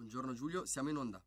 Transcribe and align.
Buongiorno 0.00 0.32
Giulio, 0.32 0.64
siamo 0.64 0.88
in 0.88 0.96
onda. 0.96 1.22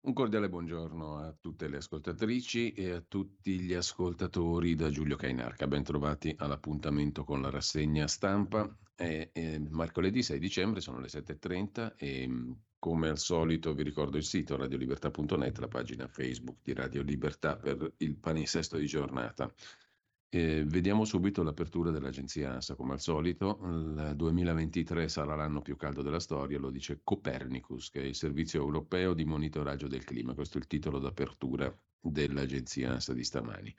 Un 0.00 0.12
cordiale 0.12 0.48
buongiorno 0.48 1.18
a 1.18 1.32
tutte 1.40 1.68
le 1.68 1.76
ascoltatrici 1.76 2.72
e 2.72 2.90
a 2.90 3.00
tutti 3.06 3.60
gli 3.60 3.72
ascoltatori 3.72 4.74
da 4.74 4.90
Giulio 4.90 5.14
Cainarca. 5.14 5.68
Bentrovati 5.68 6.34
all'appuntamento 6.36 7.22
con 7.22 7.40
la 7.40 7.50
rassegna 7.50 8.08
stampa. 8.08 8.68
È, 8.96 9.30
è 9.32 9.58
mercoledì 9.58 10.24
6 10.24 10.40
dicembre, 10.40 10.80
sono 10.80 10.98
le 10.98 11.06
7.30 11.06 11.94
e 11.96 12.56
come 12.80 13.08
al 13.08 13.18
solito 13.18 13.72
vi 13.72 13.84
ricordo 13.84 14.16
il 14.16 14.24
sito 14.24 14.56
radiolibertà.net, 14.56 15.56
la 15.58 15.68
pagina 15.68 16.08
Facebook 16.08 16.58
di 16.64 16.74
Radio 16.74 17.02
Libertà 17.02 17.56
per 17.56 17.94
il 17.98 18.16
paninsesto 18.16 18.76
di 18.76 18.86
giornata. 18.86 19.48
Eh, 20.32 20.64
vediamo 20.64 21.04
subito 21.04 21.42
l'apertura 21.42 21.90
dell'agenzia 21.90 22.52
ANSA, 22.52 22.76
come 22.76 22.92
al 22.92 23.00
solito. 23.00 23.58
Il 23.64 24.12
2023 24.14 25.08
sarà 25.08 25.34
l'anno 25.34 25.60
più 25.60 25.74
caldo 25.74 26.02
della 26.02 26.20
storia, 26.20 26.60
lo 26.60 26.70
dice 26.70 27.00
Copernicus, 27.02 27.90
che 27.90 28.00
è 28.00 28.04
il 28.04 28.14
servizio 28.14 28.60
europeo 28.60 29.12
di 29.12 29.24
monitoraggio 29.24 29.88
del 29.88 30.04
clima. 30.04 30.34
Questo 30.34 30.58
è 30.58 30.60
il 30.60 30.68
titolo 30.68 31.00
d'apertura 31.00 31.76
dell'agenzia 32.00 32.92
ANSA 32.92 33.12
di 33.12 33.24
stamani. 33.24 33.74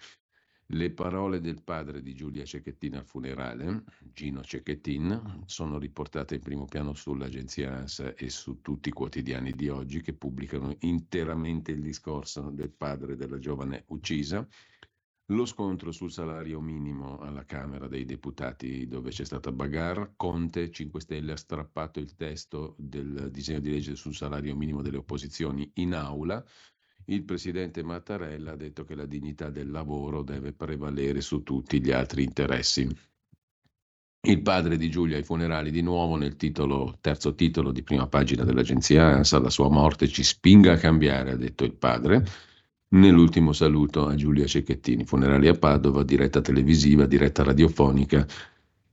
Le 0.73 0.91
parole 0.91 1.39
del 1.39 1.63
padre 1.63 2.01
di 2.01 2.13
Giulia 2.13 2.43
Cecchettin 2.43 2.95
al 2.95 3.05
funerale, 3.05 3.83
Gino 4.13 4.41
Cecchettin, 4.41 5.43
sono 5.45 5.79
riportate 5.79 6.35
in 6.35 6.41
primo 6.41 6.65
piano 6.65 6.93
sull'agenzia 6.93 7.77
ANSA 7.77 8.13
e 8.13 8.29
su 8.29 8.59
tutti 8.61 8.89
i 8.89 8.93
quotidiani 8.93 9.53
di 9.53 9.69
oggi 9.69 10.01
che 10.01 10.13
pubblicano 10.13 10.75
interamente 10.79 11.71
il 11.71 11.81
discorso 11.81 12.49
del 12.51 12.71
padre 12.71 13.15
della 13.15 13.39
giovane 13.39 13.85
uccisa 13.87 14.45
lo 15.31 15.45
scontro 15.45 15.91
sul 15.91 16.11
salario 16.11 16.59
minimo 16.59 17.17
alla 17.19 17.45
Camera 17.45 17.87
dei 17.87 18.05
Deputati 18.05 18.87
dove 18.87 19.11
c'è 19.11 19.23
stata 19.23 19.51
bagarre, 19.51 20.13
Conte 20.15 20.69
5 20.69 20.99
Stelle 20.99 21.31
ha 21.33 21.37
strappato 21.37 21.99
il 21.99 22.15
testo 22.15 22.75
del 22.77 23.29
disegno 23.31 23.59
di 23.59 23.71
legge 23.71 23.95
sul 23.95 24.13
salario 24.13 24.55
minimo 24.55 24.81
delle 24.81 24.97
opposizioni 24.97 25.69
in 25.75 25.93
aula, 25.93 26.43
il 27.05 27.23
presidente 27.23 27.83
Mattarella 27.83 28.51
ha 28.51 28.55
detto 28.55 28.83
che 28.83 28.95
la 28.95 29.05
dignità 29.05 29.49
del 29.49 29.71
lavoro 29.71 30.21
deve 30.21 30.53
prevalere 30.53 31.21
su 31.21 31.43
tutti 31.43 31.81
gli 31.81 31.91
altri 31.91 32.23
interessi. 32.23 32.87
Il 34.23 34.41
padre 34.43 34.77
di 34.77 34.89
Giulia 34.89 35.17
ai 35.17 35.23
funerali 35.23 35.71
di 35.71 35.81
nuovo 35.81 36.15
nel 36.15 36.35
titolo, 36.35 36.97
terzo 37.01 37.33
titolo 37.33 37.71
di 37.71 37.81
prima 37.81 38.07
pagina 38.07 38.43
dell'agenzia 38.43 39.05
ANSA, 39.05 39.39
la 39.39 39.49
sua 39.49 39.69
morte 39.69 40.07
ci 40.07 40.23
spinga 40.23 40.73
a 40.73 40.77
cambiare, 40.77 41.31
ha 41.31 41.37
detto 41.37 41.63
il 41.63 41.73
padre. 41.73 42.23
Nell'ultimo 42.93 43.53
saluto 43.53 44.05
a 44.05 44.15
Giulia 44.15 44.45
Cecchettini, 44.45 45.05
funerali 45.05 45.47
a 45.47 45.53
Padova, 45.53 46.03
diretta 46.03 46.41
televisiva, 46.41 47.05
diretta 47.05 47.41
radiofonica 47.41 48.27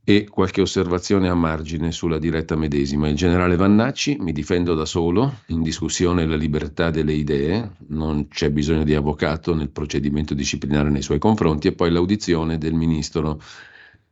e 0.04 0.28
qualche 0.30 0.60
osservazione 0.60 1.28
a 1.28 1.34
margine 1.34 1.90
sulla 1.90 2.20
diretta 2.20 2.54
medesima. 2.54 3.08
Il 3.08 3.16
generale 3.16 3.56
Vannacci, 3.56 4.16
mi 4.20 4.30
difendo 4.30 4.74
da 4.74 4.84
solo, 4.84 5.40
in 5.48 5.62
discussione 5.62 6.26
la 6.26 6.36
libertà 6.36 6.90
delle 6.90 7.12
idee, 7.12 7.72
non 7.88 8.28
c'è 8.28 8.50
bisogno 8.50 8.84
di 8.84 8.94
avvocato 8.94 9.52
nel 9.52 9.70
procedimento 9.70 10.32
disciplinare 10.32 10.90
nei 10.90 11.02
suoi 11.02 11.18
confronti 11.18 11.66
e 11.66 11.72
poi 11.72 11.90
l'audizione 11.90 12.56
del 12.56 12.74
ministro 12.74 13.42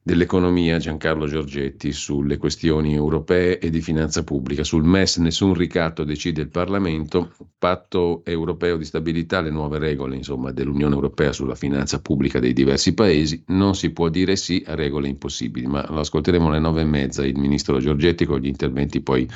dell'economia 0.06 0.78
Giancarlo 0.78 1.26
Giorgetti 1.26 1.90
sulle 1.90 2.36
questioni 2.36 2.94
europee 2.94 3.58
e 3.58 3.70
di 3.70 3.80
finanza 3.80 4.22
pubblica. 4.22 4.62
Sul 4.62 4.84
MES 4.84 5.16
nessun 5.16 5.52
ricatto 5.52 6.04
decide 6.04 6.42
il 6.42 6.48
Parlamento, 6.48 7.34
patto 7.58 8.22
europeo 8.24 8.76
di 8.76 8.84
stabilità, 8.84 9.40
le 9.40 9.50
nuove 9.50 9.80
regole 9.80 10.14
insomma, 10.14 10.52
dell'Unione 10.52 10.94
Europea 10.94 11.32
sulla 11.32 11.56
finanza 11.56 12.00
pubblica 12.00 12.38
dei 12.38 12.52
diversi 12.52 12.94
paesi, 12.94 13.42
non 13.48 13.74
si 13.74 13.90
può 13.90 14.08
dire 14.08 14.36
sì 14.36 14.62
a 14.64 14.76
regole 14.76 15.08
impossibili, 15.08 15.66
ma 15.66 15.84
lo 15.90 15.98
ascolteremo 15.98 16.50
alle 16.50 16.60
nove 16.60 16.82
e 16.82 16.84
mezza 16.84 17.26
il 17.26 17.36
ministro 17.36 17.80
Giorgetti 17.80 18.26
con 18.26 18.38
gli 18.38 18.46
interventi 18.46 19.00
poi 19.00 19.28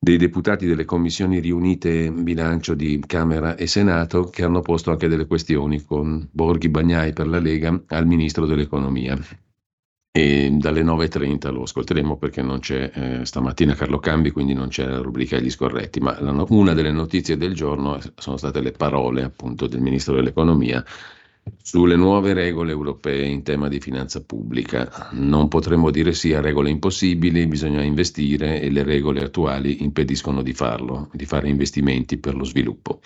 dei 0.00 0.16
deputati 0.16 0.64
delle 0.64 0.86
commissioni 0.86 1.40
riunite 1.40 2.10
bilancio 2.10 2.72
di 2.72 3.02
Camera 3.06 3.54
e 3.54 3.66
Senato 3.66 4.30
che 4.30 4.44
hanno 4.44 4.62
posto 4.62 4.92
anche 4.92 5.08
delle 5.08 5.26
questioni 5.26 5.84
con 5.84 6.26
Borghi 6.32 6.70
Bagnai 6.70 7.12
per 7.12 7.26
la 7.28 7.38
Lega 7.38 7.82
al 7.88 8.06
ministro 8.06 8.46
dell'economia 8.46 9.18
e 10.18 10.50
dalle 10.50 10.82
9.30 10.82 11.52
lo 11.52 11.62
ascolteremo 11.62 12.16
perché 12.16 12.42
non 12.42 12.58
c'è 12.58 12.90
eh, 12.92 13.24
stamattina 13.24 13.74
Carlo 13.74 14.00
Cambi, 14.00 14.32
quindi 14.32 14.52
non 14.52 14.66
c'è 14.66 14.84
la 14.84 14.98
rubrica 14.98 15.36
agli 15.36 15.48
scorretti, 15.48 16.00
ma 16.00 16.20
la, 16.20 16.44
una 16.48 16.74
delle 16.74 16.90
notizie 16.90 17.36
del 17.36 17.54
giorno 17.54 18.00
sono 18.16 18.36
state 18.36 18.60
le 18.60 18.72
parole 18.72 19.22
appunto 19.22 19.68
del 19.68 19.80
Ministro 19.80 20.16
dell'Economia 20.16 20.84
sulle 21.62 21.94
nuove 21.94 22.32
regole 22.32 22.72
europee 22.72 23.26
in 23.26 23.44
tema 23.44 23.68
di 23.68 23.78
finanza 23.78 24.20
pubblica. 24.24 25.08
Non 25.12 25.46
potremmo 25.46 25.92
dire 25.92 26.12
sì 26.12 26.34
a 26.34 26.40
regole 26.40 26.70
impossibili, 26.70 27.46
bisogna 27.46 27.82
investire 27.82 28.60
e 28.60 28.70
le 28.70 28.82
regole 28.82 29.22
attuali 29.22 29.84
impediscono 29.84 30.42
di 30.42 30.52
farlo, 30.52 31.10
di 31.12 31.26
fare 31.26 31.48
investimenti 31.48 32.18
per 32.18 32.34
lo 32.34 32.44
sviluppo. 32.44 33.00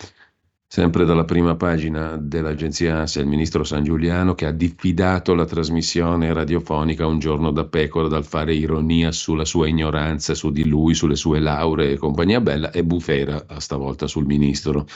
Sempre 0.75 1.05
dalla 1.05 1.27
prima 1.27 1.55
pagina 1.55 2.17
dell'agenzia 2.17 2.97
ANSA, 2.97 3.21
il 3.21 3.27
ministro 3.27 3.63
San 3.63 3.85
Giuliano 3.85 4.35
che 4.35 4.47
ha 4.47 4.53
diffidato 4.53 5.35
la 5.35 5.45
trasmissione 5.45 6.33
radiofonica 6.33 7.07
Un 7.07 7.19
giorno 7.19 7.51
da 7.51 7.67
pecora 7.67 8.09
dal 8.09 8.25
fare 8.25 8.55
ironia 8.55 9.13
sulla 9.13 9.45
sua 9.45 9.69
ignoranza, 9.69 10.33
su 10.33 10.51
di 10.51 10.67
lui, 10.67 10.95
sulle 10.95 11.15
sue 11.15 11.41
lauree 11.41 11.91
e 11.93 11.99
compagnia 11.99 12.41
bella, 12.41 12.71
e 12.71 12.83
bufera 12.85 13.45
stavolta 13.59 14.07
sul 14.07 14.25
ministro 14.25 14.87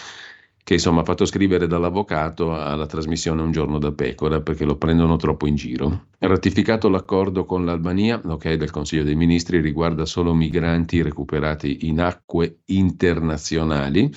che 0.65 0.73
insomma 0.73 1.03
ha 1.03 1.05
fatto 1.05 1.27
scrivere 1.27 1.67
dall'avvocato 1.67 2.55
alla 2.55 2.87
trasmissione 2.87 3.43
Un 3.43 3.53
giorno 3.53 3.79
da 3.79 3.93
pecora 3.93 4.41
perché 4.41 4.65
lo 4.65 4.77
prendono 4.77 5.17
troppo 5.17 5.47
in 5.47 5.57
giro. 5.57 6.07
Ratificato 6.21 6.89
l'accordo 6.89 7.45
con 7.45 7.67
l'Albania, 7.67 8.19
l'ok 8.25 8.51
del 8.55 8.71
Consiglio 8.71 9.05
dei 9.05 9.15
Ministri 9.15 9.61
riguarda 9.61 10.07
solo 10.07 10.33
migranti 10.33 11.03
recuperati 11.03 11.87
in 11.87 12.01
acque 12.01 12.61
internazionali 12.65 14.11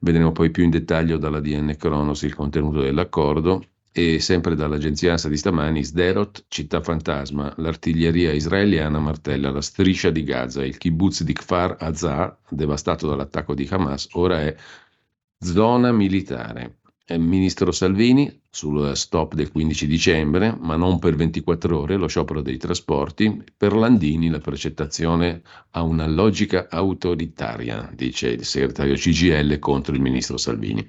Vedremo 0.00 0.32
poi 0.32 0.50
più 0.50 0.64
in 0.64 0.70
dettaglio 0.70 1.16
dalla 1.18 1.40
DN 1.40 1.74
Kronos 1.76 2.22
il 2.22 2.34
contenuto 2.34 2.80
dell'accordo 2.80 3.62
e 3.92 4.20
sempre 4.20 4.54
dall'agenzia 4.54 5.12
ANSA 5.12 5.30
di 5.30 5.38
stamani, 5.38 5.82
Sderot, 5.82 6.44
città 6.48 6.82
fantasma, 6.82 7.54
l'artiglieria 7.56 8.30
israeliana 8.32 8.98
martella 8.98 9.50
la 9.50 9.62
striscia 9.62 10.10
di 10.10 10.22
Gaza, 10.22 10.62
il 10.62 10.76
kibbutz 10.76 11.22
di 11.22 11.32
Kfar 11.32 11.76
Azar, 11.78 12.36
devastato 12.50 13.08
dall'attacco 13.08 13.54
di 13.54 13.66
Hamas, 13.70 14.08
ora 14.12 14.42
è 14.42 14.54
zona 15.38 15.92
militare. 15.92 16.80
Ministro 17.14 17.70
Salvini 17.70 18.40
sul 18.50 18.96
stop 18.96 19.34
del 19.34 19.52
15 19.52 19.86
dicembre, 19.86 20.56
ma 20.58 20.74
non 20.74 20.98
per 20.98 21.14
24 21.14 21.78
ore, 21.78 21.96
lo 21.96 22.08
sciopero 22.08 22.40
dei 22.40 22.56
trasporti. 22.56 23.44
Per 23.56 23.72
Landini 23.74 24.28
la 24.28 24.40
precettazione 24.40 25.42
ha 25.70 25.82
una 25.82 26.06
logica 26.06 26.66
autoritaria, 26.68 27.88
dice 27.94 28.30
il 28.30 28.44
segretario 28.44 28.94
CGL 28.94 29.60
contro 29.60 29.94
il 29.94 30.00
ministro 30.00 30.36
Salvini. 30.36 30.84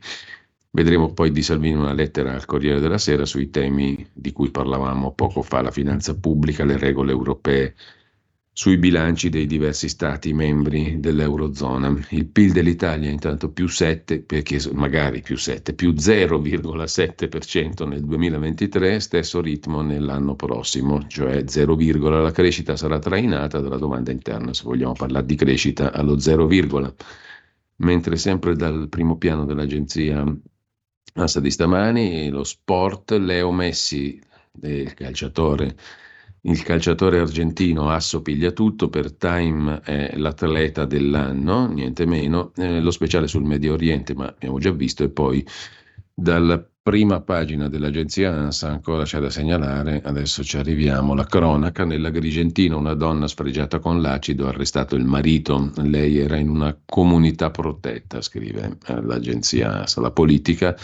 Vedremo 0.71 1.13
poi 1.13 1.31
di 1.31 1.43
Salvini 1.43 1.75
una 1.75 1.93
lettera 1.93 2.33
al 2.33 2.45
Corriere 2.45 2.79
della 2.79 2.97
Sera 2.97 3.25
sui 3.25 3.51
temi 3.51 4.07
di 4.11 4.31
cui 4.31 4.49
parlavamo 4.49 5.13
poco 5.13 5.43
fa, 5.43 5.61
la 5.61 5.71
finanza 5.71 6.15
pubblica, 6.15 6.65
le 6.65 6.77
regole 6.77 7.11
europee 7.11 7.75
sui 8.57 8.77
bilanci 8.77 9.29
dei 9.29 9.45
diversi 9.45 9.87
stati 9.87 10.33
membri 10.33 10.99
dell'Eurozona. 10.99 11.95
Il 12.09 12.25
PIL 12.25 12.53
dell'Italia 12.53 13.07
intanto 13.07 13.51
più 13.51 13.67
7, 13.67 14.21
perché 14.23 14.59
magari 14.73 15.21
più 15.21 15.37
7, 15.37 15.75
più 15.75 15.91
0,7% 15.91 17.87
nel 17.87 18.03
2023, 18.03 18.99
stesso 18.99 19.41
ritmo 19.41 19.83
nell'anno 19.83 20.33
prossimo, 20.33 21.05
cioè 21.05 21.43
0, 21.45 21.77
la 22.19 22.31
crescita 22.31 22.75
sarà 22.75 22.97
trainata 22.97 23.59
dalla 23.59 23.77
domanda 23.77 24.09
interna, 24.09 24.51
se 24.55 24.63
vogliamo 24.63 24.93
parlare 24.93 25.27
di 25.27 25.35
crescita 25.35 25.93
allo 25.93 26.17
0, 26.17 26.49
mentre 27.75 28.15
sempre 28.15 28.55
dal 28.55 28.89
primo 28.89 29.19
piano 29.19 29.45
dell'agenzia 29.45 30.25
ASA 31.13 31.39
di 31.39 31.51
stamani, 31.51 32.29
lo 32.29 32.43
sport, 32.43 33.11
Leo 33.11 33.51
Messi, 33.51 34.19
il 34.63 34.93
calciatore 34.95 35.75
il 36.47 36.63
calciatore 36.63 37.19
argentino 37.19 37.89
Asso 37.89 38.21
piglia 38.21 38.51
tutto, 38.51 38.89
per 38.89 39.13
Time 39.13 39.81
è 39.81 40.15
l'atleta 40.15 40.85
dell'anno, 40.85 41.67
niente 41.67 42.05
meno, 42.05 42.51
eh, 42.55 42.79
lo 42.79 42.91
speciale 42.91 43.27
sul 43.27 43.43
Medio 43.43 43.73
Oriente, 43.73 44.13
ma 44.13 44.27
abbiamo 44.27 44.59
già 44.59 44.71
visto, 44.71 45.03
e 45.03 45.09
poi 45.09 45.45
dalla 46.13 46.65
prima 46.81 47.19
pagina 47.19 47.67
dell'agenzia 47.67 48.31
ANSA 48.31 48.69
ancora 48.69 49.03
c'è 49.03 49.19
da 49.19 49.29
segnalare, 49.29 50.01
adesso 50.05 50.41
ci 50.41 50.57
arriviamo, 50.57 51.13
la 51.13 51.25
cronaca, 51.25 51.83
nell'Agrigentina 51.83 52.77
una 52.77 52.93
donna 52.93 53.27
sfregiata 53.27 53.79
con 53.79 54.01
l'acido 54.01 54.45
ha 54.45 54.49
arrestato 54.49 54.95
il 54.95 55.03
marito, 55.03 55.71
lei 55.83 56.17
era 56.17 56.37
in 56.37 56.49
una 56.49 56.77
comunità 56.85 57.51
protetta, 57.51 58.21
scrive 58.21 58.77
eh, 58.87 59.01
l'agenzia 59.01 59.81
ANSA, 59.81 59.99
la 59.99 60.11
politica 60.11 60.77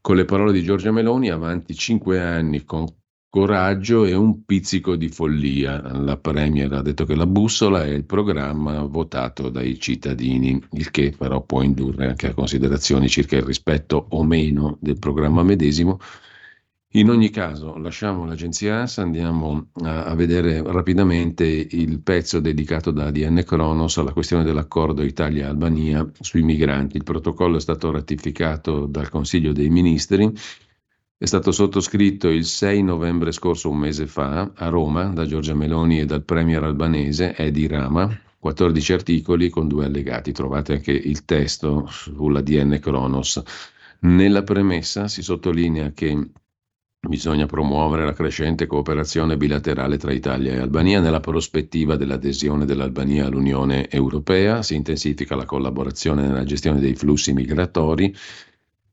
con 0.00 0.16
le 0.16 0.24
parole 0.24 0.52
di 0.52 0.62
Giorgia 0.64 0.90
Meloni, 0.90 1.30
avanti 1.30 1.74
cinque 1.74 2.20
anni 2.20 2.64
con 2.64 2.86
coraggio 3.30 4.04
e 4.04 4.14
un 4.14 4.44
pizzico 4.44 4.96
di 4.96 5.08
follia. 5.08 5.80
La 5.98 6.16
Premier 6.16 6.72
ha 6.72 6.82
detto 6.82 7.04
che 7.04 7.14
la 7.14 7.26
bussola 7.26 7.84
è 7.84 7.88
il 7.90 8.04
programma 8.04 8.82
votato 8.82 9.50
dai 9.50 9.78
cittadini, 9.78 10.60
il 10.72 10.90
che 10.90 11.14
però 11.16 11.42
può 11.42 11.62
indurre 11.62 12.08
anche 12.08 12.28
a 12.28 12.34
considerazioni 12.34 13.08
circa 13.08 13.36
il 13.36 13.42
rispetto 13.42 14.06
o 14.10 14.24
meno 14.24 14.78
del 14.80 14.98
programma 14.98 15.42
medesimo. 15.42 15.98
In 16.92 17.10
ogni 17.10 17.28
caso, 17.28 17.76
lasciamo 17.76 18.24
l'agenzia 18.24 18.76
ANSA, 18.76 19.02
andiamo 19.02 19.68
a, 19.82 20.04
a, 20.04 20.14
vedere 20.14 20.62
rapidamente 20.62 21.44
il 21.44 22.00
pezzo 22.00 22.40
dedicato 22.40 22.90
da 22.92 23.06
ADN 23.08 23.42
Kronos 23.44 23.98
alla 23.98 24.14
questione 24.14 24.42
dell'accordo 24.42 25.02
Italia-Albania 25.02 26.10
sui 26.18 26.40
migranti. 26.40 26.96
Il 26.96 27.04
protocollo 27.04 27.58
è 27.58 27.60
stato 27.60 27.90
ratificato 27.90 28.86
dal 28.86 29.10
Consiglio 29.10 29.52
dei 29.52 29.68
Ministri, 29.68 30.32
è 31.20 31.26
stato 31.26 31.50
sottoscritto 31.50 32.28
il 32.28 32.44
6 32.44 32.80
novembre 32.84 33.32
scorso, 33.32 33.70
un 33.70 33.78
mese 33.78 34.06
fa, 34.06 34.52
a 34.54 34.68
Roma, 34.68 35.06
da 35.06 35.26
Giorgia 35.26 35.52
Meloni 35.52 35.98
e 35.98 36.06
dal 36.06 36.22
premier 36.22 36.62
albanese 36.62 37.34
Edi 37.34 37.66
Rama, 37.66 38.08
14 38.38 38.92
articoli 38.92 39.48
con 39.48 39.66
due 39.66 39.86
allegati. 39.86 40.30
Trovate 40.30 40.74
anche 40.74 40.92
il 40.92 41.24
testo 41.24 41.86
sull'ADN 41.88 42.78
Kronos. 42.80 43.42
Nella 44.02 44.44
premessa 44.44 45.08
si 45.08 45.22
sottolinea 45.22 45.90
che 45.90 46.30
Bisogna 47.00 47.46
promuovere 47.46 48.04
la 48.04 48.12
crescente 48.12 48.66
cooperazione 48.66 49.36
bilaterale 49.36 49.98
tra 49.98 50.12
Italia 50.12 50.54
e 50.54 50.58
Albania 50.58 51.00
nella 51.00 51.20
prospettiva 51.20 51.94
dell'adesione 51.94 52.64
dell'Albania 52.64 53.26
all'Unione 53.26 53.88
Europea, 53.88 54.64
si 54.64 54.74
intensifica 54.74 55.36
la 55.36 55.44
collaborazione 55.44 56.22
nella 56.22 56.42
gestione 56.42 56.80
dei 56.80 56.96
flussi 56.96 57.32
migratori, 57.32 58.12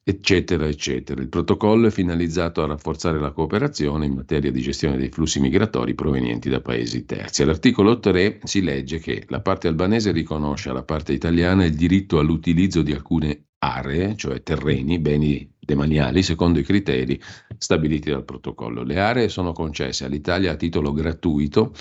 eccetera, 0.08 0.68
eccetera. 0.68 1.20
Il 1.20 1.30
protocollo 1.30 1.88
è 1.88 1.90
finalizzato 1.90 2.62
a 2.62 2.68
rafforzare 2.68 3.20
la 3.20 3.32
cooperazione 3.32 4.06
in 4.06 4.14
materia 4.14 4.52
di 4.52 4.62
gestione 4.62 4.98
dei 4.98 5.10
flussi 5.10 5.40
migratori 5.40 5.96
provenienti 5.96 6.48
da 6.48 6.62
paesi 6.62 7.06
terzi. 7.06 7.42
All'articolo 7.42 8.00
3 8.00 8.42
si 8.44 8.62
legge 8.62 9.00
che 9.00 9.26
la 9.30 9.42
parte 9.42 9.68
albanese 9.68 10.12
riconosce 10.12 10.70
alla 10.70 10.84
parte 10.84 11.12
italiana 11.12 11.66
il 11.66 11.74
diritto 11.74 12.20
all'utilizzo 12.20 12.84
di 12.84 12.92
alcune 12.94 13.48
aree, 13.58 14.16
cioè 14.16 14.44
terreni, 14.44 15.00
beni 15.00 15.52
demaniali, 15.60 16.22
secondo 16.22 16.60
i 16.60 16.64
criteri 16.64 17.20
stabiliti 17.58 18.12
dal 18.12 18.26
protocollo. 18.26 18.84
Le 18.84 19.00
aree 19.00 19.28
sono 19.28 19.54
concesse 19.54 20.06
all'Italia 20.06 20.52
a 20.52 20.56
titolo 20.56 20.94
gratuito 20.94 21.74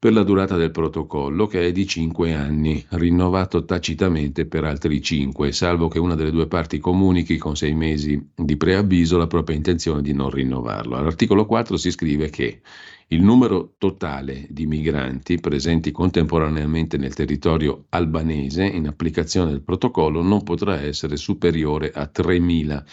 per 0.00 0.12
la 0.12 0.22
durata 0.22 0.54
del 0.54 0.70
protocollo, 0.70 1.48
che 1.48 1.66
è 1.66 1.72
di 1.72 1.84
5 1.84 2.32
anni, 2.32 2.84
rinnovato 2.90 3.64
tacitamente 3.64 4.46
per 4.46 4.62
altri 4.62 5.02
5, 5.02 5.50
salvo 5.50 5.88
che 5.88 5.98
una 5.98 6.14
delle 6.14 6.30
due 6.30 6.46
parti 6.46 6.78
comunichi 6.78 7.36
con 7.36 7.56
6 7.56 7.74
mesi 7.74 8.30
di 8.32 8.56
preavviso 8.56 9.18
la 9.18 9.26
propria 9.26 9.56
intenzione 9.56 10.00
di 10.00 10.12
non 10.12 10.30
rinnovarlo. 10.30 10.94
All'articolo 10.94 11.46
4 11.46 11.76
si 11.76 11.90
scrive 11.90 12.30
che 12.30 12.60
il 13.08 13.22
numero 13.24 13.74
totale 13.76 14.46
di 14.50 14.66
migranti 14.66 15.40
presenti 15.40 15.90
contemporaneamente 15.90 16.96
nel 16.96 17.14
territorio 17.14 17.86
albanese 17.88 18.64
in 18.66 18.86
applicazione 18.86 19.50
del 19.50 19.62
protocollo 19.62 20.22
non 20.22 20.44
potrà 20.44 20.80
essere 20.80 21.16
superiore 21.16 21.90
a 21.90 22.08
3.000. 22.14 22.84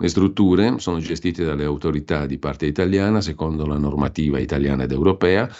Le 0.00 0.08
strutture 0.08 0.78
sono 0.78 1.00
gestite 1.00 1.44
dalle 1.44 1.64
autorità 1.64 2.24
di 2.24 2.38
parte 2.38 2.64
italiana 2.64 3.20
secondo 3.20 3.66
la 3.66 3.76
normativa 3.76 4.38
italiana 4.38 4.84
ed 4.84 4.92
europea 4.92 5.50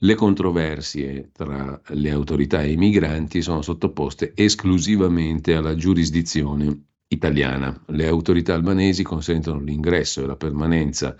le 0.00 0.14
controversie 0.14 1.30
tra 1.32 1.80
le 1.88 2.10
autorità 2.10 2.62
e 2.62 2.72
i 2.72 2.76
migranti 2.76 3.40
sono 3.40 3.62
sottoposte 3.62 4.32
esclusivamente 4.34 5.54
alla 5.54 5.74
giurisdizione 5.74 6.84
italiana. 7.08 7.82
Le 7.86 8.06
autorità 8.06 8.54
albanesi 8.54 9.02
consentono 9.02 9.60
l'ingresso 9.60 10.22
e 10.22 10.26
la 10.26 10.36
permanenza 10.36 11.16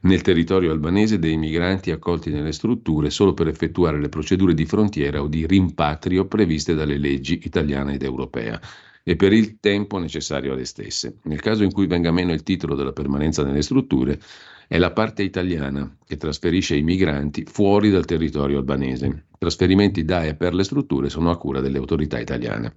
nel 0.00 0.20
territorio 0.20 0.70
albanese 0.70 1.18
dei 1.18 1.36
migranti 1.36 1.90
accolti 1.90 2.30
nelle 2.30 2.52
strutture 2.52 3.10
solo 3.10 3.34
per 3.34 3.48
effettuare 3.48 3.98
le 3.98 4.08
procedure 4.08 4.54
di 4.54 4.66
frontiera 4.66 5.22
o 5.22 5.26
di 5.26 5.46
rimpatrio 5.46 6.26
previste 6.26 6.74
dalle 6.74 6.98
leggi 6.98 7.40
italiana 7.42 7.92
ed 7.92 8.02
europea 8.02 8.60
e 9.02 9.16
per 9.16 9.32
il 9.32 9.58
tempo 9.58 9.98
necessario 9.98 10.52
alle 10.52 10.66
stesse. 10.66 11.18
Nel 11.22 11.40
caso 11.40 11.64
in 11.64 11.72
cui 11.72 11.86
venga 11.86 12.12
meno 12.12 12.32
il 12.32 12.42
titolo 12.42 12.74
della 12.74 12.92
permanenza 12.92 13.42
nelle 13.42 13.62
strutture, 13.62 14.20
è 14.68 14.76
la 14.76 14.92
parte 14.92 15.22
italiana 15.22 15.96
che 16.04 16.18
trasferisce 16.18 16.76
i 16.76 16.82
migranti 16.82 17.44
fuori 17.46 17.88
dal 17.88 18.04
territorio 18.04 18.58
albanese. 18.58 19.28
Trasferimenti 19.38 20.04
da 20.04 20.24
e 20.24 20.34
per 20.34 20.52
le 20.52 20.62
strutture 20.62 21.08
sono 21.08 21.30
a 21.30 21.38
cura 21.38 21.60
delle 21.60 21.78
autorità 21.78 22.18
italiane. 22.18 22.76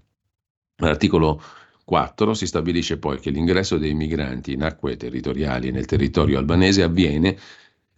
All'articolo 0.78 1.42
4 1.84 2.34
si 2.34 2.48
stabilisce 2.48 2.98
poi 2.98 3.20
che 3.20 3.30
l'ingresso 3.30 3.78
dei 3.78 3.94
migranti 3.94 4.54
in 4.54 4.64
acque 4.64 4.96
territoriali 4.96 5.72
nel 5.72 5.86
territorio 5.86 6.38
albanese 6.38 6.82
avviene 6.82 7.38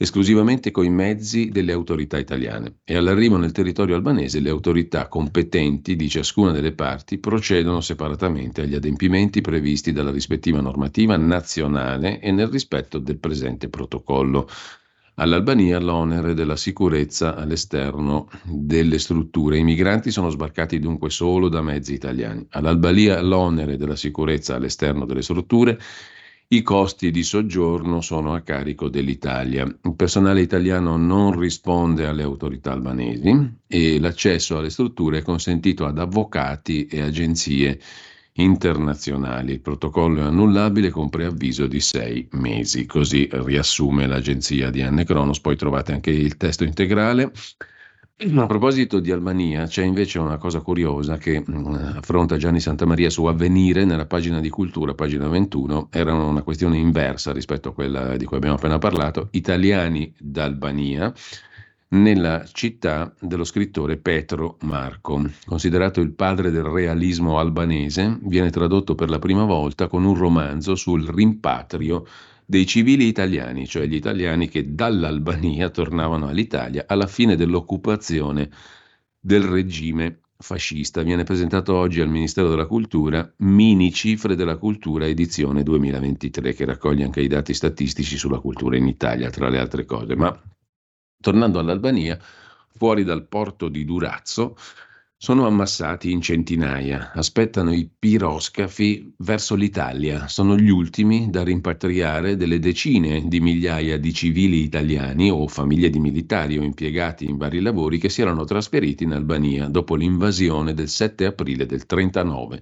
esclusivamente 0.03 0.69
coi 0.71 0.89
mezzi 0.89 1.49
delle 1.49 1.71
autorità 1.71 2.17
italiane 2.17 2.79
e 2.83 2.97
all'arrivo 2.97 3.37
nel 3.37 3.53
territorio 3.53 3.95
albanese 3.95 4.41
le 4.41 4.49
autorità 4.49 5.07
competenti 5.07 5.95
di 5.95 6.09
ciascuna 6.09 6.51
delle 6.51 6.73
parti 6.73 7.19
procedono 7.19 7.79
separatamente 7.79 8.61
agli 8.61 8.75
adempimenti 8.75 9.39
previsti 9.39 9.93
dalla 9.93 10.11
rispettiva 10.11 10.59
normativa 10.59 11.15
nazionale 11.15 12.19
e 12.19 12.31
nel 12.31 12.47
rispetto 12.47 12.99
del 12.99 13.17
presente 13.17 13.69
protocollo. 13.69 14.47
All'Albania 15.15 15.79
l'onere 15.79 16.33
della 16.33 16.55
sicurezza 16.57 17.35
all'esterno 17.35 18.27
delle 18.43 18.97
strutture. 18.97 19.57
I 19.57 19.63
migranti 19.63 20.11
sono 20.11 20.29
sbarcati 20.29 20.79
dunque 20.79 21.11
solo 21.11 21.49
da 21.49 21.61
mezzi 21.61 21.93
italiani. 21.93 22.45
All'Albania 22.49 23.21
l'onere 23.21 23.77
della 23.77 23.95
sicurezza 23.95 24.55
all'esterno 24.55 25.05
delle 25.05 25.21
strutture 25.21 25.79
i 26.55 26.61
costi 26.61 27.09
di 27.09 27.23
soggiorno 27.23 27.99
sono 28.01 28.35
a 28.35 28.41
carico 28.41 28.87
dell'Italia. 28.87 29.63
Il 29.63 29.95
personale 29.95 30.41
italiano 30.41 30.97
non 30.97 31.37
risponde 31.39 32.05
alle 32.05 32.21
autorità 32.21 32.71
albanesi 32.71 33.57
e 33.67 33.99
l'accesso 33.99 34.57
alle 34.57 34.69
strutture 34.69 35.19
è 35.19 35.21
consentito 35.23 35.85
ad 35.85 35.97
avvocati 35.97 36.85
e 36.85 37.01
agenzie 37.01 37.79
internazionali. 38.33 39.53
Il 39.53 39.61
protocollo 39.61 40.21
è 40.21 40.25
annullabile 40.25 40.91
con 40.91 41.09
preavviso 41.09 41.65
di 41.65 41.79
sei 41.79 42.27
mesi. 42.33 42.85
Così 42.85 43.27
riassume 43.31 44.05
l'agenzia 44.05 44.69
di 44.69 44.83
Anne 44.83 45.05
Cronos. 45.05 45.39
Poi 45.39 45.55
trovate 45.55 45.93
anche 45.93 46.11
il 46.11 46.37
testo 46.37 46.63
integrale. 46.63 47.31
A 48.25 48.45
proposito 48.45 49.01
di 49.01 49.11
Albania, 49.11 49.65
c'è 49.65 49.83
invece 49.83 50.17
una 50.17 50.37
cosa 50.37 50.61
curiosa 50.61 51.17
che 51.17 51.43
mm, 51.45 51.73
affronta 51.95 52.37
Gianni 52.37 52.61
Santamaria 52.61 53.09
su 53.09 53.25
Avvenire 53.25 53.83
nella 53.83 54.05
pagina 54.05 54.39
di 54.39 54.47
cultura, 54.49 54.93
pagina 54.93 55.27
21, 55.27 55.89
era 55.91 56.13
una 56.13 56.41
questione 56.41 56.77
inversa 56.77 57.33
rispetto 57.33 57.69
a 57.69 57.73
quella 57.73 58.15
di 58.15 58.23
cui 58.23 58.37
abbiamo 58.37 58.55
appena 58.55 58.77
parlato, 58.77 59.27
italiani 59.31 60.13
d'Albania 60.17 61.13
nella 61.89 62.45
città 62.49 63.13
dello 63.19 63.43
scrittore 63.43 63.97
Petro 63.97 64.55
Marco. 64.61 65.21
Considerato 65.45 65.99
il 65.99 66.13
padre 66.13 66.49
del 66.49 66.63
realismo 66.63 67.39
albanese, 67.39 68.19
viene 68.21 68.51
tradotto 68.51 68.95
per 68.95 69.09
la 69.09 69.19
prima 69.19 69.43
volta 69.43 69.87
con 69.87 70.05
un 70.05 70.15
romanzo 70.15 70.75
sul 70.75 71.05
rimpatrio 71.05 72.05
dei 72.45 72.65
civili 72.65 73.05
italiani, 73.07 73.67
cioè 73.67 73.85
gli 73.85 73.95
italiani 73.95 74.47
che 74.49 74.73
dall'Albania 74.73 75.69
tornavano 75.69 76.27
all'Italia 76.27 76.85
alla 76.87 77.07
fine 77.07 77.35
dell'occupazione 77.35 78.49
del 79.19 79.43
regime 79.43 80.19
fascista. 80.37 81.01
Viene 81.01 81.23
presentato 81.23 81.73
oggi 81.73 82.01
al 82.01 82.09
Ministero 82.09 82.49
della 82.49 82.65
Cultura 82.65 83.31
Mini 83.37 83.91
Cifre 83.91 84.35
della 84.35 84.57
Cultura 84.57 85.07
edizione 85.07 85.63
2023 85.63 86.53
che 86.53 86.65
raccoglie 86.65 87.05
anche 87.05 87.21
i 87.21 87.27
dati 87.27 87.53
statistici 87.53 88.17
sulla 88.17 88.39
cultura 88.39 88.75
in 88.75 88.87
Italia, 88.87 89.29
tra 89.29 89.49
le 89.49 89.59
altre 89.59 89.85
cose. 89.85 90.15
Ma 90.15 90.37
tornando 91.19 91.59
all'Albania, 91.59 92.19
fuori 92.75 93.03
dal 93.03 93.27
porto 93.27 93.69
di 93.69 93.85
Durazzo, 93.85 94.57
sono 95.23 95.45
ammassati 95.47 96.11
in 96.11 96.19
centinaia, 96.19 97.13
aspettano 97.13 97.73
i 97.73 97.89
piroscafi 97.97 99.13
verso 99.19 99.55
l'Italia. 99.55 100.27
Sono 100.27 100.57
gli 100.57 100.67
ultimi 100.69 101.29
da 101.29 101.43
rimpatriare 101.43 102.35
delle 102.35 102.59
decine 102.59 103.25
di 103.25 103.39
migliaia 103.39 103.97
di 103.97 104.13
civili 104.13 104.63
italiani 104.63 105.31
o 105.31 105.47
famiglie 105.47 105.89
di 105.89 105.99
militari 105.99 106.57
o 106.57 106.61
impiegati 106.61 107.23
in 107.23 107.37
vari 107.37 107.61
lavori 107.61 107.99
che 107.99 108.09
si 108.09 108.21
erano 108.21 108.43
trasferiti 108.43 109.05
in 109.05 109.13
Albania 109.13 109.69
dopo 109.69 109.95
l'invasione 109.95 110.73
del 110.73 110.89
7 110.89 111.23
aprile 111.23 111.65
del 111.65 111.85
39. 111.85 112.61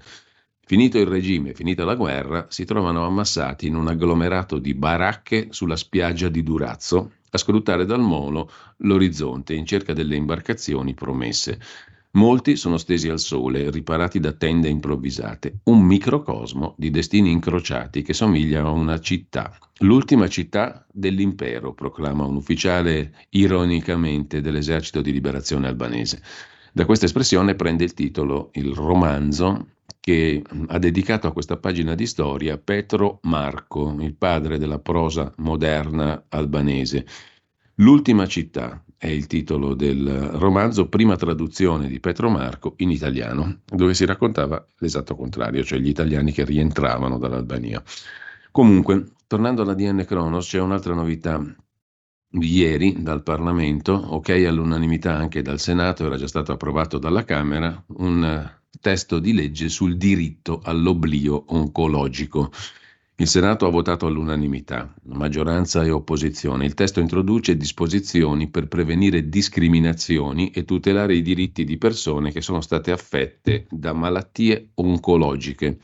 Finito 0.63 0.99
il 0.99 1.07
regime, 1.07 1.55
finita 1.55 1.83
la 1.83 1.95
guerra, 1.95 2.45
si 2.47 2.63
trovano 2.65 3.07
ammassati 3.07 3.65
in 3.65 3.75
un 3.75 3.87
agglomerato 3.87 4.59
di 4.59 4.75
baracche 4.75 5.47
sulla 5.49 5.75
spiaggia 5.75 6.29
di 6.29 6.43
Durazzo 6.43 7.13
a 7.31 7.37
scrutare 7.39 7.85
dal 7.85 8.01
molo 8.01 8.51
l'orizzonte 8.77 9.55
in 9.55 9.65
cerca 9.65 9.93
delle 9.93 10.15
imbarcazioni 10.15 10.93
promesse. 10.93 11.59
Molti 12.13 12.57
sono 12.57 12.77
stesi 12.77 13.07
al 13.07 13.19
sole, 13.19 13.71
riparati 13.71 14.19
da 14.19 14.33
tende 14.33 14.67
improvvisate, 14.67 15.61
un 15.65 15.81
microcosmo 15.81 16.75
di 16.77 16.89
destini 16.89 17.31
incrociati 17.31 18.01
che 18.01 18.13
somiglia 18.13 18.63
a 18.63 18.69
una 18.69 18.99
città. 18.99 19.57
L'ultima 19.79 20.27
città 20.27 20.85
dell'impero, 20.91 21.73
proclama 21.73 22.25
un 22.25 22.35
ufficiale 22.35 23.27
ironicamente 23.29 24.41
dell'esercito 24.41 24.99
di 24.99 25.13
liberazione 25.13 25.67
albanese. 25.67 26.21
Da 26.73 26.83
questa 26.83 27.05
espressione 27.05 27.55
prende 27.55 27.85
il 27.85 27.93
titolo 27.93 28.49
il 28.53 28.73
romanzo 28.73 29.67
che 30.01 30.43
ha 30.67 30.79
dedicato 30.79 31.27
a 31.27 31.31
questa 31.31 31.55
pagina 31.57 31.95
di 31.95 32.07
storia 32.07 32.57
Petro 32.57 33.19
Marco, 33.23 33.95
il 33.99 34.15
padre 34.15 34.57
della 34.57 34.79
prosa 34.79 35.31
moderna 35.37 36.25
albanese. 36.27 37.05
L'ultima 37.75 38.27
città, 38.27 38.83
è 39.01 39.07
il 39.07 39.25
titolo 39.25 39.73
del 39.73 40.07
romanzo, 40.33 40.87
prima 40.87 41.15
traduzione 41.15 41.87
di 41.87 41.99
Petro 41.99 42.29
Marco 42.29 42.75
in 42.77 42.91
italiano, 42.91 43.61
dove 43.65 43.95
si 43.95 44.05
raccontava 44.05 44.63
l'esatto 44.77 45.15
contrario, 45.15 45.63
cioè 45.63 45.79
gli 45.79 45.87
italiani 45.87 46.31
che 46.31 46.45
rientravano 46.45 47.17
dall'Albania. 47.17 47.81
Comunque, 48.51 49.13
tornando 49.25 49.63
alla 49.63 49.73
DN 49.73 50.05
Kronos, 50.05 50.47
c'è 50.47 50.59
un'altra 50.59 50.93
novità 50.93 51.43
ieri 52.29 53.01
dal 53.01 53.23
Parlamento, 53.23 53.93
ok 53.93 54.29
all'unanimità 54.47 55.15
anche 55.15 55.41
dal 55.41 55.59
Senato, 55.59 56.05
era 56.05 56.15
già 56.15 56.27
stato 56.27 56.51
approvato 56.51 56.99
dalla 56.99 57.23
Camera, 57.23 57.83
un 57.97 58.51
testo 58.79 59.17
di 59.17 59.33
legge 59.33 59.67
sul 59.69 59.97
diritto 59.97 60.61
all'oblio 60.63 61.45
oncologico. 61.47 62.51
Il 63.21 63.27
Senato 63.27 63.67
ha 63.67 63.69
votato 63.69 64.07
all'unanimità, 64.07 64.91
maggioranza 65.03 65.83
e 65.83 65.91
opposizione. 65.91 66.65
Il 66.65 66.73
testo 66.73 66.99
introduce 66.99 67.55
disposizioni 67.55 68.49
per 68.49 68.67
prevenire 68.67 69.29
discriminazioni 69.29 70.49
e 70.49 70.65
tutelare 70.65 71.13
i 71.13 71.21
diritti 71.21 71.63
di 71.63 71.77
persone 71.77 72.31
che 72.31 72.41
sono 72.41 72.61
state 72.61 72.89
affette 72.91 73.67
da 73.69 73.93
malattie 73.93 74.71
oncologiche. 74.73 75.77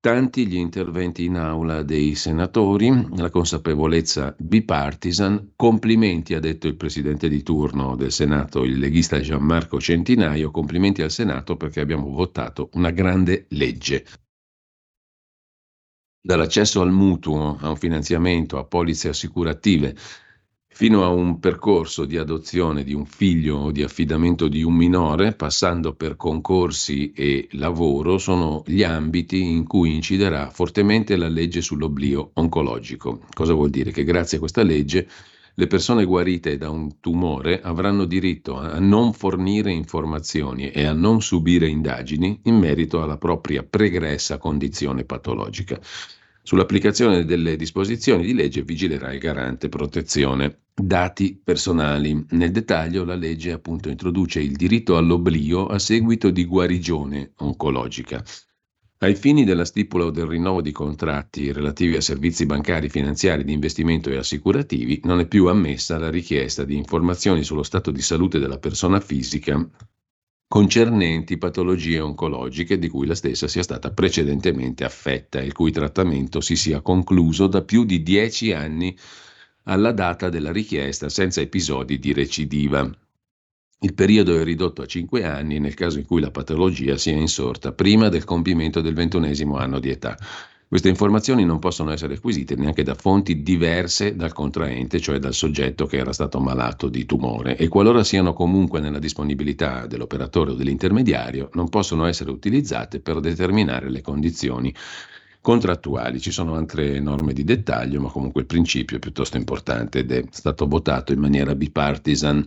Tanti 0.00 0.48
gli 0.48 0.56
interventi 0.56 1.26
in 1.26 1.36
aula 1.36 1.84
dei 1.84 2.16
senatori, 2.16 3.10
la 3.14 3.30
consapevolezza 3.30 4.34
bipartisan, 4.36 5.52
complimenti, 5.54 6.34
ha 6.34 6.40
detto 6.40 6.66
il 6.66 6.74
presidente 6.74 7.28
di 7.28 7.44
turno 7.44 7.94
del 7.94 8.10
Senato, 8.10 8.64
il 8.64 8.80
leghista 8.80 9.20
Gianmarco 9.20 9.78
Centinaio, 9.78 10.50
complimenti 10.50 11.02
al 11.02 11.12
Senato 11.12 11.56
perché 11.56 11.78
abbiamo 11.78 12.08
votato 12.08 12.70
una 12.72 12.90
grande 12.90 13.46
legge 13.50 14.04
dall'accesso 16.26 16.80
al 16.80 16.90
mutuo, 16.90 17.56
a 17.60 17.68
un 17.68 17.76
finanziamento, 17.76 18.58
a 18.58 18.64
polizze 18.64 19.08
assicurative, 19.08 19.94
fino 20.66 21.04
a 21.04 21.08
un 21.08 21.38
percorso 21.38 22.04
di 22.04 22.16
adozione 22.16 22.82
di 22.82 22.92
un 22.92 23.06
figlio 23.06 23.56
o 23.58 23.70
di 23.70 23.84
affidamento 23.84 24.48
di 24.48 24.64
un 24.64 24.74
minore, 24.74 25.34
passando 25.34 25.94
per 25.94 26.16
concorsi 26.16 27.12
e 27.12 27.46
lavoro, 27.52 28.18
sono 28.18 28.64
gli 28.66 28.82
ambiti 28.82 29.40
in 29.40 29.68
cui 29.68 29.94
inciderà 29.94 30.50
fortemente 30.50 31.16
la 31.16 31.28
legge 31.28 31.60
sull'oblio 31.60 32.32
oncologico. 32.34 33.20
Cosa 33.32 33.54
vuol 33.54 33.70
dire? 33.70 33.92
Che 33.92 34.02
grazie 34.02 34.38
a 34.38 34.40
questa 34.40 34.64
legge 34.64 35.08
le 35.58 35.66
persone 35.66 36.04
guarite 36.04 36.58
da 36.58 36.68
un 36.68 37.00
tumore 37.00 37.62
avranno 37.62 38.04
diritto 38.04 38.58
a 38.58 38.78
non 38.78 39.14
fornire 39.14 39.72
informazioni 39.72 40.70
e 40.70 40.84
a 40.84 40.92
non 40.92 41.22
subire 41.22 41.66
indagini 41.66 42.40
in 42.42 42.58
merito 42.58 43.02
alla 43.02 43.16
propria 43.16 43.62
pregressa 43.62 44.36
condizione 44.36 45.04
patologica. 45.04 45.80
Sull'applicazione 46.42 47.24
delle 47.24 47.56
disposizioni 47.56 48.26
di 48.26 48.34
legge 48.34 48.62
vigilerà 48.62 49.12
il 49.14 49.18
garante 49.18 49.70
protezione 49.70 50.58
dati 50.74 51.40
personali. 51.42 52.26
Nel 52.30 52.52
dettaglio 52.52 53.04
la 53.04 53.16
legge 53.16 53.52
appunto 53.52 53.88
introduce 53.88 54.40
il 54.40 54.56
diritto 54.56 54.98
all'oblio 54.98 55.68
a 55.68 55.78
seguito 55.78 56.28
di 56.28 56.44
guarigione 56.44 57.32
oncologica. 57.36 58.22
Ai 58.98 59.14
fini 59.14 59.44
della 59.44 59.64
stipula 59.64 60.06
o 60.06 60.10
del 60.10 60.26
rinnovo 60.26 60.62
di 60.62 60.72
contratti 60.72 61.52
relativi 61.52 61.96
a 61.96 62.00
servizi 62.00 62.46
bancari, 62.46 62.88
finanziari, 62.88 63.44
di 63.44 63.52
investimento 63.52 64.08
e 64.10 64.16
assicurativi, 64.16 65.00
non 65.04 65.20
è 65.20 65.26
più 65.26 65.46
ammessa 65.46 65.98
la 65.98 66.08
richiesta 66.08 66.64
di 66.64 66.76
informazioni 66.76 67.42
sullo 67.44 67.62
stato 67.62 67.90
di 67.90 68.00
salute 68.00 68.38
della 68.38 68.58
persona 68.58 69.00
fisica 69.00 69.68
concernenti 70.48 71.38
patologie 71.38 71.98
oncologiche 71.98 72.78
di 72.78 72.88
cui 72.88 73.06
la 73.06 73.16
stessa 73.16 73.48
sia 73.48 73.62
stata 73.62 73.92
precedentemente 73.92 74.84
affetta 74.84 75.40
e 75.40 75.44
il 75.46 75.52
cui 75.52 75.72
trattamento 75.72 76.40
si 76.40 76.56
sia 76.56 76.80
concluso 76.80 77.48
da 77.48 77.62
più 77.62 77.84
di 77.84 78.02
dieci 78.02 78.52
anni 78.52 78.96
alla 79.64 79.92
data 79.92 80.28
della 80.28 80.52
richiesta 80.52 81.08
senza 81.08 81.40
episodi 81.40 81.98
di 81.98 82.12
recidiva. 82.12 82.88
Il 83.80 83.92
periodo 83.92 84.40
è 84.40 84.42
ridotto 84.42 84.80
a 84.80 84.86
cinque 84.86 85.24
anni 85.24 85.58
nel 85.58 85.74
caso 85.74 85.98
in 85.98 86.06
cui 86.06 86.22
la 86.22 86.30
patologia 86.30 86.96
sia 86.96 87.14
insorta 87.14 87.72
prima 87.72 88.08
del 88.08 88.24
compimento 88.24 88.80
del 88.80 88.94
ventunesimo 88.94 89.58
anno 89.58 89.78
di 89.80 89.90
età. 89.90 90.16
Queste 90.66 90.88
informazioni 90.88 91.44
non 91.44 91.58
possono 91.58 91.92
essere 91.92 92.14
acquisite 92.14 92.56
neanche 92.56 92.82
da 92.82 92.94
fonti 92.94 93.42
diverse 93.42 94.16
dal 94.16 94.32
contraente, 94.32 94.98
cioè 94.98 95.18
dal 95.18 95.34
soggetto 95.34 95.84
che 95.84 95.98
era 95.98 96.14
stato 96.14 96.40
malato 96.40 96.88
di 96.88 97.04
tumore, 97.04 97.58
e 97.58 97.68
qualora 97.68 98.02
siano 98.02 98.32
comunque 98.32 98.80
nella 98.80 98.98
disponibilità 98.98 99.86
dell'operatore 99.86 100.52
o 100.52 100.54
dell'intermediario, 100.54 101.50
non 101.52 101.68
possono 101.68 102.06
essere 102.06 102.30
utilizzate 102.30 103.00
per 103.00 103.20
determinare 103.20 103.90
le 103.90 104.00
condizioni 104.00 104.74
contrattuali. 105.42 106.18
Ci 106.18 106.32
sono 106.32 106.54
altre 106.54 106.98
norme 106.98 107.34
di 107.34 107.44
dettaglio, 107.44 108.00
ma 108.00 108.08
comunque 108.08 108.40
il 108.40 108.46
principio 108.46 108.96
è 108.96 109.00
piuttosto 109.00 109.36
importante 109.36 109.98
ed 109.98 110.10
è 110.10 110.24
stato 110.30 110.66
votato 110.66 111.12
in 111.12 111.20
maniera 111.20 111.54
bipartisan. 111.54 112.44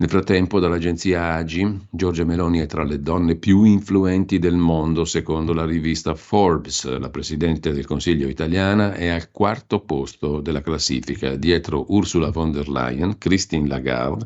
Nel 0.00 0.08
frattempo, 0.08 0.60
dall'agenzia 0.60 1.34
AGI, 1.34 1.88
Giorgia 1.90 2.24
Meloni 2.24 2.60
è 2.60 2.64
tra 2.66 2.84
le 2.84 3.02
donne 3.02 3.36
più 3.36 3.64
influenti 3.64 4.38
del 4.38 4.56
mondo, 4.56 5.04
secondo 5.04 5.52
la 5.52 5.66
rivista 5.66 6.14
Forbes. 6.14 6.86
La 6.96 7.10
Presidente 7.10 7.70
del 7.72 7.84
Consiglio 7.84 8.26
italiana 8.26 8.94
è 8.94 9.08
al 9.08 9.30
quarto 9.30 9.80
posto 9.80 10.40
della 10.40 10.62
classifica, 10.62 11.36
dietro 11.36 11.84
Ursula 11.88 12.30
von 12.30 12.50
der 12.50 12.70
Leyen, 12.70 13.18
Christine 13.18 13.68
Lagarde 13.68 14.24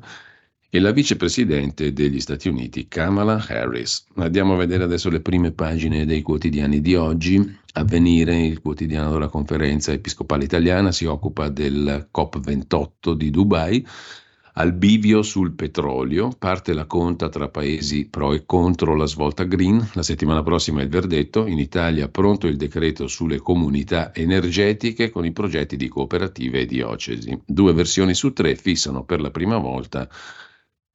e 0.71 0.79
la 0.79 0.93
vicepresidente 0.93 1.93
degli 1.93 2.21
Stati 2.21 2.49
Uniti, 2.49 2.87
Kamala 2.87 3.45
Harris. 3.45 4.07
Andiamo 4.15 4.55
a 4.55 4.59
vedere 4.59 4.85
adesso 4.85 5.11
le 5.11 5.23
prime 5.23 5.51
pagine 5.51 6.07
dei 6.07 6.23
quotidiani 6.23 6.81
di 6.81 6.95
oggi. 6.95 7.59
Avvenire, 7.73 8.47
il 8.47 8.61
quotidiano 8.61 9.11
della 9.11 9.27
conferenza 9.27 9.91
episcopale 9.91 10.45
italiana, 10.45 10.93
si 10.93 11.05
occupa 11.05 11.49
del 11.49 12.11
COP28 12.15 13.15
di 13.15 13.31
Dubai 13.31 13.85
al 14.57 14.73
bivio 14.73 15.23
sul 15.23 15.53
petrolio, 15.53 16.31
parte 16.39 16.75
la 16.75 16.85
conta 16.85 17.29
tra 17.29 17.49
paesi 17.49 18.07
pro 18.07 18.33
e 18.33 18.45
contro 18.47 18.95
la 18.95 19.07
svolta 19.07 19.43
green, 19.43 19.91
la 19.95 20.03
settimana 20.03 20.43
prossima 20.43 20.81
il 20.81 20.89
verdetto, 20.89 21.47
in 21.47 21.59
Italia 21.59 22.09
pronto 22.09 22.47
il 22.47 22.57
decreto 22.57 23.09
sulle 23.09 23.39
comunità 23.39 24.15
energetiche 24.15 25.11
con 25.11 25.25
i 25.25 25.33
progetti 25.33 25.77
di 25.77 25.89
cooperative 25.89 26.61
e 26.61 26.67
diocesi. 26.67 27.37
Due 27.45 27.73
versioni 27.73 28.15
su 28.15 28.33
tre 28.33 28.55
fissano 28.55 29.05
per 29.05 29.21
la 29.21 29.31
prima 29.31 29.59
volta 29.59 30.09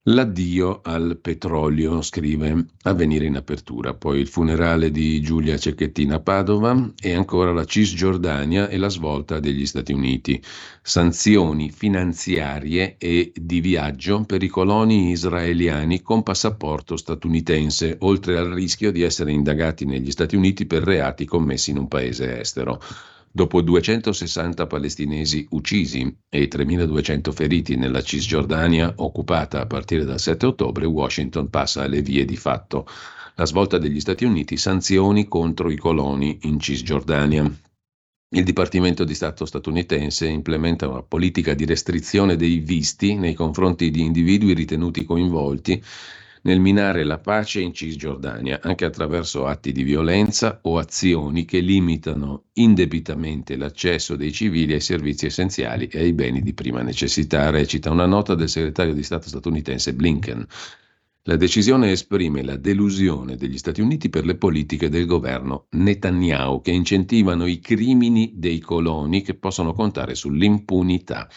L'addio 0.03 0.79
al 0.81 1.19
petrolio, 1.21 2.01
scrive 2.01 2.67
Avvenire 2.83 3.25
in 3.25 3.35
apertura, 3.35 3.93
poi 3.93 4.21
il 4.21 4.29
funerale 4.29 4.91
di 4.91 5.19
Giulia 5.19 5.57
Cecchettina 5.57 6.15
a 6.15 6.19
Padova 6.21 6.93
e 6.97 7.13
ancora 7.13 7.51
la 7.51 7.65
Cisgiordania 7.65 8.69
e 8.69 8.77
la 8.77 8.87
svolta 8.87 9.41
degli 9.41 9.65
Stati 9.65 9.91
Uniti. 9.91 10.41
Sanzioni 10.81 11.69
finanziarie 11.69 12.95
e 12.97 13.33
di 13.35 13.59
viaggio 13.59 14.23
per 14.23 14.41
i 14.41 14.47
coloni 14.47 15.11
israeliani 15.11 16.01
con 16.01 16.23
passaporto 16.23 16.95
statunitense, 16.95 17.97
oltre 17.99 18.37
al 18.37 18.53
rischio 18.53 18.93
di 18.93 19.01
essere 19.01 19.33
indagati 19.33 19.83
negli 19.83 20.11
Stati 20.11 20.37
Uniti 20.37 20.65
per 20.65 20.81
reati 20.81 21.25
commessi 21.25 21.71
in 21.71 21.77
un 21.77 21.89
paese 21.89 22.39
estero. 22.39 22.79
Dopo 23.31 23.61
260 23.61 24.65
palestinesi 24.65 25.47
uccisi 25.51 26.17
e 26.27 26.47
3.200 26.47 27.31
feriti 27.31 27.75
nella 27.75 28.01
Cisgiordania 28.01 28.91
occupata 28.97 29.61
a 29.61 29.67
partire 29.67 30.03
dal 30.03 30.19
7 30.19 30.47
ottobre, 30.47 30.85
Washington 30.85 31.49
passa 31.49 31.83
alle 31.83 32.01
vie 32.01 32.25
di 32.25 32.35
fatto. 32.35 32.87
La 33.35 33.45
svolta 33.45 33.77
degli 33.77 33.99
Stati 33.99 34.25
Uniti, 34.25 34.57
sanzioni 34.57 35.27
contro 35.27 35.69
i 35.69 35.77
coloni 35.77 36.39
in 36.43 36.59
Cisgiordania. 36.59 37.43
Il 38.31 38.43
Dipartimento 38.43 39.03
di 39.03 39.13
Stato 39.13 39.45
statunitense 39.45 40.27
implementa 40.27 40.87
una 40.87 41.03
politica 41.03 41.53
di 41.53 41.65
restrizione 41.65 42.35
dei 42.35 42.59
visti 42.59 43.15
nei 43.15 43.35
confronti 43.35 43.91
di 43.91 44.01
individui 44.01 44.53
ritenuti 44.53 45.05
coinvolti 45.05 45.81
nel 46.49 46.59
minare 46.59 47.03
la 47.03 47.19
pace 47.19 47.61
in 47.61 47.75
Cisgiordania, 47.75 48.59
anche 48.63 48.83
attraverso 48.83 49.45
atti 49.45 49.71
di 49.71 49.83
violenza 49.83 50.57
o 50.63 50.79
azioni 50.79 51.45
che 51.45 51.59
limitano 51.59 52.45
indebitamente 52.53 53.55
l'accesso 53.55 54.15
dei 54.15 54.31
civili 54.31 54.73
ai 54.73 54.81
servizi 54.81 55.27
essenziali 55.27 55.85
e 55.85 55.99
ai 55.99 56.11
beni 56.11 56.41
di 56.41 56.55
prima 56.55 56.81
necessità, 56.81 57.51
recita 57.51 57.91
una 57.91 58.07
nota 58.07 58.33
del 58.33 58.49
segretario 58.49 58.95
di 58.95 59.03
Stato 59.03 59.27
statunitense 59.27 59.93
Blinken. 59.93 60.47
La 61.23 61.35
decisione 61.35 61.91
esprime 61.91 62.41
la 62.41 62.55
delusione 62.55 63.35
degli 63.35 63.59
Stati 63.59 63.81
Uniti 63.81 64.09
per 64.09 64.25
le 64.25 64.33
politiche 64.33 64.89
del 64.89 65.05
governo 65.05 65.67
Netanyahu 65.69 66.61
che 66.61 66.71
incentivano 66.71 67.45
i 67.45 67.59
crimini 67.59 68.31
dei 68.33 68.57
coloni 68.57 69.21
che 69.21 69.35
possono 69.35 69.73
contare 69.73 70.15
sull'impunità. 70.15 71.29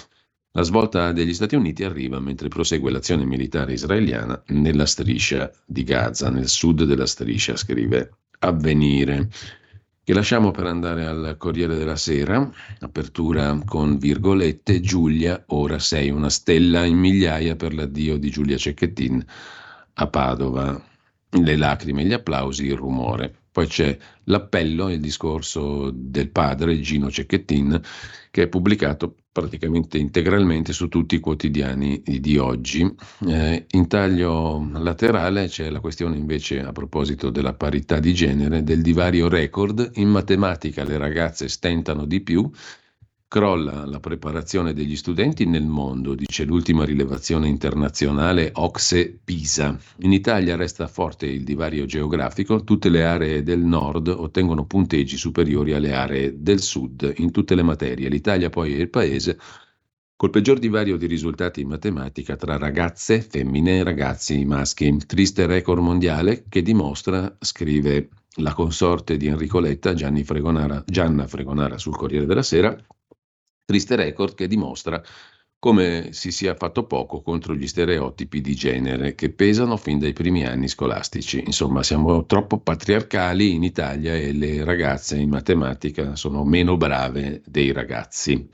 La 0.55 0.65
svolta 0.65 1.13
degli 1.13 1.33
Stati 1.33 1.55
Uniti 1.55 1.83
arriva 1.83 2.21
mentre 2.21 2.49
prosegue 2.49 2.91
l'azione 2.91 3.25
militare 3.25 3.73
israeliana 3.73 4.43
nella 4.49 4.85
striscia 4.85 5.51
di 5.65 5.83
Gaza, 5.83 6.29
nel 6.29 6.47
sud 6.47 6.85
della 6.85 7.07
striscia, 7.07 7.57
scrive 7.57 8.17
Avvenire, 8.41 9.31
che 10.05 10.13
lasciamo 10.13 10.51
per 10.51 10.67
andare 10.67 11.07
al 11.07 11.37
Corriere 11.39 11.75
della 11.77 11.97
Sera, 11.97 12.53
apertura 12.81 13.59
con 13.65 13.97
virgolette, 13.97 14.81
Giulia, 14.81 15.43
ora 15.47 15.79
sei 15.79 16.11
una 16.11 16.29
stella 16.29 16.85
in 16.85 16.99
migliaia 16.99 17.57
per 17.57 17.73
l'addio 17.73 18.19
di 18.19 18.29
Giulia 18.29 18.59
Cecchettin 18.59 19.25
a 19.95 20.07
Padova, 20.07 20.85
le 21.31 21.57
lacrime, 21.57 22.05
gli 22.05 22.13
applausi, 22.13 22.67
il 22.67 22.77
rumore. 22.77 23.35
Poi 23.51 23.67
c'è 23.67 23.97
l'appello, 24.25 24.91
il 24.91 25.01
discorso 25.01 25.91
del 25.95 26.29
padre 26.29 26.79
Gino 26.81 27.11
Cecchettin, 27.11 27.81
che 28.31 28.43
è 28.43 28.49
pubblicato 28.49 29.17
praticamente 29.33 29.97
integralmente 29.97 30.75
su 30.75 30.89
tutti 30.89 31.15
i 31.15 31.21
quotidiani 31.21 32.03
di 32.05 32.37
oggi. 32.37 32.95
Eh, 33.27 33.67
in 33.71 33.89
taglio 33.89 34.69
laterale 34.75 35.49
c'è 35.49 35.71
la 35.71 35.81
questione 35.81 36.17
invece 36.17 36.61
a 36.61 36.73
proposito 36.73 37.31
della 37.31 37.55
parità 37.55 37.99
di 37.99 38.13
genere, 38.13 38.63
del 38.63 38.83
divario 38.83 39.29
record. 39.29 39.93
In 39.95 40.11
matematica 40.11 40.85
le 40.85 40.99
ragazze 40.99 41.49
stentano 41.49 42.05
di 42.05 42.21
più, 42.21 42.49
Crolla 43.33 43.87
la 43.87 43.99
preparazione 43.99 44.75
degli 44.75 44.95
studenti 44.95 45.47
nel 45.47 45.65
mondo, 45.65 46.15
dice 46.15 46.45
l'ultima 46.45 46.85
rilevazione 46.85 47.49
internazionale 47.49 48.51
Ocse 48.57 49.19
Pisa. 49.25 49.75
In 50.01 50.13
Italia 50.13 50.55
resta 50.55 50.87
forte 50.87 51.25
il 51.25 51.43
divario 51.43 51.87
geografico, 51.87 52.63
tutte 52.63 52.91
le 52.91 53.07
aree 53.07 53.43
del 53.43 53.61
nord 53.61 54.09
ottengono 54.09 54.67
punteggi 54.67 55.17
superiori 55.17 55.73
alle 55.73 55.95
aree 55.95 56.43
del 56.43 56.61
sud 56.61 57.11
in 57.17 57.31
tutte 57.31 57.55
le 57.55 57.63
materie. 57.63 58.11
L'Italia 58.11 58.51
poi 58.51 58.75
è 58.75 58.79
il 58.79 58.91
paese 58.91 59.39
col 60.15 60.29
peggior 60.29 60.59
divario 60.59 60.99
di 60.99 61.07
risultati 61.07 61.63
in 61.63 61.69
matematica 61.69 62.37
tra 62.37 62.59
ragazze, 62.59 63.23
femmine 63.23 63.79
e 63.79 63.83
ragazzi 63.83 64.45
maschi. 64.45 64.95
Triste 65.07 65.47
record 65.47 65.81
mondiale 65.81 66.45
che 66.51 66.61
dimostra, 66.61 67.35
scrive 67.41 68.11
la 68.37 68.53
consorte 68.53 69.17
di 69.17 69.29
Enrico 69.29 69.59
Letta, 69.59 69.95
Fregonara, 70.23 70.85
Gianna 70.87 71.27
Fregonara 71.27 71.79
sul 71.79 71.97
Corriere 71.97 72.27
della 72.27 72.43
Sera, 72.43 72.77
Triste 73.65 73.97
record 73.97 74.35
che 74.35 74.47
dimostra 74.47 75.03
come 75.63 76.09
si 76.11 76.33
sia 76.33 76.57
fatto 76.57 76.87
poco 76.87 77.23
contro 77.23 77.55
gli 77.55 77.69
stereotipi 77.69 78.41
di 78.41 78.53
genere 78.57 79.15
che 79.15 79.31
pesano 79.31 79.77
fin 79.77 80.01
dai 80.01 80.13
primi 80.13 80.45
anni 80.45 80.67
scolastici. 80.67 81.41
Insomma, 81.47 81.85
siamo 81.85 82.27
troppo 82.27 82.59
patriarcali 82.59 83.55
in 83.55 83.63
Italia 83.63 84.13
e 84.17 84.33
le 84.33 84.65
ragazze 84.65 85.17
in 85.19 85.29
matematica 85.29 86.17
sono 86.17 86.43
meno 86.43 86.77
brave 86.77 87.43
dei 87.47 87.71
ragazzi. 87.71 88.45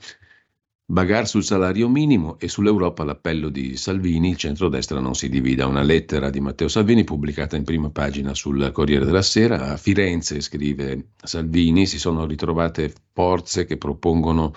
Bagar 0.85 1.27
sul 1.27 1.45
salario 1.45 1.88
minimo 1.88 2.38
e 2.38 2.47
sull'Europa 2.49 3.05
l'appello 3.05 3.49
di 3.49 3.79
Salvini, 3.79 4.29
il 4.29 4.37
centrodestra 4.37 5.00
non 5.00 5.15
si 5.15 5.31
divida. 5.31 5.67
Una 5.67 5.83
lettera 5.83 6.29
di 6.29 6.41
Matteo 6.41 6.69
Salvini 6.69 7.05
pubblicata 7.05 7.57
in 7.57 7.65
prima 7.65 7.88
pagina 7.88 8.35
sul 8.35 8.71
Corriere 8.71 9.07
della 9.07 9.23
Sera. 9.23 9.71
A 9.73 9.77
Firenze, 9.79 10.43
scrive 10.43 11.12
Salvini, 11.23 11.87
si 11.87 11.99
sono 11.99 12.27
ritrovate 12.27 12.93
forze 13.15 13.65
che 13.65 13.79
propongono 13.79 14.53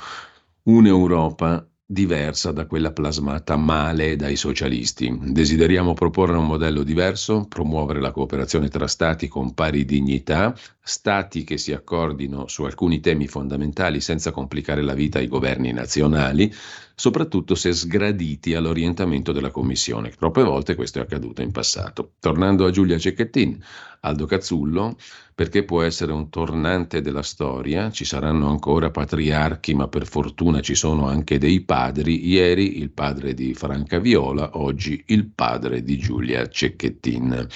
un'Europa 0.64 1.66
diversa 1.92 2.54
da 2.54 2.68
quella 2.68 2.94
plasmata 2.94 3.58
male 3.58 4.16
dai 4.16 4.38
socialisti. 4.38 5.14
Desideriamo 5.22 5.94
proporre 5.94 6.38
un 6.38 6.46
modello 6.46 6.84
diverso, 6.84 7.46
promuovere 7.50 8.00
la 8.00 8.12
cooperazione 8.12 8.70
tra 8.70 8.88
stati 8.88 9.28
con 9.28 9.54
pari 9.54 9.84
dignità, 9.84 10.56
stati 10.82 11.44
che 11.44 11.58
si 11.58 11.74
accordino 11.74 12.48
su 12.48 12.64
alcuni 12.64 13.02
temi 13.02 13.28
fondamentali 13.28 14.00
senza 14.00 14.32
complicare 14.32 14.84
la 14.84 14.94
vita 14.94 15.20
ai 15.20 15.28
governi 15.28 15.74
nazionali, 15.74 16.54
soprattutto 16.96 17.56
se 17.56 17.74
sgraditi 17.74 18.54
all'orientamento 18.54 19.34
della 19.34 19.52
Commissione. 19.52 20.12
Troppe 20.12 20.44
volte 20.44 20.76
questo 20.76 21.00
è 21.00 21.02
accaduto 21.02 21.42
in 21.42 21.52
passato. 21.52 22.14
Tornando 22.22 22.66
a 22.66 22.72
Giulia 22.72 22.98
Cecchettin, 22.98 23.62
Aldo 24.00 24.26
Cazzullo, 24.26 24.96
perché 25.42 25.64
può 25.64 25.82
essere 25.82 26.12
un 26.12 26.30
tornante 26.30 27.02
della 27.02 27.24
storia, 27.24 27.90
ci 27.90 28.06
saranno 28.06 28.48
ancora 28.48 28.92
patriarchi, 28.92 29.74
ma 29.74 29.88
per 29.88 30.06
fortuna 30.06 30.60
ci 30.60 30.76
sono 30.76 31.08
anche 31.08 31.40
dei 31.40 31.62
padri. 31.62 32.28
Ieri 32.28 32.78
il 32.78 32.92
padre 32.92 33.34
di 33.34 33.56
Franca 33.56 33.98
Viola, 33.98 34.52
oggi 34.54 35.04
il 35.08 35.26
padre 35.26 35.82
di 35.82 35.98
Giulia 35.98 36.48
Cecchettin. 36.48 37.48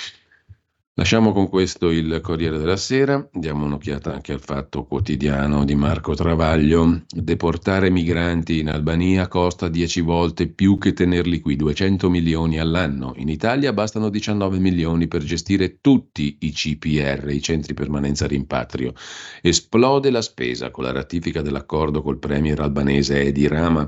Lasciamo 0.98 1.34
con 1.34 1.50
questo 1.50 1.90
il 1.90 2.22
Corriere 2.22 2.58
della 2.58 2.77
Sera, 2.77 3.27
diamo 3.34 3.66
un'occhiata 3.66 4.14
anche 4.14 4.31
al 4.31 4.40
fatto 4.40 4.86
quotidiano 4.86 5.66
di 5.66 5.75
Marco 5.75 6.14
Travaglio. 6.14 7.01
Deportare 7.10 7.90
migranti 7.90 8.60
in 8.60 8.70
Albania 8.70 9.27
costa 9.27 9.68
10 9.68 10.00
volte 10.00 10.48
più 10.48 10.77
che 10.77 10.94
tenerli 10.94 11.42
qui, 11.42 11.58
200 11.58 12.10
milioni 12.10 12.60
all'anno. 12.60 13.12
In 13.18 13.27
Italia 13.27 13.74
bastano 13.74 14.08
19 14.08 14.58
milioni 14.58 15.10
per 15.10 15.22
gestire 15.22 15.79
tutti 15.81 16.38
i 16.40 16.53
CPR, 16.53 17.29
i 17.29 17.42
centri 17.42 17.74
permanenza 17.74 18.25
rimpatrio. 18.25 18.94
Esplode 19.42 20.10
la 20.10 20.22
spesa 20.22 20.72
con 20.72 20.86
la 20.86 20.94
ratifica 20.94 21.42
dell'accordo 21.42 22.01
col 22.01 22.20
premier 22.20 22.62
albanese 22.62 23.20
Edi 23.20 23.50
Rama. 23.50 23.86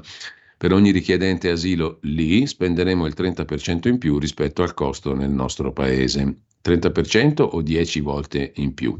Per 0.57 0.73
ogni 0.73 0.91
richiedente 0.91 1.51
asilo 1.51 1.99
lì 2.01 2.45
spenderemo 2.45 3.05
il 3.05 3.13
30% 3.15 3.87
in 3.87 3.97
più 3.97 4.19
rispetto 4.19 4.61
al 4.61 4.73
costo 4.73 5.13
nel 5.13 5.29
nostro 5.29 5.71
paese. 5.71 6.39
30% 6.63 7.41
o 7.41 7.61
10 7.61 7.99
volte 8.01 8.51
in 8.55 8.73
più. 8.73 8.97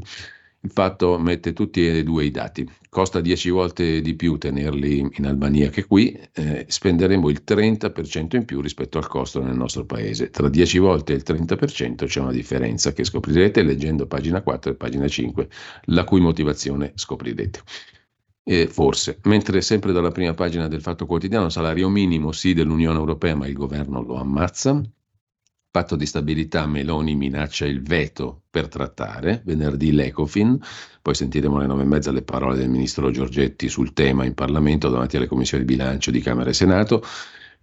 Il 0.60 0.70
fatto 0.72 1.18
mette 1.18 1.52
tutti 1.52 1.86
e 1.86 2.02
due 2.02 2.24
i 2.24 2.30
dati. 2.32 2.68
Costa 2.88 3.20
10 3.20 3.50
volte 3.50 4.00
di 4.00 4.14
più 4.16 4.38
tenerli 4.38 5.08
in 5.12 5.26
Albania 5.26 5.70
che 5.70 5.86
qui, 5.86 6.18
eh, 6.32 6.66
spenderemo 6.66 7.28
il 7.28 7.42
30% 7.44 8.34
in 8.34 8.44
più 8.44 8.60
rispetto 8.60 8.98
al 8.98 9.06
costo 9.06 9.40
nel 9.40 9.54
nostro 9.54 9.84
paese. 9.84 10.30
Tra 10.30 10.48
10 10.48 10.78
volte 10.78 11.12
e 11.12 11.16
il 11.16 11.22
30% 11.24 12.06
c'è 12.06 12.20
una 12.20 12.32
differenza 12.32 12.92
che 12.92 13.04
scoprirete 13.04 13.62
leggendo 13.62 14.06
pagina 14.08 14.42
4 14.42 14.72
e 14.72 14.74
pagina 14.74 15.06
5, 15.06 15.48
la 15.84 16.02
cui 16.02 16.20
motivazione 16.20 16.92
scoprirete. 16.96 17.60
E 18.42 18.66
forse, 18.66 19.20
mentre 19.24 19.60
sempre 19.60 19.92
dalla 19.92 20.10
prima 20.10 20.34
pagina 20.34 20.66
del 20.68 20.80
Fatto 20.80 21.06
Quotidiano, 21.06 21.50
salario 21.50 21.88
minimo 21.88 22.32
sì 22.32 22.52
dell'Unione 22.52 22.98
Europea, 22.98 23.36
ma 23.36 23.46
il 23.46 23.52
governo 23.52 24.02
lo 24.02 24.16
ammazza, 24.16 24.82
patto 25.70 25.96
di 25.96 26.06
stabilità 26.06 26.66
Meloni 26.66 27.14
minaccia 27.14 27.66
il 27.66 27.82
veto 27.82 28.42
per 28.50 28.68
trattare, 28.68 29.42
venerdì 29.44 29.92
l'Ecofin, 29.92 30.58
poi 31.02 31.14
sentiremo 31.14 31.56
alle 31.56 31.66
nove 31.66 31.82
e 31.82 31.86
mezza 31.86 32.10
le 32.10 32.22
parole 32.22 32.56
del 32.56 32.68
ministro 32.68 33.10
Giorgetti 33.10 33.68
sul 33.68 33.92
tema 33.92 34.24
in 34.24 34.34
Parlamento 34.34 34.88
davanti 34.88 35.16
alle 35.16 35.26
commissioni 35.26 35.64
bilancio 35.64 36.10
di 36.10 36.20
Camera 36.20 36.50
e 36.50 36.54
Senato, 36.54 37.02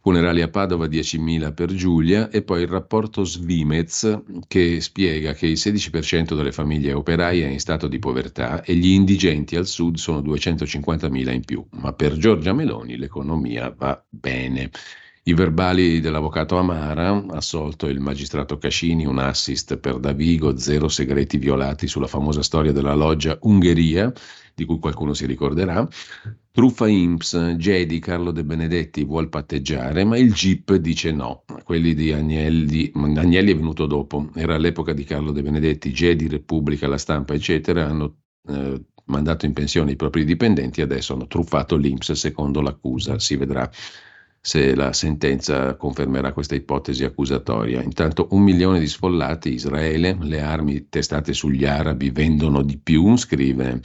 funerali 0.06 0.44
a 0.44 0.50
Padova 0.50 0.86
10.000 0.86 1.52
per 1.56 1.74
Giulia 1.74 2.30
e 2.30 2.44
poi 2.44 2.62
il 2.62 2.68
rapporto 2.68 3.24
Svimez 3.24 4.22
che 4.46 4.80
spiega 4.80 5.34
che 5.34 5.48
il 5.48 5.58
16% 5.58 6.36
delle 6.36 6.52
famiglie 6.52 6.94
operaie 6.94 7.48
è 7.48 7.50
in 7.50 7.60
stato 7.60 7.88
di 7.88 7.98
povertà 7.98 8.62
e 8.62 8.76
gli 8.76 8.90
indigenti 8.90 9.56
al 9.56 9.66
sud 9.66 9.98
sono 9.98 10.20
250.000 10.20 11.34
in 11.34 11.44
più, 11.44 11.66
ma 11.72 11.92
per 11.94 12.18
Giorgia 12.18 12.54
Meloni 12.54 12.98
l'economia 12.98 13.74
va 13.76 14.00
bene. 14.08 14.70
I 15.28 15.34
verbali 15.34 16.02
dell'avvocato 16.02 16.56
Amara, 16.56 17.26
assolto 17.30 17.88
il 17.88 18.00
magistrato 18.00 18.60
Cascini, 18.60 19.08
un 19.08 19.18
assist 19.18 19.78
per 19.78 19.98
Davigo, 19.98 20.56
zero 20.56 20.88
segreti 20.88 21.40
violati 21.40 21.88
sulla 21.88 22.06
famosa 22.06 22.44
storia 22.44 22.72
della 22.72 22.94
loggia 22.94 23.36
Ungheria, 23.42 24.14
di 24.54 24.66
cui 24.66 24.78
qualcuno 24.78 25.16
si 25.16 25.26
ricorderà. 25.26 25.88
Truffa 26.52 26.88
Imps, 26.88 27.36
Jedi 27.58 27.98
Carlo 27.98 28.30
De 28.30 28.44
Benedetti 28.44 29.04
vuol 29.04 29.30
patteggiare, 29.30 30.04
ma 30.04 30.16
il 30.16 30.32
GIP 30.32 30.76
dice 30.76 31.12
no. 31.12 31.44
Quelli 31.64 31.96
di 31.96 32.12
Agnelli, 32.12 32.92
Agnelli 32.94 33.52
è 33.52 33.56
venuto 33.56 33.88
dopo, 33.88 34.30
era 34.36 34.54
all'epoca 34.54 34.94
di 34.94 35.06
Carlo 35.06 35.32
De 35.32 35.42
Benedetti, 35.42 35.90
Jedi, 35.92 36.28
Repubblica, 36.28 36.88
La 36.88 37.00
Stampa, 37.00 37.34
eccetera, 37.34 37.88
hanno 37.88 38.18
eh, 38.48 38.80
mandato 39.06 39.48
in 39.48 39.54
pensione 39.54 39.94
i 39.94 39.96
propri 39.96 40.24
dipendenti, 40.24 40.82
adesso 40.82 41.14
hanno 41.14 41.26
truffato 41.26 41.78
l'Inps 41.78 42.12
secondo 42.12 42.62
l'accusa, 42.62 43.18
si 43.18 43.36
vedrà 43.36 43.68
se 44.46 44.76
la 44.76 44.94
sentenza 44.94 45.74
confermerà 45.74 46.32
questa 46.32 46.54
ipotesi 46.54 47.04
accusatoria. 47.04 47.82
Intanto 47.82 48.28
un 48.30 48.44
milione 48.44 48.80
di 48.80 48.86
sfollati, 48.86 49.52
Israele, 49.52 50.16
le 50.22 50.40
armi 50.40 50.88
testate 50.88 51.34
sugli 51.34 51.66
arabi 51.66 52.12
vendono 52.12 52.62
di 52.62 52.78
più, 52.78 53.18
scrive 53.18 53.82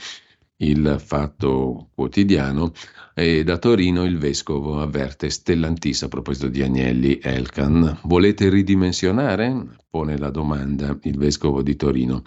il 0.56 1.00
Fatto 1.02 1.88
Quotidiano, 1.94 2.72
e 3.14 3.42
da 3.42 3.56
Torino 3.56 4.04
il 4.04 4.18
vescovo 4.18 4.82
avverte 4.82 5.30
Stellantis 5.30 6.02
a 6.02 6.08
proposito 6.08 6.48
di 6.48 6.60
Agnelli 6.60 7.18
Elkan. 7.22 8.00
Volete 8.02 8.50
ridimensionare? 8.50 9.78
pone 9.88 10.18
la 10.18 10.30
domanda 10.30 10.94
il 11.04 11.16
vescovo 11.16 11.62
di 11.62 11.74
Torino. 11.74 12.22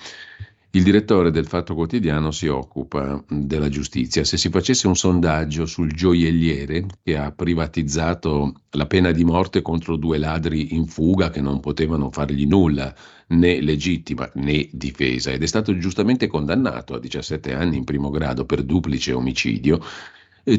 Il 0.75 0.81
direttore 0.81 1.29
del 1.29 1.45
Fatto 1.45 1.75
Quotidiano 1.75 2.31
si 2.31 2.47
occupa 2.47 3.23
della 3.29 3.69
giustizia. 3.69 4.23
Se 4.23 4.37
si 4.37 4.49
facesse 4.49 4.87
un 4.87 4.95
sondaggio 4.95 5.67
sul 5.67 5.91
gioielliere 5.93 6.87
che 7.03 7.15
ha 7.15 7.31
privatizzato 7.31 8.51
la 8.71 8.87
pena 8.87 9.11
di 9.11 9.23
morte 9.23 9.61
contro 9.61 9.97
due 9.97 10.17
ladri 10.17 10.73
in 10.73 10.87
fuga 10.87 11.29
che 11.29 11.41
non 11.41 11.59
potevano 11.59 12.09
fargli 12.09 12.47
nulla, 12.47 12.91
né 13.27 13.61
legittima 13.61 14.27
né 14.33 14.67
difesa, 14.71 15.29
ed 15.29 15.43
è 15.43 15.45
stato 15.45 15.77
giustamente 15.77 16.25
condannato 16.25 16.95
a 16.95 16.99
17 16.99 17.53
anni 17.53 17.77
in 17.77 17.83
primo 17.83 18.09
grado 18.09 18.43
per 18.43 18.63
duplice 18.63 19.13
omicidio, 19.13 19.79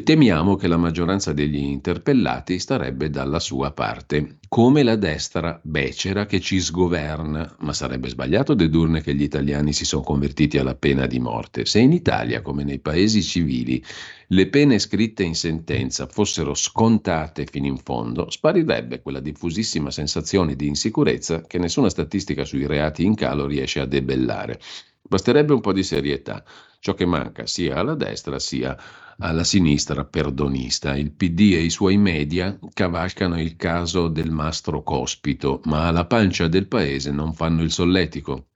temiamo 0.01 0.55
che 0.55 0.67
la 0.67 0.77
maggioranza 0.77 1.31
degli 1.31 1.57
interpellati 1.57 2.57
starebbe 2.57 3.11
dalla 3.11 3.39
sua 3.39 3.71
parte, 3.71 4.39
come 4.47 4.81
la 4.81 4.95
destra 4.95 5.59
becera 5.61 6.25
che 6.25 6.39
ci 6.39 6.59
sgoverna, 6.59 7.57
ma 7.59 7.71
sarebbe 7.71 8.09
sbagliato 8.09 8.55
dedurne 8.55 9.01
che 9.01 9.13
gli 9.13 9.21
italiani 9.21 9.73
si 9.73 9.85
sono 9.85 10.01
convertiti 10.01 10.57
alla 10.57 10.73
pena 10.73 11.05
di 11.05 11.19
morte. 11.19 11.65
Se 11.65 11.77
in 11.77 11.91
Italia, 11.91 12.41
come 12.41 12.63
nei 12.63 12.79
paesi 12.79 13.21
civili, 13.21 13.83
le 14.29 14.47
pene 14.49 14.79
scritte 14.79 15.21
in 15.21 15.35
sentenza 15.35 16.07
fossero 16.07 16.55
scontate 16.55 17.45
fino 17.45 17.67
in 17.67 17.77
fondo, 17.77 18.31
sparirebbe 18.31 19.03
quella 19.03 19.19
diffusissima 19.19 19.91
sensazione 19.91 20.55
di 20.55 20.65
insicurezza 20.65 21.43
che 21.43 21.59
nessuna 21.59 21.89
statistica 21.89 22.43
sui 22.43 22.65
reati 22.65 23.05
in 23.05 23.13
calo 23.13 23.45
riesce 23.45 23.81
a 23.81 23.85
debellare. 23.85 24.59
Basterebbe 25.07 25.53
un 25.53 25.61
po' 25.61 25.73
di 25.73 25.83
serietà, 25.83 26.43
ciò 26.79 26.95
che 26.95 27.05
manca 27.05 27.45
sia 27.45 27.75
alla 27.75 27.93
destra 27.93 28.39
sia 28.39 28.75
alla 28.75 29.04
sinistra 29.43 30.05
perdonista. 30.05 30.95
Il 30.95 31.11
PD 31.11 31.53
e 31.53 31.63
i 31.63 31.69
suoi 31.69 31.97
media 31.97 32.57
cavalcano 32.73 33.39
il 33.39 33.55
caso 33.55 34.07
del 34.07 34.31
mastro 34.31 34.83
Cospito, 34.83 35.61
ma 35.65 35.87
alla 35.87 36.05
pancia 36.05 36.47
del 36.47 36.67
paese 36.67 37.11
non 37.11 37.33
fanno 37.33 37.61
il 37.61 37.71
solletico. 37.71 38.47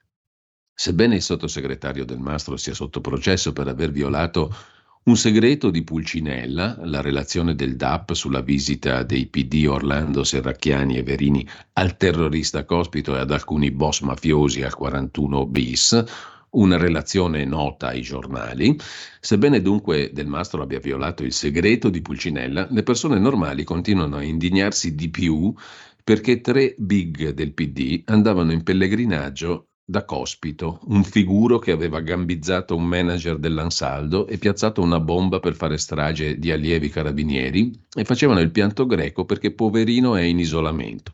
Sebbene 0.74 1.16
il 1.16 1.22
sottosegretario 1.22 2.04
del 2.04 2.18
mastro 2.18 2.56
sia 2.56 2.74
sotto 2.74 3.00
processo 3.00 3.52
per 3.52 3.68
aver 3.68 3.90
violato 3.90 4.54
Un 5.02 5.16
segreto 5.16 5.70
di 5.70 5.82
Pulcinella, 5.82 6.78
la 6.82 7.00
relazione 7.00 7.54
del 7.54 7.76
DAP 7.76 8.12
sulla 8.12 8.42
visita 8.42 9.02
dei 9.02 9.26
PD 9.26 9.66
Orlando 9.66 10.24
Serracchiani 10.24 10.98
e 10.98 11.02
Verini 11.02 11.46
al 11.72 11.96
terrorista 11.96 12.66
Cospito 12.66 13.16
e 13.16 13.20
ad 13.20 13.30
alcuni 13.30 13.70
boss 13.70 14.02
mafiosi 14.02 14.62
al 14.62 14.74
41 14.74 15.46
bis, 15.46 16.04
una 16.50 16.76
relazione 16.76 17.44
nota 17.44 17.88
ai 17.88 18.02
giornali. 18.02 18.76
Sebbene 19.20 19.60
dunque 19.60 20.10
Del 20.12 20.26
Mastro 20.26 20.62
abbia 20.62 20.80
violato 20.80 21.22
il 21.22 21.32
segreto 21.32 21.90
di 21.90 22.02
Pulcinella, 22.02 22.66
le 22.70 22.82
persone 22.82 23.18
normali 23.18 23.64
continuano 23.64 24.16
a 24.16 24.22
indignarsi 24.22 24.94
di 24.94 25.10
più 25.10 25.52
perché 26.02 26.40
tre 26.40 26.74
big 26.78 27.30
del 27.30 27.52
PD 27.52 28.02
andavano 28.06 28.52
in 28.52 28.62
pellegrinaggio 28.62 29.68
da 29.90 30.04
Cospito, 30.04 30.80
un 30.84 31.02
figuro 31.02 31.58
che 31.58 31.72
aveva 31.72 32.00
gambizzato 32.00 32.76
un 32.76 32.84
manager 32.84 33.38
dell'Ansaldo 33.38 34.28
e 34.28 34.38
piazzato 34.38 34.82
una 34.82 35.00
bomba 35.00 35.40
per 35.40 35.56
fare 35.56 35.78
strage 35.78 36.38
di 36.38 36.52
allievi 36.52 36.88
carabinieri 36.88 37.72
e 37.92 38.04
facevano 38.04 38.38
il 38.40 38.52
pianto 38.52 38.86
greco 38.86 39.24
perché 39.24 39.52
poverino 39.52 40.14
è 40.14 40.22
in 40.22 40.38
isolamento. 40.38 41.12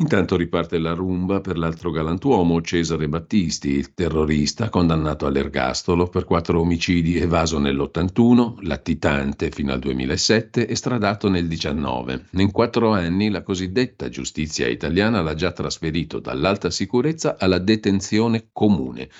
Intanto 0.00 0.34
riparte 0.34 0.78
la 0.78 0.94
rumba 0.94 1.42
per 1.42 1.58
l'altro 1.58 1.90
galantuomo, 1.90 2.62
Cesare 2.62 3.06
Battisti, 3.06 3.68
il 3.68 3.92
terrorista 3.92 4.70
condannato 4.70 5.26
all'ergastolo 5.26 6.08
per 6.08 6.24
quattro 6.24 6.60
omicidi 6.60 7.18
evaso 7.18 7.58
nell'81, 7.58 8.66
latitante 8.66 9.50
fino 9.50 9.74
al 9.74 9.78
2007 9.78 10.66
e 10.66 10.74
stradato 10.74 11.28
nel 11.28 11.46
19. 11.46 12.28
In 12.30 12.50
quattro 12.50 12.94
anni 12.94 13.28
la 13.28 13.42
cosiddetta 13.42 14.08
giustizia 14.08 14.68
italiana 14.68 15.20
l'ha 15.20 15.34
già 15.34 15.52
trasferito 15.52 16.18
dall'alta 16.18 16.70
sicurezza 16.70 17.36
alla 17.38 17.58
detenzione 17.58 18.48
comune 18.52 19.10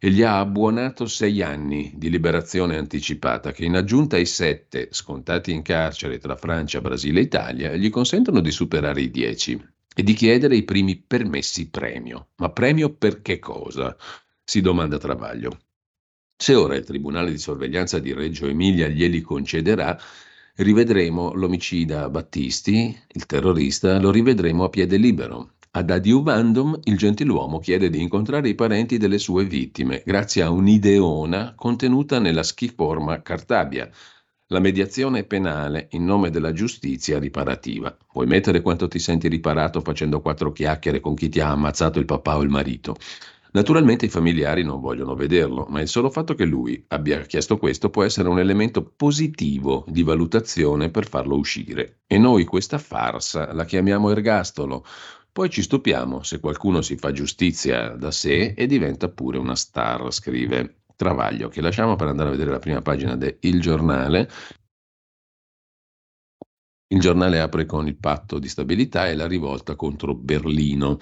e 0.00 0.10
gli 0.10 0.22
ha 0.22 0.40
abbuonato 0.40 1.06
sei 1.06 1.42
anni 1.42 1.92
di 1.94 2.10
liberazione 2.10 2.76
anticipata 2.76 3.52
che 3.52 3.64
in 3.64 3.76
aggiunta 3.76 4.16
ai 4.16 4.26
sette 4.26 4.88
scontati 4.90 5.52
in 5.52 5.62
carcere 5.62 6.18
tra 6.18 6.34
Francia, 6.34 6.80
Brasile 6.80 7.20
e 7.20 7.22
Italia 7.22 7.76
gli 7.76 7.88
consentono 7.88 8.40
di 8.40 8.50
superare 8.50 9.00
i 9.00 9.12
dieci 9.12 9.72
e 9.94 10.02
di 10.02 10.12
chiedere 10.12 10.56
i 10.56 10.64
primi 10.64 10.96
permessi 10.96 11.70
premio. 11.70 12.30
Ma 12.36 12.50
premio 12.50 12.92
per 12.94 13.22
che 13.22 13.38
cosa? 13.38 13.96
si 14.44 14.60
domanda 14.60 14.98
Travaglio. 14.98 15.58
Se 16.36 16.54
ora 16.54 16.76
il 16.76 16.84
Tribunale 16.84 17.30
di 17.30 17.38
sorveglianza 17.38 17.98
di 17.98 18.12
Reggio 18.12 18.46
Emilia 18.46 18.88
glieli 18.88 19.22
concederà, 19.22 19.98
rivedremo 20.56 21.32
l'omicida 21.32 22.10
Battisti, 22.10 22.94
il 23.12 23.26
terrorista, 23.26 23.98
lo 23.98 24.10
rivedremo 24.10 24.64
a 24.64 24.68
piede 24.68 24.96
libero. 24.96 25.54
Ad 25.70 25.90
adiuvandum 25.90 26.78
il 26.84 26.96
gentiluomo 26.96 27.58
chiede 27.58 27.90
di 27.90 28.00
incontrare 28.00 28.48
i 28.48 28.54
parenti 28.54 28.98
delle 28.98 29.18
sue 29.18 29.44
vittime, 29.44 30.02
grazie 30.04 30.42
a 30.42 30.50
un'ideona 30.50 31.54
contenuta 31.56 32.18
nella 32.18 32.44
schiforma 32.44 33.22
Cartabia, 33.22 33.90
la 34.48 34.58
mediazione 34.58 35.24
penale 35.24 35.88
in 35.92 36.04
nome 36.04 36.30
della 36.30 36.52
giustizia 36.52 37.18
riparativa. 37.18 37.96
Puoi 38.12 38.26
mettere 38.26 38.60
quanto 38.60 38.88
ti 38.88 38.98
senti 38.98 39.28
riparato 39.28 39.80
facendo 39.80 40.20
quattro 40.20 40.52
chiacchiere 40.52 41.00
con 41.00 41.14
chi 41.14 41.30
ti 41.30 41.40
ha 41.40 41.50
ammazzato 41.50 41.98
il 41.98 42.04
papà 42.04 42.36
o 42.36 42.42
il 42.42 42.50
marito. 42.50 42.96
Naturalmente 43.52 44.06
i 44.06 44.10
familiari 44.10 44.62
non 44.62 44.80
vogliono 44.80 45.14
vederlo, 45.14 45.64
ma 45.70 45.80
il 45.80 45.88
solo 45.88 46.10
fatto 46.10 46.34
che 46.34 46.44
lui 46.44 46.84
abbia 46.88 47.20
chiesto 47.20 47.56
questo 47.56 47.88
può 47.88 48.02
essere 48.02 48.28
un 48.28 48.38
elemento 48.40 48.82
positivo 48.84 49.84
di 49.88 50.02
valutazione 50.02 50.90
per 50.90 51.08
farlo 51.08 51.36
uscire. 51.36 52.00
E 52.06 52.18
noi 52.18 52.44
questa 52.44 52.78
farsa 52.78 53.52
la 53.54 53.64
chiamiamo 53.64 54.10
ergastolo. 54.10 54.84
Poi 55.32 55.50
ci 55.50 55.62
stupiamo 55.62 56.22
se 56.22 56.40
qualcuno 56.40 56.82
si 56.82 56.96
fa 56.96 57.12
giustizia 57.12 57.90
da 57.90 58.10
sé 58.10 58.54
e 58.56 58.66
diventa 58.66 59.08
pure 59.08 59.38
una 59.38 59.56
star, 59.56 60.12
scrive 60.12 60.82
Travaglio, 60.96 61.48
che 61.48 61.60
lasciamo 61.60 61.96
per 61.96 62.08
andare 62.08 62.28
a 62.28 62.32
vedere 62.32 62.50
la 62.50 62.58
prima 62.58 62.80
pagina 62.80 63.16
del 63.16 63.60
Giornale. 63.60 64.28
Il 66.88 67.00
giornale 67.00 67.40
apre 67.40 67.66
con 67.66 67.86
il 67.88 67.96
patto 67.96 68.38
di 68.38 68.48
stabilità 68.48 69.08
e 69.08 69.14
la 69.16 69.26
rivolta 69.26 69.74
contro 69.74 70.14
Berlino. 70.14 70.98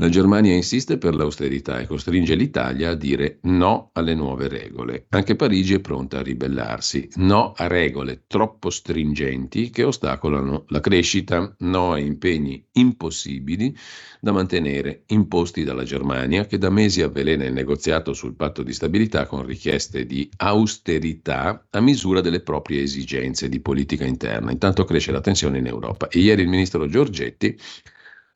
La 0.00 0.08
Germania 0.08 0.54
insiste 0.54 0.96
per 0.96 1.14
l'austerità 1.14 1.78
e 1.78 1.86
costringe 1.86 2.34
l'Italia 2.34 2.88
a 2.88 2.94
dire 2.94 3.38
no 3.42 3.90
alle 3.92 4.14
nuove 4.14 4.48
regole. 4.48 5.04
Anche 5.10 5.36
Parigi 5.36 5.74
è 5.74 5.80
pronta 5.80 6.20
a 6.20 6.22
ribellarsi. 6.22 7.06
No 7.16 7.52
a 7.54 7.66
regole 7.66 8.22
troppo 8.26 8.70
stringenti 8.70 9.68
che 9.68 9.82
ostacolano 9.82 10.64
la 10.68 10.80
crescita, 10.80 11.54
no 11.58 11.92
a 11.92 11.98
impegni 11.98 12.66
impossibili 12.72 13.76
da 14.22 14.32
mantenere 14.32 15.02
imposti 15.08 15.64
dalla 15.64 15.84
Germania 15.84 16.46
che 16.46 16.56
da 16.56 16.70
mesi 16.70 17.02
avvelena 17.02 17.44
il 17.44 17.52
negoziato 17.52 18.14
sul 18.14 18.36
patto 18.36 18.62
di 18.62 18.72
stabilità 18.72 19.26
con 19.26 19.44
richieste 19.44 20.06
di 20.06 20.30
austerità 20.38 21.66
a 21.68 21.80
misura 21.80 22.22
delle 22.22 22.40
proprie 22.40 22.80
esigenze 22.80 23.50
di 23.50 23.60
politica 23.60 24.06
interna. 24.06 24.50
Intanto 24.50 24.84
cresce 24.84 25.12
la 25.12 25.20
tensione 25.20 25.58
in 25.58 25.66
Europa 25.66 26.08
e 26.08 26.20
ieri 26.20 26.40
il 26.40 26.48
ministro 26.48 26.88
Giorgetti 26.88 27.54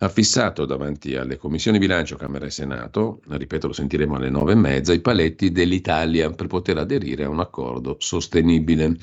ha 0.04 0.08
fissato 0.08 0.66
davanti 0.66 1.16
alle 1.16 1.38
commissioni 1.38 1.78
bilancio 1.78 2.16
Camera 2.16 2.44
e 2.44 2.50
Senato, 2.50 3.20
ripeto 3.26 3.68
lo 3.68 3.72
sentiremo 3.72 4.16
alle 4.16 4.28
nove 4.28 4.52
e 4.52 4.56
mezza, 4.56 4.92
i 4.92 5.00
paletti 5.00 5.50
dell'Italia 5.50 6.30
per 6.30 6.46
poter 6.46 6.76
aderire 6.76 7.24
a 7.24 7.30
un 7.30 7.40
accordo 7.40 7.96
sostenibile. 7.98 8.96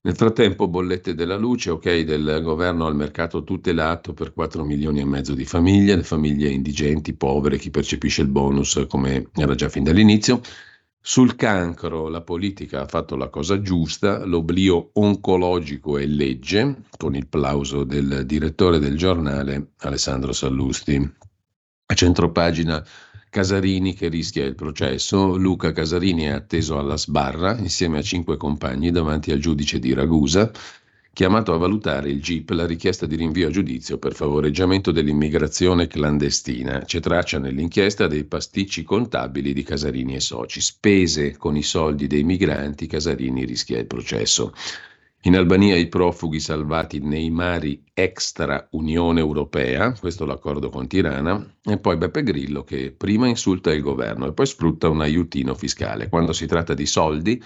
Nel 0.00 0.16
frattempo 0.16 0.68
bollette 0.68 1.14
della 1.14 1.36
luce, 1.36 1.70
ok 1.70 2.00
del 2.00 2.40
governo 2.42 2.86
al 2.86 2.96
mercato 2.96 3.44
tutelato 3.44 4.12
per 4.12 4.32
4 4.32 4.64
milioni 4.64 5.00
e 5.00 5.04
mezzo 5.04 5.34
di 5.34 5.44
famiglie, 5.44 5.96
le 5.96 6.02
famiglie 6.02 6.48
indigenti, 6.48 7.14
povere, 7.14 7.58
chi 7.58 7.70
percepisce 7.70 8.22
il 8.22 8.28
bonus 8.28 8.86
come 8.88 9.28
era 9.34 9.54
già 9.54 9.68
fin 9.68 9.84
dall'inizio, 9.84 10.40
sul 11.00 11.36
cancro 11.36 12.08
la 12.08 12.20
politica 12.20 12.82
ha 12.82 12.86
fatto 12.86 13.16
la 13.16 13.28
cosa 13.28 13.62
giusta, 13.62 14.24
l'oblio 14.24 14.90
oncologico 14.94 15.96
è 15.96 16.04
legge, 16.04 16.82
con 16.96 17.14
il 17.14 17.26
plauso 17.28 17.84
del 17.84 18.24
direttore 18.26 18.78
del 18.78 18.96
giornale 18.96 19.72
Alessandro 19.78 20.32
Sallusti. 20.32 20.96
A 21.90 21.94
centropagina 21.94 22.84
Casarini 23.30 23.94
che 23.94 24.08
rischia 24.08 24.44
il 24.44 24.54
processo, 24.54 25.36
Luca 25.36 25.72
Casarini 25.72 26.24
è 26.24 26.30
atteso 26.30 26.78
alla 26.78 26.96
sbarra 26.96 27.56
insieme 27.56 27.98
a 27.98 28.02
cinque 28.02 28.36
compagni 28.36 28.90
davanti 28.90 29.30
al 29.30 29.38
giudice 29.38 29.78
di 29.78 29.92
Ragusa 29.92 30.50
chiamato 31.18 31.52
a 31.52 31.56
valutare 31.56 32.10
il 32.10 32.22
GIP 32.22 32.50
la 32.50 32.64
richiesta 32.64 33.04
di 33.04 33.16
rinvio 33.16 33.48
a 33.48 33.50
giudizio 33.50 33.98
per 33.98 34.14
favoreggiamento 34.14 34.92
dell'immigrazione 34.92 35.88
clandestina. 35.88 36.78
C'è 36.84 37.00
traccia 37.00 37.40
nell'inchiesta 37.40 38.06
dei 38.06 38.22
pasticci 38.22 38.84
contabili 38.84 39.52
di 39.52 39.64
Casarini 39.64 40.14
e 40.14 40.20
soci. 40.20 40.60
Spese 40.60 41.36
con 41.36 41.56
i 41.56 41.64
soldi 41.64 42.06
dei 42.06 42.22
migranti, 42.22 42.86
Casarini 42.86 43.44
rischia 43.44 43.80
il 43.80 43.88
processo. 43.88 44.54
In 45.22 45.34
Albania 45.34 45.74
i 45.74 45.88
profughi 45.88 46.38
salvati 46.38 47.00
nei 47.00 47.30
mari 47.30 47.82
extra 47.94 48.68
Unione 48.70 49.18
Europea, 49.18 49.90
questo 49.98 50.24
l'accordo 50.24 50.68
con 50.68 50.86
Tirana, 50.86 51.44
e 51.64 51.78
poi 51.78 51.96
Beppe 51.96 52.22
Grillo 52.22 52.62
che 52.62 52.94
prima 52.96 53.26
insulta 53.26 53.72
il 53.72 53.82
governo 53.82 54.28
e 54.28 54.32
poi 54.32 54.46
sfrutta 54.46 54.88
un 54.88 55.00
aiutino 55.00 55.56
fiscale. 55.56 56.08
Quando 56.08 56.32
si 56.32 56.46
tratta 56.46 56.74
di 56.74 56.86
soldi, 56.86 57.42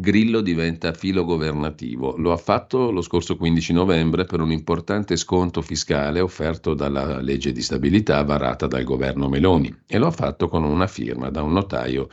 Grillo 0.00 0.40
diventa 0.40 0.94
filo 0.94 1.24
governativo. 1.24 2.16
Lo 2.16 2.32
ha 2.32 2.38
fatto 2.38 2.90
lo 2.90 3.02
scorso 3.02 3.36
15 3.36 3.74
novembre 3.74 4.24
per 4.24 4.40
un 4.40 4.50
importante 4.50 5.14
sconto 5.16 5.60
fiscale 5.60 6.20
offerto 6.20 6.72
dalla 6.72 7.20
legge 7.20 7.52
di 7.52 7.60
stabilità 7.60 8.22
varata 8.24 8.66
dal 8.66 8.82
governo 8.82 9.28
Meloni 9.28 9.82
e 9.86 9.98
lo 9.98 10.06
ha 10.06 10.10
fatto 10.10 10.48
con 10.48 10.64
una 10.64 10.86
firma 10.86 11.28
da 11.28 11.42
un 11.42 11.52
notaio 11.52 12.08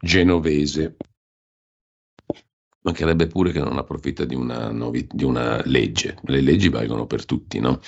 genovese. 0.00 0.96
Mancherebbe 2.80 3.28
pure 3.28 3.52
che 3.52 3.60
non 3.60 3.78
approfitta 3.78 4.24
di 4.24 4.34
una, 4.34 4.72
novi- 4.72 5.06
di 5.08 5.22
una 5.22 5.62
legge. 5.64 6.18
Le 6.24 6.40
leggi 6.40 6.68
valgono 6.68 7.06
per 7.06 7.24
tutti, 7.24 7.60
no? 7.60 7.80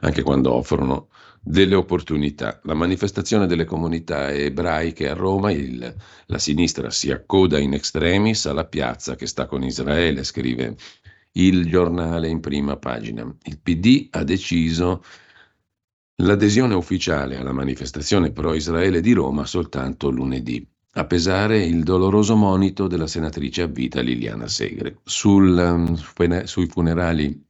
Anche 0.00 0.22
quando 0.22 0.52
offrono 0.52 1.08
delle 1.44 1.74
opportunità. 1.74 2.58
La 2.64 2.74
manifestazione 2.74 3.46
delle 3.46 3.66
comunità 3.66 4.32
ebraiche 4.32 5.10
a 5.10 5.14
Roma, 5.14 5.52
il, 5.52 5.94
la 6.26 6.38
sinistra 6.38 6.90
si 6.90 7.10
accoda 7.10 7.58
in 7.58 7.74
extremis 7.74 8.46
alla 8.46 8.64
piazza 8.64 9.14
che 9.14 9.26
sta 9.26 9.44
con 9.46 9.62
Israele, 9.62 10.24
scrive 10.24 10.74
il 11.32 11.66
giornale 11.66 12.28
in 12.28 12.40
prima 12.40 12.76
pagina. 12.76 13.22
Il 13.42 13.58
PD 13.60 14.08
ha 14.10 14.24
deciso 14.24 15.04
l'adesione 16.22 16.74
ufficiale 16.74 17.36
alla 17.36 17.52
manifestazione 17.52 18.32
pro-Israele 18.32 19.00
di 19.00 19.12
Roma 19.12 19.44
soltanto 19.44 20.08
lunedì. 20.08 20.66
A 20.96 21.04
pesare 21.06 21.62
il 21.62 21.82
doloroso 21.82 22.36
monito 22.36 22.86
della 22.86 23.08
senatrice 23.08 23.62
a 23.62 23.66
vita 23.66 24.00
Liliana 24.00 24.46
Segre. 24.46 25.00
Sul, 25.02 25.56
um, 25.58 26.44
sui 26.44 26.66
funerali 26.68 27.44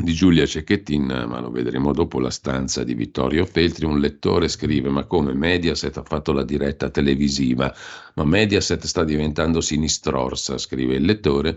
di 0.00 0.12
Giulia 0.12 0.46
Cecchettin, 0.46 1.04
ma 1.28 1.40
lo 1.40 1.50
vedremo 1.50 1.92
dopo 1.92 2.20
la 2.20 2.30
stanza 2.30 2.84
di 2.84 2.94
Vittorio 2.94 3.44
Feltri, 3.44 3.84
un 3.84 3.98
lettore 4.00 4.48
scrive 4.48 4.88
ma 4.90 5.04
come 5.04 5.34
Mediaset 5.34 5.96
ha 5.96 6.02
fatto 6.02 6.32
la 6.32 6.44
diretta 6.44 6.90
televisiva, 6.90 7.74
ma 8.14 8.24
Mediaset 8.24 8.84
sta 8.84 9.04
diventando 9.04 9.60
sinistrorsa, 9.60 10.58
scrive 10.58 10.94
il 10.96 11.04
lettore, 11.04 11.56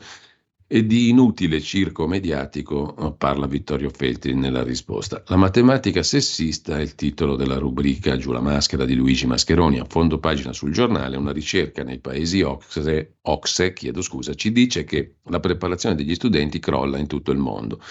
E 0.74 0.86
di 0.86 1.10
inutile 1.10 1.60
circo 1.60 2.08
mediatico 2.08 2.96
eh, 2.96 3.14
parla 3.18 3.46
Vittorio 3.46 3.90
Feltri 3.90 4.34
nella 4.34 4.64
risposta. 4.64 5.22
La 5.28 5.36
matematica 5.36 6.02
sessista 6.02 6.78
è 6.78 6.82
il 6.82 6.96
titolo 6.96 7.36
della 7.36 7.58
rubrica 7.58 8.16
Giù 8.16 8.32
la 8.32 8.40
maschera 8.40 8.86
di 8.86 8.96
Luigi 8.96 9.28
Mascheroni. 9.28 9.80
A 9.80 9.86
fondo 9.86 10.18
pagina 10.18 10.54
sul 10.54 10.72
giornale, 10.72 11.18
una 11.18 11.34
ricerca 11.34 11.84
nei 11.84 12.00
paesi 12.00 12.42
OXE, 12.42 13.18
OXE 13.24 13.74
chiedo 13.74 14.02
scusa, 14.02 14.34
ci 14.34 14.54
dice 14.54 14.86
che 14.86 15.16
la 15.24 15.42
preparazione 15.42 15.96
degli 15.96 16.16
studenti 16.16 16.60
crolla 16.60 16.98
in 16.98 17.08
tutto 17.08 17.32
il 17.32 17.38
mondo. 17.38 17.82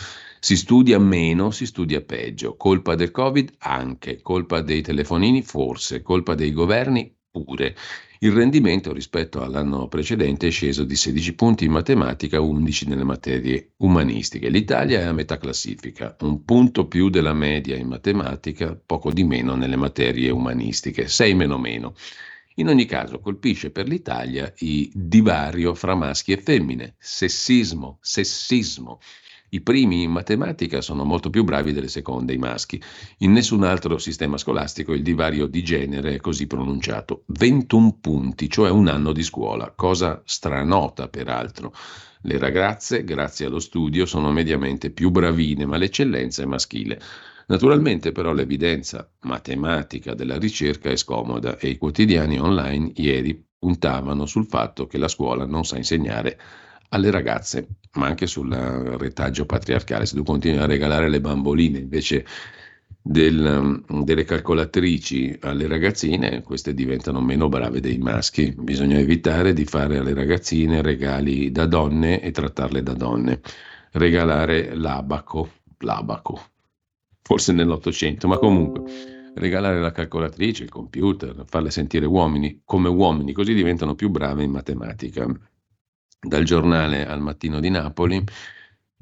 Si 0.42 0.56
studia 0.56 0.98
meno, 0.98 1.50
si 1.50 1.66
studia 1.66 2.00
peggio. 2.00 2.56
Colpa 2.56 2.94
del 2.94 3.10
Covid? 3.10 3.52
Anche. 3.58 4.22
Colpa 4.22 4.62
dei 4.62 4.80
telefonini? 4.80 5.42
Forse. 5.42 6.00
Colpa 6.00 6.34
dei 6.34 6.50
governi? 6.52 7.14
Pure. 7.30 7.76
Il 8.20 8.32
rendimento 8.32 8.94
rispetto 8.94 9.42
all'anno 9.42 9.86
precedente 9.88 10.46
è 10.46 10.50
sceso 10.50 10.84
di 10.84 10.96
16 10.96 11.34
punti 11.34 11.66
in 11.66 11.72
matematica, 11.72 12.40
11 12.40 12.88
nelle 12.88 13.04
materie 13.04 13.72
umanistiche. 13.78 14.48
L'Italia 14.48 15.00
è 15.00 15.04
a 15.04 15.12
metà 15.12 15.36
classifica, 15.36 16.16
un 16.20 16.42
punto 16.44 16.86
più 16.86 17.10
della 17.10 17.34
media 17.34 17.76
in 17.76 17.88
matematica, 17.88 18.74
poco 18.74 19.12
di 19.12 19.24
meno 19.24 19.56
nelle 19.56 19.76
materie 19.76 20.30
umanistiche, 20.30 21.06
6 21.06 21.34
meno 21.34 21.58
meno. 21.58 21.94
In 22.56 22.68
ogni 22.68 22.86
caso 22.86 23.20
colpisce 23.20 23.70
per 23.70 23.86
l'Italia 23.86 24.50
il 24.60 24.90
divario 24.94 25.74
fra 25.74 25.94
maschi 25.94 26.32
e 26.32 26.38
femmine, 26.38 26.96
sessismo, 26.98 27.98
sessismo. 28.00 29.00
I 29.52 29.62
primi 29.62 30.02
in 30.04 30.12
matematica 30.12 30.80
sono 30.80 31.04
molto 31.04 31.28
più 31.28 31.42
bravi 31.42 31.72
delle 31.72 31.88
seconde, 31.88 32.34
i 32.34 32.38
maschi. 32.38 32.80
In 33.18 33.32
nessun 33.32 33.64
altro 33.64 33.98
sistema 33.98 34.36
scolastico 34.36 34.92
il 34.92 35.02
divario 35.02 35.46
di 35.46 35.64
genere 35.64 36.14
è 36.14 36.20
così 36.20 36.46
pronunciato. 36.46 37.24
21 37.26 37.98
punti, 38.00 38.48
cioè 38.48 38.70
un 38.70 38.86
anno 38.86 39.12
di 39.12 39.24
scuola, 39.24 39.72
cosa 39.74 40.22
stranota 40.24 41.08
peraltro. 41.08 41.74
Le 42.22 42.38
ragazze, 42.38 43.02
grazie 43.02 43.46
allo 43.46 43.58
studio, 43.58 44.06
sono 44.06 44.30
mediamente 44.30 44.90
più 44.90 45.10
bravine, 45.10 45.66
ma 45.66 45.78
l'eccellenza 45.78 46.42
è 46.42 46.46
maschile. 46.46 47.00
Naturalmente 47.48 48.12
però 48.12 48.32
l'evidenza 48.32 49.10
matematica 49.22 50.14
della 50.14 50.38
ricerca 50.38 50.90
è 50.90 50.96
scomoda 50.96 51.58
e 51.58 51.70
i 51.70 51.76
quotidiani 51.78 52.38
online 52.38 52.92
ieri 52.94 53.44
puntavano 53.58 54.26
sul 54.26 54.46
fatto 54.46 54.86
che 54.86 54.96
la 54.96 55.08
scuola 55.08 55.44
non 55.44 55.64
sa 55.64 55.76
insegnare 55.76 56.38
alle 56.90 57.10
ragazze, 57.10 57.66
ma 57.94 58.06
anche 58.06 58.26
sul 58.26 58.52
retaggio 58.52 59.46
patriarcale. 59.46 60.06
Se 60.06 60.14
tu 60.16 60.22
continui 60.22 60.58
a 60.58 60.66
regalare 60.66 61.08
le 61.08 61.20
bamboline 61.20 61.78
invece 61.78 62.24
del, 63.02 63.84
delle 64.04 64.24
calcolatrici 64.24 65.38
alle 65.40 65.66
ragazzine, 65.66 66.42
queste 66.42 66.74
diventano 66.74 67.20
meno 67.20 67.48
brave 67.48 67.80
dei 67.80 67.98
maschi. 67.98 68.54
Bisogna 68.56 68.98
evitare 68.98 69.52
di 69.52 69.64
fare 69.64 69.98
alle 69.98 70.14
ragazzine 70.14 70.82
regali 70.82 71.50
da 71.50 71.66
donne 71.66 72.20
e 72.20 72.30
trattarle 72.30 72.82
da 72.82 72.94
donne. 72.94 73.40
Regalare 73.92 74.74
l'abaco, 74.74 75.50
l'abaco, 75.78 76.40
forse 77.22 77.52
nell'Ottocento, 77.52 78.28
ma 78.28 78.38
comunque 78.38 78.82
regalare 79.34 79.80
la 79.80 79.92
calcolatrice, 79.92 80.64
il 80.64 80.70
computer, 80.70 81.44
farle 81.46 81.70
sentire 81.70 82.06
uomini 82.06 82.62
come 82.64 82.88
uomini, 82.88 83.32
così 83.32 83.54
diventano 83.54 83.94
più 83.94 84.10
brave 84.10 84.42
in 84.42 84.50
matematica 84.50 85.26
dal 86.20 86.44
giornale 86.44 87.06
al 87.06 87.20
mattino 87.20 87.60
di 87.60 87.70
Napoli. 87.70 88.22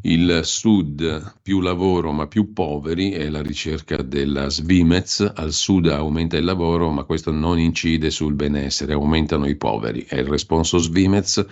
Il 0.03 0.43
sud 0.45 1.41
più 1.43 1.61
lavoro 1.61 2.13
ma 2.13 2.29
più 2.29 2.53
poveri 2.53 3.11
è 3.11 3.29
la 3.29 3.43
ricerca 3.43 4.01
della 4.03 4.49
Svimez. 4.49 5.33
Al 5.35 5.53
sud 5.53 5.89
aumenta 5.89 6.37
il 6.37 6.45
lavoro 6.45 6.91
ma 6.91 7.03
questo 7.03 7.33
non 7.33 7.59
incide 7.59 8.11
sul 8.11 8.35
benessere, 8.35 8.93
aumentano 8.93 9.47
i 9.47 9.57
poveri. 9.57 10.05
È 10.05 10.17
il 10.17 10.27
responso 10.27 10.79
Svimez 10.79 11.45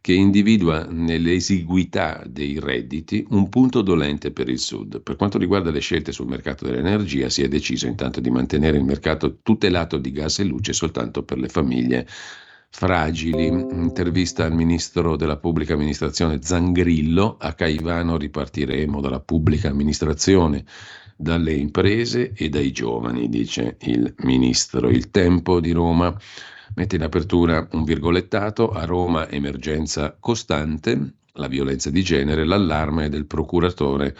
che 0.00 0.14
individua 0.14 0.86
nell'esiguità 0.88 2.22
dei 2.26 2.58
redditi 2.58 3.26
un 3.30 3.50
punto 3.50 3.82
dolente 3.82 4.30
per 4.30 4.48
il 4.48 4.58
Sud. 4.58 5.02
Per 5.02 5.16
quanto 5.16 5.36
riguarda 5.36 5.70
le 5.70 5.80
scelte 5.80 6.10
sul 6.10 6.26
mercato 6.26 6.64
dell'energia, 6.64 7.28
si 7.28 7.42
è 7.42 7.48
deciso 7.48 7.86
intanto 7.86 8.20
di 8.20 8.30
mantenere 8.30 8.78
il 8.78 8.84
mercato 8.84 9.40
tutelato 9.42 9.98
di 9.98 10.10
gas 10.10 10.38
e 10.38 10.44
luce 10.44 10.72
soltanto 10.72 11.22
per 11.22 11.36
le 11.38 11.48
famiglie 11.48 12.06
fragili. 12.70 13.46
Intervista 13.46 14.44
al 14.44 14.54
ministro 14.54 15.16
della 15.16 15.36
pubblica 15.36 15.74
amministrazione 15.74 16.40
Zangrillo. 16.40 17.36
A 17.38 17.52
Caivano 17.52 18.16
ripartiremo 18.16 19.00
dalla 19.00 19.20
pubblica 19.20 19.68
amministrazione, 19.68 20.64
dalle 21.16 21.52
imprese 21.52 22.32
e 22.32 22.48
dai 22.48 22.72
giovani, 22.72 23.28
dice 23.28 23.76
il 23.80 24.14
ministro. 24.20 24.88
Il 24.88 25.10
tempo 25.10 25.60
di 25.60 25.72
Roma 25.72 26.16
mette 26.74 26.96
in 26.96 27.02
apertura 27.02 27.68
un 27.72 27.84
virgolettato. 27.84 28.70
A 28.70 28.84
Roma 28.84 29.28
emergenza 29.28 30.16
costante, 30.18 31.14
la 31.34 31.48
violenza 31.48 31.90
di 31.90 32.02
genere, 32.02 32.46
l'allarme 32.46 33.08
del 33.08 33.26
procuratore 33.26 34.16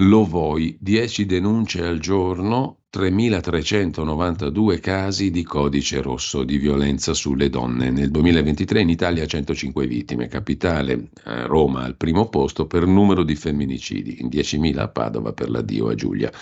lo 0.00 0.24
vuoi, 0.24 0.76
10 0.80 1.26
denunce 1.26 1.84
al 1.84 1.98
giorno, 1.98 2.79
3.392 2.92 4.80
casi 4.80 5.30
di 5.30 5.44
codice 5.44 6.02
rosso 6.02 6.42
di 6.42 6.58
violenza 6.58 7.14
sulle 7.14 7.48
donne. 7.48 7.88
Nel 7.90 8.10
2023 8.10 8.80
in 8.80 8.88
Italia 8.88 9.26
105 9.26 9.86
vittime, 9.86 10.26
capitale 10.26 11.10
eh, 11.24 11.46
Roma 11.46 11.84
al 11.84 11.94
primo 11.94 12.28
posto 12.28 12.66
per 12.66 12.86
numero 12.86 13.22
di 13.22 13.36
femminicidi, 13.36 14.20
in 14.20 14.26
10.000 14.26 14.78
a 14.78 14.88
Padova 14.88 15.32
per 15.32 15.50
l'addio 15.50 15.88
a 15.88 15.94
Giulia. 15.94 16.32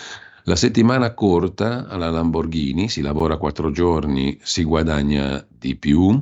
La 0.45 0.55
settimana 0.55 1.13
corta 1.13 1.87
alla 1.87 2.09
Lamborghini, 2.09 2.89
si 2.89 3.01
lavora 3.01 3.37
quattro 3.37 3.69
giorni, 3.69 4.39
si 4.41 4.63
guadagna 4.63 5.45
di 5.47 5.75
più 5.75 6.19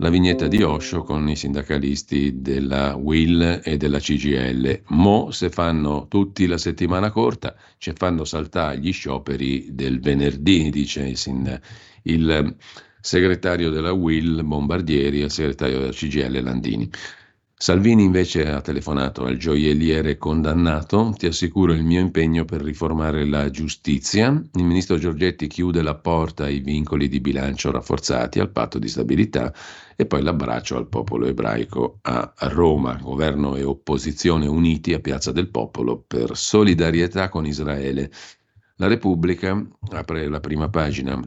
la 0.00 0.08
vignetta 0.08 0.48
di 0.48 0.62
Osho 0.62 1.02
con 1.02 1.28
i 1.28 1.36
sindacalisti 1.36 2.40
della 2.40 2.96
Will 2.96 3.60
e 3.62 3.76
della 3.76 3.98
CGL. 3.98 4.84
Mo 4.88 5.30
se 5.30 5.50
fanno 5.50 6.06
tutti 6.08 6.46
la 6.46 6.56
settimana 6.56 7.10
corta, 7.10 7.54
ci 7.76 7.92
fanno 7.94 8.24
saltare 8.24 8.78
gli 8.78 8.92
scioperi 8.92 9.68
del 9.74 10.00
venerdì, 10.00 10.70
dice 10.70 11.02
il, 11.02 11.60
il 12.02 12.56
segretario 12.98 13.68
della 13.68 13.92
Will 13.92 14.42
Bombardieri 14.42 15.20
e 15.20 15.24
il 15.24 15.30
segretario 15.30 15.80
della 15.80 15.92
CGL 15.92 16.42
Landini. 16.42 16.90
Salvini 17.62 18.04
invece 18.04 18.48
ha 18.48 18.62
telefonato 18.62 19.26
al 19.26 19.36
gioielliere 19.36 20.16
condannato, 20.16 21.12
ti 21.14 21.26
assicuro 21.26 21.74
il 21.74 21.84
mio 21.84 22.00
impegno 22.00 22.46
per 22.46 22.62
riformare 22.62 23.26
la 23.26 23.50
giustizia. 23.50 24.28
Il 24.28 24.64
ministro 24.64 24.96
Giorgetti 24.96 25.46
chiude 25.46 25.82
la 25.82 25.94
porta 25.94 26.44
ai 26.44 26.60
vincoli 26.60 27.06
di 27.06 27.20
bilancio 27.20 27.70
rafforzati, 27.70 28.40
al 28.40 28.48
patto 28.50 28.78
di 28.78 28.88
stabilità 28.88 29.52
e 29.94 30.06
poi 30.06 30.22
l'abbraccio 30.22 30.78
al 30.78 30.88
popolo 30.88 31.26
ebraico 31.26 31.98
a 32.00 32.32
Roma. 32.48 32.94
Governo 32.94 33.54
e 33.56 33.62
opposizione 33.62 34.46
uniti 34.46 34.94
a 34.94 35.00
Piazza 35.00 35.30
del 35.30 35.50
Popolo 35.50 35.98
per 36.00 36.38
solidarietà 36.38 37.28
con 37.28 37.44
Israele. 37.44 38.10
La 38.76 38.86
Repubblica 38.86 39.62
apre 39.90 40.28
la 40.30 40.40
prima 40.40 40.70
pagina 40.70 41.20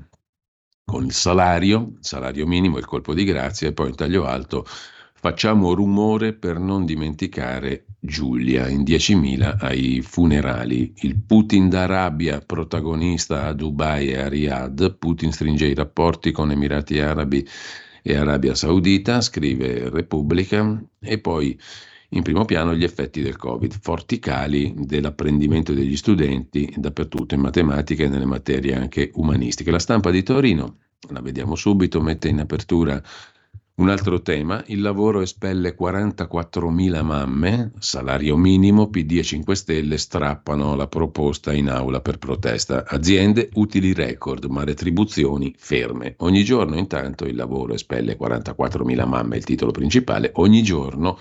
con 0.83 1.05
il 1.05 1.13
salario, 1.13 1.93
salario 1.99 2.47
minimo, 2.47 2.79
il 2.79 2.85
colpo 2.85 3.13
di 3.13 3.23
grazia 3.23 3.67
e 3.67 3.73
poi 3.73 3.89
un 3.89 3.95
taglio 3.95 4.25
alto 4.25 4.65
Facciamo 5.23 5.73
rumore 5.73 6.33
per 6.33 6.59
non 6.59 6.83
dimenticare 6.83 7.85
Giulia 7.97 8.67
in 8.67 8.81
10.000 8.81 9.55
ai 9.57 10.01
funerali. 10.01 10.91
Il 10.97 11.15
Putin 11.15 11.69
d'Arabia, 11.69 12.41
protagonista 12.41 13.45
a 13.45 13.53
Dubai 13.53 14.09
e 14.09 14.19
a 14.19 14.27
Riyadh. 14.27 14.97
Putin 14.97 15.31
stringe 15.31 15.67
i 15.67 15.73
rapporti 15.73 16.31
con 16.31 16.51
Emirati 16.51 16.99
Arabi 16.99 17.47
e 18.01 18.17
Arabia 18.17 18.53
Saudita, 18.53 19.21
scrive 19.21 19.89
Repubblica. 19.89 20.83
E 20.99 21.19
poi 21.19 21.57
in 22.09 22.21
primo 22.21 22.43
piano 22.43 22.75
gli 22.75 22.83
effetti 22.83 23.21
del 23.21 23.37
Covid, 23.37 23.79
forti 23.79 24.19
cali 24.19 24.73
dell'apprendimento 24.75 25.73
degli 25.73 25.95
studenti 25.95 26.69
dappertutto 26.75 27.33
in 27.33 27.39
matematica 27.39 28.03
e 28.03 28.09
nelle 28.09 28.25
materie 28.25 28.75
anche 28.75 29.09
umanistiche. 29.13 29.71
La 29.71 29.79
stampa 29.79 30.11
di 30.11 30.21
Torino, 30.21 30.79
la 31.11 31.21
vediamo 31.21 31.55
subito, 31.55 32.01
mette 32.01 32.27
in 32.27 32.41
apertura 32.41 33.01
un 33.75 33.89
altro 33.89 34.21
tema, 34.21 34.63
il 34.67 34.81
lavoro 34.81 35.21
espelle 35.21 35.75
44.000 35.75 37.01
mamme, 37.01 37.71
salario 37.79 38.37
minimo, 38.37 38.89
PD 38.89 39.17
e 39.17 39.23
5 39.23 39.55
Stelle 39.55 39.97
strappano 39.97 40.75
la 40.75 40.87
proposta 40.87 41.51
in 41.53 41.69
aula 41.69 41.99
per 41.99 42.19
protesta. 42.19 42.85
Aziende, 42.85 43.49
utili 43.53 43.93
record, 43.93 44.45
ma 44.45 44.63
retribuzioni 44.63 45.55
ferme. 45.57 46.13
Ogni 46.19 46.43
giorno 46.43 46.77
intanto 46.77 47.25
il 47.25 47.35
lavoro 47.35 47.73
espelle 47.73 48.15
44.000 48.15 49.07
mamme, 49.07 49.37
il 49.37 49.43
titolo 49.43 49.71
principale, 49.71 50.29
ogni 50.35 50.61
giorno 50.61 51.17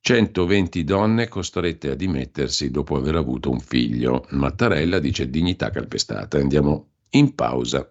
120 0.00 0.84
donne 0.84 1.26
costrette 1.26 1.90
a 1.90 1.94
dimettersi 1.96 2.70
dopo 2.70 2.96
aver 2.96 3.16
avuto 3.16 3.50
un 3.50 3.58
figlio. 3.58 4.24
Mattarella 4.30 5.00
dice 5.00 5.28
dignità 5.28 5.70
calpestata. 5.70 6.38
Andiamo 6.38 6.90
in 7.10 7.34
pausa. 7.34 7.90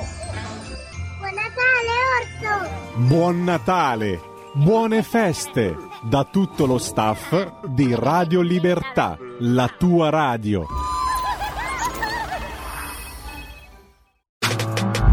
Orso. 1.31 2.69
Buon 3.07 3.43
Natale, 3.43 4.19
buone 4.53 5.03
feste 5.03 5.75
da 6.03 6.23
tutto 6.23 6.65
lo 6.65 6.77
staff 6.77 7.65
di 7.67 7.93
Radio 7.95 8.41
Libertà, 8.41 9.17
la 9.39 9.67
tua 9.77 10.09
radio. 10.09 10.65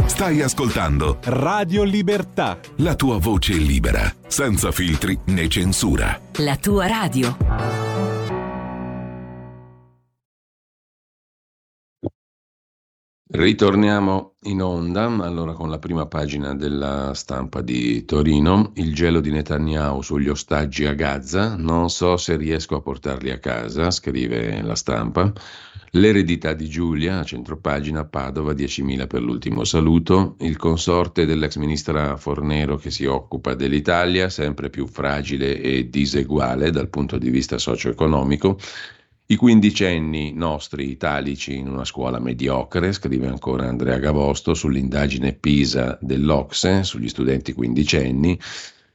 Stai 0.06 0.42
ascoltando 0.42 1.18
Radio 1.24 1.84
Libertà. 1.84 2.58
la 2.78 2.96
tua 2.96 3.18
voce 3.18 3.52
libera, 3.52 4.12
senza 4.26 4.72
filtri 4.72 5.16
né 5.26 5.46
censura. 5.48 6.20
La 6.38 6.56
tua 6.56 6.88
radio. 6.88 7.77
Ritorniamo 13.30 14.36
in 14.44 14.62
onda, 14.62 15.04
allora 15.04 15.52
con 15.52 15.68
la 15.68 15.78
prima 15.78 16.06
pagina 16.06 16.54
della 16.54 17.12
stampa 17.12 17.60
di 17.60 18.06
Torino, 18.06 18.72
il 18.76 18.94
gelo 18.94 19.20
di 19.20 19.30
Netanyahu 19.30 20.00
sugli 20.00 20.30
ostaggi 20.30 20.86
a 20.86 20.94
Gaza, 20.94 21.54
non 21.54 21.90
so 21.90 22.16
se 22.16 22.38
riesco 22.38 22.76
a 22.76 22.80
portarli 22.80 23.30
a 23.30 23.38
casa, 23.38 23.90
scrive 23.90 24.62
la 24.62 24.74
stampa, 24.74 25.30
l'eredità 25.90 26.54
di 26.54 26.70
Giulia, 26.70 27.18
a 27.18 27.24
centropagina, 27.24 28.06
Padova, 28.06 28.52
10.000 28.52 29.06
per 29.06 29.20
l'ultimo 29.20 29.64
saluto, 29.64 30.36
il 30.38 30.56
consorte 30.56 31.26
dell'ex 31.26 31.56
ministra 31.56 32.16
Fornero 32.16 32.76
che 32.76 32.90
si 32.90 33.04
occupa 33.04 33.52
dell'Italia, 33.52 34.30
sempre 34.30 34.70
più 34.70 34.86
fragile 34.86 35.60
e 35.60 35.90
diseguale 35.90 36.70
dal 36.70 36.88
punto 36.88 37.18
di 37.18 37.28
vista 37.28 37.58
socio-economico, 37.58 38.58
i 39.30 39.36
quindicenni 39.36 40.32
nostri 40.32 40.88
italici 40.88 41.54
in 41.54 41.68
una 41.68 41.84
scuola 41.84 42.18
mediocre, 42.18 42.92
scrive 42.92 43.26
ancora 43.26 43.68
Andrea 43.68 43.98
Gavosto 43.98 44.54
sull'indagine 44.54 45.34
PISA 45.34 45.98
dell'Ocse 46.00 46.82
sugli 46.82 47.10
studenti 47.10 47.52
quindicenni, 47.52 48.38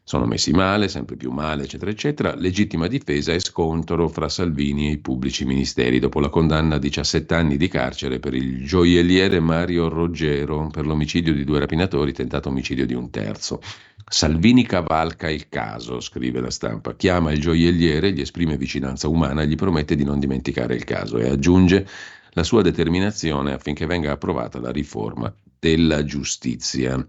sono 0.05 0.25
messi 0.25 0.51
male, 0.51 0.87
sempre 0.87 1.15
più 1.15 1.31
male, 1.31 1.63
eccetera, 1.63 1.91
eccetera. 1.91 2.35
Legittima 2.35 2.87
difesa 2.87 3.31
e 3.31 3.39
scontro 3.39 4.09
fra 4.09 4.27
Salvini 4.27 4.87
e 4.87 4.93
i 4.93 4.97
pubblici 4.97 5.45
ministeri 5.45 5.99
dopo 5.99 6.19
la 6.19 6.29
condanna 6.29 6.75
a 6.75 6.79
17 6.79 7.33
anni 7.35 7.55
di 7.55 7.67
carcere 7.67 8.19
per 8.19 8.33
il 8.33 8.65
gioielliere 8.65 9.39
Mario 9.39 9.87
Roggero 9.87 10.67
per 10.71 10.87
l'omicidio 10.87 11.33
di 11.33 11.45
due 11.45 11.59
rapinatori, 11.59 12.11
tentato 12.11 12.49
omicidio 12.49 12.85
di 12.87 12.95
un 12.95 13.11
terzo. 13.11 13.61
Salvini 14.07 14.65
cavalca 14.65 15.29
il 15.29 15.49
caso, 15.49 15.99
scrive 15.99 16.39
la 16.39 16.51
stampa, 16.51 16.95
chiama 16.95 17.31
il 17.31 17.39
gioielliere, 17.39 18.11
gli 18.11 18.21
esprime 18.21 18.57
vicinanza 18.57 19.07
umana 19.07 19.43
gli 19.43 19.55
promette 19.55 19.95
di 19.95 20.03
non 20.03 20.19
dimenticare 20.19 20.75
il 20.75 20.83
caso 20.83 21.17
e 21.17 21.29
aggiunge 21.29 21.87
la 22.31 22.43
sua 22.43 22.61
determinazione 22.61 23.53
affinché 23.53 23.85
venga 23.85 24.11
approvata 24.11 24.59
la 24.59 24.71
riforma 24.71 25.33
della 25.59 26.03
giustizia. 26.03 27.03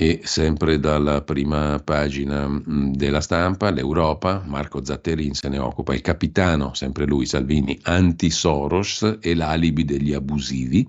E 0.00 0.20
sempre 0.22 0.78
dalla 0.78 1.22
prima 1.22 1.80
pagina 1.82 2.46
mh, 2.46 2.92
della 2.94 3.20
stampa, 3.20 3.70
l'Europa, 3.70 4.44
Marco 4.46 4.84
Zatterin 4.84 5.34
se 5.34 5.48
ne 5.48 5.58
occupa, 5.58 5.92
il 5.92 6.02
capitano, 6.02 6.72
sempre 6.74 7.04
lui, 7.04 7.26
Salvini, 7.26 7.76
anti-Soros 7.82 9.18
e 9.20 9.34
l'alibi 9.34 9.84
degli 9.84 10.12
abusivi, 10.12 10.88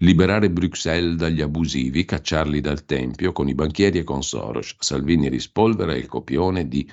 liberare 0.00 0.50
Bruxelles 0.50 1.16
dagli 1.16 1.40
abusivi, 1.40 2.04
cacciarli 2.04 2.60
dal 2.60 2.84
Tempio 2.84 3.32
con 3.32 3.48
i 3.48 3.54
banchieri 3.54 3.98
e 3.98 4.04
con 4.04 4.22
Soros. 4.22 4.76
Salvini 4.78 5.28
rispolvera 5.28 5.96
il 5.96 6.06
copione 6.06 6.68
di 6.68 6.88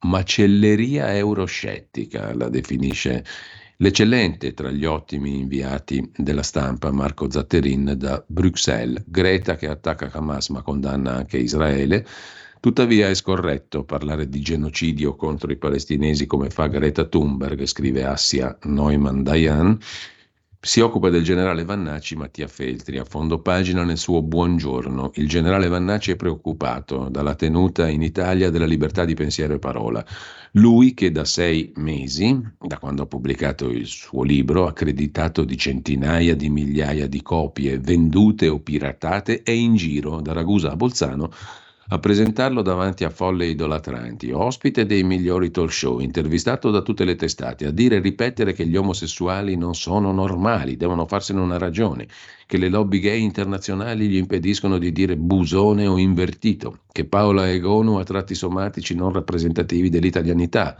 macelleria 0.00 1.14
euroscettica, 1.14 2.34
la 2.34 2.48
definisce 2.48 3.24
L'eccellente 3.78 4.54
tra 4.54 4.70
gli 4.70 4.84
ottimi 4.84 5.40
inviati 5.40 6.12
della 6.16 6.44
stampa 6.44 6.92
Marco 6.92 7.28
Zatterin 7.28 7.94
da 7.96 8.22
Bruxelles, 8.24 9.02
Greta 9.04 9.56
che 9.56 9.66
attacca 9.66 10.10
Hamas 10.12 10.48
ma 10.50 10.62
condanna 10.62 11.16
anche 11.16 11.38
Israele. 11.38 12.06
Tuttavia 12.60 13.08
è 13.08 13.14
scorretto 13.14 13.84
parlare 13.84 14.28
di 14.28 14.40
genocidio 14.40 15.16
contro 15.16 15.50
i 15.50 15.56
palestinesi 15.56 16.24
come 16.24 16.50
fa 16.50 16.68
Greta 16.68 17.04
Thunberg, 17.04 17.64
scrive 17.64 18.04
Assia 18.04 18.56
Neumann 18.62 19.22
Dayan. 19.22 19.76
Si 20.64 20.80
occupa 20.80 21.10
del 21.10 21.22
generale 21.22 21.62
Vannacci 21.62 22.16
Mattia 22.16 22.48
Feltri, 22.48 22.96
a 22.96 23.04
fondo 23.04 23.38
pagina 23.38 23.84
nel 23.84 23.98
suo 23.98 24.22
Buongiorno. 24.22 25.10
Il 25.16 25.28
generale 25.28 25.68
Vannacci 25.68 26.12
è 26.12 26.16
preoccupato 26.16 27.10
dalla 27.10 27.34
tenuta 27.34 27.86
in 27.86 28.00
Italia 28.00 28.48
della 28.48 28.64
libertà 28.64 29.04
di 29.04 29.12
pensiero 29.12 29.52
e 29.52 29.58
parola. 29.58 30.02
Lui 30.52 30.94
che 30.94 31.12
da 31.12 31.26
sei 31.26 31.70
mesi, 31.76 32.40
da 32.58 32.78
quando 32.78 33.02
ha 33.02 33.06
pubblicato 33.06 33.68
il 33.68 33.84
suo 33.84 34.22
libro, 34.22 34.66
accreditato 34.66 35.44
di 35.44 35.58
centinaia 35.58 36.34
di 36.34 36.48
migliaia 36.48 37.08
di 37.08 37.20
copie 37.20 37.78
vendute 37.78 38.48
o 38.48 38.58
piratate, 38.58 39.42
è 39.42 39.50
in 39.50 39.76
giro 39.76 40.22
da 40.22 40.32
Ragusa 40.32 40.70
a 40.70 40.76
Bolzano 40.76 41.30
a 41.88 41.98
presentarlo 41.98 42.62
davanti 42.62 43.04
a 43.04 43.10
folle 43.10 43.46
idolatranti, 43.46 44.30
ospite 44.30 44.86
dei 44.86 45.02
migliori 45.02 45.50
talk 45.50 45.70
show, 45.70 45.98
intervistato 45.98 46.70
da 46.70 46.80
tutte 46.80 47.04
le 47.04 47.14
testate, 47.14 47.66
a 47.66 47.70
dire 47.70 47.96
e 47.96 48.00
ripetere 48.00 48.54
che 48.54 48.66
gli 48.66 48.76
omosessuali 48.76 49.56
non 49.56 49.74
sono 49.74 50.10
normali, 50.10 50.76
devono 50.76 51.04
farsene 51.06 51.40
una 51.40 51.58
ragione, 51.58 52.08
che 52.46 52.56
le 52.56 52.70
lobby 52.70 53.00
gay 53.00 53.22
internazionali 53.22 54.08
gli 54.08 54.16
impediscono 54.16 54.78
di 54.78 54.92
dire 54.92 55.16
busone 55.16 55.86
o 55.86 55.98
invertito, 55.98 56.78
che 56.90 57.04
Paola 57.04 57.50
Egonu 57.50 57.96
ha 57.96 58.04
tratti 58.04 58.34
somatici 58.34 58.94
non 58.94 59.12
rappresentativi 59.12 59.90
dell'italianità, 59.90 60.76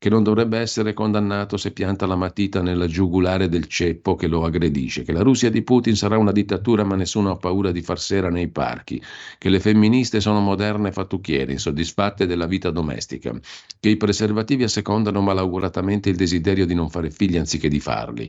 che 0.00 0.08
non 0.08 0.22
dovrebbe 0.22 0.56
essere 0.56 0.94
condannato 0.94 1.58
se 1.58 1.72
pianta 1.72 2.06
la 2.06 2.16
matita 2.16 2.62
nella 2.62 2.86
giugulare 2.86 3.50
del 3.50 3.66
ceppo 3.66 4.14
che 4.14 4.28
lo 4.28 4.44
aggredisce, 4.44 5.02
che 5.02 5.12
la 5.12 5.20
Russia 5.20 5.50
di 5.50 5.60
Putin 5.60 5.94
sarà 5.94 6.16
una 6.16 6.32
dittatura 6.32 6.84
ma 6.84 6.96
nessuno 6.96 7.32
ha 7.32 7.36
paura 7.36 7.70
di 7.70 7.82
far 7.82 8.00
sera 8.00 8.30
nei 8.30 8.48
parchi, 8.48 8.98
che 9.36 9.50
le 9.50 9.60
femministe 9.60 10.18
sono 10.22 10.40
moderne 10.40 10.90
fattucchiere, 10.90 11.52
insoddisfatte 11.52 12.24
della 12.24 12.46
vita 12.46 12.70
domestica, 12.70 13.38
che 13.78 13.88
i 13.90 13.98
preservativi 13.98 14.62
assecondano 14.62 15.20
malauguratamente 15.20 16.08
il 16.08 16.16
desiderio 16.16 16.64
di 16.64 16.72
non 16.72 16.88
fare 16.88 17.10
figli 17.10 17.36
anziché 17.36 17.68
di 17.68 17.78
farli. 17.78 18.26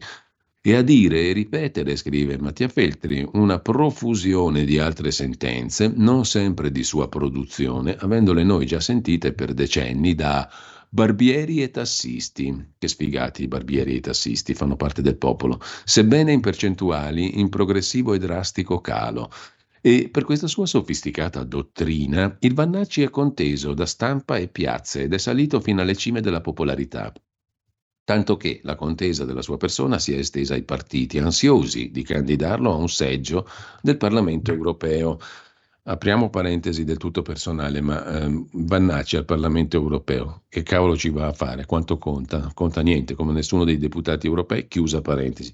E 0.59 0.75
a 0.75 0.81
dire 0.81 1.29
e 1.29 1.31
ripetere, 1.31 1.95
scrive 1.95 2.37
Mattia 2.37 2.67
Feltri, 2.67 3.25
una 3.31 3.59
profusione 3.59 4.65
di 4.65 4.77
altre 4.77 5.09
sentenze, 5.11 5.89
non 5.95 6.25
sempre 6.25 6.69
di 6.69 6.83
sua 6.83 7.07
produzione, 7.07 7.95
avendole 7.97 8.43
noi 8.43 8.65
già 8.65 8.81
sentite 8.81 9.31
per 9.31 9.53
decenni 9.53 10.13
da 10.15 10.49
barbieri 10.93 11.63
e 11.63 11.71
tassisti, 11.71 12.73
che 12.77 12.89
sfigati 12.89 13.43
i 13.43 13.47
barbieri 13.47 13.93
e 13.93 13.95
i 13.95 13.99
tassisti, 14.01 14.53
fanno 14.53 14.75
parte 14.75 15.01
del 15.01 15.15
popolo, 15.15 15.61
sebbene 15.85 16.33
in 16.33 16.41
percentuali 16.41 17.39
in 17.39 17.47
progressivo 17.47 18.13
e 18.13 18.19
drastico 18.19 18.81
calo. 18.81 19.31
E 19.79 20.09
per 20.11 20.25
questa 20.25 20.47
sua 20.47 20.65
sofisticata 20.65 21.43
dottrina, 21.43 22.35
il 22.41 22.53
Vannacci 22.53 23.03
è 23.03 23.09
conteso 23.09 23.73
da 23.73 23.85
stampa 23.85 24.35
e 24.35 24.49
piazze 24.49 25.03
ed 25.03 25.13
è 25.13 25.17
salito 25.17 25.61
fino 25.61 25.81
alle 25.81 25.95
cime 25.95 26.19
della 26.19 26.41
popolarità. 26.41 27.13
Tanto 28.03 28.35
che 28.35 28.59
la 28.63 28.75
contesa 28.75 29.23
della 29.23 29.41
sua 29.41 29.55
persona 29.55 29.97
si 29.97 30.13
è 30.13 30.17
estesa 30.17 30.55
ai 30.55 30.63
partiti, 30.63 31.19
ansiosi 31.19 31.89
di 31.89 32.03
candidarlo 32.03 32.69
a 32.73 32.75
un 32.75 32.89
seggio 32.89 33.47
del 33.81 33.95
Parlamento 33.95 34.51
europeo. 34.51 35.19
Apriamo 35.83 36.29
parentesi 36.29 36.83
del 36.83 36.97
tutto 36.97 37.23
personale, 37.23 37.81
ma 37.81 38.05
ehm, 38.05 38.49
Vannacci 38.51 39.15
al 39.17 39.25
Parlamento 39.25 39.77
europeo, 39.77 40.43
che 40.47 40.61
cavolo 40.61 40.95
ci 40.95 41.09
va 41.09 41.25
a 41.25 41.33
fare? 41.33 41.65
Quanto 41.65 41.97
conta? 41.97 42.51
Conta 42.53 42.81
niente, 42.81 43.15
come 43.15 43.33
nessuno 43.33 43.63
dei 43.63 43.79
deputati 43.79 44.27
europei, 44.27 44.67
chiusa 44.67 45.01
parentesi. 45.01 45.51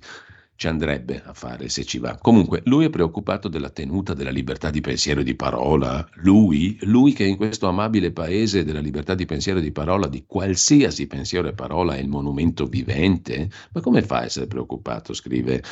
Ci 0.53 0.67
andrebbe 0.67 1.21
a 1.23 1.31
fare 1.33 1.69
se 1.69 1.85
ci 1.85 1.97
va. 1.99 2.17
Comunque, 2.17 2.61
lui 2.65 2.83
è 2.83 2.89
preoccupato 2.89 3.47
della 3.47 3.69
tenuta 3.69 4.13
della 4.13 4.31
libertà 4.31 4.69
di 4.69 4.81
pensiero 4.81 5.21
e 5.21 5.23
di 5.23 5.35
parola. 5.35 6.05
Lui, 6.15 6.77
lui 6.81 7.13
che 7.13 7.23
in 7.23 7.37
questo 7.37 7.67
amabile 7.67 8.11
paese 8.11 8.65
della 8.65 8.81
libertà 8.81 9.15
di 9.15 9.25
pensiero 9.25 9.59
e 9.59 9.61
di 9.61 9.71
parola, 9.71 10.07
di 10.07 10.25
qualsiasi 10.27 11.07
pensiero 11.07 11.47
e 11.47 11.53
parola, 11.53 11.95
è 11.95 11.99
il 11.99 12.09
monumento 12.09 12.65
vivente. 12.65 13.49
Ma 13.71 13.79
come 13.79 14.01
fa 14.01 14.17
a 14.17 14.23
essere 14.25 14.47
preoccupato? 14.47 15.13
Scrive 15.13 15.63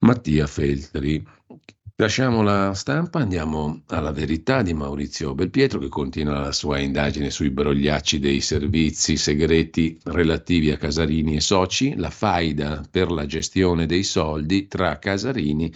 Mattia 0.00 0.46
Feltri. 0.46 1.26
Lasciamo 2.00 2.42
la 2.42 2.74
stampa, 2.74 3.18
andiamo 3.18 3.82
alla 3.88 4.12
verità 4.12 4.62
di 4.62 4.72
Maurizio 4.72 5.34
Belpietro 5.34 5.80
che 5.80 5.88
continua 5.88 6.38
la 6.38 6.52
sua 6.52 6.78
indagine 6.78 7.28
sui 7.28 7.50
brogliacci 7.50 8.20
dei 8.20 8.40
servizi 8.40 9.16
segreti 9.16 9.98
relativi 10.04 10.70
a 10.70 10.76
Casarini 10.76 11.34
e 11.34 11.40
soci, 11.40 11.96
la 11.96 12.10
faida 12.10 12.84
per 12.88 13.10
la 13.10 13.26
gestione 13.26 13.86
dei 13.86 14.04
soldi 14.04 14.68
tra 14.68 15.00
Casarini 15.00 15.74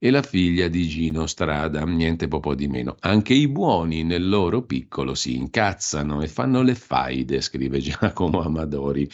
e 0.00 0.10
la 0.10 0.22
figlia 0.22 0.66
di 0.66 0.88
Gino 0.88 1.28
Strada, 1.28 1.84
niente 1.84 2.26
po' 2.26 2.56
di 2.56 2.66
meno. 2.66 2.96
Anche 2.98 3.34
i 3.34 3.46
buoni 3.46 4.02
nel 4.02 4.28
loro 4.28 4.62
piccolo 4.62 5.14
si 5.14 5.36
incazzano 5.36 6.22
e 6.22 6.26
fanno 6.26 6.62
le 6.62 6.74
faide, 6.74 7.40
scrive 7.40 7.78
Giacomo 7.78 8.42
Amadori. 8.42 9.08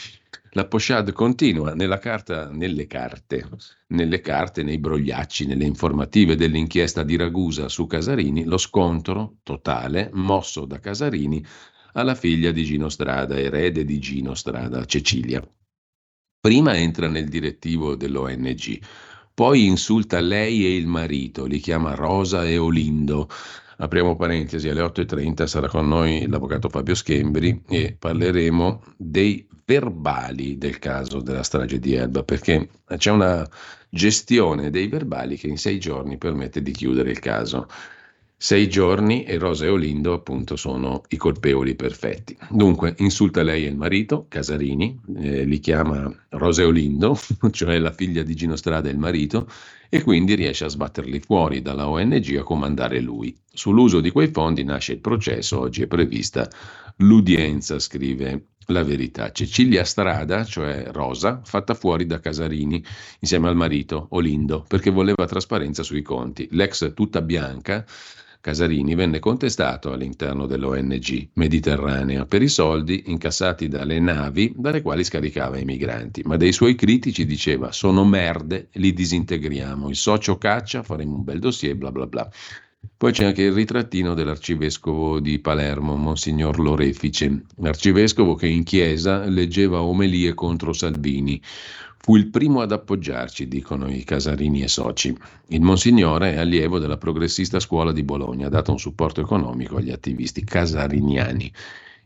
La 0.58 0.66
pochade 0.66 1.12
continua 1.12 1.72
carta, 2.00 2.50
nelle 2.50 2.88
carte, 2.88 3.48
nelle 3.90 4.20
carte, 4.20 4.64
nei 4.64 4.78
brogliacci, 4.78 5.46
nelle 5.46 5.64
informative 5.64 6.34
dell'inchiesta 6.34 7.04
di 7.04 7.14
Ragusa 7.14 7.68
su 7.68 7.86
Casarini, 7.86 8.42
lo 8.42 8.58
scontro 8.58 9.36
totale 9.44 10.10
mosso 10.14 10.64
da 10.64 10.80
Casarini 10.80 11.46
alla 11.92 12.16
figlia 12.16 12.50
di 12.50 12.64
Gino 12.64 12.88
Strada, 12.88 13.38
erede 13.38 13.84
di 13.84 14.00
Gino 14.00 14.34
Strada, 14.34 14.84
Cecilia. 14.84 15.40
Prima 16.40 16.76
entra 16.76 17.06
nel 17.06 17.28
direttivo 17.28 17.94
dell'ONG, 17.94 18.80
poi 19.32 19.64
insulta 19.64 20.18
lei 20.18 20.66
e 20.66 20.74
il 20.74 20.88
marito, 20.88 21.44
li 21.46 21.60
chiama 21.60 21.94
Rosa 21.94 22.44
e 22.44 22.58
Olindo. 22.58 23.28
Apriamo 23.76 24.16
parentesi, 24.16 24.68
alle 24.68 24.82
8.30 24.82 25.44
sarà 25.44 25.68
con 25.68 25.86
noi 25.86 26.26
l'avvocato 26.26 26.68
Fabio 26.68 26.96
Schembri 26.96 27.62
e 27.68 27.94
parleremo 27.96 28.82
dei 28.96 29.47
verbali 29.68 30.56
del 30.56 30.78
caso 30.78 31.20
della 31.20 31.42
strage 31.42 31.78
di 31.78 31.92
Elba, 31.92 32.22
perché 32.22 32.70
c'è 32.96 33.10
una 33.10 33.46
gestione 33.90 34.70
dei 34.70 34.88
verbali 34.88 35.36
che 35.36 35.46
in 35.46 35.58
sei 35.58 35.78
giorni 35.78 36.16
permette 36.16 36.62
di 36.62 36.72
chiudere 36.72 37.10
il 37.10 37.18
caso. 37.18 37.68
Sei 38.40 38.68
giorni 38.68 39.24
e 39.24 39.36
Rosa 39.36 39.66
e 39.66 39.68
Olindo 39.68 40.14
appunto 40.14 40.56
sono 40.56 41.02
i 41.08 41.16
colpevoli 41.16 41.74
perfetti. 41.74 42.34
Dunque 42.48 42.94
insulta 42.98 43.42
lei 43.42 43.66
e 43.66 43.68
il 43.68 43.76
marito, 43.76 44.24
Casarini, 44.28 44.98
eh, 45.16 45.44
li 45.44 45.58
chiama 45.58 46.10
Rosa 46.30 46.62
e 46.62 46.64
Olindo, 46.64 47.18
cioè 47.50 47.78
la 47.78 47.92
figlia 47.92 48.22
di 48.22 48.34
Gino 48.34 48.56
Strada 48.56 48.88
e 48.88 48.92
il 48.92 48.98
marito, 48.98 49.50
e 49.90 50.02
quindi 50.02 50.34
riesce 50.34 50.64
a 50.64 50.68
sbatterli 50.68 51.20
fuori 51.20 51.60
dalla 51.60 51.88
ONG 51.88 52.36
a 52.38 52.42
comandare 52.42 53.00
lui. 53.00 53.36
Sull'uso 53.52 54.00
di 54.00 54.10
quei 54.10 54.28
fondi 54.28 54.64
nasce 54.64 54.92
il 54.92 55.00
processo, 55.00 55.58
oggi 55.58 55.82
è 55.82 55.86
prevista 55.88 56.48
l'udienza, 56.98 57.78
scrive 57.78 58.44
la 58.70 58.82
verità. 58.82 59.32
Cecilia 59.32 59.84
Strada, 59.84 60.44
cioè 60.44 60.88
Rosa, 60.92 61.40
fatta 61.44 61.74
fuori 61.74 62.06
da 62.06 62.20
Casarini 62.20 62.84
insieme 63.20 63.48
al 63.48 63.56
marito 63.56 64.08
Olindo, 64.10 64.64
perché 64.66 64.90
voleva 64.90 65.26
trasparenza 65.26 65.82
sui 65.82 66.02
conti. 66.02 66.48
L'ex 66.50 66.92
tutta 66.94 67.22
bianca 67.22 67.84
Casarini 68.40 68.94
venne 68.94 69.18
contestato 69.18 69.92
all'interno 69.92 70.46
dell'ONG 70.46 71.30
Mediterranea 71.34 72.24
per 72.24 72.42
i 72.42 72.48
soldi 72.48 73.04
incassati 73.06 73.68
dalle 73.68 73.98
navi 73.98 74.52
dalle 74.54 74.80
quali 74.80 75.02
scaricava 75.02 75.58
i 75.58 75.64
migranti, 75.64 76.22
ma 76.24 76.36
dei 76.36 76.52
suoi 76.52 76.74
critici 76.74 77.26
diceva 77.26 77.72
sono 77.72 78.04
merde, 78.04 78.68
li 78.72 78.92
disintegriamo, 78.92 79.88
il 79.88 79.96
socio 79.96 80.38
caccia, 80.38 80.82
faremo 80.82 81.16
un 81.16 81.24
bel 81.24 81.40
dossier, 81.40 81.74
bla 81.74 81.90
bla 81.90 82.06
bla. 82.06 82.30
Poi 82.98 83.12
c'è 83.12 83.26
anche 83.26 83.42
il 83.42 83.52
ritrattino 83.52 84.12
dell'arcivescovo 84.12 85.20
di 85.20 85.38
Palermo, 85.38 85.94
Monsignor 85.94 86.58
Lorefice, 86.58 87.44
l'arcivescovo 87.58 88.34
che 88.34 88.48
in 88.48 88.64
chiesa 88.64 89.24
leggeva 89.24 89.82
omelie 89.82 90.34
contro 90.34 90.72
Salvini. 90.72 91.40
Fu 91.98 92.16
il 92.16 92.26
primo 92.26 92.60
ad 92.60 92.72
appoggiarci, 92.72 93.46
dicono 93.46 93.88
i 93.88 94.02
Casarini 94.02 94.62
e 94.62 94.68
soci. 94.68 95.16
Il 95.46 95.60
Monsignore 95.60 96.32
è 96.32 96.38
allievo 96.38 96.80
della 96.80 96.96
progressista 96.96 97.60
scuola 97.60 97.92
di 97.92 98.02
Bologna, 98.02 98.48
ha 98.48 98.50
dato 98.50 98.72
un 98.72 98.80
supporto 98.80 99.20
economico 99.20 99.76
agli 99.76 99.92
attivisti 99.92 100.42
casariniani. 100.42 101.52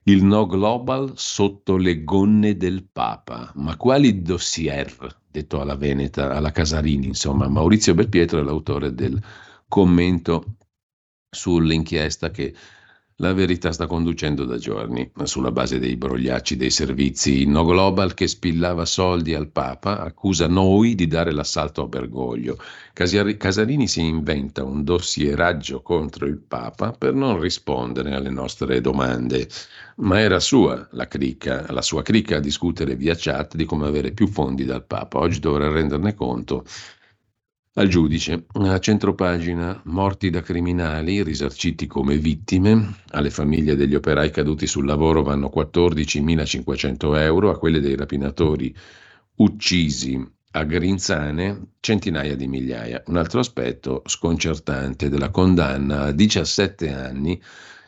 Il 0.02 0.22
no 0.24 0.44
global 0.44 1.12
sotto 1.14 1.78
le 1.78 2.04
gonne 2.04 2.58
del 2.58 2.84
Papa. 2.92 3.50
Ma 3.54 3.78
quali 3.78 4.20
dossier? 4.20 4.94
Detto 5.30 5.58
alla 5.58 5.76
Veneta, 5.76 6.32
alla 6.32 6.50
Casarini, 6.50 7.06
insomma. 7.06 7.48
Maurizio 7.48 7.94
Belpietro 7.94 8.40
è 8.40 8.42
l'autore 8.42 8.94
del 8.94 9.18
commento 9.68 10.56
sull'inchiesta 11.34 12.30
che 12.30 12.54
la 13.16 13.32
verità 13.32 13.72
sta 13.72 13.86
conducendo 13.86 14.44
da 14.44 14.58
giorni, 14.58 15.10
sulla 15.22 15.52
base 15.52 15.78
dei 15.78 15.96
brogliacci 15.96 16.56
dei 16.56 16.70
servizi. 16.70 17.46
No 17.46 17.64
Global 17.64 18.14
che 18.14 18.26
spillava 18.26 18.84
soldi 18.84 19.32
al 19.32 19.48
Papa 19.48 20.00
accusa 20.00 20.46
noi 20.46 20.94
di 20.94 21.06
dare 21.06 21.32
l'assalto 21.32 21.82
a 21.82 21.86
Bergoglio. 21.86 22.58
Casarini 22.92 23.86
si 23.86 24.00
inventa 24.04 24.64
un 24.64 24.82
dossieraggio 24.82 25.82
contro 25.82 26.26
il 26.26 26.38
Papa 26.38 26.92
per 26.92 27.14
non 27.14 27.40
rispondere 27.40 28.12
alle 28.12 28.30
nostre 28.30 28.80
domande. 28.80 29.48
Ma 29.96 30.18
era 30.18 30.40
sua 30.40 30.86
la 30.92 31.06
cricca, 31.06 31.70
la 31.70 31.82
sua 31.82 32.02
cricca 32.02 32.36
a 32.36 32.40
discutere 32.40 32.96
via 32.96 33.14
chat 33.16 33.54
di 33.54 33.64
come 33.64 33.86
avere 33.86 34.10
più 34.12 34.26
fondi 34.26 34.64
dal 34.64 34.84
Papa. 34.84 35.18
Oggi 35.20 35.38
dovrà 35.38 35.70
renderne 35.70 36.14
conto 36.14 36.64
al 37.74 37.88
giudice, 37.88 38.44
a 38.52 38.78
centropagina, 38.78 39.80
morti 39.86 40.28
da 40.28 40.42
criminali, 40.42 41.22
risarciti 41.22 41.86
come 41.86 42.18
vittime, 42.18 42.96
alle 43.10 43.30
famiglie 43.30 43.76
degli 43.76 43.94
operai 43.94 44.30
caduti 44.30 44.66
sul 44.66 44.84
lavoro 44.84 45.22
vanno 45.22 45.50
14.500 45.54 47.16
euro, 47.18 47.50
a 47.50 47.58
quelle 47.58 47.80
dei 47.80 47.96
rapinatori 47.96 48.74
uccisi 49.36 50.22
a 50.54 50.64
Grinzane 50.64 51.68
centinaia 51.80 52.36
di 52.36 52.46
migliaia. 52.46 53.02
Un 53.06 53.16
altro 53.16 53.40
aspetto 53.40 54.02
sconcertante 54.04 55.08
della 55.08 55.30
condanna 55.30 56.02
a 56.02 56.12
17 56.12 56.92
anni 56.92 57.40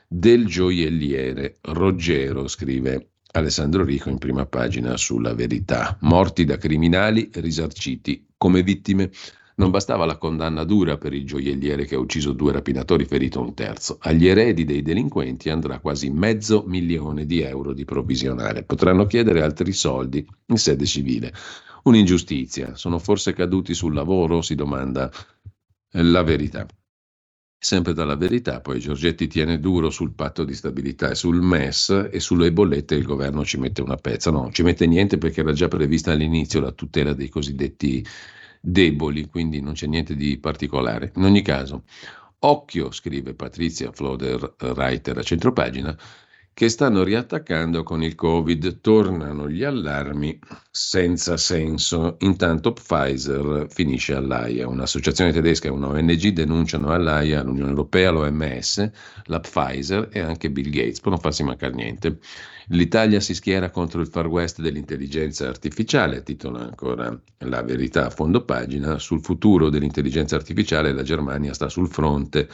del 0.09 0.47
gioielliere 0.47 1.59
Roggero, 1.61 2.49
scrive 2.49 3.09
Alessandro 3.33 3.85
Rico 3.85 4.09
in 4.09 4.17
prima 4.17 4.47
pagina 4.47 4.97
sulla 4.97 5.35
verità. 5.35 5.99
Morti 6.01 6.45
da 6.47 6.57
criminali, 6.57 7.29
risarciti 7.35 8.29
come 8.39 8.63
vittime. 8.63 9.11
Non 9.57 9.71
bastava 9.71 10.05
la 10.05 10.19
condanna 10.19 10.65
dura 10.65 10.99
per 10.99 11.13
il 11.13 11.25
gioielliere 11.25 11.85
che 11.85 11.95
ha 11.95 12.01
ucciso 12.01 12.33
due 12.33 12.51
rapinatori, 12.51 13.05
ferito 13.05 13.41
un 13.41 13.55
terzo. 13.55 13.99
Agli 14.01 14.27
eredi 14.27 14.65
dei 14.65 14.83
delinquenti 14.83 15.49
andrà 15.49 15.79
quasi 15.79 16.11
mezzo 16.11 16.65
milione 16.67 17.25
di 17.25 17.41
euro 17.41 17.73
di 17.73 17.85
provvisionale. 17.85 18.65
Potranno 18.65 19.07
chiedere 19.07 19.43
altri 19.43 19.73
soldi 19.73 20.27
in 20.47 20.57
sede 20.57 20.87
civile. 20.87 21.33
Un'ingiustizia. 21.85 22.75
Sono 22.75 22.99
forse 22.99 23.33
caduti 23.33 23.75
sul 23.75 23.95
lavoro? 23.95 24.43
Si 24.43 24.57
domanda 24.57 25.09
la 25.93 26.23
verità. 26.25 26.67
Sempre 27.57 27.95
dalla 27.95 28.17
verità, 28.17 28.61
poi 28.61 28.79
Giorgetti 28.79 29.27
tiene 29.27 29.59
duro 29.59 29.89
sul 29.89 30.13
patto 30.13 30.45
di 30.45 30.53
stabilità 30.53 31.11
e 31.11 31.15
sul 31.15 31.41
MES 31.41 32.09
e 32.11 32.21
sulle 32.21 32.53
bollette 32.53 32.95
il 32.95 33.05
governo 33.05 33.45
ci 33.45 33.57
mette 33.59 33.81
una 33.81 33.97
pezza. 33.97 34.31
No, 34.31 34.51
ci 34.53 34.63
mette 34.63 34.87
niente 34.87 35.17
perché 35.17 35.41
era 35.41 35.53
già 35.53 35.69
prevista 35.69 36.13
all'inizio 36.13 36.61
la 36.61 36.73
tutela 36.73 37.15
dei 37.15 37.29
cosiddetti 37.29 38.05
deboli, 38.65 39.29
quindi 39.29 39.61
non 39.61 39.75
c'è 39.75 39.87
niente 39.87 40.17
di 40.17 40.39
particolare. 40.39 41.13
In 41.17 41.25
ogni 41.25 41.43
caso, 41.43 41.85
occhio, 42.41 42.91
scrive 42.91 43.35
Patrizia 43.35 43.93
Floder 43.93 44.55
Reiter 44.59 45.19
a 45.19 45.23
centropagina, 45.23 45.97
che 46.55 46.69
stanno 46.69 47.03
riattaccando 47.03 47.83
con 47.83 48.01
il 48.01 48.15
Covid, 48.15 48.81
tornano 48.81 49.51
gli 49.51 49.65
allarmi 49.65 50.39
senza 50.71 51.37
senso. 51.37 52.17
Intanto 52.21 52.73
Pfizer 52.73 53.67
finisce 53.69 54.15
all'AIA, 54.15 54.69
un'associazione 54.69 55.33
tedesca 55.33 55.67
e 55.67 55.73
una 55.73 55.89
ONG 55.89 56.29
denunciano 56.29 56.93
all'AIA, 56.93 57.43
l'Unione 57.43 57.71
Europea, 57.71 58.13
l'OMS, 58.13 58.89
la 59.25 59.41
Pfizer 59.41 60.09
e 60.13 60.21
anche 60.21 60.49
Bill 60.49 60.71
Gates, 60.71 61.01
per 61.01 61.11
non 61.11 61.21
farsi 61.21 61.43
mancare 61.43 61.75
niente. 61.75 62.19
L'Italia 62.69 63.19
si 63.19 63.35
schiera 63.35 63.71
contro 63.71 64.01
il 64.01 64.07
far 64.07 64.29
west 64.29 64.61
dell'intelligenza 64.61 65.49
artificiale, 65.49 66.23
titola 66.23 66.61
ancora 66.61 67.21
la 67.39 67.63
verità 67.63 68.07
a 68.07 68.11
fondo 68.11 68.45
pagina, 68.45 69.01
sul 69.01 69.21
futuro 69.21 69.71
dell'intelligenza 69.71 70.37
artificiale 70.37 70.93
la 70.93 71.03
Germania 71.03 71.53
sta 71.53 71.69
sul 71.69 71.89
fronte 71.89 72.49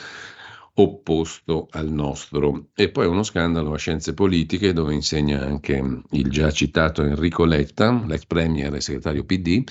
opposto 0.83 1.69
al 1.71 1.91
nostro. 1.91 2.69
E 2.75 2.91
poi 2.91 3.07
uno 3.07 3.23
scandalo 3.23 3.73
a 3.73 3.79
scienze 3.79 4.15
politiche 4.15 4.73
dove 4.73 4.95
insegna 4.95 5.41
anche 5.41 6.03
il 6.11 6.31
già 6.31 6.51
citato 6.51 7.03
Enrico 7.03 7.45
Letta, 7.45 8.05
l'ex 8.07 8.25
premier 8.27 8.75
e 8.75 8.81
segretario 8.81 9.25
PD. 9.25 9.65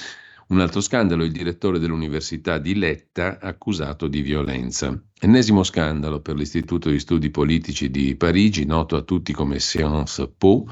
Un 0.50 0.62
altro 0.62 0.82
scandalo, 0.82 1.24
il 1.24 1.32
direttore 1.32 1.78
dell'Università 1.78 2.58
di 2.58 2.76
Letta 2.76 3.38
accusato 3.40 4.08
di 4.08 4.22
violenza. 4.22 5.00
Ennesimo 5.20 5.64
scandalo 5.64 6.22
per 6.22 6.36
l'Istituto 6.36 6.90
di 6.90 7.00
Studi 7.00 7.30
Politici 7.30 7.92
di 7.92 8.16
Parigi, 8.16 8.66
noto 8.66 8.96
a 8.96 9.02
tutti 9.04 9.32
come 9.32 9.60
Sciences 9.60 10.28
Po, 10.36 10.66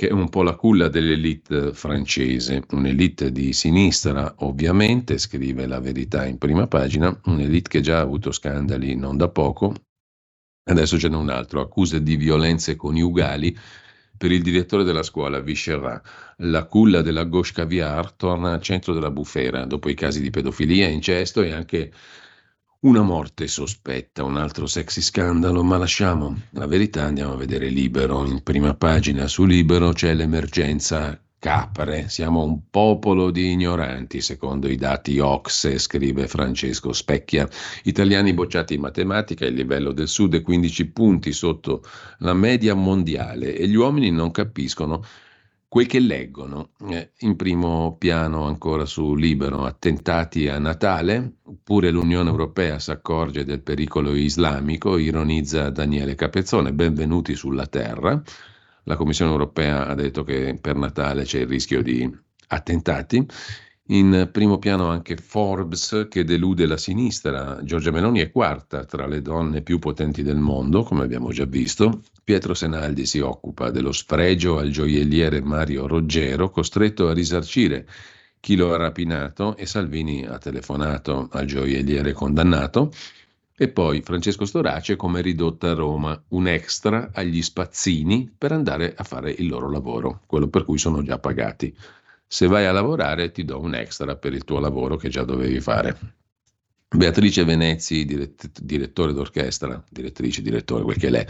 che 0.00 0.08
è 0.08 0.12
un 0.12 0.30
po' 0.30 0.42
la 0.42 0.54
culla 0.54 0.88
dell'elite 0.88 1.74
francese, 1.74 2.64
un'elite 2.70 3.30
di 3.30 3.52
sinistra 3.52 4.34
ovviamente, 4.38 5.18
scrive 5.18 5.66
la 5.66 5.78
verità 5.78 6.24
in 6.24 6.38
prima 6.38 6.66
pagina, 6.66 7.14
un'elite 7.26 7.68
che 7.68 7.80
già 7.82 7.98
ha 7.98 8.00
avuto 8.00 8.32
scandali 8.32 8.96
non 8.96 9.18
da 9.18 9.28
poco, 9.28 9.74
adesso 10.70 10.98
ce 10.98 11.10
n'è 11.10 11.16
un 11.16 11.28
altro, 11.28 11.60
accuse 11.60 12.02
di 12.02 12.16
violenze 12.16 12.76
coniugali 12.76 13.54
per 14.16 14.32
il 14.32 14.40
direttore 14.40 14.84
della 14.84 15.02
scuola 15.02 15.38
Vicherat. 15.38 16.02
La 16.38 16.64
culla 16.64 17.02
della 17.02 17.24
gauche 17.24 17.52
caviar 17.52 18.12
torna 18.12 18.54
al 18.54 18.62
centro 18.62 18.94
della 18.94 19.10
bufera 19.10 19.66
dopo 19.66 19.90
i 19.90 19.94
casi 19.94 20.22
di 20.22 20.30
pedofilia, 20.30 20.88
incesto 20.88 21.42
e 21.42 21.52
anche 21.52 21.92
una 22.82 23.02
morte 23.02 23.46
sospetta, 23.46 24.24
un 24.24 24.38
altro 24.38 24.66
sexy 24.66 25.02
scandalo, 25.02 25.62
ma 25.62 25.76
lasciamo 25.76 26.44
la 26.52 26.66
verità, 26.66 27.04
andiamo 27.04 27.34
a 27.34 27.36
vedere 27.36 27.68
Libero. 27.68 28.24
In 28.24 28.42
prima 28.42 28.74
pagina 28.74 29.26
su 29.26 29.44
Libero 29.44 29.92
c'è 29.92 30.14
l'emergenza 30.14 31.20
capre, 31.38 32.08
siamo 32.08 32.42
un 32.42 32.70
popolo 32.70 33.30
di 33.30 33.50
ignoranti, 33.50 34.22
secondo 34.22 34.66
i 34.66 34.76
dati 34.76 35.18
Ocse, 35.18 35.78
scrive 35.78 36.26
Francesco 36.26 36.94
Specchia. 36.94 37.46
Italiani 37.84 38.32
bocciati 38.32 38.74
in 38.74 38.80
matematica, 38.80 39.44
il 39.44 39.54
livello 39.54 39.92
del 39.92 40.08
sud 40.08 40.36
è 40.36 40.42
15 40.42 40.86
punti 40.86 41.32
sotto 41.32 41.82
la 42.20 42.32
media 42.32 42.72
mondiale 42.72 43.56
e 43.56 43.68
gli 43.68 43.76
uomini 43.76 44.10
non 44.10 44.30
capiscono 44.30 45.04
quel 45.70 45.86
che 45.86 46.00
leggono. 46.00 46.72
Eh, 46.88 47.12
in 47.20 47.36
primo 47.36 47.94
piano 47.96 48.44
ancora 48.46 48.84
su 48.86 49.14
Libero, 49.14 49.64
attentati 49.64 50.48
a 50.48 50.58
Natale, 50.58 51.36
pure 51.62 51.92
l'Unione 51.92 52.28
Europea 52.28 52.80
si 52.80 52.90
accorge 52.90 53.44
del 53.44 53.62
pericolo 53.62 54.12
islamico, 54.16 54.98
ironizza 54.98 55.70
Daniele 55.70 56.16
Capezzone, 56.16 56.72
benvenuti 56.72 57.36
sulla 57.36 57.68
Terra. 57.68 58.20
La 58.82 58.96
Commissione 58.96 59.30
Europea 59.30 59.86
ha 59.86 59.94
detto 59.94 60.24
che 60.24 60.58
per 60.60 60.74
Natale 60.74 61.22
c'è 61.22 61.38
il 61.38 61.46
rischio 61.46 61.82
di 61.82 62.18
attentati. 62.48 63.24
In 63.92 64.28
primo 64.30 64.58
piano 64.60 64.88
anche 64.88 65.16
Forbes 65.16 66.06
che 66.08 66.22
delude 66.22 66.64
la 66.64 66.76
sinistra. 66.76 67.58
Giorgia 67.64 67.90
Meloni 67.90 68.20
è 68.20 68.30
quarta 68.30 68.84
tra 68.84 69.04
le 69.08 69.20
donne 69.20 69.62
più 69.62 69.80
potenti 69.80 70.22
del 70.22 70.36
mondo, 70.36 70.84
come 70.84 71.02
abbiamo 71.02 71.32
già 71.32 71.44
visto. 71.44 72.02
Pietro 72.22 72.54
Senaldi 72.54 73.04
si 73.04 73.18
occupa 73.18 73.70
dello 73.70 73.90
sfregio 73.90 74.58
al 74.58 74.70
gioielliere 74.70 75.40
Mario 75.40 75.88
Roggero, 75.88 76.50
costretto 76.50 77.08
a 77.08 77.12
risarcire 77.12 77.84
chi 78.38 78.54
lo 78.54 78.72
ha 78.72 78.76
rapinato 78.76 79.56
e 79.56 79.66
Salvini 79.66 80.24
ha 80.24 80.38
telefonato 80.38 81.28
al 81.32 81.46
gioielliere 81.46 82.12
condannato. 82.12 82.92
E 83.56 83.68
poi 83.70 84.02
Francesco 84.02 84.44
Storace 84.44 84.94
come 84.94 85.20
ridotta 85.20 85.72
a 85.72 85.74
Roma, 85.74 86.22
un 86.28 86.46
extra 86.46 87.10
agli 87.12 87.42
spazzini 87.42 88.32
per 88.38 88.52
andare 88.52 88.94
a 88.96 89.02
fare 89.02 89.32
il 89.32 89.48
loro 89.48 89.68
lavoro, 89.68 90.20
quello 90.26 90.46
per 90.46 90.64
cui 90.64 90.78
sono 90.78 91.02
già 91.02 91.18
pagati 91.18 91.74
se 92.32 92.46
vai 92.46 92.64
a 92.64 92.70
lavorare 92.70 93.32
ti 93.32 93.44
do 93.44 93.58
un 93.58 93.74
extra 93.74 94.14
per 94.14 94.32
il 94.32 94.44
tuo 94.44 94.60
lavoro 94.60 94.94
che 94.94 95.08
già 95.08 95.24
dovevi 95.24 95.60
fare. 95.60 95.98
Beatrice 96.88 97.42
Venezzi, 97.42 98.04
dirett- 98.04 98.60
direttore 98.62 99.12
d'orchestra, 99.12 99.82
direttrice, 99.90 100.40
direttore, 100.40 100.84
quel 100.84 100.96
che 100.96 101.10
lei, 101.10 101.26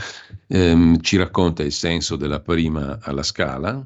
ehm, 0.48 1.00
ci 1.00 1.16
racconta 1.16 1.62
il 1.62 1.72
senso 1.72 2.16
della 2.16 2.40
prima 2.40 2.98
alla 3.00 3.22
scala. 3.22 3.82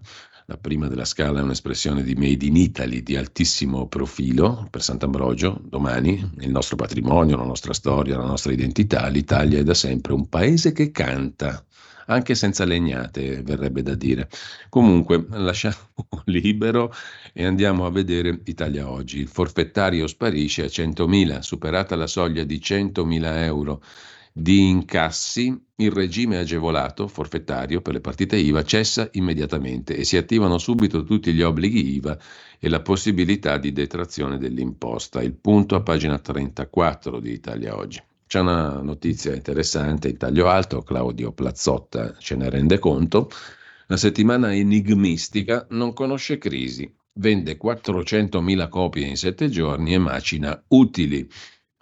La 0.46 0.56
prima 0.56 0.88
della 0.88 1.04
scala 1.04 1.38
è 1.38 1.42
un'espressione 1.42 2.02
di 2.02 2.16
Made 2.16 2.46
in 2.46 2.56
Italy 2.56 3.04
di 3.04 3.14
altissimo 3.14 3.86
profilo 3.86 4.66
per 4.68 4.82
Sant'Ambrogio, 4.82 5.60
domani, 5.62 6.32
il 6.40 6.50
nostro 6.50 6.74
patrimonio, 6.74 7.36
la 7.36 7.44
nostra 7.44 7.72
storia, 7.72 8.18
la 8.18 8.26
nostra 8.26 8.52
identità. 8.52 9.06
L'Italia 9.06 9.60
è 9.60 9.62
da 9.62 9.74
sempre 9.74 10.14
un 10.14 10.28
paese 10.28 10.72
che 10.72 10.90
canta 10.90 11.64
anche 12.06 12.34
senza 12.34 12.64
legnate, 12.64 13.42
verrebbe 13.42 13.82
da 13.82 13.94
dire. 13.94 14.28
Comunque, 14.68 15.24
lasciamo 15.30 15.76
libero 16.26 16.92
e 17.32 17.44
andiamo 17.44 17.86
a 17.86 17.90
vedere 17.90 18.40
Italia 18.44 18.90
Oggi. 18.90 19.20
Il 19.20 19.28
forfettario 19.28 20.06
sparisce 20.06 20.62
a 20.62 20.66
100.000, 20.66 21.40
superata 21.40 21.96
la 21.96 22.06
soglia 22.06 22.44
di 22.44 22.58
100.000 22.58 23.22
euro 23.42 23.82
di 24.36 24.68
incassi, 24.68 25.56
il 25.76 25.92
regime 25.92 26.38
agevolato 26.38 27.06
forfettario 27.06 27.80
per 27.80 27.92
le 27.92 28.00
partite 28.00 28.36
IVA 28.36 28.64
cessa 28.64 29.08
immediatamente 29.12 29.94
e 29.96 30.02
si 30.02 30.16
attivano 30.16 30.58
subito 30.58 31.04
tutti 31.04 31.32
gli 31.32 31.42
obblighi 31.42 31.94
IVA 31.94 32.18
e 32.58 32.68
la 32.68 32.82
possibilità 32.82 33.58
di 33.58 33.70
detrazione 33.70 34.36
dell'imposta. 34.36 35.22
Il 35.22 35.34
punto 35.34 35.76
a 35.76 35.82
pagina 35.82 36.18
34 36.18 37.20
di 37.20 37.30
Italia 37.30 37.76
Oggi. 37.76 38.02
C'è 38.26 38.40
una 38.40 38.80
notizia 38.80 39.34
interessante 39.34 40.08
in 40.08 40.16
taglio 40.16 40.48
alto, 40.48 40.82
Claudio 40.82 41.32
Plazzotta 41.32 42.16
ce 42.18 42.36
ne 42.36 42.50
rende 42.50 42.78
conto. 42.78 43.30
La 43.86 43.96
settimana 43.96 44.54
enigmistica 44.54 45.66
non 45.70 45.92
conosce 45.92 46.38
crisi, 46.38 46.92
vende 47.14 47.58
400.000 47.58 48.68
copie 48.68 49.06
in 49.06 49.16
sette 49.16 49.48
giorni 49.48 49.94
e 49.94 49.98
macina 49.98 50.60
utili. 50.68 51.28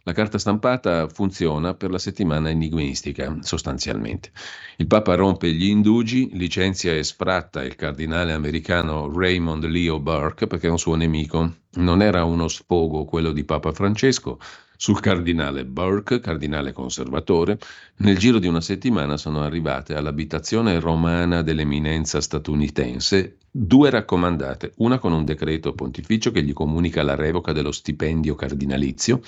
La 0.05 0.12
carta 0.12 0.36
stampata 0.36 1.09
funziona 1.09 1.74
per 1.74 1.93
la 1.93 1.99
settimana 1.99 2.51
enigmistica, 2.51 3.38
sostanzialmente. 3.40 4.32
Il 4.78 4.88
Papa 4.88 5.14
rompe 5.14 5.53
gli 5.53 5.66
indugi, 5.66 6.28
licenzia 6.32 6.93
e 6.93 7.05
sfratta 7.05 7.62
il 7.62 7.76
cardinale 7.76 8.32
americano 8.32 9.09
Raymond 9.16 9.64
Leo 9.66 10.01
Burke 10.01 10.49
perché 10.49 10.66
è 10.66 10.70
un 10.70 10.78
suo 10.78 10.97
nemico. 10.97 11.59
Non 11.74 12.03
era 12.03 12.24
uno 12.24 12.49
sfogo 12.49 13.05
quello 13.05 13.30
di 13.30 13.45
Papa 13.45 13.70
Francesco, 13.70 14.40
sul 14.82 14.98
cardinale 14.98 15.64
Burke, 15.64 16.18
cardinale 16.18 16.72
conservatore, 16.72 17.56
nel 17.98 18.18
giro 18.18 18.40
di 18.40 18.48
una 18.48 18.60
settimana 18.60 19.16
sono 19.16 19.42
arrivate 19.42 19.94
all'abitazione 19.94 20.80
romana 20.80 21.42
dell'eminenza 21.42 22.20
statunitense 22.20 23.36
due 23.48 23.90
raccomandate, 23.90 24.72
una 24.78 24.98
con 24.98 25.12
un 25.12 25.24
decreto 25.24 25.72
pontificio 25.72 26.32
che 26.32 26.42
gli 26.42 26.52
comunica 26.52 27.04
la 27.04 27.14
revoca 27.14 27.52
dello 27.52 27.70
stipendio 27.70 28.34
cardinalizio 28.34 29.20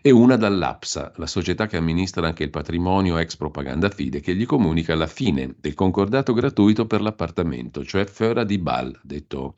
e 0.00 0.12
una 0.12 0.36
dall'APSA, 0.36 1.14
la 1.16 1.26
società 1.26 1.66
che 1.66 1.76
amministra 1.76 2.24
anche 2.28 2.44
il 2.44 2.50
patrimonio 2.50 3.18
ex 3.18 3.34
propaganda 3.34 3.90
fide, 3.90 4.20
che 4.20 4.36
gli 4.36 4.46
comunica 4.46 4.94
la 4.94 5.08
fine 5.08 5.56
del 5.58 5.74
concordato 5.74 6.32
gratuito 6.32 6.86
per 6.86 7.00
l'appartamento, 7.00 7.84
cioè 7.84 8.04
Fera 8.04 8.44
di 8.44 8.58
Bal, 8.58 8.96
detto 9.02 9.56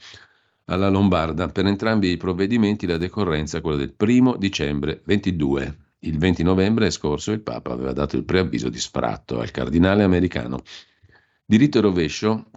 alla 0.67 0.89
Lombarda. 0.89 1.49
Per 1.49 1.67
entrambi 1.67 2.11
i 2.11 2.17
provvedimenti 2.17 2.87
la 2.87 2.97
decorrenza 2.97 3.59
è 3.59 3.61
quella 3.61 3.79
del 3.79 3.93
primo 3.93 4.37
dicembre 4.37 5.03
22. 5.05 5.79
Il 6.01 6.19
20 6.19 6.43
novembre 6.43 6.91
scorso 6.91 7.33
il 7.33 7.41
Papa 7.41 7.73
aveva 7.73 7.93
dato 7.93 8.17
il 8.17 8.25
preavviso 8.25 8.69
di 8.69 8.79
sfratto 8.79 9.41
al 9.41 9.51
cardinale 9.51 10.03
americano. 10.03 10.63
Diritto 11.45 11.79
e 11.79 11.81
rovescio, 11.81 12.51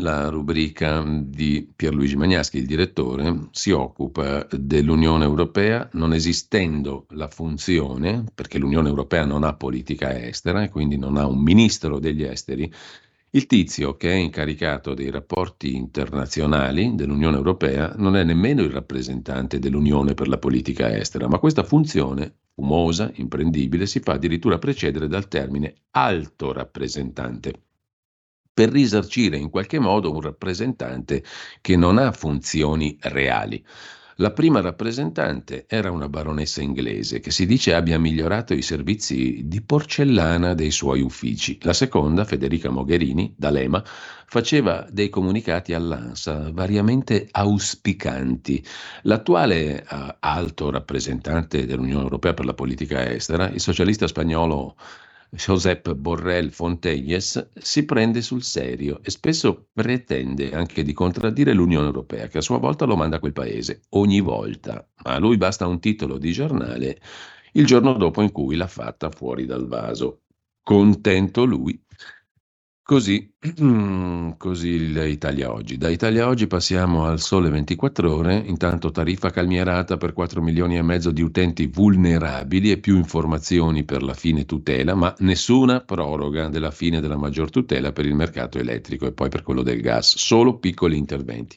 la 0.00 0.28
rubrica 0.28 1.02
di 1.06 1.72
Pierluigi 1.74 2.16
Magnaschi, 2.16 2.58
il 2.58 2.66
direttore, 2.66 3.48
si 3.50 3.70
occupa 3.70 4.46
dell'Unione 4.50 5.24
Europea, 5.24 5.88
non 5.92 6.12
esistendo 6.12 7.06
la 7.10 7.28
funzione, 7.28 8.24
perché 8.34 8.58
l'Unione 8.58 8.88
Europea 8.88 9.24
non 9.24 9.42
ha 9.42 9.54
politica 9.54 10.22
estera 10.22 10.62
e 10.62 10.68
quindi 10.68 10.98
non 10.98 11.16
ha 11.16 11.26
un 11.26 11.40
ministro 11.42 11.98
degli 11.98 12.24
esteri, 12.24 12.70
il 13.36 13.46
tizio 13.46 13.98
che 13.98 14.10
è 14.10 14.14
incaricato 14.14 14.94
dei 14.94 15.10
rapporti 15.10 15.74
internazionali 15.74 16.94
dell'Unione 16.94 17.36
Europea 17.36 17.92
non 17.98 18.16
è 18.16 18.24
nemmeno 18.24 18.62
il 18.62 18.70
rappresentante 18.70 19.58
dell'Unione 19.58 20.14
per 20.14 20.26
la 20.26 20.38
politica 20.38 20.96
estera, 20.96 21.28
ma 21.28 21.38
questa 21.38 21.62
funzione, 21.62 22.36
fumosa, 22.54 23.10
imprendibile, 23.16 23.84
si 23.84 24.00
fa 24.00 24.14
addirittura 24.14 24.56
precedere 24.56 25.06
dal 25.06 25.28
termine 25.28 25.82
alto 25.90 26.54
rappresentante 26.54 27.52
per 28.54 28.70
risarcire 28.70 29.36
in 29.36 29.50
qualche 29.50 29.78
modo 29.78 30.10
un 30.10 30.22
rappresentante 30.22 31.22
che 31.60 31.76
non 31.76 31.98
ha 31.98 32.12
funzioni 32.12 32.96
reali. 33.02 33.62
La 34.18 34.30
prima 34.30 34.62
rappresentante 34.62 35.66
era 35.68 35.90
una 35.90 36.08
baronessa 36.08 36.62
inglese 36.62 37.20
che 37.20 37.30
si 37.30 37.44
dice 37.44 37.74
abbia 37.74 37.98
migliorato 37.98 38.54
i 38.54 38.62
servizi 38.62 39.42
di 39.44 39.60
porcellana 39.60 40.54
dei 40.54 40.70
suoi 40.70 41.02
uffici. 41.02 41.58
La 41.60 41.74
seconda, 41.74 42.24
Federica 42.24 42.70
Mogherini, 42.70 43.34
d'Alema, 43.36 43.84
faceva 43.84 44.86
dei 44.90 45.10
comunicati 45.10 45.74
all'ANSA 45.74 46.50
variamente 46.50 47.28
auspicanti. 47.30 48.64
L'attuale 49.02 49.84
uh, 49.86 50.14
alto 50.18 50.70
rappresentante 50.70 51.66
dell'Unione 51.66 52.04
Europea 52.04 52.32
per 52.32 52.46
la 52.46 52.54
politica 52.54 53.10
estera, 53.10 53.50
il 53.50 53.60
socialista 53.60 54.06
spagnolo 54.06 54.76
Josep 55.30 55.94
Borrell 55.94 56.50
Fontelles 56.50 57.50
si 57.54 57.84
prende 57.84 58.22
sul 58.22 58.42
serio 58.42 59.00
e 59.02 59.10
spesso 59.10 59.68
pretende 59.72 60.52
anche 60.52 60.82
di 60.82 60.92
contraddire 60.92 61.52
l'Unione 61.52 61.86
Europea, 61.86 62.28
che 62.28 62.38
a 62.38 62.42
sua 62.42 62.58
volta 62.58 62.84
lo 62.84 62.96
manda 62.96 63.16
a 63.16 63.20
quel 63.20 63.32
paese, 63.32 63.82
ogni 63.90 64.20
volta. 64.20 64.88
Ma 65.04 65.14
a 65.14 65.18
lui 65.18 65.36
basta 65.36 65.66
un 65.66 65.80
titolo 65.80 66.18
di 66.18 66.32
giornale 66.32 67.00
il 67.52 67.64
giorno 67.66 67.94
dopo 67.94 68.20
in 68.22 68.32
cui 68.32 68.54
l'ha 68.54 68.66
fatta 68.66 69.10
fuori 69.10 69.46
dal 69.46 69.66
vaso. 69.66 70.22
Contento 70.62 71.44
lui. 71.44 71.80
Così, 72.86 73.34
così 74.38 74.92
l'Italia 74.92 75.52
oggi. 75.52 75.76
Da 75.76 75.88
Italia 75.88 76.28
oggi 76.28 76.46
passiamo 76.46 77.06
al 77.06 77.18
sole 77.18 77.50
24 77.50 78.14
ore, 78.14 78.36
intanto 78.36 78.92
tariffa 78.92 79.30
calmierata 79.30 79.96
per 79.96 80.12
4 80.12 80.40
milioni 80.40 80.76
e 80.76 80.82
mezzo 80.82 81.10
di 81.10 81.20
utenti 81.20 81.66
vulnerabili 81.66 82.70
e 82.70 82.78
più 82.78 82.94
informazioni 82.94 83.82
per 83.82 84.04
la 84.04 84.14
fine 84.14 84.44
tutela, 84.44 84.94
ma 84.94 85.12
nessuna 85.18 85.80
proroga 85.80 86.46
della 86.48 86.70
fine 86.70 87.00
della 87.00 87.16
maggior 87.16 87.50
tutela 87.50 87.90
per 87.90 88.06
il 88.06 88.14
mercato 88.14 88.60
elettrico 88.60 89.06
e 89.08 89.12
poi 89.12 89.30
per 89.30 89.42
quello 89.42 89.62
del 89.62 89.80
gas, 89.80 90.16
solo 90.16 90.60
piccoli 90.60 90.96
interventi. 90.96 91.56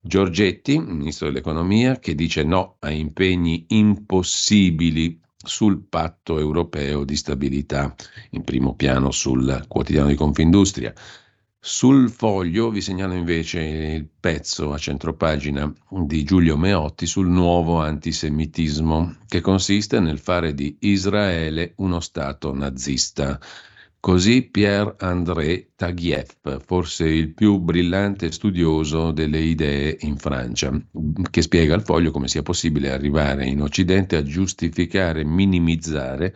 Giorgetti, 0.00 0.78
ministro 0.78 1.26
dell'economia, 1.26 1.98
che 1.98 2.14
dice 2.14 2.44
no 2.44 2.76
a 2.78 2.90
impegni 2.92 3.64
impossibili 3.70 5.20
sul 5.42 5.82
patto 5.88 6.38
europeo 6.38 7.04
di 7.04 7.16
stabilità, 7.16 7.94
in 8.30 8.44
primo 8.44 8.74
piano 8.74 9.10
sul 9.10 9.64
quotidiano 9.68 10.08
di 10.08 10.14
Confindustria. 10.14 10.92
Sul 11.62 12.10
foglio 12.10 12.70
vi 12.70 12.80
segnalo 12.80 13.12
invece 13.12 13.60
il 13.60 14.08
pezzo 14.18 14.72
a 14.72 14.78
centropagina 14.78 15.70
di 15.90 16.24
Giulio 16.24 16.56
Meotti 16.56 17.06
sul 17.06 17.28
nuovo 17.28 17.80
antisemitismo, 17.80 19.16
che 19.28 19.40
consiste 19.40 20.00
nel 20.00 20.18
fare 20.18 20.54
di 20.54 20.76
Israele 20.80 21.74
uno 21.76 22.00
Stato 22.00 22.54
nazista. 22.54 23.38
Così 24.00 24.48
Pierre-André 24.48 25.72
Taguieff, 25.76 26.64
forse 26.64 27.06
il 27.06 27.34
più 27.34 27.58
brillante 27.58 28.32
studioso 28.32 29.12
delle 29.12 29.40
idee 29.40 29.94
in 30.00 30.16
Francia, 30.16 30.72
che 31.30 31.42
spiega 31.42 31.74
al 31.74 31.82
foglio 31.84 32.10
come 32.10 32.26
sia 32.26 32.40
possibile 32.40 32.90
arrivare 32.90 33.44
in 33.44 33.60
Occidente 33.60 34.16
a 34.16 34.22
giustificare, 34.22 35.22
minimizzare 35.22 36.34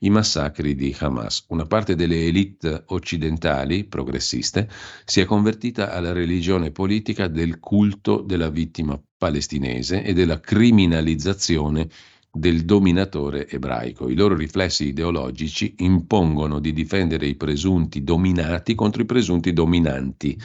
i 0.00 0.08
massacri 0.08 0.74
di 0.74 0.96
Hamas. 0.98 1.44
Una 1.48 1.66
parte 1.66 1.94
delle 1.94 2.24
elite 2.24 2.84
occidentali, 2.86 3.84
progressiste, 3.84 4.70
si 5.04 5.20
è 5.20 5.26
convertita 5.26 5.92
alla 5.92 6.12
religione 6.12 6.70
politica 6.70 7.28
del 7.28 7.60
culto 7.60 8.22
della 8.22 8.48
vittima 8.48 8.98
palestinese 9.18 10.02
e 10.02 10.14
della 10.14 10.40
criminalizzazione 10.40 11.88
del 12.32 12.64
dominatore 12.64 13.46
ebraico. 13.46 14.08
I 14.08 14.14
loro 14.14 14.34
riflessi 14.34 14.86
ideologici 14.86 15.74
impongono 15.78 16.60
di 16.60 16.72
difendere 16.72 17.26
i 17.26 17.36
presunti 17.36 18.02
dominati 18.02 18.74
contro 18.74 19.02
i 19.02 19.06
presunti 19.06 19.52
dominanti. 19.52 20.40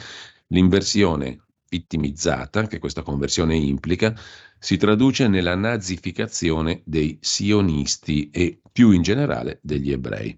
L'inversione 0.48 1.40
vittimizzata, 1.68 2.66
che 2.66 2.78
questa 2.78 3.02
conversione 3.02 3.56
implica, 3.56 4.14
si 4.58 4.76
traduce 4.76 5.28
nella 5.28 5.54
nazificazione 5.54 6.82
dei 6.84 7.18
sionisti 7.20 8.30
e 8.30 8.60
più 8.70 8.90
in 8.90 9.02
generale 9.02 9.60
degli 9.62 9.90
ebrei. 9.90 10.36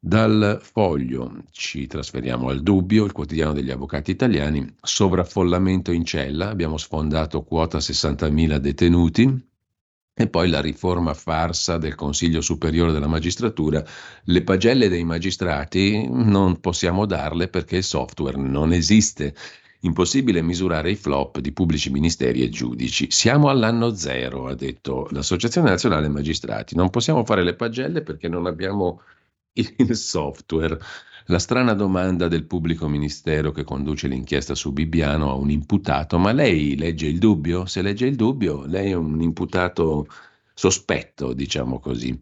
Dal 0.00 0.60
foglio 0.62 1.44
ci 1.50 1.86
trasferiamo 1.86 2.50
al 2.50 2.62
dubbio, 2.62 3.04
il 3.04 3.12
quotidiano 3.12 3.52
degli 3.52 3.70
avvocati 3.70 4.10
italiani, 4.10 4.74
sovraffollamento 4.80 5.92
in 5.92 6.04
cella, 6.04 6.50
abbiamo 6.50 6.76
sfondato 6.76 7.42
quota 7.42 7.78
60.000 7.78 8.56
detenuti, 8.58 9.47
e 10.20 10.28
poi 10.28 10.48
la 10.48 10.60
riforma 10.60 11.14
farsa 11.14 11.78
del 11.78 11.94
Consiglio 11.94 12.40
Superiore 12.40 12.90
della 12.90 13.06
Magistratura. 13.06 13.84
Le 14.24 14.42
pagelle 14.42 14.88
dei 14.88 15.04
magistrati 15.04 16.08
non 16.10 16.58
possiamo 16.58 17.06
darle 17.06 17.46
perché 17.46 17.76
il 17.76 17.84
software 17.84 18.36
non 18.36 18.72
esiste. 18.72 19.32
Impossibile 19.82 20.42
misurare 20.42 20.90
i 20.90 20.96
flop 20.96 21.38
di 21.38 21.52
pubblici 21.52 21.90
ministeri 21.90 22.42
e 22.42 22.48
giudici. 22.48 23.06
Siamo 23.12 23.48
all'anno 23.48 23.94
zero, 23.94 24.48
ha 24.48 24.56
detto 24.56 25.06
l'Associazione 25.12 25.70
Nazionale 25.70 26.08
Magistrati. 26.08 26.74
Non 26.74 26.90
possiamo 26.90 27.24
fare 27.24 27.44
le 27.44 27.54
pagelle 27.54 28.02
perché 28.02 28.26
non 28.26 28.46
abbiamo 28.46 29.02
il 29.52 29.94
software. 29.94 30.80
La 31.30 31.38
strana 31.38 31.74
domanda 31.74 32.26
del 32.26 32.46
pubblico 32.46 32.88
ministero 32.88 33.52
che 33.52 33.62
conduce 33.62 34.08
l'inchiesta 34.08 34.54
su 34.54 34.72
Bibbiano 34.72 35.30
a 35.30 35.34
un 35.34 35.50
imputato, 35.50 36.16
ma 36.18 36.32
lei 36.32 36.74
legge 36.74 37.06
il 37.06 37.18
dubbio? 37.18 37.66
Se 37.66 37.82
legge 37.82 38.06
il 38.06 38.16
dubbio, 38.16 38.64
lei 38.64 38.92
è 38.92 38.94
un 38.94 39.20
imputato 39.20 40.06
sospetto, 40.54 41.34
diciamo 41.34 41.80
così. 41.80 42.18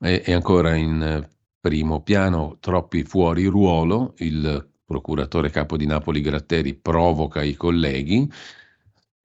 E, 0.00 0.22
e 0.24 0.32
ancora 0.32 0.74
in 0.74 1.28
primo 1.60 2.00
piano, 2.02 2.56
troppi 2.58 3.02
fuori 3.04 3.44
ruolo, 3.44 4.14
il 4.18 4.66
procuratore 4.86 5.50
capo 5.50 5.76
di 5.76 5.84
Napoli 5.84 6.22
Gratteri 6.22 6.72
provoca 6.72 7.42
i 7.42 7.56
colleghi, 7.56 8.26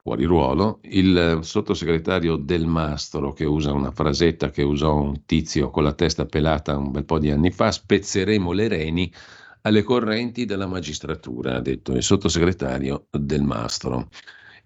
fuori 0.01 0.25
ruolo, 0.25 0.79
il 0.83 1.39
sottosegretario 1.43 2.35
Del 2.35 2.65
Mastro 2.65 3.33
che 3.33 3.45
usa 3.45 3.71
una 3.71 3.91
frasetta 3.91 4.49
che 4.49 4.63
usò 4.63 4.95
un 4.95 5.25
tizio 5.25 5.69
con 5.69 5.83
la 5.83 5.93
testa 5.93 6.25
pelata 6.25 6.75
un 6.75 6.91
bel 6.91 7.05
po' 7.05 7.19
di 7.19 7.29
anni 7.29 7.51
fa, 7.51 7.71
spezzeremo 7.71 8.51
le 8.51 8.67
reni 8.67 9.13
alle 9.61 9.83
correnti 9.83 10.45
della 10.45 10.65
magistratura, 10.65 11.57
ha 11.57 11.61
detto 11.61 11.93
il 11.93 12.01
sottosegretario 12.01 13.07
Del 13.11 13.43
Mastro. 13.43 14.09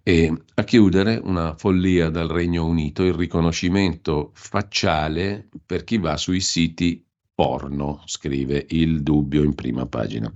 E 0.07 0.31
a 0.53 0.63
chiudere 0.63 1.19
una 1.21 1.55
follia 1.55 2.09
dal 2.09 2.29
Regno 2.29 2.65
Unito, 2.65 3.03
il 3.03 3.13
riconoscimento 3.13 4.31
facciale 4.35 5.49
per 5.65 5.83
chi 5.83 5.97
va 5.97 6.15
sui 6.15 6.39
siti 6.39 7.03
porno, 7.33 8.01
scrive 8.05 8.65
il 8.69 9.01
dubbio 9.03 9.43
in 9.43 9.55
prima 9.55 9.85
pagina. 9.85 10.31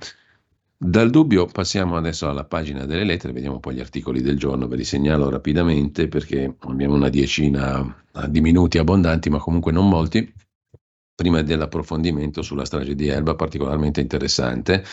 Dal 0.82 1.10
dubbio 1.10 1.46
passiamo 1.46 1.98
adesso 1.98 2.30
alla 2.30 2.46
pagina 2.46 2.86
delle 2.86 3.04
lettere, 3.04 3.34
vediamo 3.34 3.56
un 3.56 3.60
po' 3.60 3.74
gli 3.74 3.82
articoli 3.82 4.22
del 4.22 4.38
giorno, 4.38 4.66
ve 4.66 4.78
li 4.78 4.86
segnalo 4.86 5.30
rapidamente 5.30 6.08
perché 6.08 6.56
abbiamo 6.58 6.96
una 6.96 7.10
decina 7.10 8.02
di 8.30 8.40
minuti 8.40 8.78
abbondanti, 8.78 9.30
ma 9.30 9.40
comunque 9.40 9.74
non 9.74 9.90
molti, 9.90 10.34
prima 11.14 11.42
dell'approfondimento 11.42 12.42
sulla 12.42 12.64
strage 12.64 12.96
di 12.96 13.08
Elba, 13.10 13.36
particolarmente 13.36 14.00
interessante 14.00 14.86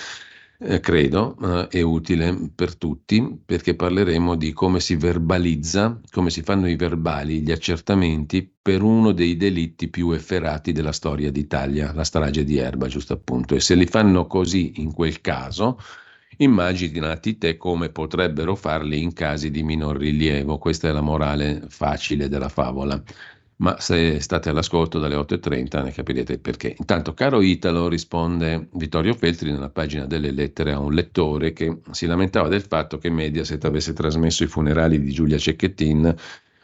eh, 0.58 0.80
credo, 0.80 1.36
eh, 1.42 1.68
è 1.68 1.80
utile 1.82 2.50
per 2.54 2.76
tutti 2.76 3.38
perché 3.44 3.74
parleremo 3.74 4.34
di 4.36 4.52
come 4.52 4.80
si 4.80 4.96
verbalizza, 4.96 6.00
come 6.10 6.30
si 6.30 6.42
fanno 6.42 6.68
i 6.68 6.76
verbali, 6.76 7.42
gli 7.42 7.52
accertamenti 7.52 8.50
per 8.62 8.82
uno 8.82 9.12
dei 9.12 9.36
delitti 9.36 9.88
più 9.88 10.10
efferati 10.12 10.72
della 10.72 10.92
storia 10.92 11.30
d'Italia, 11.30 11.92
la 11.92 12.04
strage 12.04 12.44
di 12.44 12.56
Erba, 12.56 12.88
giusto 12.88 13.12
appunto. 13.12 13.54
E 13.54 13.60
se 13.60 13.74
li 13.74 13.86
fanno 13.86 14.26
così 14.26 14.80
in 14.80 14.92
quel 14.92 15.20
caso, 15.20 15.78
immaginati 16.38 17.38
te 17.38 17.56
come 17.56 17.90
potrebbero 17.90 18.54
farli 18.54 19.00
in 19.02 19.12
casi 19.12 19.50
di 19.50 19.62
minor 19.62 19.96
rilievo. 19.98 20.58
Questa 20.58 20.88
è 20.88 20.92
la 20.92 21.00
morale 21.00 21.62
facile 21.68 22.28
della 22.28 22.48
favola 22.48 23.02
ma 23.58 23.80
se 23.80 24.20
state 24.20 24.50
all'ascolto 24.50 24.98
dalle 24.98 25.14
8.30 25.14 25.82
ne 25.84 25.92
capirete 25.92 26.38
perché. 26.38 26.74
Intanto, 26.78 27.14
caro 27.14 27.40
Italo, 27.40 27.88
risponde 27.88 28.68
Vittorio 28.72 29.14
Feltri 29.14 29.50
nella 29.50 29.70
pagina 29.70 30.04
delle 30.04 30.30
lettere 30.30 30.72
a 30.72 30.78
un 30.78 30.92
lettore 30.92 31.52
che 31.52 31.78
si 31.90 32.06
lamentava 32.06 32.48
del 32.48 32.62
fatto 32.62 32.98
che 32.98 33.08
Mediaset 33.08 33.64
avesse 33.64 33.92
trasmesso 33.94 34.44
i 34.44 34.48
funerali 34.48 35.00
di 35.00 35.10
Giulia 35.10 35.38
Cecchettin, 35.38 36.14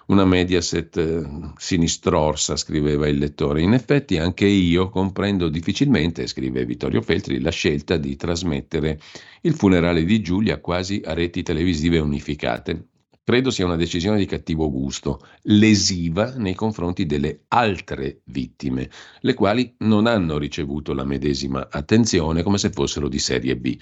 una 0.06 0.24
Mediaset 0.26 0.96
eh, 0.98 1.22
sinistrorsa, 1.56 2.56
scriveva 2.56 3.08
il 3.08 3.16
lettore. 3.16 3.62
In 3.62 3.72
effetti 3.72 4.18
anche 4.18 4.44
io 4.44 4.90
comprendo 4.90 5.48
difficilmente, 5.48 6.26
scrive 6.26 6.66
Vittorio 6.66 7.00
Feltri, 7.00 7.40
la 7.40 7.50
scelta 7.50 7.96
di 7.96 8.16
trasmettere 8.16 8.98
il 9.42 9.54
funerale 9.54 10.04
di 10.04 10.20
Giulia 10.20 10.58
quasi 10.58 11.00
a 11.04 11.14
reti 11.14 11.42
televisive 11.42 11.98
unificate 12.00 12.88
credo 13.24 13.50
sia 13.50 13.64
una 13.64 13.76
decisione 13.76 14.18
di 14.18 14.26
cattivo 14.26 14.70
gusto, 14.70 15.20
lesiva 15.42 16.34
nei 16.36 16.54
confronti 16.54 17.06
delle 17.06 17.44
altre 17.48 18.20
vittime, 18.24 18.90
le 19.20 19.34
quali 19.34 19.74
non 19.78 20.06
hanno 20.06 20.38
ricevuto 20.38 20.92
la 20.92 21.04
medesima 21.04 21.68
attenzione 21.70 22.42
come 22.42 22.58
se 22.58 22.70
fossero 22.70 23.08
di 23.08 23.18
serie 23.18 23.56
B. 23.56 23.78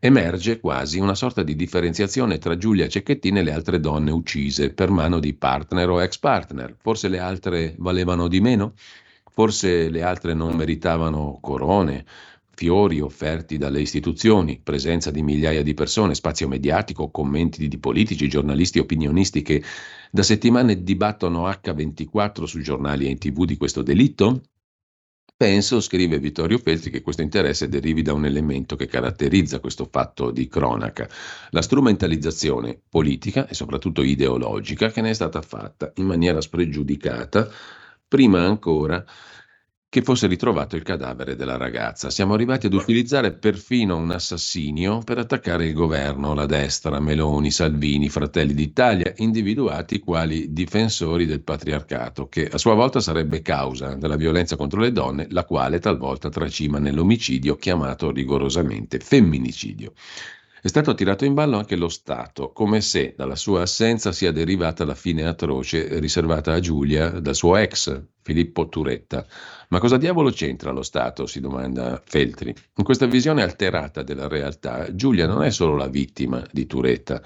Emerge 0.00 0.60
quasi 0.60 1.00
una 1.00 1.16
sorta 1.16 1.42
di 1.42 1.56
differenziazione 1.56 2.38
tra 2.38 2.56
Giulia 2.56 2.86
Cecchettin 2.86 3.38
e 3.38 3.42
le 3.42 3.52
altre 3.52 3.80
donne 3.80 4.12
uccise 4.12 4.72
per 4.72 4.90
mano 4.90 5.18
di 5.18 5.34
partner 5.34 5.88
o 5.90 6.00
ex 6.00 6.18
partner. 6.18 6.76
Forse 6.78 7.08
le 7.08 7.18
altre 7.18 7.74
valevano 7.78 8.28
di 8.28 8.40
meno? 8.40 8.74
Forse 9.28 9.90
le 9.90 10.02
altre 10.02 10.34
non 10.34 10.54
meritavano 10.54 11.38
corone? 11.40 12.04
Fiori 12.58 12.98
offerti 13.00 13.56
dalle 13.56 13.80
istituzioni, 13.80 14.60
presenza 14.60 15.12
di 15.12 15.22
migliaia 15.22 15.62
di 15.62 15.74
persone, 15.74 16.16
spazio 16.16 16.48
mediatico, 16.48 17.08
commenti 17.08 17.68
di 17.68 17.78
politici, 17.78 18.26
giornalisti 18.28 18.80
opinionisti 18.80 19.42
che 19.42 19.62
da 20.10 20.24
settimane 20.24 20.82
dibattono 20.82 21.48
H24 21.48 22.42
su 22.42 22.60
giornali 22.60 23.06
e 23.06 23.10
in 23.10 23.18
tv 23.18 23.44
di 23.44 23.56
questo 23.56 23.82
delitto? 23.82 24.42
Penso, 25.36 25.80
scrive 25.80 26.18
Vittorio 26.18 26.58
Feltri, 26.58 26.90
che 26.90 27.00
questo 27.00 27.22
interesse 27.22 27.68
derivi 27.68 28.02
da 28.02 28.12
un 28.12 28.26
elemento 28.26 28.74
che 28.74 28.86
caratterizza 28.86 29.60
questo 29.60 29.86
fatto 29.88 30.32
di 30.32 30.48
cronaca, 30.48 31.08
la 31.50 31.62
strumentalizzazione 31.62 32.76
politica 32.88 33.46
e 33.46 33.54
soprattutto 33.54 34.02
ideologica 34.02 34.90
che 34.90 35.00
ne 35.00 35.10
è 35.10 35.14
stata 35.14 35.42
fatta 35.42 35.92
in 35.94 36.06
maniera 36.06 36.40
spregiudicata, 36.40 37.48
prima 38.08 38.40
ancora 38.44 39.04
che 39.90 40.02
fosse 40.02 40.26
ritrovato 40.26 40.76
il 40.76 40.82
cadavere 40.82 41.34
della 41.34 41.56
ragazza. 41.56 42.10
Siamo 42.10 42.34
arrivati 42.34 42.66
ad 42.66 42.74
utilizzare 42.74 43.32
perfino 43.32 43.96
un 43.96 44.10
assassinio 44.10 44.98
per 44.98 45.16
attaccare 45.16 45.66
il 45.66 45.72
governo, 45.72 46.34
la 46.34 46.44
destra, 46.44 47.00
Meloni, 47.00 47.50
Salvini, 47.50 48.10
Fratelli 48.10 48.52
d'Italia, 48.52 49.14
individuati 49.16 49.98
quali 49.98 50.52
difensori 50.52 51.24
del 51.24 51.40
patriarcato, 51.42 52.28
che 52.28 52.48
a 52.48 52.58
sua 52.58 52.74
volta 52.74 53.00
sarebbe 53.00 53.40
causa 53.40 53.94
della 53.94 54.16
violenza 54.16 54.56
contro 54.56 54.80
le 54.80 54.92
donne, 54.92 55.26
la 55.30 55.44
quale 55.44 55.78
talvolta 55.78 56.28
tracima 56.28 56.78
nell'omicidio 56.78 57.56
chiamato 57.56 58.10
rigorosamente 58.10 58.98
femminicidio. 58.98 59.94
È 60.60 60.66
stato 60.66 60.92
tirato 60.92 61.24
in 61.24 61.34
ballo 61.34 61.56
anche 61.56 61.76
lo 61.76 61.88
Stato, 61.88 62.50
come 62.50 62.80
se 62.80 63.14
dalla 63.16 63.36
sua 63.36 63.62
assenza 63.62 64.10
sia 64.10 64.32
derivata 64.32 64.84
la 64.84 64.96
fine 64.96 65.24
atroce 65.24 66.00
riservata 66.00 66.52
a 66.52 66.58
Giulia 66.58 67.20
dal 67.20 67.36
suo 67.36 67.56
ex, 67.56 68.02
Filippo 68.20 68.68
Turetta. 68.68 69.24
Ma 69.68 69.80
cosa 69.80 69.98
diavolo 69.98 70.30
c'entra 70.30 70.70
lo 70.70 70.82
Stato? 70.82 71.26
si 71.26 71.40
domanda 71.40 72.00
Feltri. 72.04 72.54
In 72.76 72.84
questa 72.84 73.06
visione 73.06 73.42
alterata 73.42 74.02
della 74.02 74.26
realtà, 74.26 74.94
Giulia 74.94 75.26
non 75.26 75.42
è 75.42 75.50
solo 75.50 75.76
la 75.76 75.88
vittima 75.88 76.42
di 76.50 76.66
Turetta, 76.66 77.22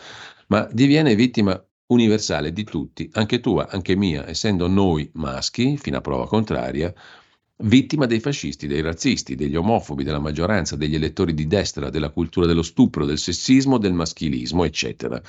ma 0.49 0.69
diviene 0.73 1.15
vittima 1.15 1.61
universale 1.87 2.53
di 2.53 2.65
tutti, 2.65 3.09
anche 3.13 3.39
tua, 3.41 3.69
anche 3.69 3.95
mia, 3.95 4.27
essendo 4.27 4.67
noi 4.67 5.09
maschi, 5.15 5.77
fino 5.77 5.99
a 5.99 6.01
prova 6.01 6.27
contraria, 6.27 6.93
vittima 7.59 8.07
dei 8.07 8.19
fascisti, 8.19 8.67
dei 8.67 8.81
razzisti, 8.81 9.37
degli 9.37 9.55
omofobi, 9.55 10.03
della 10.03 10.19
maggioranza, 10.19 10.75
degli 10.75 10.95
elettori 10.97 11.35
di 11.35 11.47
destra, 11.47 11.91
della 11.91 12.11
cultura 12.11 12.47
dello 12.47 12.63
stupro, 12.63 13.05
del 13.05 13.19
sessismo, 13.19 13.79
del 13.79 13.93
maschilismo, 13.93 14.65
eccetera. 14.65 15.23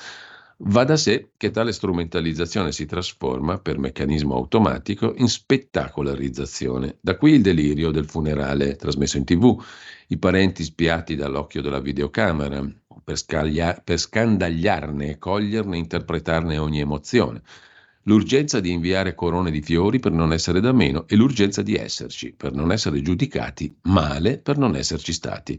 Va 0.58 0.84
da 0.84 0.96
sé 0.96 1.30
che 1.36 1.50
tale 1.50 1.72
strumentalizzazione 1.72 2.72
si 2.72 2.86
trasforma, 2.86 3.58
per 3.58 3.78
meccanismo 3.78 4.34
automatico, 4.34 5.14
in 5.16 5.28
spettacolarizzazione. 5.28 6.98
Da 7.00 7.16
qui 7.16 7.32
il 7.34 7.42
delirio 7.42 7.90
del 7.90 8.06
funerale 8.06 8.76
trasmesso 8.76 9.16
in 9.16 9.24
tv, 9.24 9.60
i 10.08 10.18
parenti 10.18 10.62
spiati 10.64 11.16
dall'occhio 11.16 11.60
della 11.60 11.80
videocamera, 11.80 12.64
per, 13.02 13.16
scaglia- 13.16 13.80
per 13.82 13.98
scandagliarne, 13.98 15.18
coglierne 15.18 15.76
interpretarne 15.76 16.58
ogni 16.58 16.80
emozione 16.80 17.42
l'urgenza 18.06 18.60
di 18.60 18.70
inviare 18.70 19.14
corone 19.14 19.50
di 19.50 19.62
fiori 19.62 19.98
per 19.98 20.12
non 20.12 20.32
essere 20.32 20.60
da 20.60 20.72
meno 20.72 21.06
e 21.08 21.16
l'urgenza 21.16 21.62
di 21.62 21.74
esserci, 21.74 22.34
per 22.34 22.52
non 22.52 22.70
essere 22.70 23.00
giudicati 23.00 23.74
male, 23.84 24.38
per 24.38 24.58
non 24.58 24.76
esserci 24.76 25.12
stati. 25.12 25.58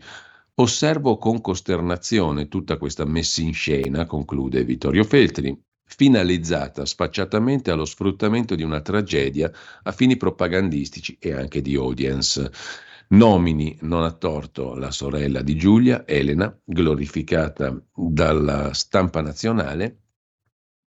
Osservo 0.57 1.17
con 1.17 1.41
costernazione 1.41 2.47
tutta 2.47 2.77
questa 2.77 3.03
messa 3.03 3.41
in 3.41 3.53
scena, 3.53 4.05
conclude 4.05 4.63
Vittorio 4.63 5.03
Feltri, 5.03 5.53
finalizzata 5.83 6.85
sfacciatamente 6.85 7.71
allo 7.71 7.83
sfruttamento 7.83 8.55
di 8.55 8.63
una 8.63 8.79
tragedia 8.79 9.51
a 9.83 9.91
fini 9.91 10.15
propagandistici 10.15 11.17
e 11.19 11.33
anche 11.33 11.61
di 11.61 11.75
audience. 11.75 12.49
Nomini 13.09 13.77
non 13.81 14.03
a 14.03 14.11
torto 14.11 14.75
la 14.75 14.91
sorella 14.91 15.41
di 15.41 15.57
Giulia, 15.57 16.07
Elena, 16.07 16.57
glorificata 16.63 17.77
dalla 17.93 18.73
stampa 18.73 19.19
nazionale, 19.19 20.04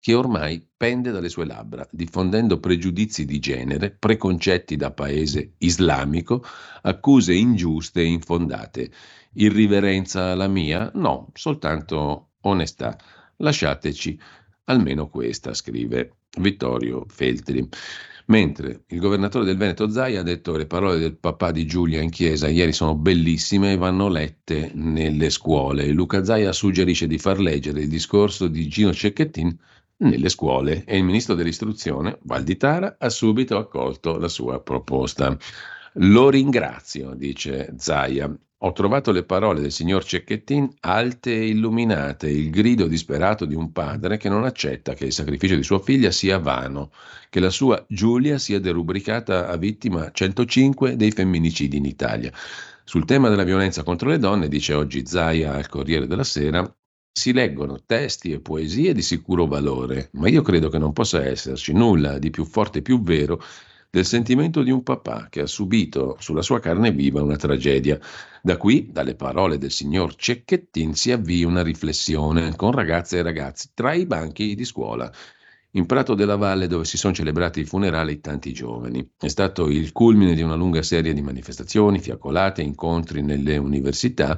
che 0.06 0.14
ormai 0.14 0.64
pende 0.78 1.10
dalle 1.10 1.30
sue 1.30 1.48
labbra, 1.48 1.88
diffondendo 1.90 2.60
pregiudizi 2.60 3.26
di 3.26 3.40
genere, 3.40 3.90
preconcetti 3.90 4.76
da 4.76 4.92
paese 4.92 5.54
islamico, 5.58 6.46
accuse 6.84 7.34
ingiuste 7.34 8.02
e 8.02 8.06
infondate. 8.06 8.92
Irriverenza 9.34 10.36
la 10.36 10.48
mia? 10.48 10.92
No, 10.94 11.32
soltanto 11.34 12.34
onestà. 12.42 12.96
Lasciateci 13.38 14.20
almeno 14.66 15.10
questa, 15.10 15.56
scrive 15.56 16.18
Vittorio 16.38 17.06
Feltri. 17.08 17.68
Mentre 18.28 18.84
il 18.90 19.00
governatore 19.00 19.44
del 19.44 19.58
Veneto 19.58 19.90
Zai 19.90 20.18
ha 20.18 20.24
detto 20.24 20.56
le 20.56 20.68
parole 20.68 21.00
del 21.00 21.18
papà 21.18 21.50
di 21.50 21.66
Giulia 21.66 22.02
in 22.02 22.12
chiesa 22.12 22.48
ieri 22.48 22.74
sono 22.74 22.94
bellissime 22.96 23.74
e 23.74 23.78
vanno 23.78 24.08
lette 24.08 24.70
nelle 24.76 25.32
scuole. 25.32 25.88
Luca 25.88 26.24
Zaia 26.24 26.52
suggerisce 26.52 27.08
di 27.08 27.18
far 27.18 27.40
leggere 27.40 27.82
il 27.82 27.90
discorso 27.90 28.48
di 28.48 28.68
Gino 28.68 28.94
Cecchettin 28.94 29.58
nelle 29.98 30.30
scuole 30.30 30.84
e 30.86 30.98
il 30.98 31.04
ministro 31.04 31.36
dell'istruzione, 31.36 32.18
Valditara, 32.24 32.98
ha 33.00 33.10
subito 33.10 33.58
accolto 33.58 34.18
la 34.18 34.28
sua 34.28 34.62
proposta. 34.62 35.38
Lo 36.00 36.30
ringrazio, 36.30 37.14
dice 37.14 37.74
Zaia. 37.78 38.34
Ho 38.60 38.72
trovato 38.72 39.12
le 39.12 39.24
parole 39.24 39.62
del 39.62 39.72
signor 39.72 40.04
Cecchettin 40.04 40.76
alte 40.80 41.34
e 41.34 41.50
illuminate, 41.50 42.30
il 42.30 42.50
grido 42.50 42.88
disperato 42.88 43.46
di 43.46 43.54
un 43.54 43.72
padre 43.72 44.18
che 44.18 44.30
non 44.30 44.44
accetta 44.44 44.94
che 44.94 45.06
il 45.06 45.12
sacrificio 45.12 45.56
di 45.56 45.64
sua 45.64 45.80
figlia 45.80 46.10
sia 46.10 46.40
vano, 46.40 46.92
che 47.30 47.40
la 47.40 47.50
sua 47.50 47.86
Giulia 47.88 48.38
sia 48.38 48.60
derubricata 48.60 49.50
a 49.50 49.58
vittima 49.58 50.10
105 50.12 50.96
dei 50.96 51.12
femminicidi 51.12 51.78
in 51.78 51.86
Italia. 51.86 52.32
Sul 52.84 53.06
tema 53.06 53.30
della 53.30 53.44
violenza 53.44 53.84
contro 53.84 54.10
le 54.10 54.18
donne, 54.18 54.48
dice 54.48 54.74
oggi 54.74 55.06
Zaia 55.06 55.54
al 55.54 55.68
Corriere 55.68 56.08
della 56.08 56.24
Sera, 56.24 56.76
si 57.18 57.32
leggono 57.32 57.82
testi 57.86 58.34
e 58.34 58.42
poesie 58.42 58.94
di 58.94 59.02
sicuro 59.02 59.46
valore, 59.46 60.10
ma 60.14 60.28
io 60.28 60.42
credo 60.42 60.68
che 60.68 60.78
non 60.78 60.92
possa 60.92 61.24
esserci 61.24 61.72
nulla 61.72 62.20
di 62.20 62.30
più 62.30 62.44
forte 62.44 62.80
e 62.80 62.82
più 62.82 63.02
vero 63.02 63.42
del 63.90 64.06
sentimento 64.06 64.62
di 64.62 64.70
un 64.70 64.84
papà 64.84 65.28
che 65.30 65.40
ha 65.40 65.48
subito 65.48 66.18
sulla 66.20 66.42
sua 66.42 66.60
carne 66.60 66.92
viva 66.92 67.24
una 67.24 67.38
tragedia. 67.38 67.98
Da 68.42 68.58
qui, 68.58 68.90
dalle 68.92 69.16
parole 69.16 69.58
del 69.58 69.72
signor 69.72 70.16
Cecchettin, 70.16 70.94
si 70.94 71.14
avvia 71.14 71.48
una 71.48 71.64
riflessione 71.64 72.54
con 72.58 72.74
ragazze 72.74 73.20
e 73.20 73.22
ragazzi 73.22 73.70
tra 73.74 73.94
i 73.94 74.06
banchi 74.06 74.54
di 74.54 74.66
scuola. 74.66 75.10
In 75.72 75.86
Prato 75.86 76.16
della 76.16 76.36
Valle, 76.36 76.68
dove 76.68 76.84
si 76.84 76.98
sono 76.98 77.14
celebrati 77.14 77.62
i 77.62 77.66
funerali 77.66 78.20
tanti 78.20 78.52
giovani. 78.52 79.10
È 79.18 79.28
stato 79.30 79.70
il 79.70 79.94
culmine 79.94 80.34
di 80.34 80.42
una 80.42 80.56
lunga 80.56 80.82
serie 80.82 81.14
di 81.14 81.22
manifestazioni, 81.22 82.00
fiaccolate, 82.00 82.62
incontri 82.62 83.22
nelle 83.22 83.56
università 83.56 84.38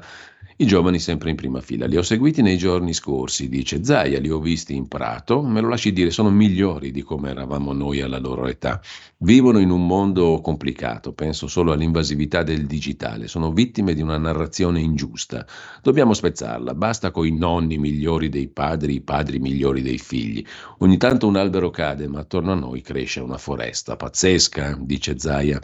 i 0.60 0.66
giovani 0.66 0.97
sempre 0.97 1.30
in 1.30 1.36
prima 1.36 1.62
fila. 1.62 1.86
Li 1.86 1.97
ho 1.97 2.01
seguiti 2.01 2.41
nei 2.41 2.58
giorni 2.58 2.91
scorsi, 2.91 3.47
dice 3.47 3.84
Zaia, 3.84 4.20
li 4.20 4.30
ho 4.30 4.39
visti 4.39 4.76
in 4.76 4.88
prato, 4.88 5.43
me 5.43 5.62
lo 5.62 5.70
lasci 5.70 5.93
dire, 5.93 6.10
sono 6.10 6.32
migliori 6.32 6.89
di 6.89 7.03
come 7.03 7.30
eravamo 7.30 7.74
noi 7.74 8.01
alla 8.01 8.18
loro 8.18 8.47
età. 8.47 8.82
Vivono 9.18 9.60
in 9.60 9.70
un 9.70 9.86
mondo 9.86 10.41
complicato, 10.41 11.14
penso 11.14 11.47
solo 11.47 11.74
all'invasività 11.74 12.41
del 12.41 12.66
digitale, 12.66 13.28
sono 13.28 13.51
vittime 13.51 13.93
di 13.93 14.01
una 14.01 14.18
narrazione 14.18 14.80
ingiusta. 14.80 15.45
Dobbiamo 15.84 16.16
spezzarla, 16.16 16.74
basta 16.74 17.12
con 17.12 17.28
i 17.28 17.38
nonni 17.38 17.78
migliori 17.78 18.30
dei 18.30 18.47
padri, 18.47 18.95
i 18.95 19.01
padri 19.01 19.38
migliori 19.38 19.84
dei 19.84 19.99
figli. 19.99 20.43
Ogni 20.80 20.97
tanto 20.97 21.28
un 21.28 21.36
albero 21.36 21.70
cade, 21.70 22.08
ma 22.08 22.22
attorno 22.22 22.53
a 22.53 22.55
noi 22.55 22.82
cresce 22.82 23.20
una 23.20 23.38
foresta 23.38 23.95
pazzesca, 23.95 24.76
dice 24.82 25.20
Zaia. 25.20 25.62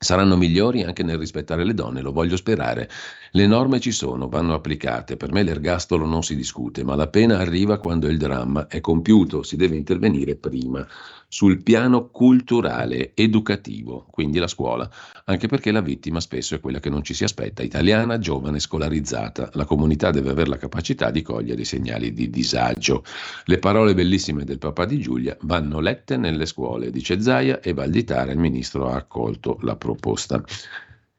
Saranno 0.00 0.36
migliori 0.36 0.84
anche 0.84 1.02
nel 1.02 1.18
rispettare 1.18 1.64
le 1.64 1.74
donne, 1.74 2.02
lo 2.02 2.12
voglio 2.12 2.36
sperare. 2.36 2.88
Le 3.32 3.46
norme 3.48 3.80
ci 3.80 3.90
sono, 3.90 4.28
vanno 4.28 4.54
applicate. 4.54 5.16
Per 5.16 5.32
me 5.32 5.42
l'ergastolo 5.42 6.06
non 6.06 6.22
si 6.22 6.36
discute, 6.36 6.84
ma 6.84 6.94
la 6.94 7.08
pena 7.08 7.38
arriva 7.38 7.78
quando 7.78 8.06
il 8.08 8.16
dramma 8.16 8.68
è 8.68 8.80
compiuto, 8.80 9.42
si 9.42 9.56
deve 9.56 9.76
intervenire 9.76 10.36
prima 10.36 10.86
sul 11.30 11.62
piano 11.62 12.08
culturale, 12.08 13.12
educativo, 13.14 14.06
quindi 14.10 14.38
la 14.38 14.46
scuola, 14.46 14.90
anche 15.26 15.46
perché 15.46 15.70
la 15.70 15.82
vittima 15.82 16.20
spesso 16.20 16.54
è 16.54 16.60
quella 16.60 16.80
che 16.80 16.88
non 16.88 17.02
ci 17.02 17.12
si 17.12 17.22
aspetta, 17.22 17.62
italiana, 17.62 18.18
giovane, 18.18 18.58
scolarizzata. 18.58 19.50
La 19.52 19.66
comunità 19.66 20.10
deve 20.10 20.30
avere 20.30 20.48
la 20.48 20.56
capacità 20.56 21.10
di 21.10 21.20
cogliere 21.20 21.60
i 21.60 21.66
segnali 21.66 22.14
di 22.14 22.30
disagio. 22.30 23.04
Le 23.44 23.58
parole 23.58 23.92
bellissime 23.92 24.44
del 24.44 24.58
papà 24.58 24.86
di 24.86 24.98
Giulia 25.00 25.36
vanno 25.42 25.80
lette 25.80 26.16
nelle 26.16 26.46
scuole, 26.46 26.90
dice 26.90 27.20
Zaia 27.20 27.60
e 27.60 27.74
Valditara, 27.74 28.32
il 28.32 28.38
ministro 28.38 28.88
ha 28.88 28.96
accolto 28.96 29.58
la 29.60 29.76
proposta. 29.76 30.42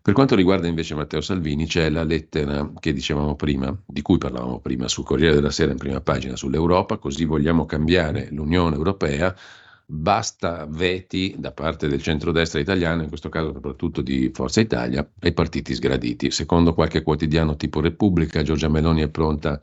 Per 0.02 0.14
quanto 0.14 0.34
riguarda 0.34 0.66
invece 0.66 0.96
Matteo 0.96 1.22
Salvini, 1.22 1.68
c'è 1.68 1.88
la 1.90 2.04
lettera 2.04 2.68
che 2.80 2.94
dicevamo 2.94 3.36
prima, 3.36 3.78
di 3.86 4.02
cui 4.02 4.18
parlavamo 4.18 4.60
prima 4.60 4.88
sul 4.88 5.04
Corriere 5.04 5.36
della 5.36 5.52
Sera 5.52 5.72
in 5.72 5.78
prima 5.78 6.02
pagina 6.02 6.36
sull'Europa, 6.36 6.98
così 6.98 7.26
vogliamo 7.26 7.68
cambiare 7.68 8.30
l'Unione 8.32 8.76
Europea 8.76 9.36
basta 9.92 10.68
veti 10.70 11.34
da 11.40 11.52
parte 11.52 11.88
del 11.88 12.00
centrodestra 12.00 12.60
italiano, 12.60 13.02
in 13.02 13.08
questo 13.08 13.30
caso 13.30 13.52
soprattutto 13.54 14.02
di 14.02 14.30
Forza 14.32 14.62
Italia, 14.62 15.08
ai 15.22 15.34
partiti 15.34 15.74
sgraditi. 15.74 16.30
Secondo 16.30 16.76
qualche 16.76 17.02
quotidiano 17.02 17.56
tipo 17.56 17.82
Repubblica, 17.82 18.44
Giorgia 18.44 18.70
Meloni 18.70 19.02
è 19.02 19.10
pronta 19.10 19.60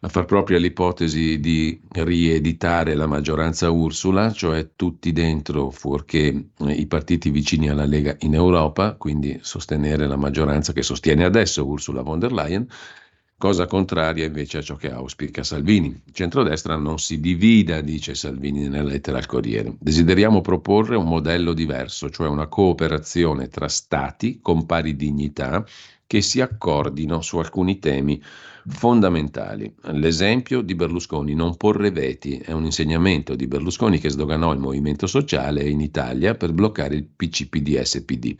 a 0.00 0.08
far 0.08 0.24
propria 0.24 0.58
l'ipotesi 0.58 1.38
di 1.38 1.78
rieditare 1.90 2.94
la 2.94 3.06
maggioranza 3.06 3.68
Ursula, 3.68 4.32
cioè 4.32 4.70
tutti 4.74 5.12
dentro, 5.12 5.68
fuorché 5.70 6.50
i 6.60 6.86
partiti 6.86 7.28
vicini 7.28 7.68
alla 7.68 7.84
Lega 7.84 8.16
in 8.20 8.34
Europa, 8.34 8.94
quindi 8.94 9.38
sostenere 9.42 10.06
la 10.06 10.16
maggioranza 10.16 10.72
che 10.72 10.82
sostiene 10.82 11.24
adesso 11.24 11.66
Ursula 11.66 12.00
von 12.00 12.20
der 12.20 12.32
Leyen 12.32 12.66
cosa 13.38 13.66
contraria 13.66 14.26
invece 14.26 14.58
a 14.58 14.62
ciò 14.62 14.74
che 14.74 14.90
auspica 14.90 15.44
Salvini. 15.44 16.02
Centrodestra 16.12 16.76
non 16.76 16.98
si 16.98 17.20
divida, 17.20 17.80
dice 17.80 18.16
Salvini 18.16 18.68
nella 18.68 18.90
lettera 18.90 19.18
al 19.18 19.26
Corriere. 19.26 19.74
Desideriamo 19.78 20.40
proporre 20.40 20.96
un 20.96 21.06
modello 21.06 21.52
diverso, 21.52 22.10
cioè 22.10 22.28
una 22.28 22.48
cooperazione 22.48 23.48
tra 23.48 23.68
stati 23.68 24.40
con 24.42 24.66
pari 24.66 24.96
dignità 24.96 25.64
che 26.04 26.20
si 26.20 26.40
accordino 26.40 27.20
su 27.20 27.38
alcuni 27.38 27.78
temi 27.78 28.20
fondamentali. 28.66 29.72
L'esempio 29.92 30.60
di 30.62 30.74
Berlusconi, 30.74 31.34
non 31.34 31.56
porre 31.56 31.90
veti, 31.90 32.38
è 32.38 32.52
un 32.52 32.64
insegnamento 32.64 33.36
di 33.36 33.46
Berlusconi 33.46 33.98
che 33.98 34.10
sdoganò 34.10 34.52
il 34.52 34.58
movimento 34.58 35.06
sociale 35.06 35.68
in 35.68 35.80
Italia 35.80 36.34
per 36.34 36.52
bloccare 36.52 36.96
il 36.96 37.04
PCPD-SPD. 37.04 38.36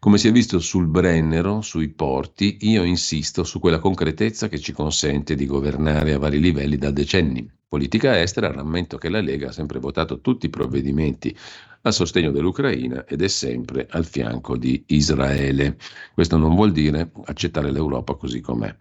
Come 0.00 0.16
si 0.16 0.28
è 0.28 0.32
visto 0.32 0.60
sul 0.60 0.86
Brennero, 0.86 1.60
sui 1.60 1.90
porti, 1.90 2.56
io 2.62 2.84
insisto 2.84 3.44
su 3.44 3.60
quella 3.60 3.78
concretezza 3.78 4.48
che 4.48 4.58
ci 4.58 4.72
consente 4.72 5.34
di 5.34 5.44
governare 5.44 6.14
a 6.14 6.18
vari 6.18 6.40
livelli 6.40 6.78
da 6.78 6.90
decenni. 6.90 7.46
Politica 7.68 8.18
estera, 8.18 8.50
rammento 8.50 8.96
che 8.96 9.10
la 9.10 9.20
Lega 9.20 9.48
ha 9.48 9.52
sempre 9.52 9.78
votato 9.78 10.22
tutti 10.22 10.46
i 10.46 10.48
provvedimenti 10.48 11.36
a 11.82 11.90
sostegno 11.90 12.30
dell'Ucraina 12.30 13.04
ed 13.04 13.20
è 13.20 13.28
sempre 13.28 13.88
al 13.90 14.06
fianco 14.06 14.56
di 14.56 14.82
Israele. 14.86 15.76
Questo 16.14 16.38
non 16.38 16.54
vuol 16.54 16.72
dire 16.72 17.10
accettare 17.24 17.70
l'Europa 17.70 18.14
così 18.14 18.40
com'è. 18.40 18.74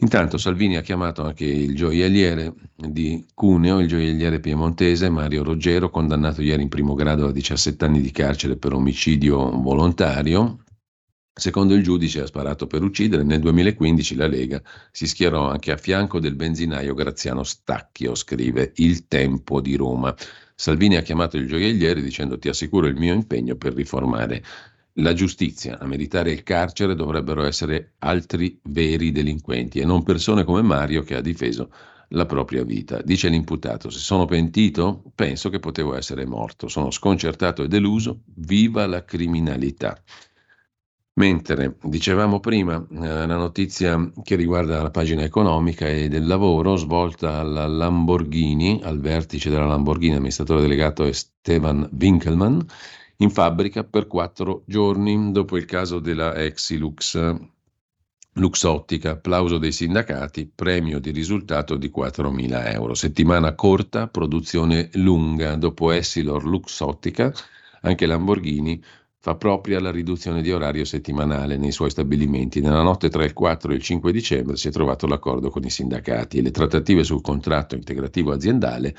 Intanto 0.00 0.38
Salvini 0.38 0.76
ha 0.76 0.80
chiamato 0.80 1.24
anche 1.24 1.44
il 1.44 1.74
gioielliere 1.74 2.54
di 2.76 3.26
Cuneo, 3.34 3.80
il 3.80 3.88
gioielliere 3.88 4.38
piemontese 4.38 5.10
Mario 5.10 5.42
Roggero, 5.42 5.90
condannato 5.90 6.40
ieri 6.40 6.62
in 6.62 6.68
primo 6.68 6.94
grado 6.94 7.26
a 7.26 7.32
17 7.32 7.84
anni 7.84 8.00
di 8.00 8.12
carcere 8.12 8.56
per 8.56 8.74
omicidio 8.74 9.50
volontario. 9.60 10.62
Secondo 11.32 11.74
il 11.74 11.82
giudice 11.82 12.20
ha 12.20 12.26
sparato 12.26 12.68
per 12.68 12.82
uccidere. 12.82 13.24
Nel 13.24 13.40
2015 13.40 14.14
la 14.14 14.28
Lega 14.28 14.62
si 14.92 15.08
schierò 15.08 15.50
anche 15.50 15.72
a 15.72 15.76
fianco 15.76 16.20
del 16.20 16.36
benzinaio 16.36 16.94
Graziano 16.94 17.42
Stacchio, 17.42 18.14
scrive 18.14 18.72
Il 18.76 19.08
Tempo 19.08 19.60
di 19.60 19.74
Roma. 19.74 20.14
Salvini 20.54 20.94
ha 20.94 21.02
chiamato 21.02 21.36
il 21.36 21.48
gioielliere 21.48 22.00
dicendo 22.02 22.38
ti 22.38 22.48
assicuro 22.48 22.86
il 22.86 22.96
mio 22.96 23.14
impegno 23.14 23.56
per 23.56 23.74
riformare 23.74 24.44
la 25.00 25.12
giustizia, 25.12 25.78
a 25.78 25.86
meritare 25.86 26.30
il 26.30 26.42
carcere 26.42 26.94
dovrebbero 26.94 27.44
essere 27.44 27.94
altri 27.98 28.58
veri 28.64 29.12
delinquenti 29.12 29.78
e 29.80 29.84
non 29.84 30.02
persone 30.02 30.44
come 30.44 30.62
Mario 30.62 31.02
che 31.02 31.14
ha 31.14 31.20
difeso 31.20 31.70
la 32.08 32.26
propria 32.26 32.64
vita. 32.64 33.02
Dice 33.02 33.28
l'imputato, 33.28 33.90
se 33.90 33.98
sono 33.98 34.24
pentito, 34.24 35.02
penso 35.14 35.50
che 35.50 35.60
potevo 35.60 35.94
essere 35.94 36.24
morto, 36.24 36.68
sono 36.68 36.90
sconcertato 36.90 37.62
e 37.62 37.68
deluso, 37.68 38.22
viva 38.36 38.86
la 38.86 39.04
criminalità. 39.04 40.00
Mentre 41.14 41.76
dicevamo 41.82 42.38
prima 42.38 42.76
eh, 42.76 43.26
la 43.26 43.26
notizia 43.26 44.12
che 44.22 44.36
riguarda 44.36 44.80
la 44.80 44.90
pagina 44.90 45.22
economica 45.22 45.88
e 45.88 46.08
del 46.08 46.26
lavoro 46.26 46.76
svolta 46.76 47.38
alla 47.38 47.66
Lamborghini, 47.66 48.80
al 48.84 49.00
vertice 49.00 49.50
della 49.50 49.66
Lamborghini, 49.66 50.14
amministratore 50.14 50.60
delegato 50.60 51.04
è 51.04 51.12
Stefan 51.12 51.88
Winkelmann, 51.98 52.60
in 53.20 53.30
fabbrica 53.30 53.84
per 53.84 54.06
quattro 54.06 54.62
giorni 54.66 55.32
dopo 55.32 55.56
il 55.56 55.64
caso 55.64 55.98
della 55.98 56.34
Exilux. 56.34 57.36
Luxottica, 58.34 59.12
applauso 59.12 59.58
dei 59.58 59.72
sindacati, 59.72 60.48
premio 60.54 61.00
di 61.00 61.10
risultato 61.10 61.74
di 61.74 61.90
4.000 61.94 62.72
euro. 62.72 62.94
Settimana 62.94 63.54
corta, 63.56 64.06
produzione 64.06 64.90
lunga. 64.92 65.56
Dopo 65.56 65.90
Essilor 65.90 66.44
Luxottica, 66.44 67.32
anche 67.80 68.06
Lamborghini 68.06 68.80
fa 69.18 69.34
propria 69.34 69.80
la 69.80 69.90
riduzione 69.90 70.40
di 70.40 70.52
orario 70.52 70.84
settimanale 70.84 71.56
nei 71.56 71.72
suoi 71.72 71.90
stabilimenti. 71.90 72.60
Nella 72.60 72.82
notte 72.82 73.08
tra 73.08 73.24
il 73.24 73.32
4 73.32 73.72
e 73.72 73.74
il 73.74 73.82
5 73.82 74.12
dicembre 74.12 74.56
si 74.56 74.68
è 74.68 74.70
trovato 74.70 75.08
l'accordo 75.08 75.50
con 75.50 75.64
i 75.64 75.70
sindacati 75.70 76.38
e 76.38 76.42
le 76.42 76.52
trattative 76.52 77.02
sul 77.02 77.20
contratto 77.20 77.74
integrativo 77.74 78.30
aziendale 78.30 78.94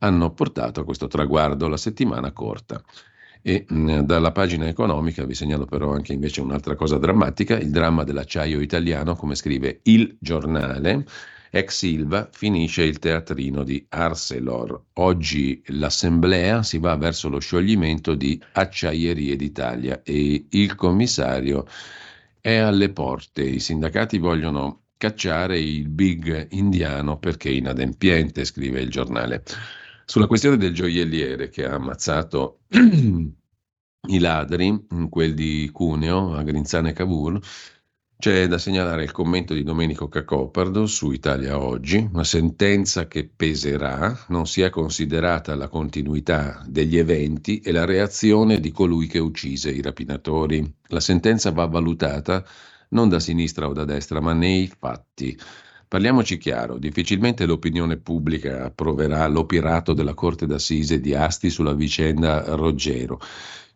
hanno 0.00 0.30
portato 0.34 0.80
a 0.80 0.84
questo 0.84 1.06
traguardo 1.06 1.68
la 1.68 1.78
settimana 1.78 2.32
corta. 2.32 2.82
E 3.46 3.66
mh, 3.68 4.00
dalla 4.00 4.32
pagina 4.32 4.66
economica 4.66 5.26
vi 5.26 5.34
segnalo 5.34 5.66
però 5.66 5.92
anche 5.92 6.14
invece 6.14 6.40
un'altra 6.40 6.74
cosa 6.76 6.96
drammatica, 6.96 7.58
il 7.58 7.70
dramma 7.70 8.02
dell'acciaio 8.02 8.58
italiano, 8.60 9.16
come 9.16 9.34
scrive 9.34 9.80
il 9.82 10.16
giornale. 10.18 11.04
Ex 11.50 11.76
Silva 11.76 12.30
finisce 12.32 12.84
il 12.84 12.98
teatrino 12.98 13.62
di 13.62 13.84
Arcelor. 13.90 14.84
Oggi 14.94 15.62
l'assemblea 15.66 16.62
si 16.62 16.78
va 16.78 16.96
verso 16.96 17.28
lo 17.28 17.38
scioglimento 17.38 18.14
di 18.14 18.42
Acciaierie 18.52 19.36
d'Italia 19.36 20.02
e 20.02 20.46
il 20.48 20.74
commissario 20.74 21.66
è 22.40 22.56
alle 22.56 22.88
porte. 22.92 23.42
I 23.42 23.60
sindacati 23.60 24.16
vogliono 24.16 24.84
cacciare 24.96 25.60
il 25.60 25.90
big 25.90 26.46
indiano 26.52 27.18
perché 27.18 27.50
inadempiente, 27.50 28.46
scrive 28.46 28.80
il 28.80 28.88
giornale. 28.88 29.42
Sulla 30.06 30.26
questione 30.26 30.56
del 30.56 30.74
gioielliere 30.74 31.48
che 31.48 31.64
ha 31.64 31.74
ammazzato 31.74 32.60
i 34.06 34.18
ladri, 34.18 34.86
quel 35.08 35.34
di 35.34 35.70
Cuneo, 35.72 36.34
a 36.34 36.42
Grinzane 36.42 36.92
Cavour, 36.92 37.40
c'è 38.16 38.46
da 38.46 38.58
segnalare 38.58 39.02
il 39.02 39.12
commento 39.12 39.54
di 39.54 39.62
Domenico 39.64 40.08
Cacopardo 40.08 40.86
su 40.86 41.10
Italia 41.10 41.58
Oggi, 41.58 42.08
una 42.12 42.24
sentenza 42.24 43.06
che 43.06 43.28
peserà, 43.28 44.26
non 44.28 44.46
si 44.46 44.62
è 44.62 44.70
considerata 44.70 45.54
la 45.54 45.68
continuità 45.68 46.62
degli 46.66 46.96
eventi 46.96 47.60
e 47.60 47.72
la 47.72 47.84
reazione 47.84 48.60
di 48.60 48.70
colui 48.70 49.06
che 49.06 49.18
uccise 49.18 49.70
i 49.70 49.82
rapinatori. 49.82 50.74
La 50.88 51.00
sentenza 51.00 51.50
va 51.50 51.66
valutata 51.66 52.44
non 52.90 53.08
da 53.08 53.20
sinistra 53.20 53.68
o 53.68 53.72
da 53.72 53.84
destra, 53.84 54.20
ma 54.20 54.32
nei 54.32 54.68
fatti. 54.68 55.36
Parliamoci 55.94 56.38
chiaro, 56.38 56.76
difficilmente 56.76 57.46
l'opinione 57.46 57.98
pubblica 57.98 58.64
approverà 58.64 59.24
l'operato 59.28 59.92
della 59.92 60.12
Corte 60.12 60.44
d'Assise 60.44 60.98
di 60.98 61.14
Asti 61.14 61.50
sulla 61.50 61.72
vicenda 61.72 62.42
Roggero. 62.56 63.20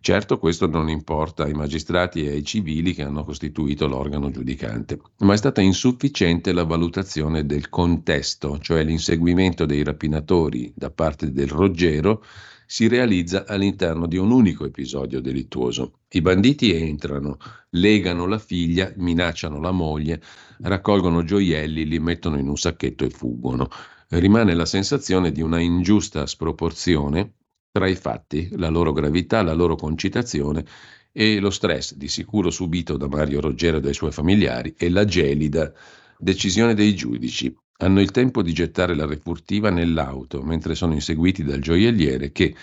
Certo, 0.01 0.41
questo 0.41 0.66
non 0.66 0.89
importa 0.89 1.45
ai 1.45 1.53
magistrati 1.53 2.25
e 2.25 2.31
ai 2.31 2.43
civili 2.43 2.93
che 2.93 3.05
hanno 3.05 3.23
costituito 3.23 3.87
l'organo 3.87 4.33
giudicante, 4.33 4.99
ma 5.19 5.35
è 5.35 5.37
stata 5.37 5.61
insufficiente 5.61 6.51
la 6.51 6.64
valutazione 6.64 7.47
del 7.47 7.69
contesto, 7.69 8.59
cioè 8.59 8.83
l'inseguimento 8.83 9.64
dei 9.64 9.85
rapinatori 9.85 10.73
da 10.75 10.91
parte 10.91 11.31
del 11.31 11.47
Roggero 11.47 12.25
si 12.66 12.89
realizza 12.89 13.45
all'interno 13.47 14.09
di 14.09 14.16
un 14.16 14.33
unico 14.33 14.64
episodio 14.66 15.21
delittuoso. 15.21 16.01
I 16.09 16.21
banditi 16.21 16.75
entrano, 16.75 17.39
legano 17.71 18.27
la 18.27 18.39
figlia, 18.39 18.93
minacciano 18.97 19.61
la 19.61 19.71
moglie, 19.71 20.21
raccolgono 20.63 21.25
gioielli, 21.25 21.87
li 21.87 21.99
mettono 21.99 22.39
in 22.39 22.49
un 22.49 22.57
sacchetto 22.57 23.05
e 23.05 23.11
fuggono. 23.11 23.69
Rimane 24.09 24.55
la 24.55 24.65
sensazione 24.65 25.33
di 25.33 25.43
una 25.43 25.61
ingiusta 25.61 26.27
sproporzione 26.27 27.35
tra 27.71 27.87
i 27.87 27.95
fatti, 27.95 28.49
la 28.57 28.69
loro 28.69 28.93
gravità, 28.93 29.43
la 29.43 29.53
loro 29.53 29.77
concitazione 29.77 30.65
e 31.13 31.39
lo 31.41 31.51
stress 31.51 31.95
di 31.95 32.09
sicuro 32.09 32.51
subito 32.51 32.97
da 32.97 33.09
Mario 33.09 33.41
Roggero 33.41 33.79
e 33.79 33.81
dai 33.81 33.95
suoi 33.95 34.13
familiari 34.13 34.75
e 34.77 34.89
la 34.89 35.05
gelida 35.05 35.73
decisione 36.19 36.75
dei 36.75 36.95
giudici 36.95 37.55
hanno 37.79 38.01
il 38.01 38.11
tempo 38.11 38.43
di 38.43 38.53
gettare 38.53 38.95
la 38.95 39.07
refurtiva 39.07 39.71
nell'auto 39.71 40.43
mentre 40.43 40.75
sono 40.75 40.95
inseguiti 40.95 41.45
dal 41.45 41.61
gioielliere 41.61 42.33
che 42.33 42.55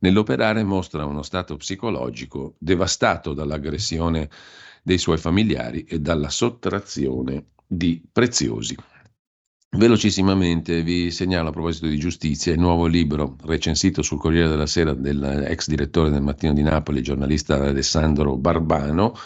nell'operare 0.00 0.62
mostra 0.62 1.04
uno 1.04 1.22
stato 1.22 1.56
psicologico 1.56 2.54
devastato 2.58 3.32
dall'aggressione 3.32 4.28
dei 4.82 4.98
suoi 4.98 5.18
familiari 5.18 5.84
e 5.84 6.00
dalla 6.00 6.28
sottrazione 6.28 7.46
di 7.66 8.02
preziosi. 8.10 8.76
Velocissimamente 9.74 10.82
vi 10.82 11.10
segnalo 11.10 11.48
a 11.48 11.52
proposito 11.52 11.86
di 11.86 11.96
giustizia 11.96 12.52
il 12.52 12.58
nuovo 12.58 12.86
libro 12.86 13.36
recensito 13.44 14.02
sul 14.02 14.18
Corriere 14.18 14.48
della 14.48 14.66
Sera 14.66 14.92
dell'ex 14.92 15.66
direttore 15.68 16.10
del 16.10 16.20
Mattino 16.20 16.52
di 16.52 16.62
Napoli, 16.62 17.00
giornalista 17.00 17.54
Alessandro 17.54 18.36
Barbano, 18.36 19.16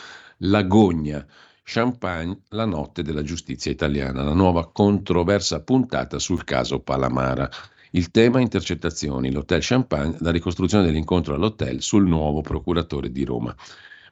L'agogna 0.41 1.27
Champagne, 1.65 2.43
la 2.51 2.65
notte 2.65 3.03
della 3.03 3.23
giustizia 3.23 3.73
italiana, 3.73 4.23
la 4.23 4.35
nuova 4.35 4.71
controversa 4.71 5.65
puntata 5.65 6.21
sul 6.21 6.45
caso 6.45 6.79
Palamara. 6.79 7.51
Il 7.91 8.13
tema 8.13 8.41
intercettazioni, 8.41 9.33
l'hotel 9.33 9.61
Champagne, 9.63 10.17
la 10.21 10.31
ricostruzione 10.31 10.85
dell'incontro 10.85 11.35
all'hotel 11.35 11.83
sul 11.83 12.07
nuovo 12.07 12.41
procuratore 12.41 13.11
di 13.11 13.25
Roma. 13.25 13.53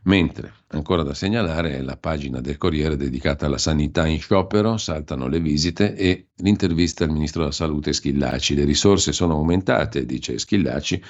Mentre, 0.04 0.52
ancora 0.68 1.02
da 1.02 1.14
segnalare, 1.14 1.76
è 1.76 1.80
la 1.80 1.96
pagina 1.96 2.40
del 2.40 2.58
Corriere 2.58 2.96
dedicata 2.96 3.46
alla 3.46 3.58
sanità 3.58 4.06
in 4.06 4.20
sciopero, 4.20 4.76
saltano 4.76 5.28
le 5.28 5.40
visite 5.40 5.94
e 5.94 6.28
l'intervista 6.36 7.04
al 7.04 7.10
ministro 7.10 7.40
della 7.40 7.52
Salute 7.52 7.92
Schillaci. 7.94 8.54
Le 8.54 8.64
risorse 8.64 9.12
sono 9.12 9.34
aumentate, 9.34 10.04
dice 10.04 10.38
Schillaci, 10.38 11.02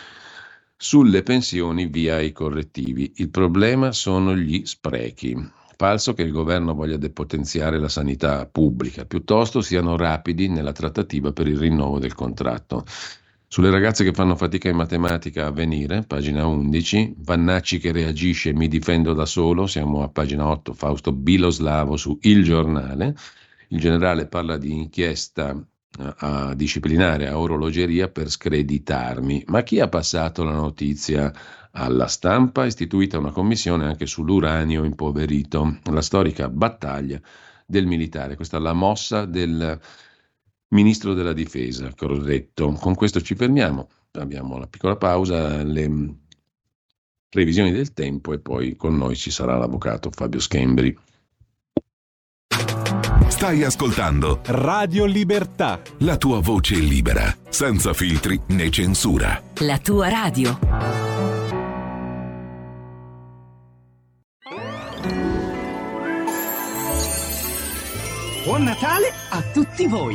sulle 0.76 1.22
pensioni 1.24 1.86
via 1.86 2.20
i 2.20 2.30
correttivi. 2.30 3.14
Il 3.16 3.30
problema 3.30 3.90
sono 3.90 4.36
gli 4.36 4.64
sprechi. 4.64 5.51
Falso 5.76 6.14
che 6.14 6.22
il 6.22 6.30
governo 6.30 6.72
voglia 6.72 6.97
depotenziare 6.97 7.80
la 7.80 7.88
sanità 7.88 8.47
pubblica, 8.47 9.07
piuttosto 9.07 9.61
siano 9.61 9.97
rapidi 9.97 10.49
nella 10.49 10.70
trattativa 10.70 11.32
per 11.32 11.49
il 11.49 11.59
rinnovo 11.59 11.99
del 11.99 12.14
contratto. 12.14 12.84
Sulle 13.55 13.70
ragazze 13.70 14.02
che 14.02 14.12
fanno 14.12 14.34
fatica 14.34 14.68
in 14.68 14.74
matematica 14.74 15.46
a 15.46 15.52
venire, 15.52 16.02
pagina 16.02 16.44
11, 16.44 17.14
Vannacci 17.18 17.78
che 17.78 17.92
reagisce 17.92 18.52
mi 18.52 18.66
difendo 18.66 19.12
da 19.12 19.26
solo, 19.26 19.68
siamo 19.68 20.02
a 20.02 20.09
pagina 20.09 20.44
8, 20.48 20.72
Fausto 20.72 21.12
Biloslavo 21.12 21.96
su 21.96 22.18
Il 22.22 22.42
Giornale. 22.42 23.14
Il 23.68 23.78
generale 23.78 24.26
parla 24.26 24.57
di 24.57 24.72
inchiesta 24.72 25.52
eh, 25.55 26.14
a 26.16 26.55
disciplinare 26.57 27.28
a 27.28 27.38
orologeria 27.38 28.09
per 28.09 28.28
screditarmi. 28.28 29.44
Ma 29.46 29.62
chi 29.62 29.78
ha 29.78 29.86
passato 29.86 30.42
la 30.42 30.50
notizia 30.50 31.32
alla 31.70 32.09
stampa, 32.09 32.64
istituita 32.64 33.18
una 33.18 33.30
commissione 33.30 33.86
anche 33.86 34.07
sull'uranio 34.07 34.82
impoverito, 34.82 35.78
la 35.92 36.02
storica 36.02 36.48
battaglia 36.48 37.20
del 37.64 37.86
militare. 37.86 38.34
Questa 38.34 38.57
è 38.57 38.61
la 38.61 38.72
mossa 38.72 39.26
del 39.26 39.78
ministro 40.74 41.14
della 41.14 41.32
difesa, 41.32 41.90
corretto. 41.96 42.72
Con 42.72 42.94
questo 42.94 43.20
ci 43.22 43.34
fermiamo, 43.34 43.88
abbiamo 44.12 44.58
la 44.58 44.66
piccola 44.66 44.96
pausa, 44.96 45.62
le 45.62 46.16
previsioni 47.28 47.72
del 47.72 47.92
tempo 47.92 48.32
e 48.32 48.38
poi 48.40 48.76
con 48.76 48.96
noi 48.96 49.16
ci 49.16 49.30
sarà 49.30 49.56
l'avvocato 49.56 50.10
Fabio 50.10 50.40
Schembri. 50.40 50.96
Stai 53.28 53.64
ascoltando 53.64 54.40
Radio 54.44 55.04
Libertà. 55.06 55.80
la 55.98 56.16
tua 56.16 56.40
voce 56.40 56.76
libera, 56.76 57.34
senza 57.48 57.92
filtri 57.92 58.40
né 58.48 58.70
censura. 58.70 59.42
La 59.60 59.78
tua 59.78 60.08
radio. 60.08 60.58
Buon 68.44 68.62
Natale 68.62 69.10
a 69.30 69.42
tutti 69.52 69.86
voi! 69.86 70.14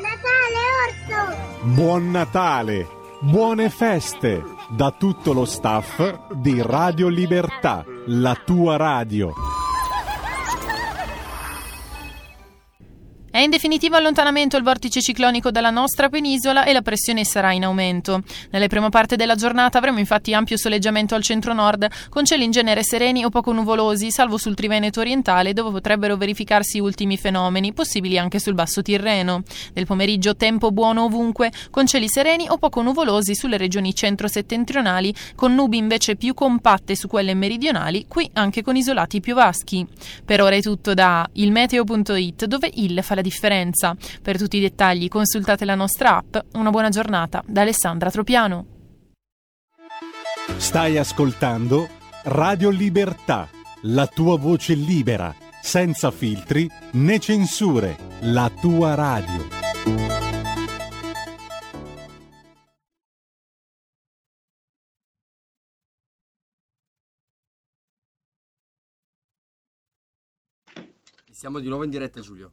Natale, 0.00 0.60
Orso! 0.86 1.74
Buon 1.74 2.10
Natale, 2.10 2.88
buone 3.20 3.68
feste 3.70 4.42
da 4.68 4.90
tutto 4.90 5.32
lo 5.32 5.44
staff 5.44 6.32
di 6.32 6.62
Radio 6.62 7.08
Libertà, 7.08 7.84
la 8.06 8.34
tua 8.34 8.76
radio. 8.76 9.32
In 13.38 13.50
definitivo 13.50 13.94
allontanamento 13.94 14.56
il 14.56 14.64
vortice 14.64 15.00
ciclonico 15.00 15.52
dalla 15.52 15.70
nostra 15.70 16.08
penisola 16.08 16.64
e 16.64 16.72
la 16.72 16.82
pressione 16.82 17.24
sarà 17.24 17.52
in 17.52 17.62
aumento. 17.62 18.24
Nelle 18.50 18.66
prima 18.66 18.88
parte 18.88 19.14
della 19.14 19.36
giornata 19.36 19.78
avremo 19.78 20.00
infatti 20.00 20.34
ampio 20.34 20.56
soleggiamento 20.56 21.14
al 21.14 21.22
centro-nord, 21.22 21.86
con 22.08 22.24
cieli 22.24 22.42
in 22.42 22.50
genere 22.50 22.82
sereni 22.82 23.24
o 23.24 23.28
poco 23.28 23.52
nuvolosi, 23.52 24.10
salvo 24.10 24.36
sul 24.36 24.56
Triveneto 24.56 24.98
orientale 24.98 25.52
dove 25.52 25.70
potrebbero 25.70 26.16
verificarsi 26.16 26.80
ultimi 26.80 27.16
fenomeni, 27.16 27.72
possibili 27.72 28.18
anche 28.18 28.40
sul 28.40 28.54
basso 28.54 28.82
Tirreno. 28.82 29.44
Nel 29.74 29.86
pomeriggio 29.86 30.34
tempo 30.34 30.72
buono 30.72 31.04
ovunque, 31.04 31.52
con 31.70 31.86
cieli 31.86 32.08
sereni 32.08 32.48
o 32.48 32.58
poco 32.58 32.82
nuvolosi 32.82 33.36
sulle 33.36 33.58
regioni 33.58 33.94
centro-settentrionali, 33.94 35.14
con 35.36 35.54
nubi 35.54 35.76
invece 35.76 36.16
più 36.16 36.34
compatte 36.34 36.96
su 36.96 37.06
quelle 37.06 37.34
meridionali, 37.34 38.06
qui 38.08 38.28
anche 38.32 38.62
con 38.62 38.74
isolati 38.74 39.20
più 39.20 39.34
vaschi. 39.34 39.86
Per 40.24 40.42
ora 40.42 40.56
è 40.56 40.60
tutto 40.60 40.94
da 40.94 41.28
ilmeteo.it 41.32 42.46
dove 42.46 42.68
il 42.74 42.98
fa 43.04 43.18
la 43.20 43.22
differenza. 43.22 43.94
Per 44.22 44.38
tutti 44.38 44.56
i 44.56 44.60
dettagli 44.60 45.08
consultate 45.08 45.64
la 45.64 45.74
nostra 45.74 46.16
app. 46.16 46.36
Una 46.54 46.70
buona 46.70 46.88
giornata 46.88 47.42
da 47.46 47.60
Alessandra 47.60 48.10
Tropiano. 48.10 48.66
Stai 50.56 50.98
ascoltando 50.98 51.88
Radio 52.24 52.70
Libertà, 52.70 53.48
la 53.82 54.06
tua 54.06 54.36
voce 54.36 54.74
libera, 54.74 55.34
senza 55.62 56.10
filtri 56.10 56.68
né 56.92 57.18
censure, 57.18 57.96
la 58.20 58.50
tua 58.60 58.94
radio. 58.94 59.58
Siamo 71.30 71.58
di 71.58 71.68
nuovo 71.68 71.84
in 71.84 71.90
diretta, 71.90 72.20
Giulio. 72.20 72.52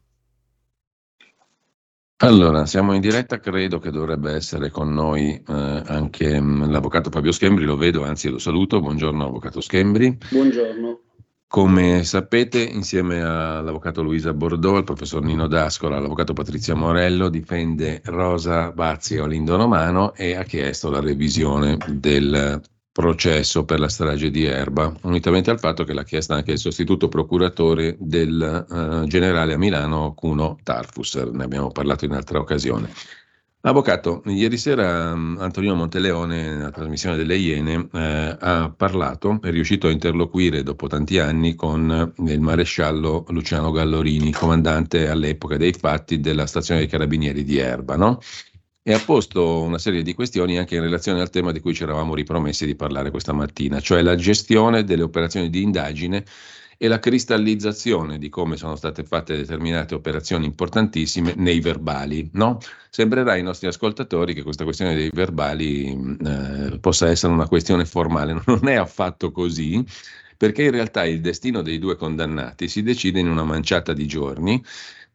Allora, 2.19 2.65
siamo 2.65 2.93
in 2.93 3.01
diretta, 3.01 3.39
credo 3.39 3.77
che 3.77 3.91
dovrebbe 3.91 4.31
essere 4.33 4.71
con 4.71 4.91
noi 4.91 5.35
eh, 5.35 5.43
anche 5.85 6.39
mh, 6.39 6.71
l'avvocato 6.71 7.11
Fabio 7.11 7.31
Schembri, 7.31 7.63
lo 7.63 7.77
vedo, 7.77 8.03
anzi 8.03 8.29
lo 8.29 8.39
saluto. 8.39 8.79
Buongiorno 8.79 9.23
avvocato 9.23 9.61
Schembri. 9.61 10.17
Buongiorno. 10.31 11.01
Come 11.47 12.03
sapete, 12.03 12.59
insieme 12.63 13.21
all'avvocato 13.21 14.01
Luisa 14.01 14.33
Bordeaux, 14.33 14.77
al 14.77 14.83
professor 14.83 15.21
Nino 15.21 15.47
D'Ascola, 15.47 15.97
all'avvocato 15.97 16.33
Patrizia 16.33 16.73
Morello, 16.73 17.29
difende 17.29 18.01
Rosa 18.05 18.71
Bazzi 18.71 19.13
e 19.15 19.21
Olindo 19.21 19.55
Romano 19.55 20.15
e 20.15 20.35
ha 20.35 20.43
chiesto 20.43 20.89
la 20.89 20.99
revisione 20.99 21.77
del 21.87 22.59
processo 22.97 23.63
per 23.63 23.79
la 23.79 23.89
strage 23.89 24.31
di 24.31 24.45
Erba, 24.45 24.91
unitamente 25.03 25.51
al 25.51 25.59
fatto 25.59 25.83
che 25.83 25.93
l'ha 25.93 26.03
chiesta 26.03 26.33
anche 26.33 26.53
il 26.53 26.57
sostituto 26.57 27.09
procuratore 27.09 27.95
del 27.99 28.65
uh, 28.67 29.05
generale 29.05 29.53
a 29.53 29.57
Milano, 29.59 30.15
Cuno 30.15 30.57
Tarfusser, 30.63 31.29
ne 31.29 31.43
abbiamo 31.43 31.69
parlato 31.69 32.05
in 32.05 32.13
altra 32.13 32.39
occasione. 32.39 32.89
Avvocato, 33.61 34.23
ieri 34.25 34.57
sera 34.57 35.11
um, 35.11 35.37
Antonino 35.39 35.75
Monteleone, 35.75 36.55
nella 36.55 36.71
trasmissione 36.71 37.17
delle 37.17 37.35
Iene, 37.35 37.87
eh, 37.93 38.37
ha 38.39 38.73
parlato, 38.75 39.41
è 39.43 39.51
riuscito 39.51 39.85
a 39.85 39.91
interloquire 39.91 40.63
dopo 40.63 40.87
tanti 40.87 41.19
anni 41.19 41.53
con 41.53 42.13
il 42.25 42.41
maresciallo 42.41 43.25
Luciano 43.27 43.69
Gallorini, 43.69 44.31
comandante 44.31 45.07
all'epoca 45.07 45.55
dei 45.57 45.73
fatti 45.73 46.19
della 46.19 46.47
stazione 46.47 46.79
dei 46.79 46.89
carabinieri 46.89 47.43
di 47.43 47.57
Erba, 47.59 47.95
no? 47.95 48.19
E 48.87 48.93
ha 48.93 48.99
posto 48.99 49.63
una 49.63 49.79
serie 49.79 50.01
di 50.01 50.13
questioni 50.13 50.57
anche 50.57 50.75
in 50.75 50.81
relazione 50.81 51.19
al 51.19 51.29
tema 51.29 51.51
di 51.51 51.59
cui 51.59 51.73
ci 51.73 51.83
eravamo 51.83 52.15
ripromessi 52.15 52.65
di 52.65 52.73
parlare 52.73 53.11
questa 53.11 53.33
mattina, 53.33 53.81
cioè 53.81 54.01
la 54.01 54.15
gestione 54.15 54.85
delle 54.85 55.03
operazioni 55.03 55.49
di 55.49 55.61
indagine 55.61 56.23
e 56.77 56.87
la 56.87 56.97
cristallizzazione 56.97 58.17
di 58.17 58.29
come 58.29 58.55
sono 58.55 58.77
state 58.77 59.03
fatte 59.03 59.35
determinate 59.35 59.93
operazioni 59.93 60.45
importantissime 60.45 61.33
nei 61.35 61.59
verbali. 61.59 62.29
No? 62.31 62.59
Sembrerà 62.89 63.33
ai 63.33 63.43
nostri 63.43 63.67
ascoltatori 63.67 64.33
che 64.33 64.43
questa 64.43 64.63
questione 64.63 64.95
dei 64.95 65.09
verbali 65.13 66.17
eh, 66.23 66.77
possa 66.79 67.09
essere 67.09 67.33
una 67.33 67.49
questione 67.49 67.83
formale, 67.83 68.41
non 68.47 68.69
è 68.69 68.75
affatto 68.75 69.33
così, 69.33 69.83
perché 70.37 70.63
in 70.63 70.71
realtà 70.71 71.03
il 71.03 71.19
destino 71.19 71.61
dei 71.61 71.77
due 71.77 71.97
condannati 71.97 72.69
si 72.69 72.83
decide 72.83 73.19
in 73.19 73.27
una 73.27 73.43
manciata 73.43 73.91
di 73.91 74.07
giorni 74.07 74.63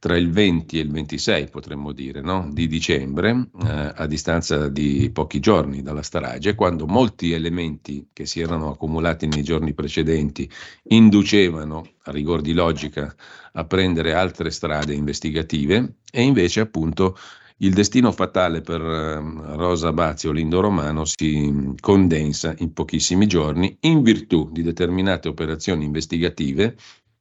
tra 0.03 0.16
il 0.16 0.32
20 0.32 0.78
e 0.78 0.82
il 0.82 0.90
26, 0.90 1.48
potremmo 1.48 1.92
dire, 1.92 2.22
no? 2.22 2.48
di 2.50 2.66
dicembre, 2.66 3.50
eh, 3.64 3.92
a 3.94 4.05
distanza 4.09 4.68
di 4.68 5.09
pochi 5.12 5.38
giorni 5.38 5.80
dalla 5.80 6.03
strage, 6.03 6.57
quando 6.57 6.88
molti 6.88 7.30
elementi 7.30 8.09
che 8.12 8.26
si 8.26 8.40
erano 8.40 8.72
accumulati 8.72 9.28
nei 9.28 9.44
giorni 9.44 9.74
precedenti 9.74 10.50
inducevano, 10.88 11.86
a 12.03 12.11
rigor 12.11 12.40
di 12.40 12.53
logica, 12.53 13.14
a 13.53 13.64
prendere 13.64 14.12
altre 14.12 14.50
strade 14.50 14.92
investigative 14.92 15.98
e 16.11 16.22
invece 16.22 16.59
appunto 16.59 17.16
il 17.59 17.72
destino 17.72 18.11
fatale 18.11 18.61
per 18.61 18.80
uh, 18.80 19.55
Rosa 19.55 19.92
Bazio 19.92 20.32
Lindo 20.32 20.59
Romano 20.59 21.05
si 21.05 21.74
condensa 21.78 22.57
in 22.59 22.72
pochissimi 22.72 23.28
giorni 23.28 23.76
in 23.82 24.03
virtù 24.03 24.50
di 24.50 24.64
determinate 24.64 25.28
operazioni 25.28 25.84
investigative 25.84 26.74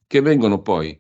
che 0.08 0.22
vengono 0.22 0.64
poi 0.64 0.98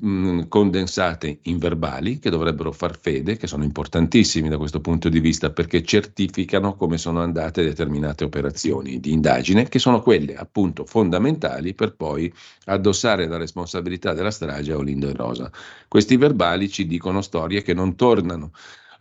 mh, 0.00 0.48
condensate 0.48 1.40
in 1.42 1.58
verbali 1.58 2.18
che 2.18 2.30
dovrebbero 2.30 2.72
far 2.72 2.98
fede, 2.98 3.36
che 3.36 3.46
sono 3.46 3.64
importantissimi 3.64 4.48
da 4.48 4.58
questo 4.58 4.80
punto 4.80 5.08
di 5.08 5.20
vista 5.20 5.50
perché 5.50 5.82
certificano 5.82 6.74
come 6.76 6.98
sono 6.98 7.20
andate 7.20 7.62
determinate 7.62 8.24
operazioni 8.24 9.00
di 9.00 9.12
indagine, 9.12 9.68
che 9.68 9.78
sono 9.78 10.00
quelle 10.00 10.34
appunto 10.34 10.84
fondamentali 10.84 11.74
per 11.74 11.94
poi 11.94 12.32
addossare 12.66 13.26
la 13.26 13.36
responsabilità 13.36 14.12
della 14.14 14.30
strage 14.30 14.72
a 14.72 14.76
Olindo 14.76 15.08
e 15.08 15.12
Rosa. 15.12 15.50
Questi 15.88 16.16
verbali 16.16 16.68
ci 16.68 16.86
dicono 16.86 17.20
storie 17.20 17.62
che 17.62 17.74
non 17.74 17.94
tornano 17.96 18.52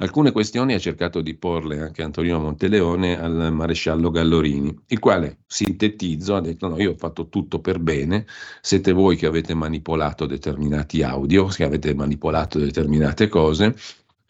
Alcune 0.02 0.32
questioni 0.32 0.74
ha 0.74 0.80
cercato 0.80 1.22
di 1.22 1.36
porle 1.36 1.80
anche 1.80 2.02
Antonino 2.02 2.40
Monteleone 2.40 3.22
al 3.22 3.54
maresciallo 3.54 4.10
Gallorini, 4.10 4.76
il 4.88 4.98
quale, 4.98 5.42
sintetizzo, 5.46 6.34
ha 6.36 6.42
detto 6.42 6.68
no, 6.68 6.82
io 6.82 6.94
ho 6.94 6.98
fatto 6.98 7.30
tutto 7.30 7.60
per 7.60 7.78
bene, 7.78 8.26
siete 8.62 8.94
voi 8.94 9.16
che 9.16 9.28
avete 9.28 9.54
manipolato 9.54 10.26
determinati 10.26 11.04
audio, 11.04 11.46
che 11.46 11.64
avete 11.64 11.94
manipolato 11.94 12.58
determinate 12.58 13.28
cose, 13.28 13.76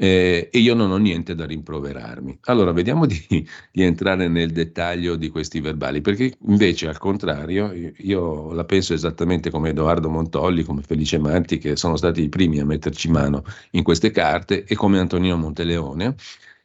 eh, 0.01 0.49
e 0.51 0.57
io 0.57 0.73
non 0.73 0.89
ho 0.89 0.97
niente 0.97 1.35
da 1.35 1.45
rimproverarmi. 1.45 2.39
Allora, 2.45 2.71
vediamo 2.71 3.05
di, 3.05 3.19
di, 3.71 3.83
entrare 3.83 4.27
nel 4.27 4.49
dettaglio 4.49 5.15
di 5.15 5.29
questi 5.29 5.59
verbali, 5.59 6.01
perché 6.01 6.33
invece 6.47 6.87
al 6.87 6.97
contrario, 6.97 7.71
io, 7.97 8.51
la 8.53 8.65
penso 8.65 8.95
esattamente 8.95 9.51
come 9.51 9.69
Edoardo 9.69 10.09
Montolli, 10.09 10.63
come 10.63 10.81
Felice 10.81 11.19
Manti, 11.19 11.59
che 11.59 11.75
sono 11.75 11.97
stati 11.97 12.23
i 12.23 12.29
primi 12.29 12.59
a 12.59 12.65
metterci 12.65 13.11
mano 13.11 13.43
in 13.71 13.83
queste 13.83 14.09
carte, 14.09 14.63
e 14.65 14.73
come 14.73 14.97
Antonino 14.97 15.37
Monteleone, 15.37 16.15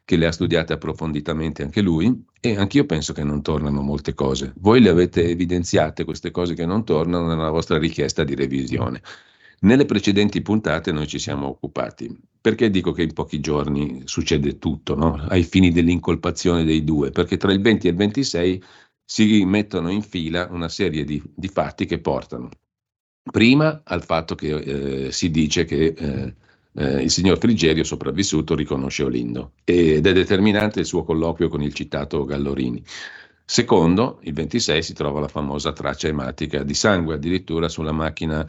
che 0.07 0.16
le 0.16 0.26
ha 0.28 0.32
studiate 0.32 0.72
approfonditamente 0.72 1.62
anche 1.62 1.82
lui, 1.82 2.24
e 2.41 2.57
anch'io 2.57 2.87
penso 2.87 3.12
che 3.12 3.22
non 3.22 3.43
tornano 3.43 3.82
molte 3.82 4.14
cose. 4.14 4.55
Voi 4.61 4.80
le 4.80 4.89
avete 4.89 5.28
evidenziate 5.28 6.05
queste 6.05 6.30
cose 6.30 6.55
che 6.55 6.64
non 6.64 6.87
tornano 6.87 7.26
nella 7.26 7.51
vostra 7.51 7.76
richiesta 7.76 8.24
di 8.24 8.34
revisione. 8.34 9.03
Nelle 9.61 9.84
precedenti 9.84 10.42
puntate 10.42 10.92
noi 10.92 11.07
ci 11.07 11.18
siamo 11.18 11.48
occupati. 11.48 12.14
Perché 12.40 12.70
dico 12.70 12.92
che 12.92 13.02
in 13.02 13.12
pochi 13.12 13.40
giorni 13.40 14.02
succede 14.04 14.59
tutto, 14.59 14.94
no? 14.94 15.14
ai 15.28 15.42
fini 15.42 15.72
dell'incolpazione 15.72 16.64
dei 16.64 16.84
due? 16.84 17.11
Perché 17.11 17.36
tra 17.36 17.52
il 17.52 17.61
20 17.61 17.86
e 17.86 17.90
il 17.90 17.96
26 17.96 18.62
si 19.04 19.44
mettono 19.44 19.90
in 19.90 20.02
fila 20.02 20.46
una 20.50 20.68
serie 20.68 21.04
di, 21.04 21.20
di 21.34 21.48
fatti 21.48 21.86
che 21.86 21.98
portano 21.98 22.50
prima 23.30 23.82
al 23.84 24.04
fatto 24.04 24.34
che 24.34 25.07
eh, 25.07 25.12
si 25.12 25.30
dice 25.30 25.64
che 25.64 25.94
eh, 25.96 26.34
eh, 26.74 27.02
il 27.02 27.11
signor 27.11 27.38
Frigerio 27.38 27.84
sopravvissuto 27.84 28.54
riconosce 28.54 29.02
Olindo 29.02 29.52
ed 29.64 30.07
è 30.07 30.12
determinante 30.12 30.80
il 30.80 30.86
suo 30.86 31.02
colloquio 31.02 31.48
con 31.48 31.62
il 31.62 31.74
citato 31.74 32.24
Gallorini. 32.24 32.82
Secondo, 33.48 34.18
il 34.22 34.32
26 34.32 34.82
si 34.82 34.92
trova 34.92 35.20
la 35.20 35.28
famosa 35.28 35.72
traccia 35.72 36.09
ematica 36.09 36.62
di 36.62 36.74
sangue 36.74 37.14
addirittura 37.14 37.68
sulla 37.68 37.92
macchina 37.92 38.46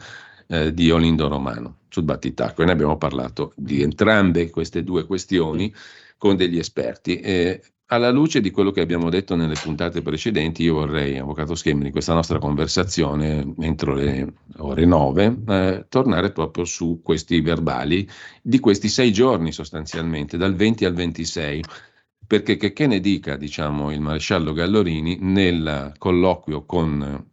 eh, 0.48 0.74
di 0.74 0.90
Olindo 0.90 1.28
Romano 1.28 1.78
sul 1.88 2.04
battitacco. 2.04 2.62
E 2.62 2.64
ne 2.64 2.72
abbiamo 2.72 2.96
parlato 2.96 3.52
di 3.56 3.82
entrambe 3.82 4.50
queste 4.50 4.82
due 4.82 5.06
questioni 5.06 5.72
con 6.16 6.36
degli 6.36 6.58
esperti. 6.58 7.20
E 7.20 7.62
alla 7.90 8.10
luce 8.10 8.40
di 8.40 8.50
quello 8.50 8.70
che 8.70 8.82
abbiamo 8.82 9.08
detto 9.08 9.34
nelle 9.34 9.54
puntate 9.60 10.02
precedenti, 10.02 10.62
io 10.62 10.74
vorrei, 10.74 11.16
Avvocato 11.16 11.54
Schemmi, 11.54 11.86
in 11.86 11.92
questa 11.92 12.12
nostra 12.12 12.38
conversazione 12.38 13.54
entro 13.60 13.94
le 13.94 14.34
ore 14.58 14.84
9, 14.84 15.36
eh, 15.46 15.86
tornare 15.88 16.32
proprio 16.32 16.64
su 16.64 17.00
questi 17.02 17.40
verbali 17.40 18.06
di 18.42 18.58
questi 18.58 18.88
sei 18.88 19.12
giorni 19.12 19.52
sostanzialmente, 19.52 20.36
dal 20.36 20.54
20 20.54 20.84
al 20.84 20.94
26 20.94 21.64
perché 22.26 22.58
che, 22.58 22.74
che, 22.74 22.86
ne 22.86 23.00
dica 23.00 23.36
diciamo, 23.36 23.90
il 23.90 24.02
maresciallo 24.02 24.52
Gallorini 24.52 25.16
nel 25.22 25.94
colloquio 25.96 26.66
con 26.66 27.26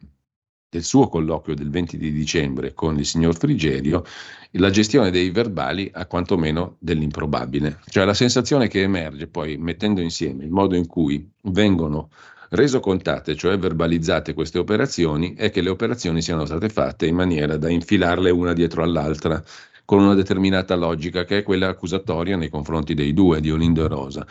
del 0.76 0.84
suo 0.84 1.08
colloquio 1.08 1.56
del 1.56 1.70
20 1.70 1.98
di 1.98 2.12
dicembre 2.12 2.74
con 2.74 2.98
il 2.98 3.06
signor 3.06 3.38
Frigerio, 3.38 4.04
la 4.52 4.70
gestione 4.70 5.10
dei 5.10 5.30
verbali 5.30 5.90
ha 5.94 6.06
quantomeno 6.06 6.76
dell'improbabile. 6.80 7.80
Cioè 7.88 8.04
la 8.04 8.14
sensazione 8.14 8.68
che 8.68 8.82
emerge 8.82 9.28
poi 9.28 9.56
mettendo 9.58 10.02
insieme 10.02 10.44
il 10.44 10.52
modo 10.52 10.76
in 10.76 10.86
cui 10.88 11.30
vengono 11.44 12.10
resocontate, 12.50 13.36
cioè 13.36 13.58
verbalizzate 13.58 14.34
queste 14.34 14.60
operazioni, 14.60 15.34
è 15.36 15.50
che 15.50 15.62
le 15.62 15.70
operazioni 15.70 16.22
siano 16.22 16.46
state 16.46 16.68
fatte 16.68 17.06
in 17.06 17.16
maniera 17.16 17.56
da 17.56 17.70
infilarle 17.70 18.30
una 18.30 18.52
dietro 18.52 18.84
all'altra 18.84 19.42
con 19.86 20.02
una 20.02 20.14
determinata 20.14 20.76
logica, 20.76 21.24
che 21.24 21.40
è 21.40 21.44
quella 21.44 21.70
accusatoria 21.70 22.36
nei 22.36 22.50
confronti 22.50 22.94
dei 22.94 23.14
due, 23.14 23.40
di 23.40 23.52
Olindo 23.52 23.86
e 23.86 23.88
Rosa. 23.88 24.26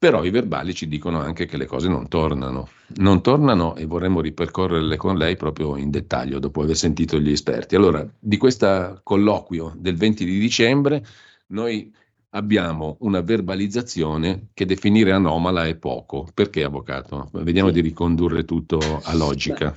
Però 0.00 0.22
i 0.22 0.30
verbali 0.30 0.74
ci 0.74 0.86
dicono 0.86 1.18
anche 1.18 1.46
che 1.46 1.56
le 1.56 1.66
cose 1.66 1.88
non 1.88 2.06
tornano. 2.06 2.68
Non 2.98 3.20
tornano 3.20 3.74
e 3.74 3.84
vorremmo 3.84 4.20
ripercorrerle 4.20 4.96
con 4.96 5.16
lei 5.16 5.34
proprio 5.36 5.76
in 5.76 5.90
dettaglio 5.90 6.38
dopo 6.38 6.62
aver 6.62 6.76
sentito 6.76 7.18
gli 7.18 7.32
esperti. 7.32 7.74
Allora, 7.74 8.08
di 8.16 8.36
questo 8.36 9.00
colloquio 9.02 9.74
del 9.76 9.96
20 9.96 10.24
di 10.24 10.38
dicembre, 10.38 11.04
noi 11.48 11.92
abbiamo 12.30 12.96
una 13.00 13.22
verbalizzazione 13.22 14.50
che 14.54 14.66
definire 14.66 15.10
anomala 15.10 15.66
è 15.66 15.74
poco. 15.74 16.28
Perché, 16.32 16.62
avvocato? 16.62 17.28
Vediamo 17.32 17.70
di 17.70 17.80
ricondurre 17.80 18.44
tutto 18.44 18.78
a 19.02 19.14
logica. 19.16 19.74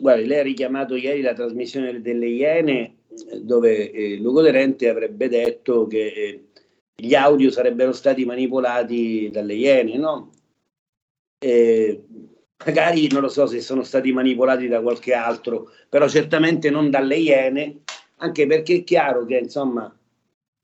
Guardi, 0.00 0.26
lei 0.26 0.40
ha 0.40 0.42
richiamato 0.42 0.96
ieri 0.96 1.20
la 1.20 1.34
trasmissione 1.34 2.00
delle 2.00 2.26
Iene, 2.26 2.94
dove 3.40 3.92
eh, 3.92 4.16
Lugoderente 4.16 4.88
avrebbe 4.88 5.28
detto 5.28 5.86
che 5.86 6.06
eh, 6.06 6.44
gli 7.00 7.14
audio 7.14 7.50
sarebbero 7.50 7.92
stati 7.92 8.24
manipolati 8.24 9.30
dalle 9.30 9.54
Iene, 9.54 9.96
no? 9.96 10.30
E 11.38 12.04
magari 12.64 13.08
non 13.08 13.22
lo 13.22 13.28
so 13.28 13.46
se 13.46 13.60
sono 13.60 13.82
stati 13.82 14.12
manipolati 14.12 14.68
da 14.68 14.80
qualche 14.82 15.14
altro, 15.14 15.70
però 15.88 16.08
certamente 16.08 16.70
non 16.70 16.90
dalle 16.90 17.16
Iene, 17.16 17.80
anche 18.16 18.46
perché 18.46 18.76
è 18.76 18.84
chiaro 18.84 19.24
che 19.24 19.38
insomma 19.38 19.94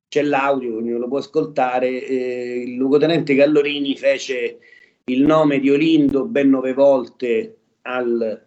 c'è 0.09 0.23
l'audio, 0.23 0.77
ognuno 0.77 0.99
lo 0.99 1.09
può 1.09 1.19
ascoltare. 1.19 1.89
Eh, 1.89 2.63
il 2.67 2.75
luogotenente 2.75 3.35
Gallorini 3.35 3.97
fece 3.97 4.59
il 5.05 5.23
nome 5.23 5.59
di 5.61 5.71
Olindo 5.71 6.25
ben 6.25 6.51
nove 6.51 6.73
volte 6.73 7.57
al, 7.83 8.47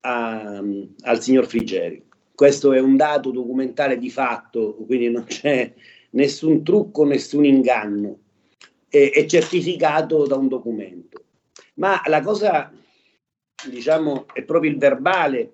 a, 0.00 0.62
al 1.00 1.22
signor 1.22 1.46
Frigerio. 1.46 2.02
Questo 2.34 2.72
è 2.72 2.78
un 2.78 2.96
dato 2.96 3.30
documentale 3.30 3.98
di 3.98 4.10
fatto, 4.10 4.76
quindi 4.86 5.10
non 5.10 5.24
c'è 5.24 5.72
nessun 6.10 6.62
trucco, 6.62 7.04
nessun 7.04 7.44
inganno, 7.44 8.18
è, 8.88 9.10
è 9.12 9.26
certificato 9.26 10.26
da 10.26 10.36
un 10.36 10.48
documento. 10.48 11.24
Ma 11.74 12.00
la 12.06 12.20
cosa, 12.22 12.72
diciamo, 13.68 14.26
è 14.32 14.42
proprio 14.42 14.70
il 14.70 14.78
verbale, 14.78 15.52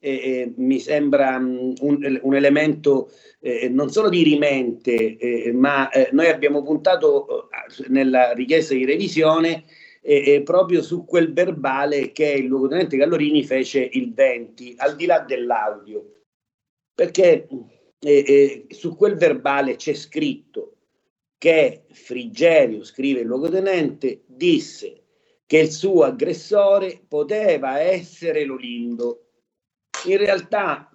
eh, 0.00 0.10
eh, 0.10 0.52
mi 0.56 0.78
sembra 0.78 1.36
um, 1.36 1.74
un, 1.80 2.18
un, 2.22 2.34
elemento 2.36 3.10
eh, 3.40 3.68
non 3.68 3.90
solo 3.90 4.08
di 4.08 4.22
rimente, 4.22 5.16
eh, 5.16 5.52
ma 5.52 5.90
eh, 5.90 6.10
noi 6.12 6.28
abbiamo 6.28 6.62
puntato 6.62 7.50
eh, 7.50 7.88
nella 7.88 8.32
richiesta 8.32 8.74
di 8.74 8.84
revisione 8.84 9.64
proprio 10.42 10.80
su 10.80 11.04
quel 11.04 11.34
verbale 11.34 12.12
che 12.12 12.30
il 12.30 12.46
luogotenente 12.46 12.96
Gallorini 12.96 13.44
fece 13.44 13.86
il 13.92 14.14
20, 14.14 14.76
al 14.78 14.96
di 14.96 15.04
là 15.04 15.18
dell'audio. 15.18 16.22
Perché 16.94 17.46
eh, 18.00 18.66
eh, 18.68 18.74
su 18.74 18.94
quel 18.96 19.16
verbale 19.16 19.76
c'è 19.76 19.94
scritto 19.94 20.76
che 21.36 21.84
Frigerio, 21.90 22.84
scrive 22.84 23.20
il 23.20 23.26
luogotenente, 23.26 24.22
disse 24.26 25.02
che 25.46 25.58
il 25.58 25.70
suo 25.70 26.02
aggressore 26.02 27.02
poteva 27.06 27.80
essere 27.80 28.44
Lolindo. 28.44 29.30
In 30.06 30.18
realtà, 30.18 30.90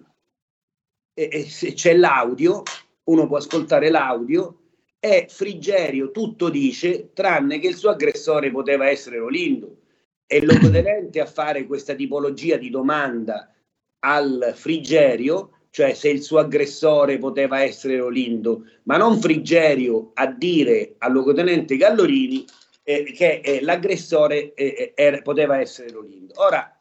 eh, 1.14 1.44
se 1.44 1.72
c'è 1.72 1.94
l'audio, 1.94 2.62
uno 3.04 3.26
può 3.26 3.38
ascoltare 3.38 3.90
l'audio, 3.90 4.60
e 5.00 5.26
Frigerio 5.28 6.10
tutto 6.10 6.48
dice, 6.48 7.12
tranne 7.12 7.58
che 7.58 7.68
il 7.68 7.76
suo 7.76 7.90
aggressore 7.90 8.50
poteva 8.50 8.88
essere 8.88 9.18
Lolindo. 9.18 9.80
E 10.26 10.38
il 10.38 10.46
luogotenente 10.46 11.20
a 11.20 11.26
fare 11.26 11.66
questa 11.66 11.94
tipologia 11.94 12.56
di 12.56 12.70
domanda 12.70 13.52
al 14.00 14.52
Frigerio 14.54 15.53
cioè 15.74 15.92
se 15.94 16.08
il 16.08 16.22
suo 16.22 16.38
aggressore 16.38 17.18
poteva 17.18 17.60
essere 17.60 17.98
Olindo, 17.98 18.62
ma 18.84 18.96
non 18.96 19.20
Frigerio 19.20 20.12
a 20.14 20.28
dire 20.28 20.94
al 20.98 21.10
luogotenente 21.10 21.76
Gallorini 21.76 22.44
eh, 22.84 23.02
che 23.02 23.40
eh, 23.42 23.60
l'aggressore 23.60 24.54
eh, 24.54 24.92
era, 24.94 25.20
poteva 25.20 25.58
essere 25.58 25.92
Olindo. 25.96 26.32
Ora, 26.36 26.72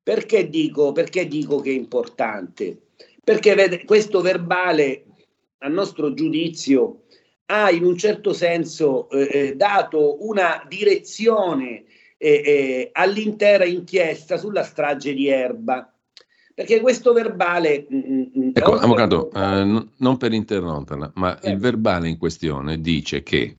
perché 0.00 0.48
dico, 0.48 0.92
perché 0.92 1.26
dico 1.26 1.58
che 1.58 1.70
è 1.70 1.74
importante? 1.74 2.82
Perché 3.24 3.56
vede, 3.56 3.84
questo 3.84 4.20
verbale, 4.20 5.06
a 5.58 5.66
nostro 5.66 6.14
giudizio, 6.14 7.06
ha 7.46 7.72
in 7.72 7.82
un 7.82 7.98
certo 7.98 8.32
senso 8.32 9.10
eh, 9.10 9.28
eh, 9.28 9.56
dato 9.56 10.24
una 10.24 10.64
direzione 10.68 11.82
eh, 12.16 12.90
all'intera 12.92 13.64
inchiesta 13.64 14.36
sulla 14.36 14.62
strage 14.62 15.14
di 15.14 15.26
Erba 15.26 15.88
perché 16.54 16.80
questo 16.80 17.12
verbale... 17.12 17.86
Mm, 17.92 17.98
mm, 17.98 18.22
mm, 18.38 18.50
ecco, 18.54 18.78
avvocato, 18.78 19.30
eh, 19.32 19.64
n- 19.64 19.88
non 19.96 20.16
per 20.16 20.32
interromperla, 20.32 21.12
ma 21.16 21.30
certo. 21.32 21.48
il 21.48 21.58
verbale 21.58 22.08
in 22.08 22.16
questione 22.16 22.80
dice 22.80 23.22
che 23.22 23.56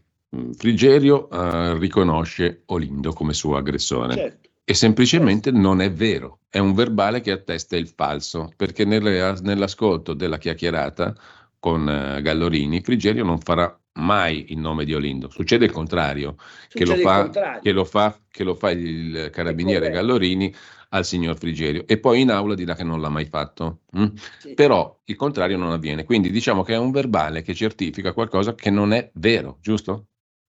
Frigerio 0.58 1.30
eh, 1.30 1.78
riconosce 1.78 2.64
Olindo 2.68 3.12
come 3.12 3.34
suo 3.34 3.58
aggressore. 3.58 4.14
Certo. 4.14 4.50
E 4.64 4.74
semplicemente 4.74 5.52
certo. 5.52 5.60
non 5.60 5.82
è 5.82 5.92
vero, 5.92 6.40
è 6.50 6.58
un 6.58 6.74
verbale 6.74 7.22
che 7.22 7.32
attesta 7.32 7.76
il 7.76 7.88
falso, 7.88 8.52
perché 8.56 8.86
nelle, 8.86 9.36
nell'ascolto 9.42 10.14
della 10.14 10.38
chiacchierata 10.38 11.14
con 11.60 11.88
eh, 11.88 12.22
Gallorini, 12.22 12.82
Frigerio 12.82 13.24
non 13.24 13.40
farà 13.40 13.78
mai 13.96 14.46
il 14.50 14.58
nome 14.58 14.86
di 14.86 14.94
Olindo. 14.94 15.30
Succede 15.30 15.66
il 15.66 15.72
contrario, 15.72 16.36
Succede 16.70 16.92
che, 16.92 16.98
lo 16.98 17.10
fa, 17.10 17.22
contrario. 17.24 17.62
Che, 17.62 17.72
lo 17.72 17.86
fa, 17.86 18.20
che, 18.32 18.44
lo 18.44 18.56
fa, 18.56 18.72
il 18.72 19.30
carabiniere 19.32 19.90
Gallorini 19.90 20.54
al 20.96 21.06
signor 21.06 21.38
Frigerio 21.38 21.84
e 21.86 22.00
poi 22.00 22.22
in 22.22 22.32
aula 22.32 22.56
dirà 22.56 22.74
che 22.74 22.84
non 22.84 23.02
l'ha 23.02 23.10
mai 23.10 23.26
fatto. 23.26 23.82
Mm? 23.98 24.16
Sì. 24.40 24.54
Però 24.54 24.98
il 25.04 25.16
contrario 25.16 25.58
non 25.58 25.72
avviene, 25.72 26.06
quindi 26.06 26.32
diciamo 26.32 26.64
che 26.64 26.74
è 26.74 26.78
un 26.78 26.92
verbale 26.92 27.42
che 27.42 27.54
certifica 27.54 28.14
qualcosa 28.14 28.56
che 28.56 28.70
non 28.70 28.94
è 28.94 29.12
vero, 29.16 29.58
giusto? 29.62 30.08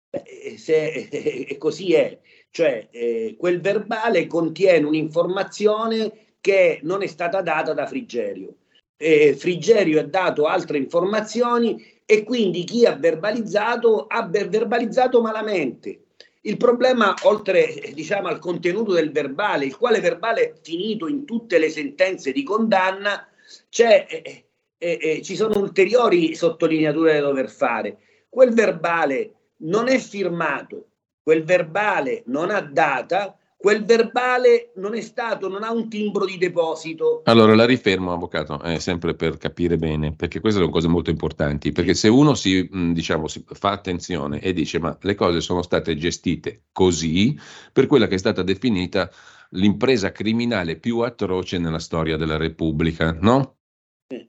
Eh, 0.09 0.57
se, 0.57 1.07
eh, 1.09 1.57
così 1.57 1.93
è, 1.93 2.19
cioè 2.51 2.87
eh, 2.91 3.35
quel 3.37 3.59
verbale 3.59 4.27
contiene 4.27 4.85
un'informazione 4.85 6.35
che 6.39 6.79
non 6.83 7.01
è 7.01 7.07
stata 7.07 7.41
data 7.41 7.73
da 7.73 7.87
Frigerio. 7.87 8.55
Eh, 8.95 9.35
Frigerio 9.35 9.99
ha 9.99 10.05
dato 10.05 10.45
altre 10.45 10.77
informazioni 10.77 11.83
e 12.05 12.23
quindi 12.23 12.63
chi 12.63 12.85
ha 12.85 12.95
verbalizzato 12.95 14.05
ha 14.07 14.27
verbalizzato 14.27 15.19
malamente. 15.21 16.03
Il 16.41 16.57
problema, 16.57 17.13
oltre 17.23 17.91
diciamo, 17.93 18.27
al 18.27 18.39
contenuto 18.39 18.93
del 18.93 19.11
verbale, 19.11 19.65
il 19.65 19.77
quale 19.77 19.99
verbale 19.99 20.41
è 20.41 20.53
finito 20.61 21.07
in 21.07 21.25
tutte 21.25 21.57
le 21.57 21.69
sentenze 21.69 22.31
di 22.31 22.43
condanna, 22.43 23.27
c'è, 23.69 24.05
eh, 24.09 24.45
eh, 24.77 24.99
eh, 25.01 25.21
ci 25.21 25.35
sono 25.35 25.59
ulteriori 25.59 26.35
sottolineature 26.35 27.13
da 27.13 27.27
dover 27.27 27.49
fare. 27.49 27.97
Quel 28.29 28.53
verbale 28.53 29.33
non 29.57 29.87
è 29.87 29.97
firmato, 29.97 30.89
quel 31.23 31.43
verbale 31.43 32.23
non 32.27 32.51
ha 32.51 32.61
data, 32.61 33.36
quel 33.57 33.83
verbale 33.83 34.71
non 34.75 34.93
è 34.93 35.01
stato, 35.01 35.49
non 35.49 35.63
ha 35.63 35.71
un 35.71 35.89
timbro 35.89 36.25
di 36.25 36.37
deposito. 36.37 37.21
Allora 37.25 37.55
la 37.55 37.65
rifermo, 37.65 38.13
avvocato, 38.13 38.61
eh, 38.61 38.79
sempre 38.79 39.15
per 39.15 39.37
capire 39.37 39.77
bene, 39.77 40.13
perché 40.13 40.39
queste 40.39 40.59
sono 40.59 40.71
cose 40.71 40.87
molto 40.87 41.09
importanti, 41.09 41.71
perché 41.71 41.95
se 41.95 42.07
uno 42.07 42.35
si, 42.35 42.69
diciamo, 42.93 43.27
si 43.27 43.43
fa 43.45 43.71
attenzione 43.71 44.39
e 44.41 44.53
dice 44.53 44.79
ma 44.79 44.95
le 45.01 45.15
cose 45.15 45.41
sono 45.41 45.63
state 45.63 45.95
gestite 45.95 46.65
così, 46.71 47.37
per 47.73 47.87
quella 47.87 48.07
che 48.07 48.15
è 48.15 48.19
stata 48.19 48.43
definita 48.43 49.09
l'impresa 49.51 50.11
criminale 50.11 50.77
più 50.77 50.99
atroce 50.99 51.57
nella 51.57 51.79
storia 51.79 52.15
della 52.15 52.37
Repubblica, 52.37 53.17
no? 53.19 53.55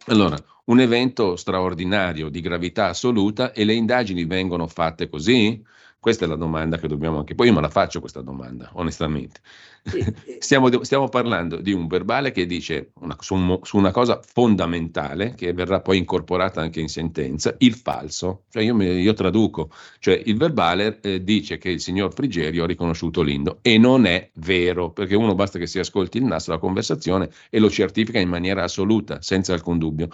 Allora, 0.07 0.37
un 0.67 0.81
evento 0.81 1.37
straordinario 1.37 2.31
di 2.31 2.41
gravità 2.41 2.89
assoluta 2.89 3.53
e 3.53 3.65
le 3.65 3.75
indagini 3.75 4.25
vengono 4.25 4.67
fatte 4.67 5.09
così? 5.09 5.63
Questa 6.09 6.25
è 6.25 6.29
la 6.29 6.37
domanda 6.37 6.79
che 6.79 6.89
dobbiamo 6.89 7.19
anche. 7.19 7.35
Poi 7.35 7.49
io 7.49 7.53
me 7.53 7.61
la 7.61 7.69
faccio 7.69 8.01
questa 8.01 8.23
domanda, 8.23 8.71
onestamente. 8.73 9.43
stiamo, 10.39 10.83
stiamo, 10.83 11.11
parlando 11.11 11.57
di 11.61 11.75
un 11.75 11.87
verbale 11.87 12.33
che 12.33 12.47
dice 12.47 12.93
una, 13.01 13.15
su, 13.21 13.35
un, 13.35 13.59
su, 13.63 13.77
una 13.77 13.91
cosa 13.91 14.19
fondamentale, 14.25 15.35
che 15.35 15.53
verrà 15.53 15.83
poi 15.83 15.99
incorporata 15.99 16.63
anche 16.63 16.81
in 16.81 16.89
sentenza, 16.89 17.55
il 17.59 17.75
falso. 17.75 18.45
Cioè 18.49 18.63
io, 18.63 18.81
io 18.81 19.13
traduco, 19.13 19.71
cioè 19.99 20.19
il 20.25 20.39
verbale 20.39 20.99
eh, 21.03 21.23
dice 21.23 21.59
che 21.59 21.69
il 21.69 21.81
signor 21.81 22.15
Frigerio 22.15 22.65
ha 22.65 22.67
riconosciuto 22.67 23.21
Lindo 23.21 23.59
e 23.61 23.77
non 23.77 24.07
è 24.07 24.31
vero, 24.37 24.91
perché 24.91 25.15
uno 25.15 25.35
basta 25.35 25.59
che 25.59 25.67
si 25.67 25.79
ascolti 25.79 26.17
il 26.17 26.25
nastro, 26.25 26.55
la 26.55 26.59
conversazione 26.59 27.29
e 27.51 27.59
lo 27.59 27.69
certifica 27.69 28.19
in 28.19 28.31
maniera 28.31 28.63
assoluta, 28.63 29.21
senza 29.21 29.53
alcun 29.53 29.77
dubbio. 29.77 30.09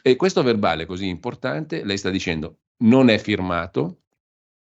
E 0.00 0.14
questo 0.14 0.44
verbale 0.44 0.86
così 0.86 1.08
importante, 1.08 1.82
lei 1.84 1.98
sta 1.98 2.10
dicendo, 2.10 2.58
non 2.84 3.08
è 3.08 3.18
firmato, 3.18 4.03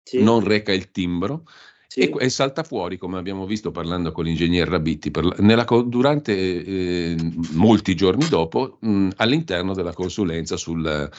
sì. 0.08 0.22
non 0.22 0.42
reca 0.42 0.72
il 0.72 0.90
timbro. 0.90 1.44
Sì. 1.86 2.00
E, 2.00 2.14
e, 2.18 2.28
salta 2.28 2.62
fuori, 2.62 2.98
come 2.98 3.18
abbiamo 3.18 3.46
visto 3.46 3.70
parlando 3.70 4.12
con 4.12 4.24
l'ingegner 4.24 4.68
Rabitti, 4.68 5.10
per, 5.10 5.40
nella, 5.40 5.64
durante 5.86 6.34
eh, 6.34 7.16
molti 7.52 7.94
giorni 7.94 8.28
dopo, 8.28 8.76
mh, 8.80 9.10
all'interno 9.16 9.74
della 9.74 9.94
consulenza 9.94 10.56
sul, 10.58 11.10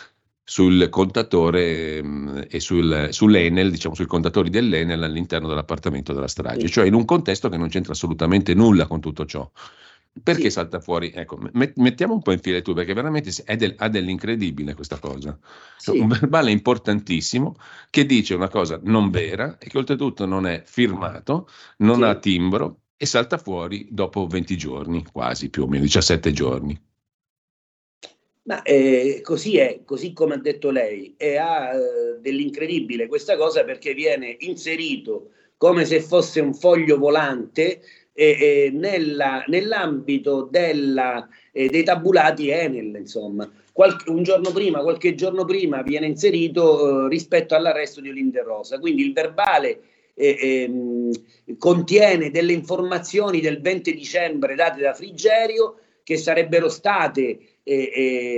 sul 0.44 0.90
contatore 0.90 2.04
mh, 2.04 2.46
e 2.50 2.60
sul, 2.60 3.08
sull'Enel, 3.10 3.72
diciamo 3.72 3.96
sui 3.96 4.06
contatori 4.06 4.50
dell'Enel 4.50 5.02
all'interno 5.04 5.48
dell'appartamento 5.48 6.14
della 6.14 6.28
strage, 6.28 6.68
sì. 6.68 6.74
cioè 6.74 6.86
in 6.86 6.94
un 6.94 7.06
contesto 7.06 7.50
che 7.50 7.58
non 7.58 7.70
c'entra 7.70 7.94
assolutamente 7.94 8.54
nulla 8.54 8.86
con 8.86 9.00
tutto 9.00 9.26
ciò. 9.26 9.50
Perché 10.22 10.44
Sì. 10.44 10.52
salta 10.52 10.80
fuori? 10.80 11.12
Ecco, 11.14 11.38
me- 11.54 11.72
mettiamo 11.76 12.14
un 12.14 12.22
po' 12.22 12.32
in 12.32 12.40
fila 12.40 12.62
tu, 12.62 12.74
perché 12.74 12.94
veramente 12.94 13.32
del- 13.56 13.76
ha 13.78 13.88
dell'incredibile 13.88 14.74
questa 14.74 14.98
cosa. 15.00 15.38
Sì. 15.78 15.92
Un 16.00 16.08
verbale 16.08 16.52
importantissimo 16.52 17.56
che 17.90 18.06
dice 18.06 18.34
una 18.34 18.50
cosa 18.50 18.80
non 18.84 19.10
vera 19.12 19.58
e 19.58 19.68
che 19.70 19.78
oltretutto 19.78 20.26
non 20.26 20.46
è 20.46 20.64
firmato, 20.66 21.48
non 21.78 21.98
Sì. 21.98 22.04
ha 22.04 22.16
timbro 22.16 22.80
e 22.98 23.06
salta 23.06 23.38
fuori 23.38 23.88
dopo 23.92 24.28
20 24.28 24.58
giorni, 24.58 25.06
quasi 25.10 25.50
più 25.50 25.64
o 25.64 25.68
meno, 25.68 25.84
17 25.84 26.32
giorni. 26.34 26.78
Ma 28.44 28.62
eh, 28.64 29.22
così 29.24 29.58
è, 29.58 29.82
così 29.86 30.12
come 30.12 30.34
ha 30.34 30.38
detto 30.38 30.72
lei, 30.72 31.14
e 31.18 31.38
ha 31.38 31.72
eh, 31.74 32.20
dell'incredibile 32.20 33.08
questa 33.08 33.38
cosa 33.38 33.64
perché 33.64 33.94
viene 33.94 34.36
inserito 34.40 35.32
come 35.56 35.86
se 35.86 36.02
fosse 36.02 36.40
un 36.40 36.54
foglio 36.54 36.98
volante 36.98 37.82
eh, 38.20 38.70
nella- 38.74 39.44
nell'ambito 39.48 40.48
della, 40.50 41.28
eh, 41.52 41.68
dei 41.70 41.84
tabulati 41.84 42.50
Enel, 42.50 42.96
insomma. 42.96 43.50
Qualche- 43.72 44.10
un 44.10 44.24
giorno 44.24 44.52
prima, 44.52 44.82
qualche 44.82 45.16
giorno 45.16 45.46
prima 45.46 45.82
viene 45.82 46.08
inserito 46.08 47.06
eh, 47.06 47.10
rispetto 47.10 47.56
all'arresto 47.56 48.02
di 48.02 48.10
Olinda 48.10 48.40
e 48.40 48.44
Rosa. 48.44 48.80
Quindi 48.80 49.04
il 49.04 49.14
verbale 49.14 49.80
eh, 50.16 50.36
ehm, 50.38 51.12
contiene 51.58 52.30
delle 52.30 52.52
informazioni 52.52 53.40
del 53.40 53.62
20 53.62 53.94
dicembre 53.94 54.56
date 54.56 54.82
da 54.82 54.94
Frigerio 54.94 55.78
che 56.04 56.18
sarebbero 56.18 56.68
state 56.68 57.40
eh, 57.64 57.92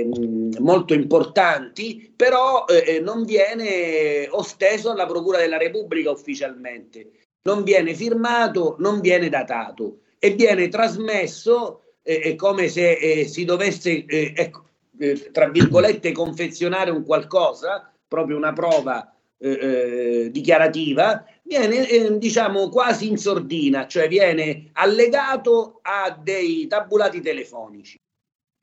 ehm, 0.06 0.56
molto 0.58 0.94
importanti, 0.94 2.12
però 2.14 2.66
eh, 2.66 3.00
non 3.00 3.24
viene 3.24 4.28
osteso 4.30 4.90
alla 4.90 5.06
Procura 5.06 5.38
della 5.38 5.56
Repubblica 5.56 6.10
ufficialmente, 6.10 7.06
non 7.42 7.62
viene 7.62 7.94
firmato, 7.94 8.76
non 8.78 9.00
viene 9.00 9.28
datato 9.28 9.98
e 10.18 10.30
viene 10.30 10.68
trasmesso 10.68 11.82
eh, 12.02 12.20
eh, 12.24 12.34
come 12.36 12.68
se 12.68 12.92
eh, 12.92 13.26
si 13.26 13.44
dovesse, 13.44 14.04
eh, 14.04 14.32
ecco, 14.36 14.64
eh, 14.98 15.30
tra 15.32 15.48
virgolette, 15.48 16.12
confezionare 16.12 16.90
un 16.90 17.04
qualcosa, 17.04 17.92
proprio 18.06 18.36
una 18.36 18.52
prova 18.52 19.14
eh, 19.38 20.28
dichiarativa, 20.30 21.24
viene 21.42 22.18
diciamo 22.18 22.68
quasi 22.68 23.08
in 23.08 23.16
sordina, 23.16 23.86
cioè 23.86 24.06
viene 24.06 24.70
allegato 24.72 25.80
a 25.82 26.16
dei 26.20 26.66
tabulati 26.66 27.20
telefonici. 27.20 27.98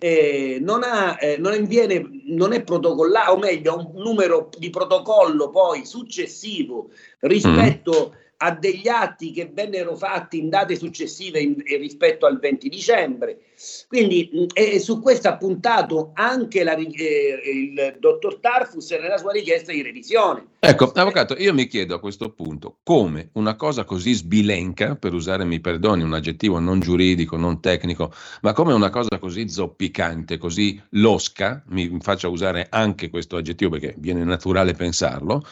Non, 0.01 0.84
ha, 0.84 1.18
non, 1.39 1.65
viene, 1.65 2.01
non 2.27 2.53
è 2.53 2.64
protocollato, 2.64 3.31
o 3.34 3.38
meglio, 3.38 3.91
un 3.93 4.01
numero 4.01 4.49
di 4.57 4.69
protocollo 4.69 5.49
poi 5.49 5.85
successivo 5.85 6.91
rispetto 7.19 8.15
a 8.41 8.52
degli 8.52 8.88
atti 8.88 9.32
che 9.32 9.49
vennero 9.53 9.95
fatti 9.95 10.38
in 10.40 10.49
date 10.49 10.76
successive 10.76 11.40
in- 11.40 11.61
eh, 11.64 11.78
rispetto 11.78 12.26
al 12.26 12.40
20 12.40 12.70
dicembre. 12.70 13.40
Quindi 13.88 14.30
mh, 14.32 14.45
e 14.53 14.80
su 14.80 15.02
questo 15.02 15.28
ha 15.28 15.36
puntato 15.38 16.11
anche 16.14 16.64
la 16.64 16.76
eh, 16.76 17.41
il 17.44 17.98
dottor 17.99 18.38
Tarfus 18.40 18.91
nella 18.91 19.18
sua 19.18 19.34
richiesta 19.34 19.74
di 19.74 19.82
revisione. 19.82 20.45
Ecco, 20.60 20.91
avvocato, 20.94 21.36
io 21.38 21.53
mi 21.53 21.68
chiedo 21.68 21.95
a 21.95 21.99
questo 21.99 22.32
punto 22.32 22.78
come 22.84 23.30
una 23.34 23.56
cosa 23.56 23.84
così 23.84 24.14
sbilenca, 24.14 24.95
per 24.95 25.14
usare, 25.14 25.44
mi 25.44 25.60
perdoni, 25.60 26.03
un 26.03 26.14
aggettivo 26.14 26.60
non 26.60 26.80
giuridico, 26.80 27.36
non 27.36 27.60
tecnico, 27.60 28.14
ma 28.41 28.53
come 28.53 28.72
una 28.72 28.90
cosa 28.90 29.20
così 29.20 29.49
zoppicante, 29.49 30.38
così 30.38 30.82
losca, 30.91 31.61
mi 31.68 31.98
faccia 31.99 32.30
usare 32.30 32.68
anche 32.70 33.10
questo 33.10 33.36
aggettivo 33.36 33.72
perché 33.72 33.95
viene 33.98 34.24
naturale 34.24 34.74
pensarlo, 34.74 35.44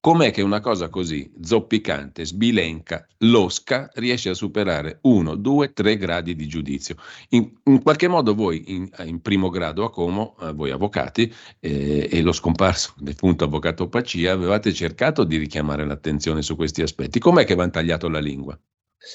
com'è 0.00 0.30
che 0.30 0.42
una 0.42 0.60
cosa 0.60 0.88
così 0.88 1.30
zoppicante, 1.42 2.24
sbilenca, 2.24 3.06
losca 3.18 3.90
riesce 3.94 4.30
a 4.30 4.34
superare 4.34 4.98
uno, 5.02 5.36
due, 5.36 5.72
tre 5.72 5.96
gradi 5.96 6.34
di 6.34 6.46
giudizio? 6.46 6.96
In, 7.30 7.52
in 7.64 7.82
qualche 7.82 8.08
modo 8.08 8.34
voi 8.34 8.62
in, 8.68 8.88
in 9.04 9.20
primo 9.20 9.50
grado 9.50 9.84
a 9.84 9.90
Como, 9.90 10.36
eh, 10.40 10.52
voi 10.52 10.70
avvocati, 10.70 11.32
eh, 11.60 12.08
e 12.10 12.22
lo 12.22 12.32
scomparso 12.32 12.94
defunto 12.98 13.44
avvocato 13.44 13.88
Pacia, 13.88 14.32
avevate 14.32 14.72
cercato 14.72 15.24
di 15.24 15.36
richiamare 15.36 15.84
l'attenzione 15.84 16.42
su 16.42 16.56
questi 16.56 16.82
aspetti. 16.82 17.18
Com'è 17.18 17.44
che 17.44 17.54
vanno 17.54 17.70
tagliato 17.70 18.08
la 18.08 18.20
lingua? 18.20 18.58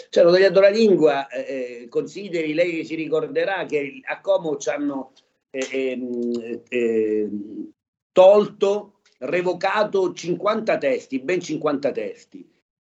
Cioè, 0.09 0.23
hanno 0.23 0.33
tagliato 0.33 0.59
la 0.59 0.69
lingua, 0.69 1.27
eh, 1.27 1.87
consideri, 1.89 2.53
lei 2.53 2.85
si 2.85 2.95
ricorderà 2.95 3.65
che 3.65 4.01
a 4.03 4.19
Como 4.19 4.57
ci 4.57 4.69
hanno 4.69 5.11
eh, 5.51 5.67
ehm, 5.71 6.61
eh, 6.67 7.29
tolto, 8.11 8.94
revocato 9.25 10.13
50 10.13 10.77
testi, 10.77 11.19
ben 11.19 11.41
50 11.41 11.91
testi. 11.91 12.47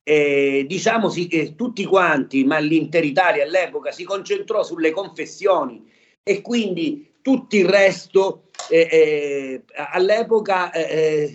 E, 0.04 0.66
diciamo 0.68 1.10
sì, 1.10 1.28
che 1.28 1.56
tutti 1.56 1.86
quanti, 1.86 2.44
ma 2.44 2.58
l'intera 2.60 3.06
Italia 3.06 3.44
all'epoca 3.44 3.92
si 3.92 4.04
concentrò 4.04 4.64
sulle 4.64 4.92
confessioni 4.92 5.90
e 6.24 6.42
quindi 6.42 7.12
tutto 7.22 7.56
il 7.56 7.66
resto 7.66 8.50
eh, 8.70 8.88
eh, 8.92 9.62
all'epoca 9.76 10.72
eh, 10.72 10.82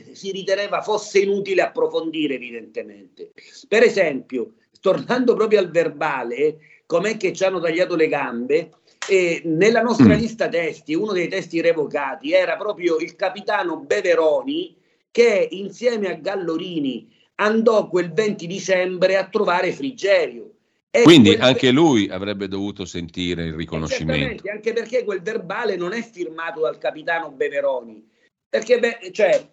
eh, 0.09 0.15
si 0.15 0.33
riteneva 0.33 0.83
fosse 0.83 1.21
inutile 1.21 1.63
approfondire 1.63 2.35
evidentemente. 2.35 3.33
Per 3.69 3.83
esempio, 3.83 4.55
tornando 4.81 5.35
proprio 5.35 5.61
al 5.61 5.71
verbale, 5.71 6.59
com'è 6.87 7.17
che 7.17 7.33
ci 7.33 7.45
hanno 7.45 7.61
tagliato 7.61 7.95
le 7.95 8.09
gambe, 8.09 8.71
e 9.09 9.43
nella 9.45 9.83
nostra 9.83 10.15
Mm. 10.15 10.19
lista 10.19 10.49
testi, 10.49 10.95
uno 10.95 11.13
dei 11.13 11.29
testi 11.29 11.61
revocati 11.61 12.33
era 12.33 12.57
proprio 12.57 12.97
il 12.97 13.15
capitano 13.15 13.79
Beveroni 13.79 14.75
che 15.17 15.49
insieme 15.51 16.11
a 16.11 16.15
Gallorini 16.17 17.11
andò 17.37 17.89
quel 17.89 18.13
20 18.13 18.47
dicembre 18.47 19.17
a 19.17 19.27
trovare 19.27 19.73
Frigerio. 19.73 20.57
E 20.91 21.05
Quindi 21.05 21.33
anche 21.37 21.71
lui 21.71 22.11
avrebbe 22.11 22.49
dovuto 22.49 22.85
sentire 22.85 23.45
il 23.45 23.55
riconoscimento. 23.55 24.43
anche 24.51 24.75
perché 24.75 25.05
quel 25.05 25.23
verbale 25.23 25.77
non 25.77 25.95
è 25.95 26.03
firmato 26.03 26.61
dal 26.61 26.77
capitano 26.77 27.31
Beveroni. 27.31 28.07
Perché, 28.47 28.79
beh, 28.79 29.11
cioè, 29.11 29.49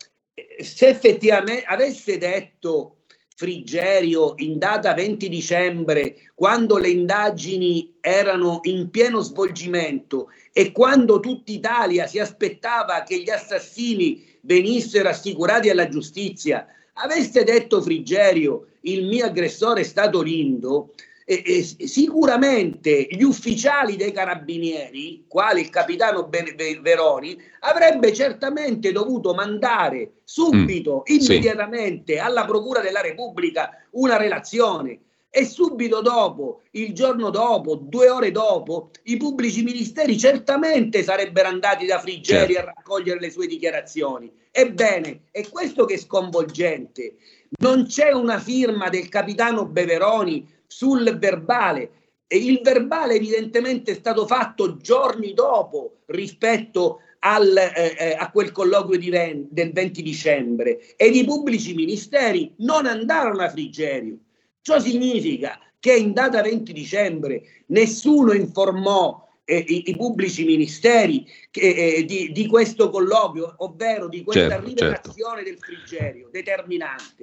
se 0.61 0.88
effettivamente 0.90 1.64
avesse 1.64 2.18
detto 2.18 2.98
Frigerio 3.34 4.34
in 4.40 4.57
data 4.57 4.94
20 4.94 5.30
dicembre, 5.30 6.31
quando 6.35 6.77
le 6.77 6.90
indagini 6.90 7.95
erano 8.02 8.60
in 8.64 8.90
pieno 8.90 9.22
svolgimento 9.22 10.27
e 10.52 10.73
quando 10.73 11.22
tutta 11.22 11.53
Italia 11.53 12.06
si 12.06 12.19
aspettava 12.19 13.03
che 13.03 13.22
gli 13.22 13.30
assassini 13.30 14.31
venissero 14.45 15.10
assicurati 15.10 15.70
alla 15.70 15.88
giustizia, 15.90 16.68
avesse 16.94 17.44
detto 17.44 17.82
Frigerio 17.82 18.68
il 18.82 19.06
mio 19.06 19.26
aggressore 19.26 19.82
è 19.82 19.84
stato 19.84 20.22
Lindo, 20.22 20.94
e, 21.26 21.41
e 21.45 21.64
sicuramente 21.88 23.07
gli 23.10 23.24
ufficiali 23.24 23.95
dei 23.95 24.11
carabinieri, 24.11 25.24
quali 25.28 25.61
il 25.61 25.70
capitano 25.70 26.26
Be- 26.28 26.53
Be- 26.56 26.80
Veroni, 26.82 27.38
avrebbe 27.61 28.14
certamente 28.14 28.91
dovuto 28.91 29.34
mandare 29.34 30.15
subito, 30.26 31.03
Mm, 31.10 31.15
sì. 31.18 31.32
immediatamente 31.32 32.20
alla 32.20 32.44
Procura 32.45 32.82
della 32.82 33.02
Repubblica 33.02 33.72
una 33.91 34.18
relazione 34.18 34.99
e 35.35 35.45
subito 35.45 36.01
dopo, 36.01 36.61
il 36.73 36.93
giorno 36.93 37.31
dopo, 37.31 37.73
due 37.73 38.07
ore 38.07 38.30
dopo, 38.30 38.91
i 39.05 39.18
pubblici 39.18 39.64
ministeri 39.64 40.15
certamente 40.15 41.01
sarebbero 41.01 41.47
andati 41.47 41.88
da 41.88 41.99
Frigeri 41.99 42.53
Certo. 42.53 42.69
a 42.69 42.73
raccogliere 42.76 43.19
le 43.19 43.31
sue 43.31 43.47
dichiarazioni. 43.47 44.31
Ebbene, 44.51 45.22
è 45.31 45.49
questo 45.49 45.85
che 45.85 45.95
è 45.95 45.97
sconvolgente. 45.97 47.15
Non 47.61 47.88
c'è 47.88 48.11
una 48.11 48.38
firma 48.38 48.89
del 48.89 49.10
capitano 49.10 49.65
Beveroni 49.65 50.47
sul 50.68 51.18
verbale. 51.18 51.89
E 52.27 52.38
il 52.38 52.60
verbale 52.61 53.15
evidentemente 53.15 53.93
è 53.93 53.95
stato 53.95 54.27
fatto 54.27 54.77
giorni 54.77 55.34
dopo 55.34 56.01
rispetto 56.07 56.99
al, 57.19 57.57
eh, 57.57 57.95
eh, 57.97 58.15
a 58.19 58.30
quel 58.30 58.51
colloquio 58.51 58.99
di 58.99 59.10
del 59.49 59.72
20 59.72 60.01
dicembre 60.03 60.95
ed 60.95 61.15
i 61.15 61.26
pubblici 61.26 61.73
ministeri 61.73 62.53
non 62.57 62.85
andarono 62.85 63.41
a 63.41 63.49
Frigerio. 63.49 64.18
Ciò 64.64 64.80
significa 64.80 65.60
che 65.77 65.94
in 65.94 66.14
data 66.14 66.41
20 66.41 66.72
dicembre 66.72 67.44
nessuno 67.65 68.31
informò 68.31 69.27
eh, 69.44 69.57
i, 69.57 69.90
i 69.90 69.95
pubblici 69.98 70.45
ministeri 70.45 71.27
che, 71.52 71.98
eh, 71.98 72.06
di, 72.06 72.31
di 72.31 72.48
questo 72.48 72.90
colloquio, 72.90 73.56
ovvero 73.57 74.07
di 74.07 74.23
questa 74.23 74.52
Certo, 74.52 74.65
rivelazione 74.65 75.44
del 75.44 75.57
Frigerio 75.60 76.30
determinante. 76.31 77.18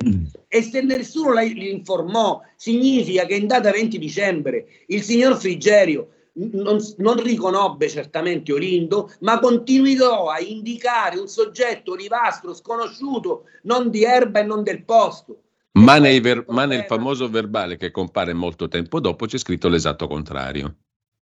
E 0.49 0.63
se 0.63 0.83
nessuno 0.83 1.33
la- 1.33 1.41
li 1.41 1.71
informò, 1.71 2.43
significa 2.57 3.25
che 3.25 3.37
in 3.37 3.47
data 3.47 3.71
20 3.71 3.97
dicembre 3.97 4.67
il 4.89 5.03
signor 5.03 5.39
Frigerio 5.39 6.09
non, 6.35 6.79
non 6.99 7.23
riconobbe 7.23 7.89
certamente 7.89 8.53
Olindo, 8.53 9.15
ma 9.21 9.39
continuò 9.39 10.29
a 10.29 10.41
indicare 10.41 11.19
un 11.19 11.27
soggetto 11.27 11.93
olivastro, 11.93 12.53
sconosciuto, 12.53 13.45
non 13.63 13.89
di 13.89 14.05
erba 14.05 14.41
e 14.41 14.43
non 14.43 14.63
del 14.63 14.85
posto. 14.85 15.39
Ma, 15.73 15.99
ver- 15.99 16.45
ma 16.49 16.65
nel 16.65 16.85
famoso 16.85 17.29
verbale 17.29 17.77
che 17.77 17.91
compare 17.91 18.33
molto 18.33 18.69
tempo 18.69 19.01
dopo 19.01 19.27
c'è 19.27 19.39
scritto 19.39 19.69
l'esatto 19.69 20.09
contrario. 20.09 20.77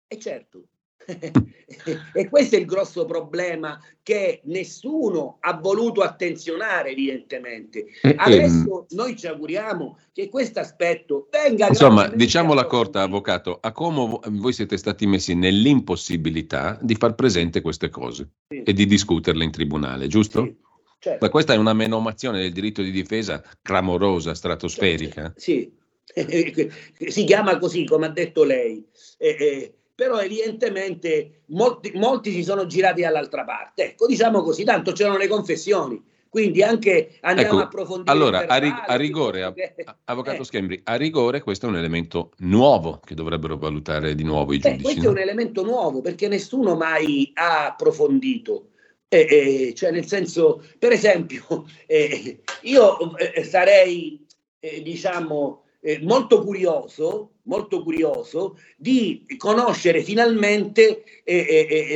E 0.09 0.19
certo, 0.19 0.69
e 2.13 2.29
questo 2.29 2.57
è 2.57 2.59
il 2.59 2.67
grosso 2.67 3.05
problema 3.05 3.81
che 4.03 4.41
nessuno 4.45 5.37
ha 5.41 5.55
voluto 5.55 6.03
attenzionare 6.03 6.91
evidentemente. 6.91 7.87
Adesso 8.17 8.87
noi 8.91 9.17
ci 9.17 9.27
auguriamo 9.27 9.99
che 10.13 10.29
questo 10.29 10.61
aspetto 10.61 11.29
venga... 11.31 11.69
Insomma, 11.69 12.09
diciamola 12.09 12.67
corta, 12.67 13.03
avvocato, 13.03 13.59
a 13.61 13.73
come 13.73 14.19
voi 14.31 14.53
siete 14.53 14.77
stati 14.77 15.07
messi 15.07 15.35
nell'impossibilità 15.35 16.79
di 16.81 16.95
far 16.97 17.15
presente 17.15 17.61
queste 17.61 17.89
cose 17.89 18.31
sì. 18.49 18.63
e 18.63 18.73
di 18.73 18.87
discuterle 18.87 19.45
in 19.45 19.51
tribunale, 19.51 20.09
giusto? 20.09 20.43
Sì. 20.43 20.65
Certo. 20.99 21.29
questa 21.29 21.53
è 21.53 21.57
una 21.57 21.73
menomazione 21.73 22.41
del 22.41 22.53
diritto 22.53 22.83
di 22.83 22.91
difesa 22.91 23.43
clamorosa, 23.63 24.35
stratosferica. 24.35 25.33
Sì, 25.37 25.71
si 27.09 27.25
chiama 27.25 27.59
così, 27.59 27.85
come 27.85 28.07
ha 28.07 28.11
detto 28.11 28.45
lei. 28.45 28.85
Eh, 29.19 29.37
eh, 29.39 29.75
però 29.95 30.19
evidentemente 30.21 31.43
molti, 31.47 31.93
molti 31.95 32.31
si 32.31 32.43
sono 32.43 32.67
girati 32.67 33.01
dall'altra 33.01 33.45
parte. 33.45 33.85
Ecco, 33.91 34.07
diciamo 34.07 34.43
così, 34.43 34.65
tanto 34.65 34.93
c'erano 34.93 35.17
le 35.17 35.27
confessioni. 35.27 36.03
Quindi 36.29 36.63
anche 36.63 37.17
andiamo 37.23 37.53
ecco, 37.53 37.61
a 37.61 37.65
approfondire. 37.65 38.11
Allora, 38.11 38.47
a, 38.47 38.57
rig- 38.59 38.85
a, 38.87 38.95
rigore, 38.97 39.55
che... 39.55 39.75
Avvocato 40.05 40.43
eh. 40.43 40.45
Schembri, 40.45 40.81
a 40.85 40.97
rigore 40.97 41.41
questo 41.41 41.65
è 41.65 41.69
un 41.71 41.77
elemento 41.77 42.33
nuovo 42.41 43.01
che 43.03 43.15
dovrebbero 43.15 43.57
valutare 43.57 44.15
di 44.15 44.23
nuovo 44.23 44.53
i 44.53 44.59
giudici. 44.59 44.77
Beh, 44.77 44.83
questo 44.83 45.03
no? 45.05 45.09
è 45.09 45.11
un 45.13 45.19
elemento 45.19 45.65
nuovo 45.65 46.03
perché 46.03 46.29
nessuno 46.29 46.75
mai 46.75 47.31
ha 47.33 47.69
approfondito. 47.69 48.73
Eh, 49.09 49.27
eh, 49.69 49.75
cioè 49.75 49.93
nel 49.93 50.07
senso, 50.07 50.65
per 50.79 50.93
esempio, 50.93 51.67
eh, 51.87 52.41
io 52.63 53.17
eh, 53.17 53.45
sarei, 53.45 54.27
eh, 54.59 54.83
diciamo, 54.83 55.63
eh, 55.81 56.01
molto 56.03 56.43
curioso, 56.43 57.35
molto 57.43 57.85
curioso 57.85 58.59
di 58.77 59.25
conoscere 59.37 60.03
finalmente 60.03 61.05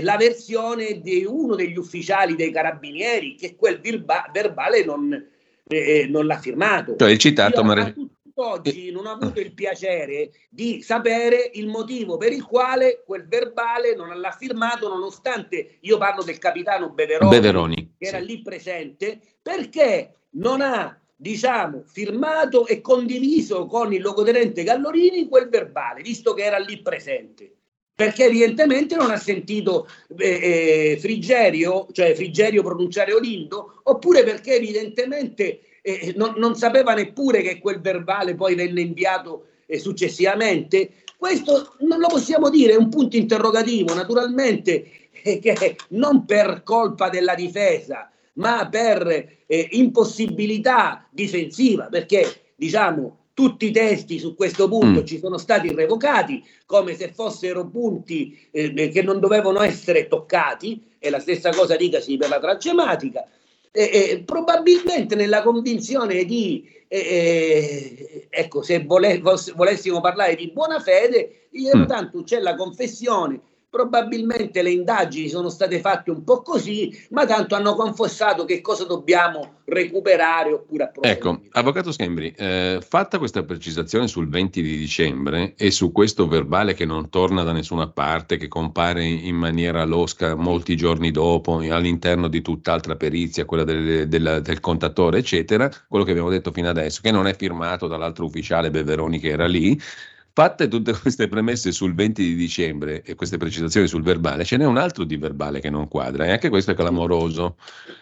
la 0.02 0.16
versione 0.16 1.00
di 1.00 1.24
uno 1.24 1.56
degli 1.56 1.76
ufficiali 1.76 2.36
dei 2.36 2.52
carabinieri 2.52 3.34
che 3.34 3.56
quel 3.56 3.80
verba- 3.80 4.30
verbale 4.32 4.84
non, 4.84 5.08
non, 6.08 6.26
l'ha 6.26 6.38
firmato. 6.38 6.94
Cioè 6.96 7.10
il 7.10 7.18
citato, 7.18 7.62
Io, 7.62 7.66
ma... 7.66 7.94
Oggi 8.40 8.90
non 8.90 9.06
ho 9.06 9.10
avuto 9.10 9.38
il 9.38 9.52
piacere 9.52 10.30
di 10.48 10.80
sapere 10.80 11.50
il 11.54 11.66
motivo 11.68 12.16
per 12.16 12.32
il 12.32 12.44
quale 12.44 13.02
quel 13.04 13.28
verbale 13.28 13.94
non 13.94 14.18
l'ha 14.18 14.30
firmato, 14.30 14.88
nonostante 14.88 15.76
io 15.80 15.98
parlo 15.98 16.22
del 16.22 16.38
capitano 16.38 16.88
Beveroni, 16.88 17.30
Beveroni 17.30 17.94
che 17.98 18.06
era 18.06 18.18
lì 18.18 18.40
presente, 18.40 19.20
perché 19.42 20.14
non 20.30 20.62
ha 20.62 20.98
diciamo, 21.14 21.82
firmato 21.84 22.66
e 22.66 22.80
condiviso 22.80 23.66
con 23.66 23.92
il 23.92 24.00
locotenente 24.00 24.62
Gallorini 24.62 25.28
quel 25.28 25.50
verbale, 25.50 26.00
visto 26.00 26.32
che 26.32 26.44
era 26.44 26.56
lì 26.56 26.80
presente. 26.80 27.56
Perché 27.94 28.24
evidentemente 28.24 28.96
non 28.96 29.10
ha 29.10 29.18
sentito 29.18 29.86
eh, 30.16 30.92
eh, 30.92 30.98
Frigerio, 30.98 31.88
cioè 31.92 32.14
Frigerio 32.14 32.62
pronunciare 32.62 33.12
Olindo, 33.12 33.82
oppure 33.82 34.24
perché 34.24 34.54
evidentemente 34.54 35.60
eh, 35.82 36.14
non, 36.16 36.34
non, 36.36 36.54
sapeva 36.54 36.94
neppure 36.94 37.42
che 37.42 37.58
quel 37.58 37.80
verbale 37.80 38.34
poi 38.34 38.54
venne 38.54 38.80
inviato 38.80 39.46
eh, 39.66 39.78
successivamente. 39.78 40.90
Questo 41.16 41.74
non 41.80 42.00
lo 42.00 42.08
possiamo 42.08 42.48
dire, 42.50 42.72
è 42.72 42.76
un 42.76 42.88
punto 42.88 43.16
interrogativo, 43.16 43.94
naturalmente, 43.94 44.90
eh, 45.22 45.38
che 45.38 45.76
non 45.88 46.24
per 46.24 46.62
colpa 46.64 47.08
della 47.08 47.34
difesa, 47.34 48.10
ma 48.34 48.68
per 48.68 49.06
eh, 49.46 49.68
impossibilità 49.72 51.06
difensiva, 51.10 51.86
perché 51.86 52.52
diciamo 52.56 53.18
tutti 53.34 53.66
i 53.66 53.70
testi 53.70 54.18
su 54.18 54.34
questo 54.34 54.68
punto 54.68 55.00
mm. 55.00 55.04
ci 55.04 55.18
sono 55.18 55.38
stati 55.38 55.72
revocati 55.74 56.44
come 56.66 56.94
se 56.94 57.12
fossero 57.12 57.66
punti 57.68 58.48
eh, 58.50 58.90
che 58.90 59.02
non 59.02 59.18
dovevano 59.18 59.62
essere 59.62 60.08
toccati, 60.08 60.88
e 61.02 61.08
la 61.08 61.18
stessa 61.18 61.50
cosa 61.50 61.76
dicasi 61.76 62.18
per 62.18 62.28
la 62.28 62.38
tracematica. 62.38 63.26
Eh, 63.72 64.22
probabilmente 64.26 65.14
nella 65.14 65.42
convinzione 65.42 66.24
di, 66.24 66.68
eh, 66.88 66.98
eh, 66.98 68.26
ecco, 68.28 68.62
se 68.62 68.82
vole, 68.84 69.20
volessimo 69.54 70.00
parlare 70.00 70.34
di 70.34 70.50
buona 70.50 70.80
fede, 70.80 71.48
intanto 71.52 72.18
mm. 72.18 72.22
c'è 72.22 72.40
la 72.40 72.56
confessione 72.56 73.40
Probabilmente 73.70 74.62
le 74.62 74.72
indagini 74.72 75.28
sono 75.28 75.48
state 75.48 75.78
fatte 75.78 76.10
un 76.10 76.24
po' 76.24 76.42
così, 76.42 76.92
ma 77.10 77.24
tanto 77.24 77.54
hanno 77.54 77.76
confessato 77.76 78.44
che 78.44 78.60
cosa 78.60 78.84
dobbiamo 78.84 79.58
recuperare 79.66 80.52
oppure 80.52 80.84
approfondire. 80.84 81.14
Ecco, 81.14 81.40
Avvocato 81.52 81.92
Schembri, 81.92 82.34
eh, 82.36 82.82
fatta 82.84 83.18
questa 83.18 83.44
precisazione 83.44 84.08
sul 84.08 84.28
20 84.28 84.60
di 84.60 84.76
dicembre 84.76 85.54
e 85.56 85.70
su 85.70 85.92
questo 85.92 86.26
verbale 86.26 86.74
che 86.74 86.84
non 86.84 87.10
torna 87.10 87.44
da 87.44 87.52
nessuna 87.52 87.86
parte, 87.86 88.38
che 88.38 88.48
compare 88.48 89.04
in 89.04 89.36
maniera 89.36 89.84
losca 89.84 90.34
molti 90.34 90.76
giorni 90.76 91.12
dopo 91.12 91.58
all'interno 91.58 92.26
di 92.26 92.42
tutt'altra 92.42 92.96
perizia, 92.96 93.44
quella 93.44 93.62
del, 93.62 94.08
del, 94.08 94.40
del 94.42 94.58
contatore, 94.58 95.18
eccetera, 95.18 95.70
quello 95.86 96.04
che 96.04 96.10
abbiamo 96.10 96.30
detto 96.30 96.50
fino 96.50 96.68
adesso, 96.68 97.00
che 97.00 97.12
non 97.12 97.28
è 97.28 97.36
firmato 97.36 97.86
dall'altro 97.86 98.24
ufficiale 98.24 98.72
Beveroni 98.72 99.20
che 99.20 99.28
era 99.28 99.46
lì, 99.46 99.80
Fatte 100.40 100.68
tutte 100.68 100.98
queste 100.98 101.28
premesse 101.28 101.70
sul 101.70 101.94
20 101.94 102.22
di 102.22 102.34
dicembre 102.34 103.02
e 103.02 103.14
queste 103.14 103.36
precisazioni 103.36 103.86
sul 103.86 104.02
verbale, 104.02 104.46
ce 104.46 104.56
n'è 104.56 104.64
un 104.64 104.78
altro 104.78 105.04
di 105.04 105.18
verbale 105.18 105.60
che 105.60 105.68
non 105.68 105.86
quadra 105.86 106.24
e 106.24 106.30
anche 106.30 106.48
questo 106.48 106.70
è 106.70 106.74
clamoroso, 106.74 107.56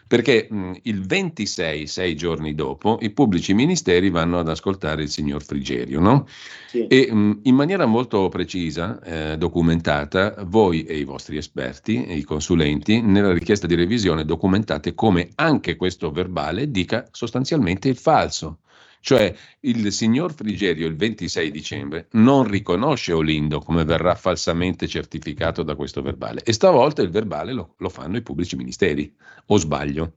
perché 0.07 0.47
mh, 0.49 0.75
il 0.83 1.05
26, 1.05 1.89
sei 1.89 2.15
giorni 2.15 2.55
dopo, 2.55 3.01
i 3.03 3.11
pubblici 3.11 3.55
ministeri 3.55 4.09
vanno 4.09 4.39
ad 4.39 4.49
ascoltare 4.49 5.03
il 5.03 5.09
signor 5.09 5.43
Frigerio, 5.43 5.99
no? 5.99 6.29
Sì. 6.69 6.87
E 6.87 7.13
mh, 7.13 7.41
in 7.43 7.57
maniera 7.57 7.87
molto 7.87 8.29
precisa, 8.29 9.03
eh, 9.03 9.37
documentata, 9.37 10.37
voi 10.47 10.85
e 10.85 10.97
i 10.97 11.03
vostri 11.03 11.39
esperti, 11.39 12.05
e 12.05 12.15
i 12.15 12.23
consulenti, 12.23 13.01
nella 13.01 13.33
richiesta 13.33 13.67
di 13.67 13.75
revisione 13.75 14.25
documentate 14.25 14.95
come 14.95 15.31
anche 15.35 15.75
questo 15.75 16.13
verbale 16.13 16.71
dica 16.71 17.09
sostanzialmente 17.11 17.89
il 17.89 17.97
falso. 17.97 18.59
Cioè 19.01 19.35
il 19.61 19.93
signor 19.93 20.33
Frigerio 20.33 20.87
il 20.87 20.97
26 20.97 21.51
dicembre 21.51 22.09
non 22.13 22.49
riconosce 22.49 23.13
Olindo 23.13 23.61
come 23.61 23.85
verrà 23.85 24.15
falsamente 24.15 24.87
certificato 24.87 25.63
da 25.63 25.75
questo 25.75 26.03
verbale. 26.03 26.43
E 26.45 26.53
stavolta 26.53 27.03
il 27.03 27.11
verbale 27.11 27.53
lo, 27.53 27.75
lo 27.79 27.89
fanno 27.89 28.17
i 28.17 28.23
pubblici 28.23 28.57
ministeri, 28.57 29.15
o 29.47 29.57
sbaglio? 29.57 30.13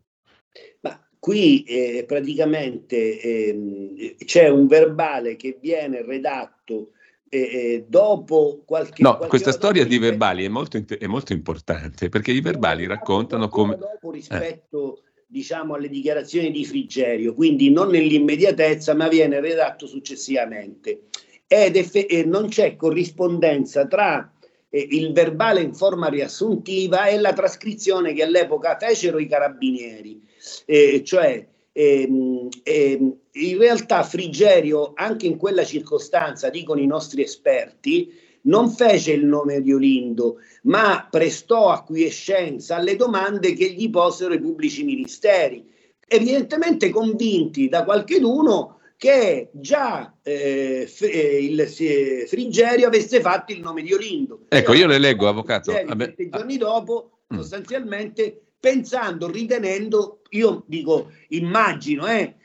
Ma 0.82 1.00
qui 1.20 1.64
eh, 1.64 2.04
praticamente 2.08 3.20
eh, 3.20 4.16
c'è 4.26 4.50
un 4.50 4.68
verbale 4.68 5.36
che 5.36 5.58
viene 5.62 6.04
redatto 6.04 6.92
eh, 7.30 7.40
eh 7.40 7.86
dopo 7.88 8.64
qualche... 8.66 9.02
No, 9.02 9.12
qualche 9.12 9.30
questa 9.30 9.52
storia 9.52 9.86
di 9.86 9.98
verbali 9.98 10.44
è 10.44 10.50
molto, 10.50 10.84
è 10.86 11.08
molto, 11.08 11.32
importante 11.32 12.10
perché 12.10 12.32
i 12.32 12.42
verbali 12.42 12.86
raccontano 12.86 13.48
come... 13.48 13.78
Dopo 13.78 14.12
rispetto 14.12 14.98
eh 14.98 15.11
diciamo, 15.32 15.76
alle 15.76 15.88
dichiarazioni 15.88 16.52
di 16.52 16.66
Frigerio, 16.66 17.34
quindi 17.34 17.72
non 17.72 17.90
nell'immediatezza, 17.90 18.94
ma 18.94 19.08
viene 19.08 19.40
redatto 19.40 19.88
successivamente. 19.88 21.04
Ed 21.48 21.78
effe- 21.78 22.06
e 22.06 22.26
non 22.26 22.50
c'è 22.50 22.76
corrispondenza 22.76 23.88
tra 23.88 24.30
eh, 24.70 24.88
il 24.92 25.14
verbale 25.14 25.62
in 25.62 25.74
forma 25.74 26.10
riassuntiva 26.10 27.06
e 27.06 27.18
la 27.18 27.32
trascrizione 27.32 28.14
che 28.14 28.24
all'epoca 28.24 28.78
fecero 28.78 29.20
i 29.20 29.28
carabinieri, 29.28 30.22
eh, 30.66 31.02
cioè 31.06 31.48
ehm, 31.72 32.50
ehm, 32.64 33.18
in 33.32 33.58
realtà 33.58 34.04
Frigerio, 34.04 34.92
anche 34.96 35.28
in 35.28 35.38
quella 35.38 35.64
circostanza, 35.64 36.50
dicono 36.50 36.82
i 36.82 36.88
nostri 36.88 37.22
esperti, 37.22 38.12
non 38.44 38.70
fece 38.70 39.12
il 39.12 39.26
nome 39.26 39.62
di 39.62 39.74
Olindo, 39.74 40.38
ma 40.64 41.08
prestò 41.10 41.70
acquiescenza 41.70 42.76
alle 42.76 42.96
domande 42.96 43.54
che 43.54 43.72
gli 43.72 43.90
posero 43.90 44.34
i 44.34 44.40
pubblici 44.40 44.84
ministeri, 44.84 45.70
evidentemente 46.08 46.90
convinti 46.90 47.70
da 47.70 47.84
qualcheduno 47.84 48.80
che 48.98 49.50
già 49.54 50.16
eh, 50.22 50.86
f- 50.88 51.02
eh, 51.02 51.44
il 51.44 51.68
Frigerio 52.28 52.88
avesse 52.88 53.20
fatto 53.20 53.52
il 53.52 53.60
nome 53.60 53.82
di 53.82 53.94
Olindo. 53.94 54.42
Ecco, 54.48 54.74
io 54.74 54.86
le 54.86 55.00
leggo, 55.00 55.28
avvocato. 55.28 55.72
Sette 55.72 56.30
giorni 56.30 56.58
dopo, 56.58 57.22
mm. 57.34 57.38
sostanzialmente, 57.38 58.40
pensando, 58.60 59.28
ritenendo, 59.28 60.22
io 60.30 60.64
dico, 60.68 61.10
immagino, 61.30 62.06
eh, 62.06 62.36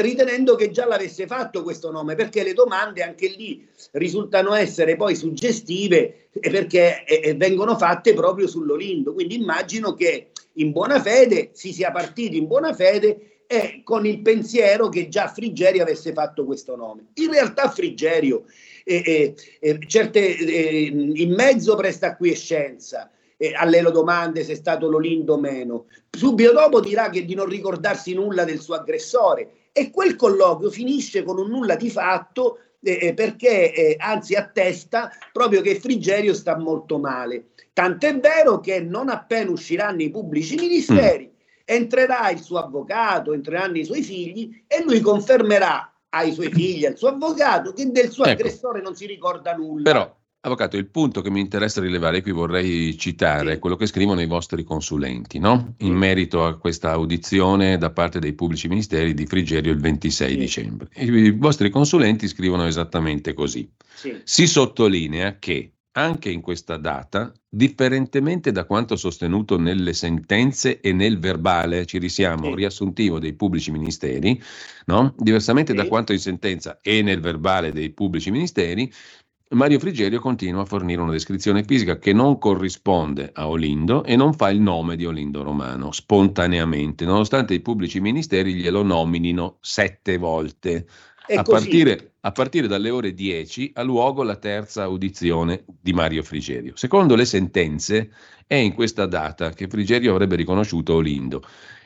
ritenendo 0.00 0.56
che 0.56 0.70
già 0.70 0.86
l'avesse 0.86 1.26
fatto 1.26 1.62
questo 1.62 1.90
nome, 1.90 2.14
perché 2.14 2.42
le 2.42 2.52
domande 2.52 3.02
anche 3.02 3.28
lì 3.28 3.66
risultano 3.92 4.54
essere 4.54 4.96
poi 4.96 5.14
suggestive 5.14 6.28
perché 6.40 7.04
vengono 7.36 7.76
fatte 7.76 8.12
proprio 8.12 8.48
sull'Olindo. 8.48 9.12
Quindi 9.12 9.36
immagino 9.36 9.94
che 9.94 10.30
in 10.54 10.72
buona 10.72 11.00
fede 11.00 11.50
si 11.52 11.72
sia 11.72 11.92
partiti 11.92 12.36
in 12.36 12.46
buona 12.46 12.74
fede 12.74 13.32
e 13.46 13.82
con 13.84 14.06
il 14.06 14.20
pensiero 14.20 14.88
che 14.88 15.08
già 15.08 15.28
Frigerio 15.28 15.82
avesse 15.82 16.12
fatto 16.12 16.44
questo 16.44 16.74
nome. 16.74 17.08
In 17.14 17.30
realtà 17.30 17.70
Frigerio 17.70 18.44
eh, 18.84 19.02
eh, 19.04 19.34
eh 19.60 19.78
certe, 19.86 20.36
eh, 20.36 20.86
in 20.86 21.34
mezzo 21.34 21.76
presta 21.76 22.08
acquiescenza, 22.08 23.10
eh, 23.42 23.52
alle 23.56 23.82
domande 23.90 24.44
se 24.44 24.52
è 24.52 24.54
stato 24.54 24.88
l'Olindo 24.88 25.34
o 25.34 25.38
meno. 25.40 25.86
Subito 26.08 26.52
dopo 26.52 26.78
dirà 26.78 27.10
che 27.10 27.24
di 27.24 27.34
non 27.34 27.46
ricordarsi 27.46 28.14
nulla 28.14 28.44
del 28.44 28.60
suo 28.60 28.76
aggressore 28.76 29.70
E 29.72 29.90
quel 29.90 30.14
colloquio 30.14 30.70
finisce 30.70 31.24
con 31.24 31.38
un 31.38 31.48
nulla 31.48 31.74
di 31.74 31.90
fatto 31.90 32.58
eh, 32.80 32.98
eh, 33.00 33.14
perché 33.14 33.72
eh, 33.72 33.96
anzi 33.98 34.34
attesta 34.34 35.10
proprio 35.32 35.60
che 35.60 35.80
Frigerio 35.80 36.34
sta 36.34 36.56
molto 36.56 36.98
male. 36.98 37.46
Tant'è 37.72 38.16
vero 38.20 38.60
che 38.60 38.80
non 38.80 39.08
appena 39.08 39.50
usciranno 39.50 40.02
i 40.02 40.10
pubblici 40.10 40.54
ministeri, 40.56 41.24
mm. 41.24 41.62
entrerà 41.64 42.30
il 42.30 42.40
suo 42.40 42.58
avvocato, 42.58 43.32
entreranno 43.32 43.78
i 43.78 43.84
suoi 43.84 44.02
figli 44.02 44.62
e 44.68 44.84
lui 44.84 45.00
confermerà 45.00 45.92
ai 46.10 46.32
suoi 46.32 46.52
figli, 46.52 46.84
al 46.84 46.98
suo 46.98 47.08
avvocato, 47.08 47.72
che 47.72 47.90
del 47.90 48.10
suo 48.10 48.24
ecco. 48.24 48.32
aggressore 48.32 48.82
non 48.82 48.94
si 48.94 49.06
ricorda 49.06 49.54
nulla. 49.54 49.82
Però, 49.82 50.16
avvocato, 50.44 50.76
il 50.76 50.88
punto 50.88 51.20
che 51.20 51.30
mi 51.30 51.40
interessa 51.40 51.80
rilevare, 51.80 52.20
qui 52.20 52.32
vorrei 52.32 52.96
citare, 52.96 53.54
sì. 53.54 53.58
quello 53.60 53.76
che 53.76 53.86
scrivono 53.86 54.20
i 54.20 54.26
vostri 54.26 54.64
consulenti, 54.64 55.38
no? 55.38 55.74
in 55.78 55.94
merito 55.94 56.44
a 56.44 56.56
questa 56.58 56.90
audizione 56.90 57.78
da 57.78 57.90
parte 57.90 58.18
dei 58.18 58.32
pubblici 58.32 58.68
ministeri 58.68 59.14
di 59.14 59.26
Frigerio 59.26 59.72
il 59.72 59.80
26 59.80 60.30
sì. 60.30 60.36
dicembre. 60.36 60.88
I 60.96 61.30
vostri 61.32 61.70
consulenti 61.70 62.26
scrivono 62.26 62.66
esattamente 62.66 63.34
così. 63.34 63.70
Sì. 63.94 64.20
Si 64.24 64.46
sottolinea 64.46 65.38
che 65.38 65.72
anche 65.92 66.30
in 66.30 66.40
questa 66.40 66.76
data, 66.78 67.32
differentemente 67.48 68.50
da 68.50 68.64
quanto 68.64 68.96
sostenuto 68.96 69.58
nelle 69.58 69.92
sentenze 69.92 70.80
e 70.80 70.92
nel 70.92 71.18
verbale, 71.18 71.84
ci 71.84 71.98
risiamo, 71.98 72.46
sì. 72.46 72.54
riassuntivo 72.54 73.18
dei 73.18 73.34
pubblici 73.34 73.70
ministeri, 73.70 74.40
no? 74.86 75.14
diversamente 75.18 75.72
sì. 75.72 75.78
da 75.78 75.86
quanto 75.86 76.12
in 76.12 76.18
sentenza 76.18 76.78
e 76.80 77.02
nel 77.02 77.20
verbale 77.20 77.72
dei 77.72 77.90
pubblici 77.90 78.30
ministeri, 78.30 78.90
Mario 79.52 79.78
Frigerio 79.78 80.18
continua 80.18 80.62
a 80.62 80.66
fornire 80.66 81.02
una 81.02 81.10
descrizione 81.10 81.62
fisica 81.62 81.98
che 81.98 82.12
non 82.12 82.38
corrisponde 82.38 83.30
a 83.34 83.48
Olindo 83.48 84.02
e 84.02 84.16
non 84.16 84.32
fa 84.32 84.50
il 84.50 84.60
nome 84.60 84.96
di 84.96 85.04
Olindo 85.04 85.42
Romano 85.42 85.92
spontaneamente, 85.92 87.04
nonostante 87.04 87.52
i 87.52 87.60
pubblici 87.60 88.00
ministeri 88.00 88.54
glielo 88.54 88.82
nominino 88.82 89.58
sette 89.60 90.16
volte. 90.16 90.86
A 91.34 91.42
partire, 91.42 92.14
a 92.20 92.32
partire, 92.32 92.66
dalle 92.66 92.90
ore 92.90 93.12
10 93.12 93.72
ha 93.74 93.82
luogo 93.82 94.22
la 94.22 94.36
terza 94.36 94.82
audizione 94.84 95.64
di 95.80 95.92
Mario 95.92 96.22
Frigerio. 96.22 96.72
Secondo 96.74 97.14
le 97.14 97.24
sentenze 97.24 98.10
è 98.46 98.54
in 98.54 98.72
questa 98.72 99.06
data 99.06 99.50
che 99.50 99.68
Frigerio 99.68 100.12
avrebbe 100.12 100.36
riconosciuto 100.36 100.94
Olindo. 100.94 101.42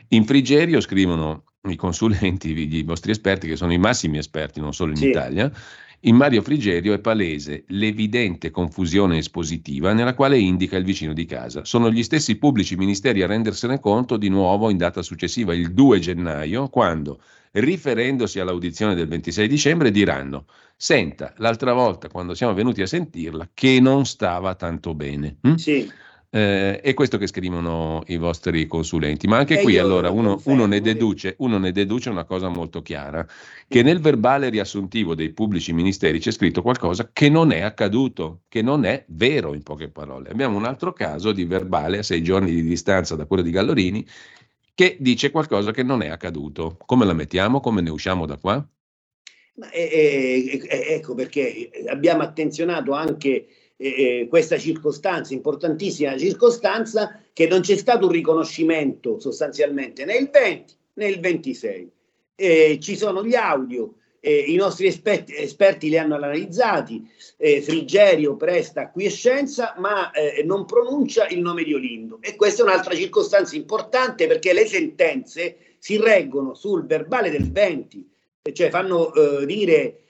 In 0.08 0.24
Frigerio, 0.24 0.80
scrivono 0.80 1.44
i 1.68 1.76
consulenti, 1.76 2.56
i 2.56 2.82
vostri 2.84 3.10
esperti, 3.10 3.48
che 3.48 3.56
sono 3.56 3.72
i 3.72 3.78
massimi 3.78 4.18
esperti 4.18 4.60
non 4.60 4.72
solo 4.72 4.92
in 4.92 4.98
sì. 4.98 5.08
Italia, 5.08 5.52
in 6.00 6.14
Mario 6.14 6.42
Frigerio 6.42 6.92
è 6.92 7.00
palese 7.00 7.64
l'evidente 7.68 8.50
confusione 8.50 9.18
espositiva 9.18 9.92
nella 9.92 10.14
quale 10.14 10.38
indica 10.38 10.76
il 10.76 10.84
vicino 10.84 11.12
di 11.12 11.24
casa. 11.24 11.64
Sono 11.64 11.90
gli 11.90 12.02
stessi 12.02 12.36
pubblici 12.36 12.76
ministeri 12.76 13.22
a 13.22 13.26
rendersene 13.26 13.80
conto 13.80 14.16
di 14.16 14.28
nuovo 14.28 14.70
in 14.70 14.76
data 14.76 15.02
successiva, 15.02 15.54
il 15.54 15.72
2 15.72 15.98
gennaio, 15.98 16.68
quando, 16.68 17.20
riferendosi 17.52 18.38
all'audizione 18.38 18.94
del 18.94 19.08
26 19.08 19.48
dicembre, 19.48 19.90
diranno 19.90 20.46
Senta, 20.76 21.32
l'altra 21.38 21.72
volta 21.72 22.08
quando 22.08 22.34
siamo 22.34 22.52
venuti 22.52 22.82
a 22.82 22.86
sentirla, 22.86 23.50
che 23.54 23.80
non 23.80 24.04
stava 24.04 24.54
tanto 24.54 24.94
bene. 24.94 25.38
Hm? 25.40 25.54
Sì. 25.54 25.90
Eh, 26.36 26.80
è 26.82 26.92
questo 26.92 27.16
che 27.16 27.26
scrivono 27.26 28.02
i 28.08 28.18
vostri 28.18 28.66
consulenti. 28.66 29.26
Ma 29.26 29.38
anche 29.38 29.60
e 29.60 29.62
qui 29.62 29.78
allora 29.78 30.10
uno, 30.10 30.38
uno, 30.44 30.66
ne 30.66 30.82
deduce, 30.82 31.34
uno, 31.38 31.56
ne 31.56 31.72
deduce, 31.72 32.10
una 32.10 32.24
cosa 32.24 32.48
molto 32.48 32.82
chiara, 32.82 33.26
che 33.66 33.82
nel 33.82 34.00
verbale 34.00 34.50
riassuntivo 34.50 35.14
dei 35.14 35.32
pubblici 35.32 35.72
ministeri 35.72 36.18
c'è 36.18 36.30
scritto 36.30 36.60
qualcosa 36.60 37.08
che 37.10 37.30
non 37.30 37.52
è 37.52 37.62
accaduto, 37.62 38.42
che 38.48 38.60
non 38.60 38.84
è 38.84 39.02
vero 39.08 39.54
in 39.54 39.62
poche 39.62 39.88
parole. 39.88 40.28
Abbiamo 40.28 40.58
un 40.58 40.66
altro 40.66 40.92
caso 40.92 41.32
di 41.32 41.46
verbale 41.46 41.98
a 41.98 42.02
sei 42.02 42.22
giorni 42.22 42.52
di 42.52 42.62
distanza 42.62 43.16
da 43.16 43.24
quello 43.24 43.42
di 43.42 43.50
Gallorini 43.50 44.06
che 44.74 44.98
dice 45.00 45.30
qualcosa 45.30 45.70
che 45.70 45.82
non 45.82 46.02
è 46.02 46.08
accaduto. 46.08 46.76
Come 46.84 47.06
la 47.06 47.14
mettiamo? 47.14 47.60
Come 47.60 47.80
ne 47.80 47.88
usciamo 47.88 48.26
da 48.26 48.36
qua? 48.36 48.56
Ma, 49.54 49.70
eh, 49.70 50.60
eh, 50.68 50.94
ecco 50.96 51.14
perché 51.14 51.70
abbiamo 51.88 52.20
attenzionato 52.20 52.92
anche 52.92 53.46
eh, 53.76 54.26
questa 54.28 54.58
circostanza, 54.58 55.34
importantissima 55.34 56.16
circostanza, 56.16 57.20
che 57.32 57.46
non 57.46 57.60
c'è 57.60 57.76
stato 57.76 58.06
un 58.06 58.12
riconoscimento 58.12 59.18
sostanzialmente 59.20 60.04
né 60.04 60.16
il 60.16 60.30
20 60.30 60.74
né 60.94 61.08
il 61.08 61.20
26. 61.20 61.90
Eh, 62.34 62.78
ci 62.80 62.96
sono 62.96 63.24
gli 63.24 63.34
audio, 63.34 63.94
eh, 64.20 64.34
i 64.34 64.56
nostri 64.56 64.86
esperti, 64.86 65.34
esperti, 65.34 65.88
li 65.88 65.98
hanno 65.98 66.14
analizzati, 66.14 67.08
Frigerio 67.36 68.34
presta 68.36 68.82
acquiescenza 68.82 69.74
ma 69.76 70.10
non 70.44 70.64
pronuncia 70.64 71.28
il 71.28 71.40
nome 71.40 71.64
di 71.64 71.74
Olindo 71.74 72.18
e 72.22 72.34
questa 72.34 72.62
è 72.62 72.64
un'altra 72.64 72.94
circostanza 72.94 73.56
importante 73.56 74.26
perché 74.26 74.54
le 74.54 74.66
sentenze 74.66 75.56
si 75.78 75.98
reggono 75.98 76.54
sul 76.54 76.86
verbale 76.86 77.30
del 77.30 77.52
20, 77.52 78.10
cioè 78.52 78.70
fanno 78.70 79.12
eh, 79.12 79.44
dire 79.44 80.00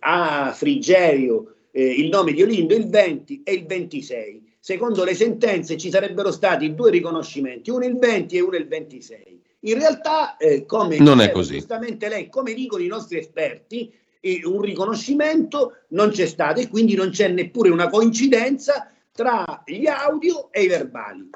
a 0.00 0.52
Frigerio 0.54 1.54
eh, 1.76 1.84
il 1.84 2.08
nome 2.08 2.32
di 2.32 2.42
Olindo 2.42 2.74
il 2.74 2.88
20 2.88 3.42
e 3.42 3.52
il 3.52 3.66
26. 3.66 4.52
Secondo 4.60 5.02
le 5.02 5.14
sentenze 5.14 5.76
ci 5.76 5.90
sarebbero 5.90 6.30
stati 6.30 6.72
due 6.74 6.90
riconoscimenti, 6.90 7.70
uno 7.70 7.84
il 7.84 7.98
20 7.98 8.36
e 8.36 8.40
uno 8.40 8.56
il 8.56 8.68
26. 8.68 9.42
In 9.60 9.78
realtà, 9.78 10.36
eh, 10.36 10.64
come 10.66 10.98
non 10.98 11.20
è 11.20 11.32
così. 11.32 11.54
giustamente 11.54 12.08
lei, 12.08 12.28
come 12.28 12.54
dicono 12.54 12.82
i 12.82 12.86
nostri 12.86 13.18
esperti, 13.18 13.92
eh, 14.20 14.40
un 14.44 14.60
riconoscimento 14.60 15.78
non 15.88 16.10
c'è 16.10 16.26
stato 16.26 16.60
e 16.60 16.68
quindi 16.68 16.94
non 16.94 17.10
c'è 17.10 17.28
neppure 17.28 17.70
una 17.70 17.88
coincidenza 17.88 18.90
tra 19.10 19.62
gli 19.66 19.86
audio 19.86 20.52
e 20.52 20.62
i 20.62 20.68
verbali. 20.68 21.28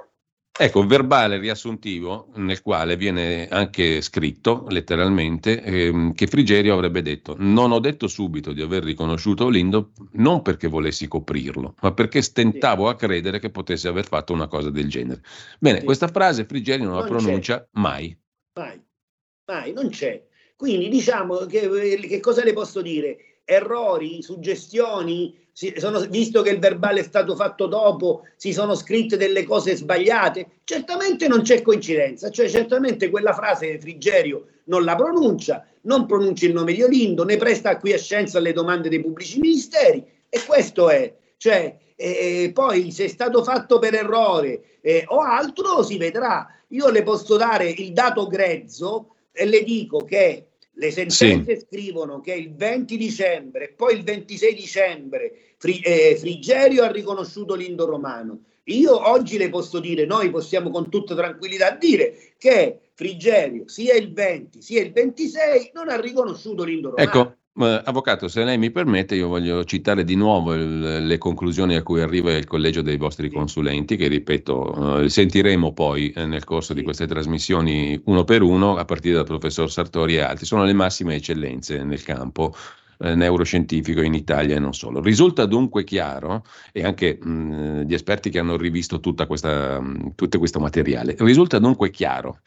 Ecco, 0.61 0.85
verbale 0.85 1.39
riassuntivo 1.39 2.31
nel 2.35 2.63
quale 2.63 2.97
viene 2.97 3.47
anche 3.47 4.01
scritto 4.01 4.67
letteralmente 4.71 5.63
ehm, 5.63 6.15
che 6.15 6.27
Frigerio 6.27 6.75
avrebbe 6.75 7.01
detto 7.01 7.37
non 7.39 7.71
ho 7.71 7.79
detto 7.79 8.09
subito 8.09 8.53
di 8.53 8.61
aver 8.61 8.83
riconosciuto 8.83 9.45
Olindo 9.45 9.93
non 10.15 10.43
perché 10.43 10.67
volessi 10.67 11.07
coprirlo, 11.07 11.77
ma 11.81 11.93
perché 11.93 12.23
stentavo 12.23 12.89
a 12.89 12.97
credere 12.97 13.39
che 13.39 13.51
potesse 13.51 13.87
aver 13.87 14.05
fatto 14.05 14.33
una 14.33 14.49
cosa 14.49 14.71
del 14.71 14.89
genere. 14.89 15.23
Bene, 15.61 15.79
sì. 15.79 15.85
questa 15.85 16.09
frase 16.09 16.45
Frigerio 16.45 16.87
non, 16.87 16.95
non 16.95 17.03
la 17.03 17.09
pronuncia 17.09 17.61
c'è. 17.61 17.69
mai. 17.75 18.19
Mai, 18.55 18.83
mai, 19.47 19.73
non 19.73 19.91
c'è. 19.91 20.27
Quindi 20.57 20.89
diciamo 20.89 21.37
che, 21.47 21.69
che 22.03 22.19
cosa 22.19 22.43
le 22.43 22.53
posso 22.53 22.83
dire? 22.83 23.43
Errori, 23.45 24.23
suggestioni, 24.23 25.48
sono, 25.77 25.99
visto 26.03 26.43
che 26.43 26.51
il 26.51 26.61
verbale 26.61 27.01
è 27.01 27.03
stato 27.03 27.35
fatto 27.35 27.67
dopo, 27.67 28.27
si 28.37 28.53
sono 28.53 28.77
scritte 28.77 29.17
delle 29.17 29.43
cose 29.43 29.75
sbagliate? 29.75 30.61
Certamente 30.63 31.27
non 31.27 31.43
c'è 31.43 31.63
coincidenza, 31.63 32.31
cioè 32.31 32.49
certamente 32.49 33.11
quella 33.11 33.33
frase 33.33 33.79
Frigerio 33.81 34.47
non 34.65 34.85
la 34.85 34.95
pronuncia, 34.95 35.67
non 35.83 36.07
pronuncia 36.07 36.47
il 36.47 36.53
nome 36.53 36.75
di 36.75 36.83
Olindo, 36.83 37.25
ne 37.25 37.37
presta 37.37 37.71
acquiescenza 37.71 38.39
alle 38.39 38.53
domande 38.53 38.89
dei 38.89 39.01
pubblici 39.01 39.41
ministeri 39.41 40.05
e 40.29 40.41
questo 40.47 40.91
è, 40.91 41.13
cioè, 41.37 41.77
eh, 41.97 42.53
poi 42.55 42.93
se 42.93 43.07
è 43.07 43.09
stato 43.09 43.43
fatto 43.43 43.81
per 43.81 43.95
errore 43.95 44.79
eh, 44.81 45.05
o 45.09 45.21
altro 45.21 45.83
si 45.83 45.99
vedrà. 45.99 46.47
Io 46.69 46.89
le 46.91 47.03
posso 47.03 47.37
dare 47.37 47.69
il 47.69 47.93
dato 47.93 48.29
grezzo 48.29 49.15
e 49.33 49.45
le 49.47 49.65
dico 49.65 50.05
che 50.05 50.49
le 50.79 50.91
sentenze 50.93 51.57
sì. 51.57 51.67
scrivono 51.67 52.21
che 52.21 52.33
il 52.35 52.55
20 52.55 52.97
dicembre 52.97 53.65
e 53.65 53.73
poi 53.73 53.97
il 53.97 54.05
26 54.05 54.55
dicembre 54.55 55.33
Fri, 55.59 55.81
eh, 55.81 56.17
Frigerio 56.19 56.85
ha 56.85 56.91
riconosciuto 56.91 57.55
l'Indo 57.55 57.85
Romano. 57.85 58.41
Io 58.65 59.11
oggi 59.11 59.39
le 59.39 59.49
posso 59.49 59.81
dire, 59.81 60.07
noi 60.07 60.31
possiamo 60.31 60.71
con 60.71 60.89
tutta 60.89 61.15
tranquillità 61.15 61.71
dire 61.73 62.35
che 62.39 62.91
Frigerio 62.95 63.65
sia 63.67 63.95
il 63.95 64.13
20 64.13 64.61
sia 64.61 64.83
il 64.83 64.93
26 64.93 65.71
non 65.75 65.89
ha 65.89 65.99
riconosciuto 65.99 66.65
l'Indo 66.65 66.91
Romano. 66.91 67.09
Ecco, 67.09 67.37
eh, 67.61 67.83
avvocato, 67.85 68.29
se 68.29 68.45
lei 68.45 68.57
mi 68.57 68.71
permette, 68.71 69.17
io 69.17 69.27
voglio 69.27 69.65
citare 69.65 70.05
di 70.05 70.15
nuovo 70.15 70.55
il, 70.55 71.07
le 71.07 71.19
conclusioni 71.19 71.75
a 71.75 71.83
cui 71.83 72.01
arriva 72.01 72.33
il 72.37 72.47
collegio 72.47 72.83
dei 72.83 72.97
vostri 72.97 73.31
consulenti, 73.31 73.97
che 73.97 74.07
ripeto, 74.07 75.03
eh, 75.03 75.09
sentiremo 75.09 75.73
poi 75.73 76.11
eh, 76.13 76.25
nel 76.27 76.45
corso 76.45 76.73
di 76.73 76.83
queste 76.83 77.07
trasmissioni 77.09 78.01
uno 78.05 78.23
per 78.23 78.43
uno, 78.43 78.77
a 78.77 78.85
partire 78.85 79.17
dal 79.17 79.25
professor 79.25 79.71
Sartori 79.71 80.17
e 80.17 80.21
altri. 80.21 80.47
Sono 80.47 80.65
le 80.65 80.73
massime 80.73 81.17
eccellenze 81.17 81.83
nel 81.83 82.03
campo 82.05 82.55
eh, 82.99 83.15
neuroscientifico 83.15 84.03
in 84.03 84.15
Italia 84.15 84.57
e 84.57 84.59
non 84.59 84.75
solo. 84.75 85.01
Risulta 85.01 85.47
dunque 85.47 85.85
chiaro, 85.85 86.45
e 86.73 86.85
anche 86.85 87.19
mh, 87.21 87.83
gli 87.83 87.95
esperti 87.95 88.31
che 88.31 88.39
hanno 88.39 88.57
rivisto 88.57 89.01
tutta 89.01 89.27
questa, 89.27 89.81
mh, 89.81 90.15
tutto 90.15 90.39
questo 90.39 90.61
materiale, 90.61 91.17
risulta 91.19 91.59
dunque 91.59 91.91
chiaro 91.91 92.41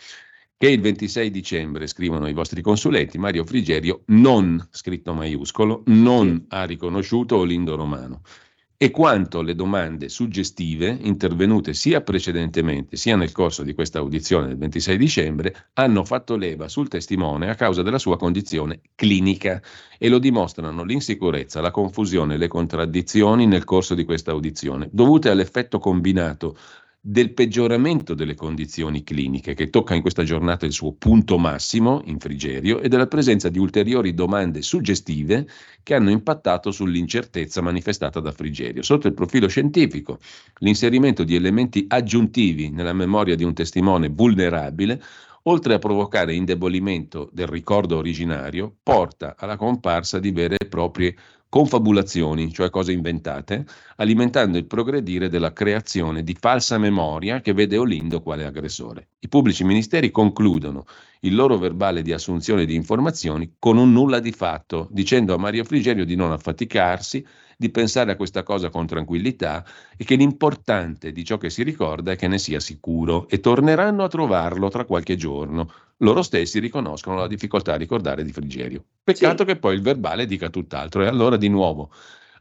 che 0.57 0.69
il 0.69 0.79
26 0.79 1.31
dicembre, 1.31 1.87
scrivono 1.87 2.27
i 2.27 2.33
vostri 2.33 2.61
consulenti, 2.61 3.17
Mario 3.17 3.43
Frigerio 3.43 4.03
non, 4.07 4.63
scritto 4.69 5.11
maiuscolo, 5.11 5.81
non 5.87 6.45
ha 6.49 6.65
riconosciuto 6.65 7.37
Olindo 7.37 7.75
Romano 7.75 8.21
e 8.83 8.89
quanto 8.89 9.43
le 9.43 9.53
domande 9.53 10.09
suggestive 10.09 10.97
intervenute 11.01 11.71
sia 11.75 12.01
precedentemente 12.01 12.97
sia 12.97 13.15
nel 13.15 13.31
corso 13.31 13.61
di 13.61 13.75
questa 13.75 13.99
audizione 13.99 14.47
del 14.47 14.57
26 14.57 14.97
dicembre 14.97 15.67
hanno 15.73 16.03
fatto 16.03 16.35
leva 16.35 16.67
sul 16.67 16.87
testimone 16.87 17.51
a 17.51 17.53
causa 17.53 17.83
della 17.83 17.99
sua 17.99 18.17
condizione 18.17 18.81
clinica. 18.95 19.61
E 19.99 20.09
lo 20.09 20.17
dimostrano 20.17 20.83
l'insicurezza, 20.83 21.61
la 21.61 21.69
confusione 21.69 22.33
e 22.33 22.37
le 22.37 22.47
contraddizioni 22.47 23.45
nel 23.45 23.65
corso 23.65 23.93
di 23.93 24.03
questa 24.03 24.31
audizione, 24.31 24.89
dovute 24.91 25.29
all'effetto 25.29 25.77
combinato 25.77 26.57
del 27.03 27.33
peggioramento 27.33 28.13
delle 28.13 28.35
condizioni 28.35 29.03
cliniche, 29.03 29.55
che 29.55 29.71
tocca 29.71 29.95
in 29.95 30.01
questa 30.01 30.23
giornata 30.23 30.67
il 30.67 30.71
suo 30.71 30.93
punto 30.93 31.39
massimo 31.39 32.03
in 32.05 32.19
Frigerio, 32.19 32.79
e 32.79 32.89
della 32.89 33.07
presenza 33.07 33.49
di 33.49 33.57
ulteriori 33.57 34.13
domande 34.13 34.61
suggestive 34.61 35.47
che 35.81 35.95
hanno 35.95 36.11
impattato 36.11 36.69
sull'incertezza 36.69 37.59
manifestata 37.61 38.19
da 38.19 38.31
Frigerio. 38.31 38.83
Sotto 38.83 39.07
il 39.07 39.15
profilo 39.15 39.47
scientifico, 39.47 40.19
l'inserimento 40.59 41.23
di 41.23 41.33
elementi 41.33 41.85
aggiuntivi 41.87 42.69
nella 42.69 42.93
memoria 42.93 43.35
di 43.35 43.43
un 43.43 43.55
testimone 43.55 44.07
vulnerabile 44.09 45.01
oltre 45.45 45.73
a 45.73 45.79
provocare 45.79 46.35
indebolimento 46.35 47.27
del 47.33 47.47
ricordo 47.47 47.97
originario, 47.97 48.75
porta 48.83 49.35
alla 49.39 49.57
comparsa 49.57 50.19
di 50.19 50.31
vere 50.31 50.57
e 50.59 50.67
proprie 50.67 51.15
confabulazioni, 51.51 52.53
cioè 52.53 52.69
cose 52.69 52.93
inventate, 52.93 53.65
alimentando 53.97 54.57
il 54.57 54.65
progredire 54.65 55.27
della 55.27 55.51
creazione 55.51 56.23
di 56.23 56.33
falsa 56.39 56.77
memoria 56.77 57.41
che 57.41 57.51
vede 57.51 57.75
Olindo 57.75 58.21
quale 58.21 58.45
aggressore. 58.45 59.09
I 59.19 59.27
pubblici 59.27 59.65
ministeri 59.65 60.11
concludono 60.11 60.85
il 61.19 61.35
loro 61.35 61.57
verbale 61.57 62.03
di 62.03 62.13
assunzione 62.13 62.63
di 62.63 62.73
informazioni 62.73 63.55
con 63.59 63.77
un 63.77 63.91
nulla 63.91 64.21
di 64.21 64.31
fatto, 64.31 64.87
dicendo 64.91 65.33
a 65.33 65.37
Mario 65.37 65.65
Frigerio 65.65 66.05
di 66.05 66.15
non 66.15 66.31
affaticarsi, 66.31 67.25
di 67.57 67.69
pensare 67.69 68.13
a 68.13 68.15
questa 68.15 68.43
cosa 68.43 68.69
con 68.69 68.87
tranquillità 68.87 69.65
e 69.97 70.05
che 70.05 70.15
l'importante 70.15 71.11
di 71.11 71.25
ciò 71.25 71.37
che 71.37 71.49
si 71.49 71.63
ricorda 71.63 72.13
è 72.13 72.15
che 72.15 72.29
ne 72.29 72.37
sia 72.37 72.61
sicuro 72.61 73.27
e 73.27 73.41
torneranno 73.41 74.05
a 74.05 74.07
trovarlo 74.07 74.69
tra 74.69 74.85
qualche 74.85 75.17
giorno. 75.17 75.69
Loro 76.01 76.21
stessi 76.21 76.59
riconoscono 76.59 77.17
la 77.17 77.27
difficoltà 77.27 77.73
a 77.73 77.77
ricordare 77.77 78.23
di 78.23 78.31
Frigerio. 78.31 78.83
Peccato 79.03 79.43
sì. 79.43 79.45
che 79.45 79.55
poi 79.57 79.75
il 79.75 79.81
verbale 79.81 80.25
dica 80.25 80.49
tutt'altro 80.49 81.03
e 81.03 81.07
allora 81.07 81.37
di 81.37 81.47
nuovo 81.47 81.91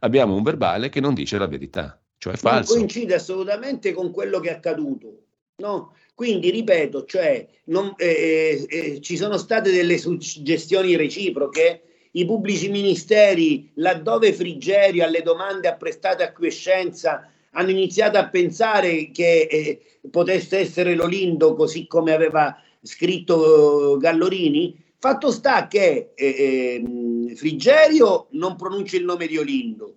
abbiamo 0.01 0.35
un 0.35 0.43
verbale 0.43 0.89
che 0.89 1.01
non 1.01 1.15
dice 1.15 1.39
la 1.39 1.47
verità, 1.47 2.01
cioè 2.19 2.37
falso. 2.37 2.73
Non 2.73 2.83
coincide 2.83 3.15
assolutamente 3.15 3.93
con 3.93 4.11
quello 4.11 4.41
che 4.41 4.49
è 4.49 4.53
accaduto. 4.53 5.25
No? 5.57 5.95
Quindi 6.15 6.51
ripeto, 6.51 7.05
cioè, 7.05 7.47
non, 7.65 7.93
eh, 7.97 8.67
eh, 8.69 8.79
eh 8.79 9.01
ci 9.01 9.17
sono 9.17 9.37
state 9.37 9.71
delle 9.71 9.99
suggestioni 9.99 10.97
reciproche 10.97 11.83
i 12.13 12.25
pubblici 12.25 12.69
ministeri, 12.69 13.71
laddove 13.75 14.33
Frigerio 14.33 15.05
alle 15.05 15.23
domande 15.23 15.69
ha 15.69 15.77
prestato 15.77 16.23
acquiescenza, 16.23 17.31
hanno 17.53 17.71
iniziato 17.71 18.19
a 18.19 18.29
pensare 18.29 19.11
che 19.11 19.47
eh, 19.51 19.81
potesse 20.11 20.59
essere 20.59 20.95
Lolindo, 20.95 21.55
così 21.55 21.87
come 21.87 22.13
aveva 22.13 22.57
scritto 22.83 23.97
Gallorini. 23.99 24.89
Fatto 24.99 25.31
sta 25.31 25.67
che 25.67 26.13
eh, 26.15 26.27
eh, 26.27 27.35
Frigerio 27.35 28.27
non 28.33 28.57
pronuncia 28.57 28.97
il 28.97 29.05
nome 29.05 29.27
di 29.27 29.39
Olindo, 29.39 29.97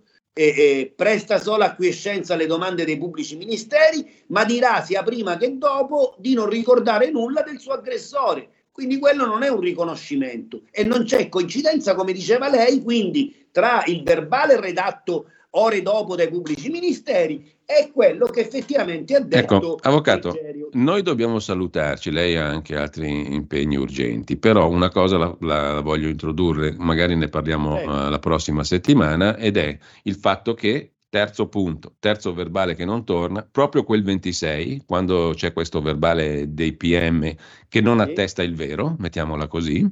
presta 0.96 1.40
solo 1.40 1.64
acquiescenza 1.64 2.34
alle 2.34 2.48
domande 2.48 2.86
dei 2.86 2.98
pubblici 2.98 3.36
ministeri, 3.36 4.24
ma 4.28 4.46
dirà 4.46 4.82
sia 4.82 5.04
prima 5.04 5.38
che 5.38 5.58
dopo 5.58 6.16
di 6.18 6.34
non 6.34 6.48
ricordare 6.50 7.12
nulla 7.12 7.42
del 7.42 7.60
suo 7.60 7.74
aggressore. 7.74 8.50
Quindi 8.72 8.98
quello 8.98 9.28
non 9.28 9.44
è 9.44 9.50
un 9.50 9.60
riconoscimento 9.60 10.64
e 10.72 10.84
non 10.84 11.04
c'è 11.04 11.30
coincidenza, 11.30 11.94
come 11.94 12.12
diceva 12.12 12.50
lei, 12.50 12.82
quindi 12.82 13.48
tra 13.52 13.84
il 13.86 14.02
verbale 14.02 14.60
redatto 14.60 15.26
ore 15.56 15.82
dopo 15.82 16.16
dai 16.16 16.30
pubblici 16.30 16.70
ministeri 16.70 17.52
e 17.66 17.92
quello 17.92 18.26
che 18.28 18.42
effettivamente 18.42 19.16
ha 19.16 19.20
detto. 19.20 19.56
Ecco, 19.56 19.78
avvocato, 19.82 20.36
noi 20.74 21.02
dobbiamo 21.02 21.40
salutarci, 21.40 22.12
lei 22.12 22.36
ha 22.36 22.48
anche 22.48 22.76
altri 22.76 23.34
impegni 23.34 23.76
urgenti, 23.76 24.38
però 24.38 24.70
una 24.70 24.90
cosa 24.90 25.18
la, 25.18 25.36
la 25.40 25.82
voglio 25.82 26.10
introdurre, 26.10 26.76
magari 26.78 27.16
ne 27.16 27.30
parliamo 27.30 27.76
uh, 27.76 28.10
la 28.10 28.20
prossima 28.20 28.64
settimana, 28.64 29.38
ed 29.38 29.58
è 29.58 29.78
il 30.04 30.16
fatto 30.16 30.54
che 30.54 30.94
Terzo 31.14 31.48
punto, 31.48 31.94
terzo 32.00 32.34
verbale 32.34 32.74
che 32.74 32.86
non 32.86 33.06
torna, 33.06 33.44
proprio 33.44 33.84
quel 33.84 34.02
26, 34.02 34.82
quando 34.84 35.34
c'è 35.36 35.54
questo 35.54 35.80
verbale 35.80 36.56
dei 36.56 36.74
PM 36.74 37.32
che 37.70 37.82
non 37.82 38.00
attesta 38.00 38.42
il 38.42 38.56
vero, 38.56 38.96
mettiamola 38.98 39.46
così, 39.46 39.88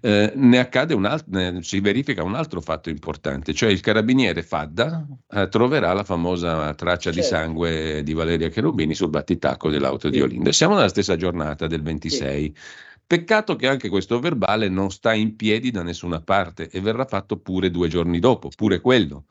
eh, 0.00 0.32
ne 0.34 0.58
accade 0.58 0.94
un 0.94 1.04
alt- 1.04 1.26
ne, 1.28 1.62
si 1.62 1.80
verifica 1.80 2.22
un 2.22 2.34
altro 2.34 2.60
fatto 2.60 2.90
importante, 2.90 3.54
cioè 3.54 3.70
il 3.70 3.80
carabiniere 3.80 4.42
Fadda 4.42 5.06
eh, 5.30 5.48
troverà 5.48 5.92
la 5.92 6.04
famosa 6.04 6.74
traccia 6.74 7.12
certo. 7.12 7.20
di 7.20 7.24
sangue 7.24 8.02
di 8.02 8.12
Valeria 8.12 8.48
Cherubini 8.48 8.94
sul 8.94 9.10
battitacco 9.10 9.70
dell'auto 9.70 10.08
sì. 10.08 10.14
di 10.14 10.20
Olinda. 10.20 10.52
Siamo 10.52 10.74
nella 10.74 10.88
stessa 10.88 11.16
giornata 11.16 11.66
del 11.66 11.82
26. 11.82 12.52
Sì. 12.54 12.62
Peccato 13.06 13.54
che 13.54 13.68
anche 13.68 13.88
questo 13.88 14.18
verbale 14.18 14.68
non 14.68 14.90
sta 14.90 15.14
in 15.14 15.36
piedi 15.36 15.70
da 15.70 15.84
nessuna 15.84 16.20
parte 16.20 16.68
e 16.68 16.80
verrà 16.80 17.04
fatto 17.04 17.36
pure 17.36 17.70
due 17.70 17.88
giorni 17.88 18.18
dopo, 18.18 18.50
pure 18.54 18.80
quello 18.80 19.26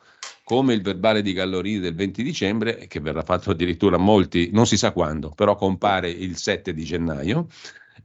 come 0.45 0.75
il 0.75 0.83
verbale 0.83 1.23
di 1.23 1.33
Gallorini 1.33 1.79
del 1.79 1.95
20 1.95 2.21
dicembre, 2.21 2.85
che 2.85 2.99
verrà 2.99 3.23
fatto 3.23 3.49
addirittura 3.49 3.97
molti, 3.97 4.51
non 4.53 4.67
si 4.67 4.77
sa 4.77 4.91
quando, 4.91 5.31
però 5.31 5.55
compare 5.55 6.07
il 6.07 6.37
7 6.37 6.71
di 6.71 6.83
gennaio. 6.83 7.47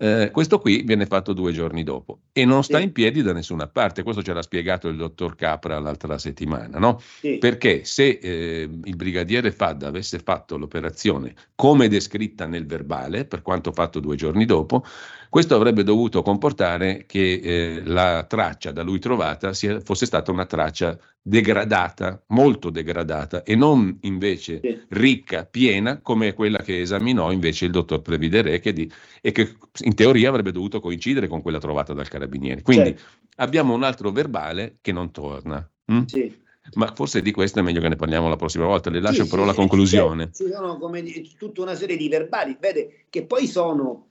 Eh, 0.03 0.31
questo 0.33 0.59
qui 0.61 0.81
viene 0.83 1.05
fatto 1.05 1.35
due 1.35 1.53
giorni 1.53 1.83
dopo 1.83 2.21
e 2.33 2.47
non 2.47 2.65
sta 2.65 2.79
sì. 2.79 2.85
in 2.85 2.93
piedi 2.93 3.21
da 3.21 3.35
nessuna 3.35 3.67
parte. 3.67 4.03
Questo 4.03 4.23
ce 4.23 4.33
l'ha 4.33 4.41
spiegato 4.41 4.89
il 4.89 4.97
dottor 4.97 5.37
Capra 5.37 5.79
l'altra 5.79 6.17
settimana, 6.17 6.79
no? 6.79 6.99
Sì. 7.21 7.37
Perché 7.37 7.85
se 7.85 8.19
eh, 8.23 8.67
il 8.83 8.97
brigadiere 8.97 9.53
Fadda 9.53 9.89
avesse 9.89 10.19
fatto 10.19 10.57
l'operazione 10.57 11.35
come 11.55 11.89
descritta 11.89 12.47
nel 12.47 12.65
verbale, 12.65 13.27
per 13.27 13.43
quanto 13.43 13.73
fatto 13.73 14.01
due 14.01 14.17
giorni 14.17 14.47
dopo, 14.47 14.85
questo 15.31 15.55
avrebbe 15.55 15.85
dovuto 15.85 16.23
comportare 16.23 17.05
che 17.07 17.41
eh, 17.43 17.83
la 17.85 18.25
traccia 18.29 18.73
da 18.73 18.83
lui 18.83 18.99
trovata 18.99 19.53
sia, 19.53 19.81
fosse 19.81 20.05
stata 20.05 20.33
una 20.33 20.45
traccia 20.45 20.99
degradata, 21.23 22.21
molto 22.29 22.69
degradata, 22.69 23.45
e 23.45 23.55
non 23.55 23.97
invece 24.03 24.59
sì. 24.61 24.81
ricca, 24.89 25.45
piena, 25.45 26.01
come 26.01 26.35
quella 26.35 26.59
che 26.59 26.81
esaminò 26.81 27.31
invece 27.31 27.67
il 27.67 27.71
dottor 27.71 28.03
Previdere 28.03 28.59
che 28.59 28.73
di, 28.73 28.91
e 29.21 29.31
che 29.31 29.55
in 29.85 29.95
teoria 29.95 30.31
avrebbe 30.31 30.51
dovuto 30.51 30.81
coincidere 30.81 31.29
con 31.29 31.43
quella 31.43 31.61
trovata 31.61 31.93
dal 31.93 32.09
carabiniere. 32.09 32.63
Quindi 32.63 32.97
certo. 32.97 33.03
abbiamo 33.37 33.73
un 33.73 33.85
altro 33.85 34.11
verbale 34.11 34.79
che 34.81 34.91
non 34.91 35.13
torna. 35.13 35.65
Hm? 35.93 36.05
Sì. 36.07 36.39
Ma 36.75 36.93
forse 36.93 37.23
di 37.23 37.31
questo 37.31 37.61
è 37.61 37.63
meglio 37.63 37.81
che 37.81 37.89
ne 37.89 37.97
parliamo 37.97 38.29
la 38.29 38.37
prossima 38.37 38.67
volta. 38.67 38.91
Le 38.91 39.01
lascio 39.01 39.25
sì, 39.25 39.31
però 39.31 39.45
la 39.45 39.55
conclusione. 39.55 40.31
Ci 40.33 40.49
sono 40.53 40.77
come, 40.79 41.03
tutta 41.39 41.63
una 41.63 41.75
serie 41.75 41.97
di 41.97 42.09
verbali, 42.09 42.57
vede, 42.61 43.07
che 43.11 43.25
poi 43.25 43.47
sono 43.47 44.09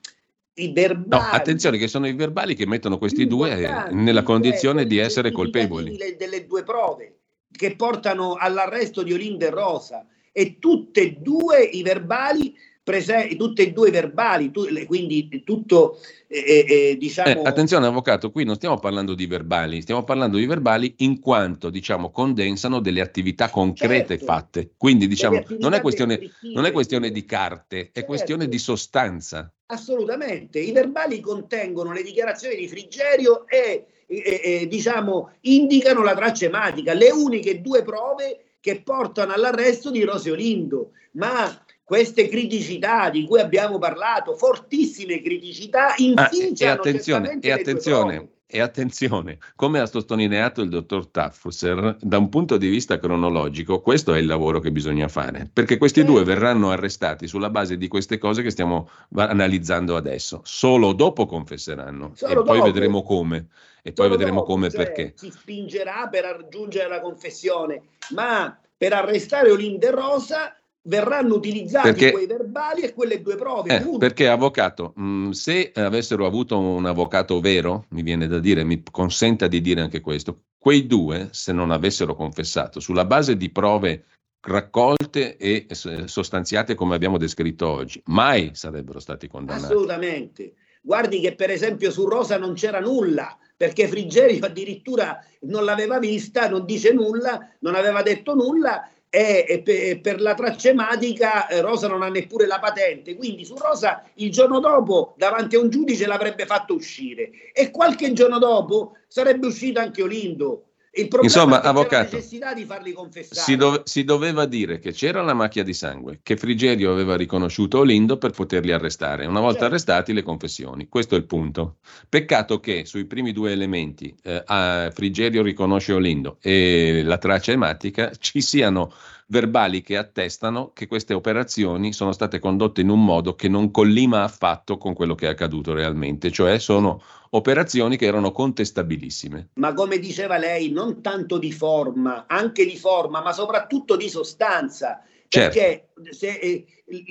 i 0.54 0.72
verbali. 0.72 1.24
No, 1.24 1.30
attenzione 1.30 1.78
che 1.78 1.88
sono 1.88 2.08
i 2.08 2.14
verbali 2.14 2.56
che 2.56 2.66
mettono 2.66 2.98
questi 2.98 3.28
due 3.28 3.90
nella 3.92 4.24
condizione 4.24 4.86
di 4.86 4.98
essere 4.98 5.32
colpevoli. 5.32 5.96
Delle, 5.96 6.16
delle 6.16 6.46
due 6.46 6.64
prove 6.64 7.20
che 7.52 7.76
portano 7.76 8.36
all'arresto 8.36 9.04
di 9.04 9.14
Olinda 9.14 9.48
e 9.48 9.50
Rosa 9.50 10.06
e 10.32 10.60
tutti 10.60 11.00
e 11.00 11.18
due 11.20 11.64
i 11.64 11.82
verbali 11.82 12.54
presenti, 12.90 13.36
tutti 13.36 13.62
e 13.62 13.72
due 13.72 13.90
i 13.90 13.92
verbali, 13.92 14.50
tu, 14.50 14.66
quindi 14.88 15.44
tutto 15.44 16.00
eh, 16.28 16.66
eh, 16.68 16.98
diciamo... 16.98 17.30
Eh, 17.30 17.48
attenzione 17.48 17.86
avvocato, 17.86 18.32
qui 18.32 18.44
non 18.46 18.56
stiamo 18.56 18.80
parlando 18.80 19.14
di 19.14 19.28
verbali, 19.28 19.82
stiamo 19.82 20.04
parlando 20.04 20.38
di 20.38 20.46
verbali 20.48 20.96
in 20.98 21.20
quanto 21.20 21.70
diciamo 21.70 22.10
condensano 22.10 22.80
delle 22.80 23.02
attività 23.02 23.50
concrete 23.50 24.18
certo. 24.18 24.26
fatte, 24.26 24.72
quindi 24.76 25.08
diciamo 25.08 25.44
non 25.60 25.74
è, 25.74 25.82
questione, 25.82 26.20
non 26.54 26.66
è 26.66 26.72
questione 26.72 27.12
di 27.12 27.26
carte, 27.26 27.80
è 27.80 27.84
certo. 27.84 28.06
questione 28.06 28.48
di 28.48 28.58
sostanza. 28.58 29.54
Assolutamente, 29.72 30.60
i 30.60 30.72
verbali 30.72 31.20
contengono 31.20 31.94
le 31.94 32.02
dichiarazioni 32.02 32.56
di 32.56 32.68
Frigerio 32.68 33.48
e, 33.48 33.86
e, 34.08 34.42
e 34.44 34.68
diciamo 34.68 35.34
indicano 35.42 36.02
la 36.02 36.16
traccia 36.16 36.46
ematica, 36.46 36.94
le 36.94 37.12
uniche 37.12 37.62
due 37.62 37.84
prove 37.84 38.56
che 38.60 38.82
portano 38.82 39.32
all'arresto 39.32 39.92
di 39.92 40.04
Rosio 40.04 40.34
Lindo, 40.34 40.94
ma 41.12 41.64
queste 41.84 42.28
criticità 42.28 43.12
di 43.12 43.26
cui 43.26 43.40
abbiamo 43.40 43.78
parlato, 43.78 44.36
fortissime 44.36 45.22
criticità, 45.22 45.94
inficiano 45.98 46.72
ah, 46.72 46.76
e 46.76 46.90
attenzione, 46.90 47.38
e 47.40 47.52
attenzione 47.52 48.30
e 48.52 48.62
attenzione, 48.62 49.38
come 49.56 49.80
ha 49.80 49.86
sottolineato 49.86 50.62
il 50.62 50.70
dottor 50.70 51.06
Taffuser, 51.06 51.98
da 52.02 52.18
un 52.18 52.30
punto 52.30 52.58
di 52.58 52.68
vista 52.68 52.98
cronologico, 52.98 53.80
questo 53.80 54.16
è 54.16 54.18
il 54.18 54.26
lavoro 54.26 54.60
che 54.60 54.72
bisogna 54.72 55.08
fare, 55.08 55.48
perché 55.54 55.78
questi 55.78 56.04
due 56.04 56.24
verranno 56.24 56.72
arrestati 56.72 57.28
sulla 57.28 57.52
base 57.52 57.78
di 57.78 57.88
queste 57.88 58.18
cose 58.18 58.42
che 58.42 58.50
stiamo 58.50 58.90
analizzando 59.16 59.96
adesso. 59.96 60.42
Solo 60.44 60.94
dopo 60.94 61.28
confesseranno 61.28 62.14
Solo 62.16 62.32
e 62.32 62.36
dopo. 62.36 62.48
poi 62.48 62.62
vedremo 62.64 63.04
come. 63.04 63.50
E 63.84 63.94
Solo 63.94 64.08
poi 64.08 64.18
vedremo 64.18 64.40
dopo, 64.40 64.54
come 64.54 64.72
cioè, 64.72 64.84
perché. 64.84 65.14
Si 65.16 65.30
spingerà 65.30 66.08
per 66.08 66.24
raggiungere 66.24 66.90
la 66.90 67.02
confessione, 67.02 67.84
ma 68.16 68.60
per 68.76 68.94
arrestare 68.94 69.52
Olinde 69.52 69.92
Rosa 69.92 70.59
verranno 70.90 71.36
utilizzati 71.36 71.90
perché, 71.90 72.12
quei 72.12 72.26
verbali 72.26 72.82
e 72.82 72.94
quelle 72.94 73.22
due 73.22 73.36
prove. 73.36 73.78
Eh, 73.78 73.98
perché 73.98 74.28
avvocato, 74.28 74.92
mh, 74.96 75.04
mm, 75.04 75.30
se 75.30 75.72
avessero 75.74 76.26
avuto 76.26 76.60
un 76.60 76.86
avvocato 76.86 77.40
vero, 77.40 77.86
mi 77.90 78.02
viene 78.02 78.28
da 78.28 78.40
dire, 78.40 78.64
mi 78.64 78.84
consenta 78.92 79.48
di 79.48 79.62
dire 79.62 79.82
anche 79.82 80.02
questo, 80.02 80.42
quei 80.58 80.88
due, 80.88 81.30
se 81.32 81.54
non 81.54 81.72
avessero 81.72 82.16
confessato, 82.16 82.80
sulla 82.80 83.06
base 83.06 83.38
di 83.38 83.50
prove 83.50 84.06
raccolte 84.42 85.38
e 85.38 85.68
sostanziate 86.06 86.74
come 86.74 86.96
abbiamo 86.96 87.18
descritto 87.18 87.68
oggi, 87.68 88.02
mai 88.06 88.52
sarebbero 88.54 89.00
stati 89.00 89.28
condannati. 89.28 89.66
Assolutamente. 89.66 90.54
Guardi 90.82 91.20
che 91.20 91.36
per 91.36 91.52
esempio 91.52 91.92
su 91.92 92.08
Rosa 92.08 92.38
non 92.38 92.54
c'era 92.54 92.80
nulla, 92.80 93.38
perché 93.56 93.88
Frigerio 93.88 94.46
addirittura 94.46 95.24
non 95.42 95.66
l'aveva 95.66 96.00
vista, 96.00 96.50
non 96.50 96.66
dice 96.66 96.94
nulla, 96.94 97.52
non 97.60 97.76
aveva 97.76 98.02
detto 98.02 98.34
nulla 98.34 98.90
e, 99.10 99.46
e 99.48 99.62
pe- 99.62 100.00
per 100.02 100.22
la 100.22 100.36
tracematica 100.36 101.48
eh, 101.48 101.62
Rosa 101.62 101.88
non 101.88 102.04
ha 102.04 102.10
neppure 102.10 102.46
la 102.46 102.60
patente, 102.60 103.16
quindi 103.16 103.44
su 103.44 103.56
Rosa 103.58 104.04
il 104.16 104.32
giorno 104.32 104.60
dopo 104.60 105.16
davanti 105.18 105.56
a 105.56 105.60
un 105.60 105.70
giudice 105.70 106.06
l'avrebbe 106.06 106.46
fatto 106.46 106.76
uscire 106.76 107.30
e 107.54 107.72
qualche 107.72 108.14
giorno 108.14 108.38
dopo 108.38 108.98
sarebbe 109.08 109.48
uscito 109.48 109.80
anche 109.80 110.04
Olindo. 110.04 110.69
Il 110.92 111.08
problema 111.08 111.34
Insomma, 111.34 111.62
è 111.62 111.68
avvocato, 111.68 112.16
necessità 112.16 112.54
di 112.54 112.66
farli 112.66 112.94
confessare. 112.94 113.40
Si, 113.40 113.56
dove- 113.56 113.82
si 113.86 114.04
doveva 114.04 114.46
dire 114.46 114.80
che 114.80 114.92
c'era 114.92 115.22
la 115.22 115.34
macchia 115.36 115.64
di 115.64 115.74
sangue, 115.74 116.20
che 116.24 116.36
Frigerio 116.36 116.92
aveva 116.92 117.16
riconosciuto 117.16 117.80
Olindo 117.80 118.18
per 118.18 118.32
poterli 118.32 118.72
arrestare. 118.72 119.26
Una 119.26 119.40
volta 119.40 119.60
Certo. 119.60 119.66
arrestati, 119.66 120.14
le 120.14 120.24
confessioni. 120.24 120.88
Questo 120.90 121.16
è 121.16 121.18
il 121.20 121.26
punto. 121.26 121.78
Peccato 122.10 122.60
che 122.60 122.86
sui 122.86 123.06
primi 123.06 123.32
due 123.32 123.52
elementi, 123.52 124.16
eh, 124.24 124.92
Frigerio 124.94 125.44
riconosce 125.44 125.94
Olindo 125.94 126.38
e 126.42 127.02
la 127.04 127.18
traccia 127.18 127.52
ematica, 127.52 128.12
ci 128.18 128.42
siano 128.42 128.92
verbali 129.30 129.82
che 129.82 129.96
attestano 129.96 130.72
che 130.74 130.88
queste 130.88 131.14
operazioni 131.14 131.94
sono 131.94 132.12
state 132.12 132.40
condotte 132.40 132.82
in 132.82 132.90
un 132.90 133.04
modo 133.04 133.36
che 133.36 133.48
non 133.48 133.70
collima 133.72 134.24
affatto 134.24 134.78
con 134.78 134.94
quello 134.94 135.16
che 135.16 135.28
è 135.28 135.30
accaduto 135.30 135.74
realmente, 135.74 136.32
cioè 136.32 136.58
sono 136.58 137.02
operazioni 137.32 137.96
che 137.96 138.06
erano 138.06 138.32
contestabilissime. 138.32 139.50
ma 139.56 139.74
come 139.74 140.00
diceva 140.00 140.38
lei, 140.38 140.72
non 140.72 141.02
tanto 141.02 141.38
di 141.38 141.52
forma, 141.52 142.26
anche 142.28 142.66
di 142.66 142.76
forma, 142.76 143.22
ma 143.22 143.32
soprattutto 143.32 143.96
di 143.96 144.10
sostanza. 144.10 145.04
Certo. 145.28 145.60
Perché 145.60 145.90
se, 146.10 146.40
eh, 146.40 146.66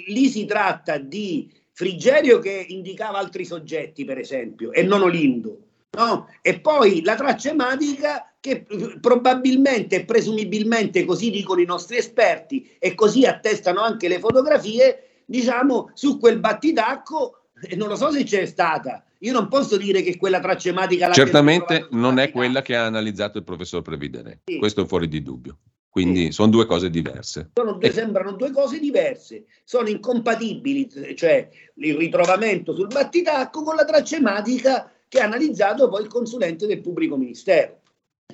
lì 0.08 0.28
si 0.28 0.44
tratta 0.44 0.98
di 0.98 1.48
Frigerio 1.72 2.40
che 2.40 2.66
indicava 2.68 3.18
altri 3.18 3.44
soggetti, 3.44 4.04
per 4.04 4.18
esempio, 4.18 4.72
e 4.72 4.82
non 4.82 5.02
Olindo. 5.02 5.67
No? 5.96 6.28
E 6.42 6.60
poi 6.60 7.02
la 7.02 7.14
traccia 7.14 7.50
ematica 7.50 8.34
che 8.40 8.66
eh, 8.68 8.98
probabilmente 9.00 9.96
e 9.96 10.04
presumibilmente, 10.04 11.04
così 11.04 11.30
dicono 11.30 11.60
i 11.60 11.64
nostri 11.64 11.96
esperti 11.96 12.76
e 12.78 12.94
così 12.94 13.24
attestano 13.24 13.80
anche 13.80 14.08
le 14.08 14.18
fotografie, 14.18 15.22
diciamo, 15.24 15.90
su 15.94 16.18
quel 16.18 16.38
battitacco, 16.38 17.48
e 17.60 17.74
non 17.74 17.88
lo 17.88 17.96
so 17.96 18.10
se 18.10 18.22
c'è 18.24 18.44
stata. 18.44 19.02
Io 19.20 19.32
non 19.32 19.48
posso 19.48 19.76
dire 19.76 20.02
che 20.02 20.16
quella 20.16 20.38
traccia 20.40 20.68
ematica 20.68 21.10
Certamente 21.10 21.88
non 21.90 22.18
è 22.18 22.30
quella 22.30 22.62
che 22.62 22.76
ha 22.76 22.84
analizzato 22.84 23.38
il 23.38 23.44
professor 23.44 23.82
Previdere, 23.82 24.42
Sì. 24.44 24.58
questo 24.58 24.82
è 24.82 24.86
fuori 24.86 25.08
di 25.08 25.22
dubbio. 25.22 25.58
Quindi 25.90 26.30
sono 26.30 26.50
due 26.50 26.66
cose 26.66 26.90
diverse. 26.90 27.50
Due- 27.54 27.78
E- 27.80 27.90
sembrano 27.90 28.32
due 28.32 28.52
cose 28.52 28.78
diverse, 28.78 29.46
sono 29.64 29.88
incompatibili, 29.88 30.88
cioè 31.16 31.48
il 31.76 31.96
ritrovamento 31.96 32.72
sul 32.72 32.86
battitacco 32.86 33.64
con 33.64 33.74
la 33.74 33.84
traccia 33.84 34.16
ematica 34.16 34.88
che 35.08 35.20
ha 35.20 35.24
analizzato 35.24 35.88
poi 35.88 36.02
il 36.02 36.08
consulente 36.08 36.66
del 36.66 36.80
pubblico 36.80 37.16
ministero. 37.16 37.80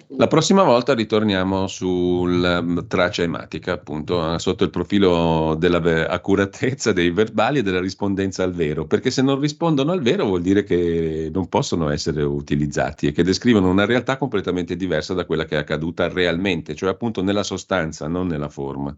La 0.09 0.27
prossima 0.27 0.65
volta 0.65 0.93
ritorniamo 0.93 1.69
sulla 1.69 2.63
traccia 2.89 3.23
ematica, 3.23 3.73
appunto, 3.73 4.35
eh, 4.35 4.39
sotto 4.41 4.65
il 4.65 4.71
profilo 4.71 5.55
dell'accuratezza 5.57 6.93
dei 6.93 7.11
verbali 7.11 7.61
e 7.61 7.63
della 7.63 7.81
rispondenza 7.81 8.43
al 8.43 8.53
vero, 8.53 8.87
perché 8.87 9.13
se 9.13 9.23
non 9.23 9.39
rispondono 9.39 9.93
al 9.93 10.03
vero 10.03 10.27
vuol 10.27 10.43
dire 10.43 10.65
che 10.65 11.31
non 11.33 11.49
possono 11.49 11.91
essere 11.91 12.25
utilizzati 12.25 13.07
e 13.07 13.13
che 13.13 13.23
descrivono 13.23 13.71
una 13.71 13.87
realtà 13.87 14.19
completamente 14.19 14.75
diversa 14.75 15.15
da 15.15 15.25
quella 15.25 15.45
che 15.45 15.55
è 15.55 15.61
accaduta 15.61 16.09
realmente, 16.09 16.75
cioè 16.75 16.91
appunto 16.91 17.23
nella 17.23 17.45
sostanza, 17.45 18.09
non 18.09 18.27
nella 18.27 18.49
forma. 18.49 18.93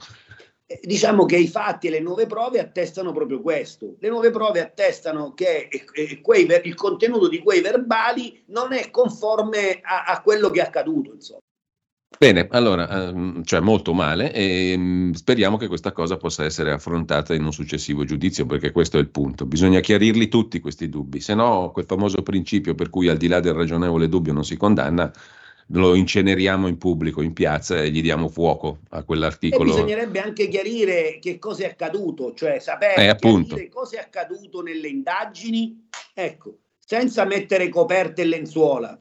Eh, 0.67 0.81
Diciamo 0.83 1.25
che 1.27 1.37
i 1.37 1.47
fatti 1.47 1.87
e 1.87 1.91
le 1.91 2.01
nuove 2.01 2.27
prove 2.27 2.59
attestano 2.59 3.13
proprio 3.13 3.41
questo. 3.41 3.97
Le 4.01 4.09
nuove 4.09 4.31
prove 4.31 4.61
attestano 4.61 5.33
che 5.33 5.69
eh, 5.71 5.85
eh, 5.93 6.21
quei 6.21 6.47
il 6.65 6.75
contenuto 6.75 7.29
di 7.29 7.39
quei 7.39 7.61
verbali 7.61 8.43
non 8.47 8.73
è 8.73 8.91
conforme 8.91 9.81
a, 9.83 10.05
a 10.05 10.21
quello 10.23 10.51
che 10.51 10.61
è 10.61 10.65
accaduto. 10.65 11.13
Insomma. 11.15 11.41
Bene, 12.19 12.47
allora, 12.51 12.89
ehm, 12.89 13.45
cioè 13.45 13.61
molto 13.61 13.93
male 13.93 14.33
e 14.33 14.75
mm, 14.77 15.13
speriamo 15.13 15.59
che 15.59 15.69
questa 15.69 15.93
cosa 15.93 16.17
possa 16.17 16.45
essere 16.45 16.73
affrontata 16.73 17.35
in 17.35 17.45
un 17.45 17.53
successivo 17.53 18.05
giudizio, 18.05 18.47
perché 18.47 18.73
questo 18.73 18.97
è 18.97 19.01
il 19.01 19.11
punto. 19.11 19.45
Bisogna 19.45 19.81
chiarirli 19.81 20.29
tutti 20.29 20.61
questi 20.61 20.89
dubbi, 20.89 21.21
se 21.21 21.35
no 21.35 21.71
quel 21.73 21.85
famoso 21.85 22.23
principio 22.23 22.75
per 22.75 22.89
cui 22.89 23.09
al 23.09 23.19
di 23.19 23.29
là 23.29 23.41
del 23.41 23.53
ragionevole 23.53 24.09
dubbio 24.09 24.33
non 24.33 24.45
si 24.45 24.57
condanna, 24.57 25.13
lo 25.69 25.95
inceneriamo 25.95 26.69
in 26.69 26.79
pubblico, 26.79 27.23
in 27.23 27.33
piazza 27.33 27.77
e 27.83 27.91
gli 27.91 28.01
diamo 28.01 28.29
fuoco 28.29 28.79
a 28.91 28.99
E 29.01 29.05
quell'articolo. 29.05 29.73
bisognerebbe 29.73 30.21
anche 30.21 30.49
chiarire 30.49 31.19
che 31.21 31.39
cosa 31.39 31.65
è 31.65 31.67
accaduto, 31.71 32.35
cioè 32.35 32.59
sapere 32.59 33.09
Eh, 33.09 33.69
cosa 33.69 33.97
è 33.97 34.01
accaduto 34.01 34.63
nelle 34.63 34.89
indagini, 34.89 35.89
ecco, 36.15 36.59
senza 36.79 37.25
mettere 37.25 37.69
coperte 37.69 38.23
e 38.23 38.27
lenzuola. 38.27 38.99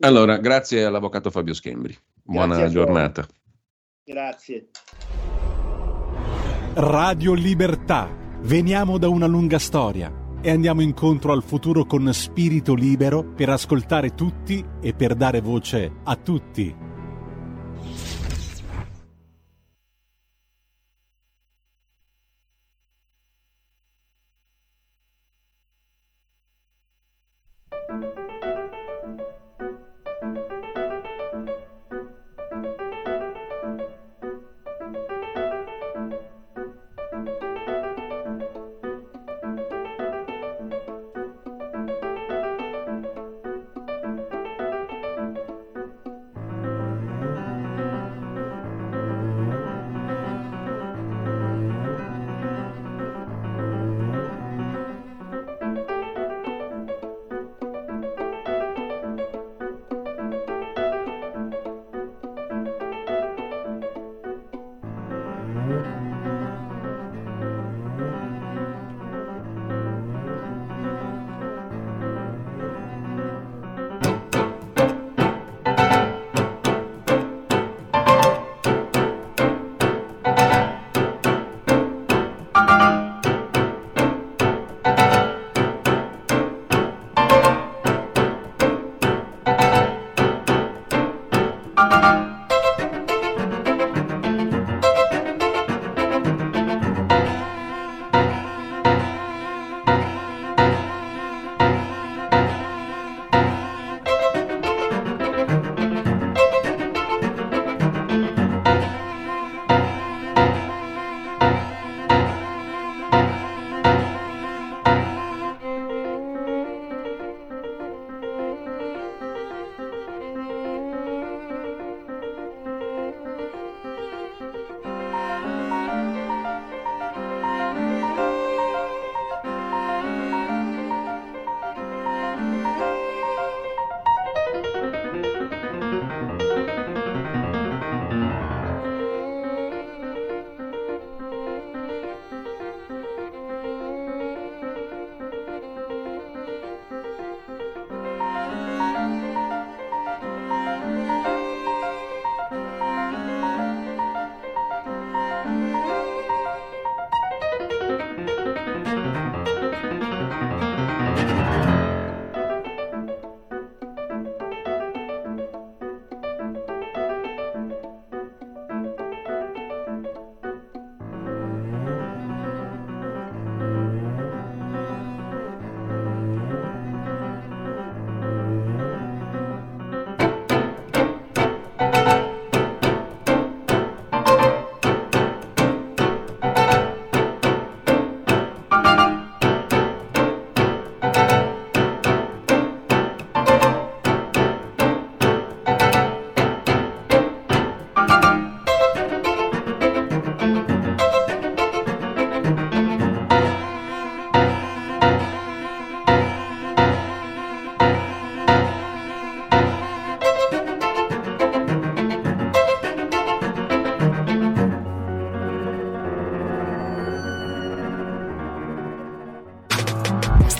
Allora, 0.00 0.38
grazie 0.38 0.84
all'avvocato 0.84 1.30
Fabio 1.30 1.54
Schembri. 1.54 1.96
Buona 2.22 2.56
Grazie 2.56 2.72
giornata. 2.72 3.26
Grazie. 4.04 4.68
Radio 6.74 7.34
Libertà. 7.34 8.16
Veniamo 8.42 8.96
da 8.98 9.08
una 9.08 9.26
lunga 9.26 9.58
storia 9.58 10.19
e 10.42 10.50
andiamo 10.50 10.80
incontro 10.80 11.32
al 11.32 11.42
futuro 11.42 11.84
con 11.84 12.12
spirito 12.12 12.74
libero 12.74 13.22
per 13.24 13.50
ascoltare 13.50 14.14
tutti 14.14 14.64
e 14.80 14.94
per 14.94 15.14
dare 15.14 15.40
voce 15.40 15.92
a 16.04 16.16
tutti. 16.16 16.89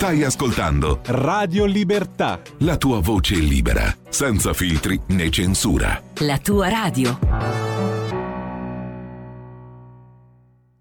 Stai 0.01 0.23
ascoltando 0.23 1.01
Radio 1.05 1.65
Libertà. 1.65 2.41
la 2.61 2.75
tua 2.77 2.99
voce 3.01 3.35
libera, 3.35 3.95
senza 4.09 4.51
filtri 4.51 4.99
né 5.09 5.29
censura. 5.29 6.01
La 6.21 6.39
tua 6.39 6.69
radio. 6.69 7.19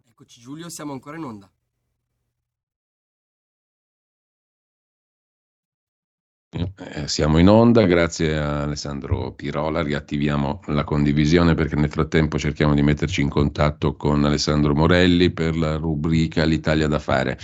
Eccoci 0.08 0.40
Giulio, 0.40 0.70
siamo 0.70 0.92
ancora 0.92 1.18
in 1.18 1.24
onda. 1.24 1.50
Eh, 6.48 7.06
siamo 7.06 7.36
in 7.36 7.48
onda, 7.50 7.84
grazie 7.84 8.38
a 8.38 8.62
Alessandro 8.62 9.32
Pirola, 9.32 9.82
riattiviamo 9.82 10.62
la 10.68 10.84
condivisione 10.84 11.52
perché 11.52 11.76
nel 11.76 11.90
frattempo 11.90 12.38
cerchiamo 12.38 12.72
di 12.72 12.80
metterci 12.80 13.20
in 13.20 13.28
contatto 13.28 13.96
con 13.96 14.24
Alessandro 14.24 14.74
Morelli 14.74 15.30
per 15.30 15.58
la 15.58 15.76
rubrica 15.76 16.44
L'Italia 16.44 16.88
da 16.88 16.98
fare. 16.98 17.38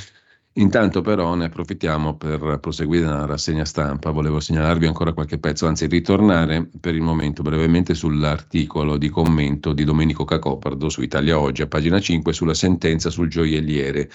Intanto 0.58 1.02
però 1.02 1.34
ne 1.34 1.46
approfittiamo 1.46 2.16
per 2.16 2.58
proseguire 2.62 3.04
la 3.04 3.26
rassegna 3.26 3.66
stampa, 3.66 4.10
volevo 4.10 4.40
segnalarvi 4.40 4.86
ancora 4.86 5.12
qualche 5.12 5.38
pezzo, 5.38 5.66
anzi 5.66 5.86
ritornare 5.86 6.66
per 6.80 6.94
il 6.94 7.02
momento 7.02 7.42
brevemente 7.42 7.92
sull'articolo 7.92 8.96
di 8.96 9.10
commento 9.10 9.74
di 9.74 9.84
Domenico 9.84 10.24
Cacopardo 10.24 10.88
su 10.88 11.02
Italia 11.02 11.38
Oggi 11.38 11.60
a 11.60 11.66
pagina 11.66 12.00
5 12.00 12.32
sulla 12.32 12.54
sentenza 12.54 13.10
sul 13.10 13.28
gioielliere 13.28 14.08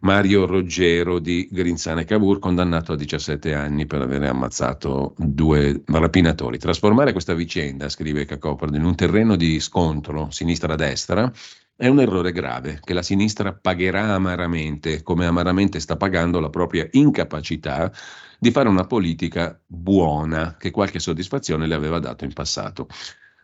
Mario 0.00 0.44
Roggero 0.44 1.18
di 1.18 1.48
Grinzane 1.50 2.04
Cavour, 2.04 2.40
condannato 2.40 2.92
a 2.92 2.96
17 2.96 3.54
anni 3.54 3.86
per 3.86 4.02
aver 4.02 4.22
ammazzato 4.24 5.14
due 5.16 5.82
rapinatori. 5.86 6.58
Trasformare 6.58 7.12
questa 7.12 7.32
vicenda, 7.32 7.88
scrive 7.88 8.26
Cacopardo, 8.26 8.76
in 8.76 8.84
un 8.84 8.94
terreno 8.94 9.34
di 9.34 9.58
scontro 9.60 10.28
sinistra-destra 10.30 11.32
è 11.76 11.88
un 11.88 12.00
errore 12.00 12.32
grave 12.32 12.80
che 12.82 12.94
la 12.94 13.02
sinistra 13.02 13.52
pagherà 13.54 14.14
amaramente, 14.14 15.02
come 15.02 15.26
amaramente 15.26 15.78
sta 15.78 15.96
pagando 15.96 16.40
la 16.40 16.48
propria 16.48 16.88
incapacità 16.92 17.92
di 18.38 18.50
fare 18.50 18.68
una 18.68 18.86
politica 18.86 19.60
buona 19.66 20.56
che 20.56 20.70
qualche 20.70 20.98
soddisfazione 20.98 21.66
le 21.66 21.74
aveva 21.74 21.98
dato 21.98 22.24
in 22.24 22.32
passato. 22.32 22.88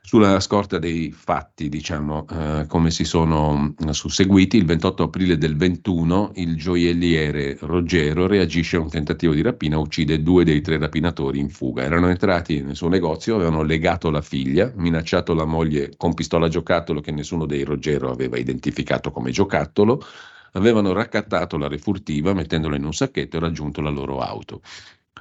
Sulla 0.05 0.41
scorta 0.41 0.79
dei 0.79 1.13
fatti, 1.13 1.69
diciamo, 1.69 2.27
eh, 2.29 2.67
come 2.67 2.91
si 2.91 3.05
sono 3.05 3.73
eh, 3.79 3.93
susseguiti, 3.93 4.57
il 4.57 4.67
28 4.67 5.05
aprile 5.05 5.39
del 5.39 5.57
21 5.57 6.33
il 6.35 6.57
gioielliere 6.57 7.57
Roggero 7.61 8.27
reagisce 8.27 8.77
a 8.77 8.81
un 8.81 8.91
tentativo 8.91 9.33
di 9.33 9.43
rapina, 9.43 9.79
uccide 9.79 10.21
due 10.21 10.45
dei 10.45 10.61
tre 10.61 10.77
rapinatori 10.77 11.39
in 11.39 11.49
fuga. 11.49 11.85
Erano 11.85 12.09
entrati 12.09 12.61
nel 12.63 12.75
suo 12.75 12.89
negozio, 12.89 13.37
avevano 13.37 13.63
legato 13.63 14.11
la 14.11 14.21
figlia, 14.21 14.73
minacciato 14.75 15.35
la 15.35 15.45
moglie 15.45 15.95
con 15.97 16.15
pistola 16.15 16.49
giocattolo 16.49 17.01
che 17.01 17.13
nessuno 17.13 17.47
dei 17.47 17.63
Roggero 17.63 18.11
aveva 18.11 18.37
identificato 18.37 19.13
come 19.13 19.31
giocattolo, 19.31 20.03
avevano 20.53 20.93
raccattato 20.93 21.57
la 21.57 21.69
refurtiva 21.69 22.35
mettendola 22.35 22.77
in 22.77 22.85
un 22.85 22.93
sacchetto 22.93 23.37
e 23.37 23.41
raggiunto 23.41 23.81
la 23.81 23.91
loro 23.91 24.19
auto. 24.19 24.63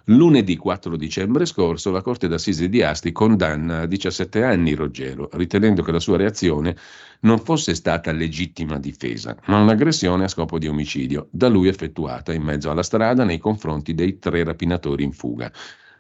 Lunedì 0.06 0.58
4 0.58 0.96
dicembre 0.96 1.46
scorso 1.46 1.92
la 1.92 2.02
Corte 2.02 2.28
d'Assise 2.28 2.70
di 2.70 2.82
Asti 2.82 3.12
condanna 3.12 3.82
a 3.82 3.86
17 3.86 4.44
anni 4.44 4.74
Roggero, 4.74 5.30
ritenendo 5.34 5.84
che 5.84 5.92
la 5.92 6.00
sua 6.00 6.18
reazione 6.18 6.76
non 7.22 7.40
fosse 7.40 7.76
stata 7.76 8.12
legittima 8.12 8.80
difesa, 8.80 9.38
ma 9.46 9.60
un'aggressione 9.60 10.24
a 10.24 10.28
scopo 10.28 10.58
di 10.58 10.68
omicidio, 10.68 11.28
da 11.30 11.50
lui 11.50 11.68
effettuata 11.68 12.34
in 12.34 12.42
mezzo 12.42 12.72
alla 12.72 12.84
strada 12.84 13.24
nei 13.24 13.38
confronti 13.38 13.94
dei 13.94 14.18
tre 14.18 14.44
rapinatori 14.44 15.04
in 15.04 15.12
fuga. 15.12 15.52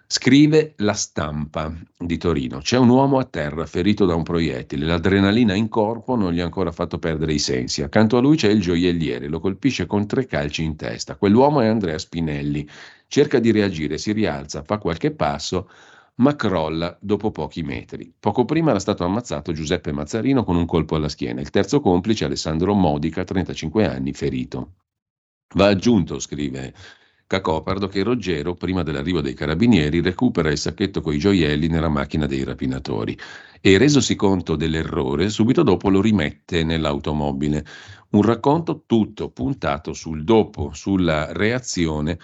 Scrive 0.07 0.73
la 0.77 0.91
stampa 0.91 1.73
di 1.97 2.17
Torino. 2.17 2.57
C'è 2.57 2.77
un 2.77 2.89
uomo 2.89 3.17
a 3.17 3.23
terra 3.23 3.65
ferito 3.65 4.05
da 4.05 4.13
un 4.13 4.23
proiettile. 4.23 4.85
L'adrenalina 4.85 5.53
in 5.53 5.69
corpo 5.69 6.17
non 6.17 6.33
gli 6.33 6.41
ha 6.41 6.43
ancora 6.43 6.73
fatto 6.73 6.99
perdere 6.99 7.31
i 7.31 7.39
sensi. 7.39 7.81
Accanto 7.81 8.17
a 8.17 8.19
lui 8.19 8.35
c'è 8.35 8.49
il 8.49 8.59
gioielliere, 8.59 9.29
lo 9.29 9.39
colpisce 9.39 9.85
con 9.85 10.07
tre 10.07 10.25
calci 10.25 10.65
in 10.65 10.75
testa. 10.75 11.15
Quell'uomo 11.15 11.61
è 11.61 11.67
Andrea 11.67 11.97
Spinelli. 11.97 12.67
Cerca 13.13 13.39
di 13.39 13.51
reagire, 13.51 13.97
si 13.97 14.13
rialza, 14.13 14.63
fa 14.63 14.77
qualche 14.77 15.11
passo, 15.11 15.69
ma 16.21 16.33
crolla 16.37 16.97
dopo 17.01 17.29
pochi 17.29 17.61
metri. 17.61 18.09
Poco 18.17 18.45
prima 18.45 18.69
era 18.69 18.79
stato 18.79 19.03
ammazzato 19.03 19.51
Giuseppe 19.51 19.91
Mazzarino 19.91 20.45
con 20.45 20.55
un 20.55 20.65
colpo 20.65 20.95
alla 20.95 21.09
schiena. 21.09 21.41
Il 21.41 21.49
terzo 21.49 21.81
complice, 21.81 22.23
Alessandro 22.23 22.73
Modica, 22.73 23.25
35 23.25 23.85
anni, 23.85 24.13
ferito. 24.13 24.75
Va 25.55 25.67
aggiunto, 25.67 26.19
scrive 26.19 26.73
Cacopardo, 27.27 27.89
che 27.89 28.01
Roggero, 28.01 28.53
prima 28.53 28.81
dell'arrivo 28.81 29.19
dei 29.19 29.33
carabinieri, 29.33 29.99
recupera 29.99 30.49
il 30.49 30.57
sacchetto 30.57 31.01
coi 31.01 31.17
gioielli 31.17 31.67
nella 31.67 31.89
macchina 31.89 32.27
dei 32.27 32.45
rapinatori 32.45 33.17
e, 33.59 33.77
resosi 33.77 34.15
conto 34.15 34.55
dell'errore, 34.55 35.27
subito 35.27 35.63
dopo 35.63 35.89
lo 35.89 35.99
rimette 35.99 36.63
nell'automobile. 36.63 37.65
Un 38.11 38.21
racconto 38.21 38.83
tutto 38.85 39.31
puntato 39.31 39.91
sul 39.91 40.23
dopo, 40.23 40.71
sulla 40.71 41.33
reazione 41.33 42.17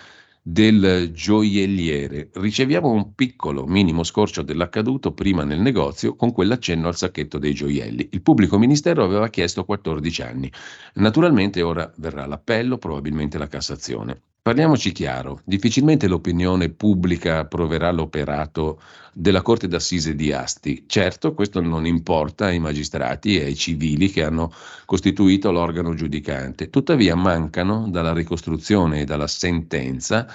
del 0.50 1.12
gioielliere. 1.12 2.30
Riceviamo 2.32 2.90
un 2.90 3.14
piccolo, 3.16 3.66
minimo 3.66 4.04
scorcio 4.04 4.44
dell'accaduto 4.44 5.12
prima 5.12 5.44
nel 5.44 5.60
negozio 5.60 6.16
con 6.16 6.32
quell'accenno 6.32 6.88
al 6.88 6.96
sacchetto 6.96 7.38
dei 7.38 7.54
gioielli. 7.54 8.08
Il 8.12 8.22
pubblico 8.22 8.58
ministero 8.58 9.04
aveva 9.04 9.28
chiesto 9.28 9.66
14 9.66 10.22
anni. 10.22 10.50
Naturalmente 10.94 11.62
ora 11.62 11.92
verrà 11.98 12.26
l'appello, 12.26 12.78
probabilmente 12.78 13.38
la 13.38 13.48
Cassazione. 13.48 14.22
Parliamoci 14.48 14.94
chiaro, 14.94 15.42
difficilmente 15.44 16.08
l'opinione 16.08 16.70
pubblica 16.70 17.40
approverà 17.40 17.92
l'operato 17.92 18.80
della 19.12 19.42
Corte 19.42 19.68
d'Assise 19.68 20.16
di 20.16 20.32
Asti. 20.32 20.86
Certo, 20.88 21.34
questo 21.34 21.60
non 21.60 21.86
importa 21.86 22.46
ai 22.46 22.58
magistrati 22.58 23.38
e 23.38 23.44
ai 23.44 23.58
civili 23.58 24.10
che 24.10 24.24
hanno 24.24 24.54
costituito 24.86 25.52
l'organo 25.52 25.96
giudicante. 25.96 26.70
Tuttavia 26.70 27.14
mancano 27.14 27.90
dalla 27.90 28.14
ricostruzione 28.14 29.02
e 29.02 29.04
dalla 29.04 29.28
sentenza 29.28 30.26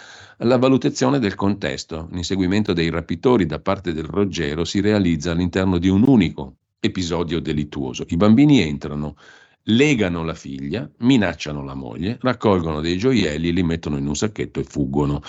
la 0.41 0.59
valutazione 0.59 1.19
del 1.19 1.35
contesto. 1.35 2.09
L'inseguimento 2.13 2.75
dei 2.75 2.91
rapitori 2.91 3.47
da 3.47 3.61
parte 3.61 3.95
del 3.95 4.05
Roggero 4.05 4.67
si 4.67 4.83
realizza 4.83 5.31
all'interno 5.31 5.79
di 5.79 5.89
un 5.89 6.05
unico 6.07 6.57
episodio 6.81 7.41
delittuoso. 7.41 8.05
I 8.09 8.17
bambini 8.17 8.61
entrano 8.61 9.17
legano 9.65 10.25
la 10.25 10.35
figlia, 10.35 10.89
minacciano 10.99 11.63
la 11.63 11.75
moglie, 11.75 12.19
raccolgono 12.21 12.81
dei 12.81 12.99
gioielli, 12.99 13.53
li 13.53 13.63
mettono 13.63 13.97
in 13.97 14.07
un 14.07 14.17
sacchetto 14.17 14.61
e 14.61 14.65
fuggono. 14.65 15.23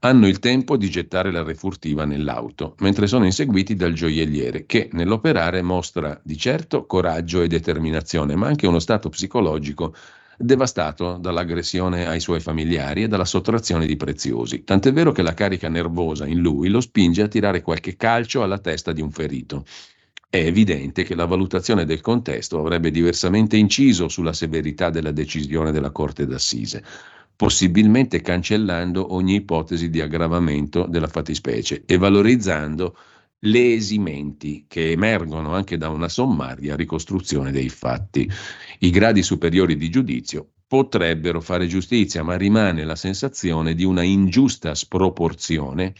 Hanno 0.00 0.28
il 0.28 0.38
tempo 0.38 0.76
di 0.76 0.88
gettare 0.90 1.32
la 1.32 1.42
refurtiva 1.42 2.04
nell'auto, 2.04 2.76
mentre 2.78 3.06
sono 3.06 3.24
inseguiti 3.24 3.74
dal 3.74 3.94
gioielliere, 3.94 4.64
che 4.66 4.88
nell'operare 4.92 5.62
mostra 5.62 6.20
di 6.22 6.36
certo 6.36 6.86
coraggio 6.86 7.42
e 7.42 7.48
determinazione, 7.48 8.36
ma 8.36 8.46
anche 8.46 8.66
uno 8.66 8.78
stato 8.78 9.08
psicologico 9.08 9.94
devastato 10.38 11.16
dall'aggressione 11.16 12.06
ai 12.06 12.20
suoi 12.20 12.38
familiari 12.38 13.02
e 13.02 13.08
dalla 13.08 13.24
sottrazione 13.24 13.86
di 13.86 13.96
preziosi. 13.96 14.62
Tant'è 14.62 14.92
vero 14.92 15.10
che 15.10 15.22
la 15.22 15.34
carica 15.34 15.68
nervosa 15.68 16.26
in 16.26 16.38
lui 16.38 16.68
lo 16.68 16.80
spinge 16.80 17.22
a 17.22 17.28
tirare 17.28 17.60
qualche 17.60 17.96
calcio 17.96 18.44
alla 18.44 18.58
testa 18.58 18.92
di 18.92 19.00
un 19.00 19.10
ferito. 19.10 19.64
È 20.30 20.36
evidente 20.36 21.04
che 21.04 21.14
la 21.14 21.24
valutazione 21.24 21.86
del 21.86 22.02
contesto 22.02 22.58
avrebbe 22.58 22.90
diversamente 22.90 23.56
inciso 23.56 24.08
sulla 24.08 24.34
severità 24.34 24.90
della 24.90 25.10
decisione 25.10 25.72
della 25.72 25.90
Corte 25.90 26.26
d'Assise, 26.26 26.84
possibilmente 27.34 28.20
cancellando 28.20 29.14
ogni 29.14 29.36
ipotesi 29.36 29.88
di 29.88 30.02
aggravamento 30.02 30.84
della 30.86 31.06
fattispecie 31.06 31.84
e 31.86 31.96
valorizzando 31.96 32.94
le 33.38 33.72
esimenti 33.72 34.66
che 34.68 34.90
emergono 34.90 35.54
anche 35.54 35.78
da 35.78 35.88
una 35.88 36.10
sommaria 36.10 36.76
ricostruzione 36.76 37.50
dei 37.50 37.70
fatti. 37.70 38.30
I 38.80 38.90
gradi 38.90 39.22
superiori 39.22 39.76
di 39.78 39.88
giudizio 39.88 40.46
potrebbero 40.66 41.40
fare 41.40 41.66
giustizia, 41.66 42.22
ma 42.22 42.36
rimane 42.36 42.84
la 42.84 42.96
sensazione 42.96 43.74
di 43.74 43.84
una 43.84 44.02
ingiusta 44.02 44.74
sproporzione 44.74 45.94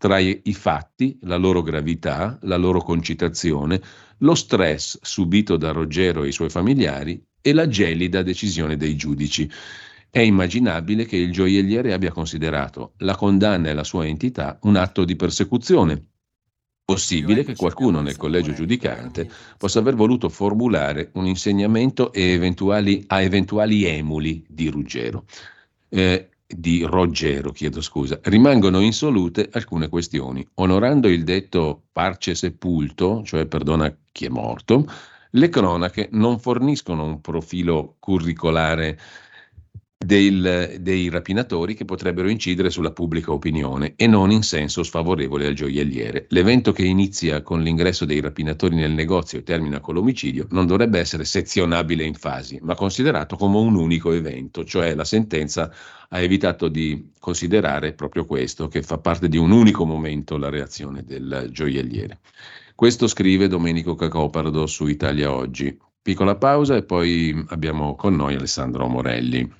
tra 0.00 0.18
i, 0.18 0.40
fatti, 0.54 1.18
la 1.24 1.36
loro 1.36 1.60
gravità, 1.60 2.38
la 2.44 2.56
loro 2.56 2.80
concitazione, 2.80 3.82
lo 4.20 4.34
stress 4.34 4.98
subito 5.02 5.58
da 5.58 5.72
Ruggero 5.72 6.22
e 6.22 6.28
i 6.28 6.32
suoi 6.32 6.48
familiari 6.48 7.22
e 7.42 7.52
la 7.52 7.68
gelida 7.68 8.22
decisione 8.22 8.78
dei 8.78 8.96
giudici. 8.96 9.50
È 10.08 10.20
immaginabile 10.20 11.04
che 11.04 11.16
il 11.16 11.30
gioielliere 11.30 11.92
abbia 11.92 12.12
considerato 12.12 12.94
la 13.00 13.14
condanna 13.14 13.68
e 13.68 13.74
la 13.74 13.84
sua 13.84 14.06
entità 14.06 14.58
un 14.62 14.76
atto 14.76 15.04
di 15.04 15.16
persecuzione. 15.16 16.02
Possibile 16.82 17.44
che 17.44 17.54
qualcuno 17.54 18.00
nel 18.00 18.16
collegio 18.16 18.54
giudicante 18.54 19.30
possa 19.58 19.80
aver 19.80 19.96
voluto 19.96 20.30
formulare 20.30 21.10
un 21.12 21.26
insegnamento 21.26 22.10
eventuali, 22.14 23.04
a 23.08 23.20
eventuali 23.20 23.84
emuli 23.84 24.42
di 24.48 24.68
Ruggero. 24.68 25.26
Eh, 25.90 26.29
di 26.54 26.82
Roggero, 26.82 27.52
chiedo 27.52 27.80
scusa, 27.80 28.18
rimangono 28.24 28.80
insolute 28.80 29.48
alcune 29.52 29.88
questioni. 29.88 30.46
Onorando 30.54 31.08
il 31.08 31.24
detto 31.24 31.84
parce 31.92 32.34
sepulto, 32.34 33.22
cioè 33.24 33.46
perdona 33.46 33.94
chi 34.12 34.26
è 34.26 34.28
morto, 34.28 34.86
le 35.30 35.48
cronache 35.48 36.08
non 36.12 36.40
forniscono 36.40 37.04
un 37.04 37.20
profilo 37.20 37.96
curricolare 38.00 38.98
del, 40.02 40.78
dei 40.80 41.10
rapinatori 41.10 41.74
che 41.74 41.84
potrebbero 41.84 42.30
incidere 42.30 42.70
sulla 42.70 42.90
pubblica 42.90 43.32
opinione 43.32 43.92
e 43.96 44.06
non 44.06 44.30
in 44.30 44.42
senso 44.42 44.82
sfavorevole 44.82 45.46
al 45.46 45.52
gioielliere. 45.52 46.24
L'evento 46.30 46.72
che 46.72 46.84
inizia 46.84 47.42
con 47.42 47.60
l'ingresso 47.60 48.06
dei 48.06 48.20
rapinatori 48.20 48.76
nel 48.76 48.92
negozio 48.92 49.38
e 49.38 49.42
termina 49.42 49.78
con 49.80 49.94
l'omicidio 49.94 50.46
non 50.52 50.66
dovrebbe 50.66 50.98
essere 50.98 51.26
sezionabile 51.26 52.02
in 52.02 52.14
fasi, 52.14 52.58
ma 52.62 52.74
considerato 52.74 53.36
come 53.36 53.58
un 53.58 53.74
unico 53.74 54.12
evento, 54.12 54.64
cioè 54.64 54.94
la 54.94 55.04
sentenza 55.04 55.70
ha 56.08 56.18
evitato 56.18 56.68
di 56.68 57.10
considerare 57.18 57.92
proprio 57.92 58.24
questo, 58.24 58.68
che 58.68 58.82
fa 58.82 58.96
parte 58.96 59.28
di 59.28 59.36
un 59.36 59.50
unico 59.50 59.84
momento 59.84 60.38
la 60.38 60.48
reazione 60.48 61.04
del 61.04 61.50
gioielliere. 61.52 62.20
Questo 62.74 63.06
scrive 63.06 63.48
Domenico 63.48 63.94
Cacopardo 63.96 64.66
su 64.66 64.86
Italia 64.86 65.30
Oggi. 65.30 65.78
Piccola 66.00 66.36
pausa 66.36 66.74
e 66.76 66.84
poi 66.84 67.44
abbiamo 67.48 67.94
con 67.96 68.16
noi 68.16 68.34
Alessandro 68.34 68.88
Morelli. 68.88 69.59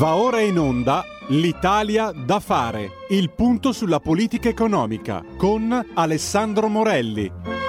Va 0.00 0.14
ora 0.14 0.40
in 0.40 0.58
onda 0.58 1.04
L'Italia 1.26 2.10
da 2.10 2.40
fare, 2.40 2.88
il 3.10 3.30
punto 3.30 3.70
sulla 3.70 4.00
politica 4.00 4.48
economica 4.48 5.22
con 5.36 5.90
Alessandro 5.92 6.68
Morelli. 6.68 7.59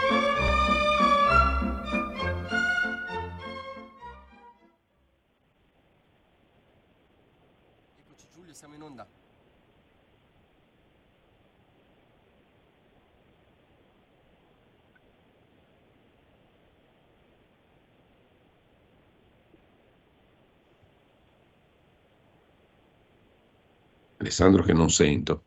Alessandro 24.22 24.61
che 24.64 24.73
non 24.73 24.89
sento. 24.89 25.43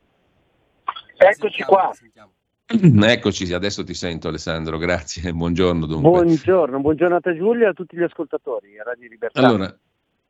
Eccoci 1.17 1.63
qua. 1.63 1.91
Eccoci, 2.67 3.53
adesso 3.53 3.85
ti 3.85 3.95
sento 3.95 4.29
Alessandro, 4.29 4.79
grazie, 4.79 5.31
buongiorno 5.33 5.87
dunque. 5.87 6.11
Buongiorno, 6.11 6.81
buongiorno 6.81 7.17
a 7.17 7.21
te 7.21 7.37
Giulia 7.37 7.67
e 7.67 7.71
a 7.71 7.73
tutti 7.73 7.97
gli 7.97 8.03
ascoltatori 8.03 8.79
a 8.79 8.83
Radio 8.83 9.09
Libertà. 9.09 9.41
Allora, 9.41 9.79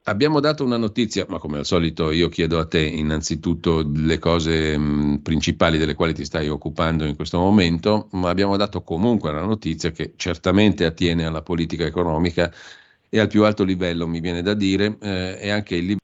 abbiamo 0.04 0.40
dato 0.40 0.64
una 0.64 0.76
notizia, 0.76 1.24
ma 1.28 1.38
come 1.38 1.58
al 1.58 1.64
solito 1.64 2.10
io 2.10 2.28
chiedo 2.28 2.58
a 2.58 2.66
te 2.66 2.80
innanzitutto 2.80 3.88
le 3.94 4.18
cose 4.18 4.76
mh, 4.76 5.20
principali 5.22 5.78
delle 5.78 5.94
quali 5.94 6.12
ti 6.12 6.24
stai 6.24 6.48
occupando 6.48 7.04
in 7.04 7.16
questo 7.16 7.38
momento, 7.38 8.08
ma 8.12 8.28
abbiamo 8.28 8.56
dato 8.56 8.82
comunque 8.82 9.30
una 9.30 9.44
notizia 9.44 9.90
che 9.90 10.12
certamente 10.16 10.84
attiene 10.84 11.24
alla 11.24 11.42
politica 11.42 11.86
economica 11.86 12.52
e 13.08 13.20
al 13.20 13.28
più 13.28 13.44
alto 13.44 13.62
livello, 13.62 14.08
mi 14.08 14.20
viene 14.20 14.42
da 14.42 14.54
dire, 14.54 14.98
eh, 15.00 15.38
e 15.40 15.50
anche 15.50 15.76
il 15.76 15.82
livello 15.82 16.02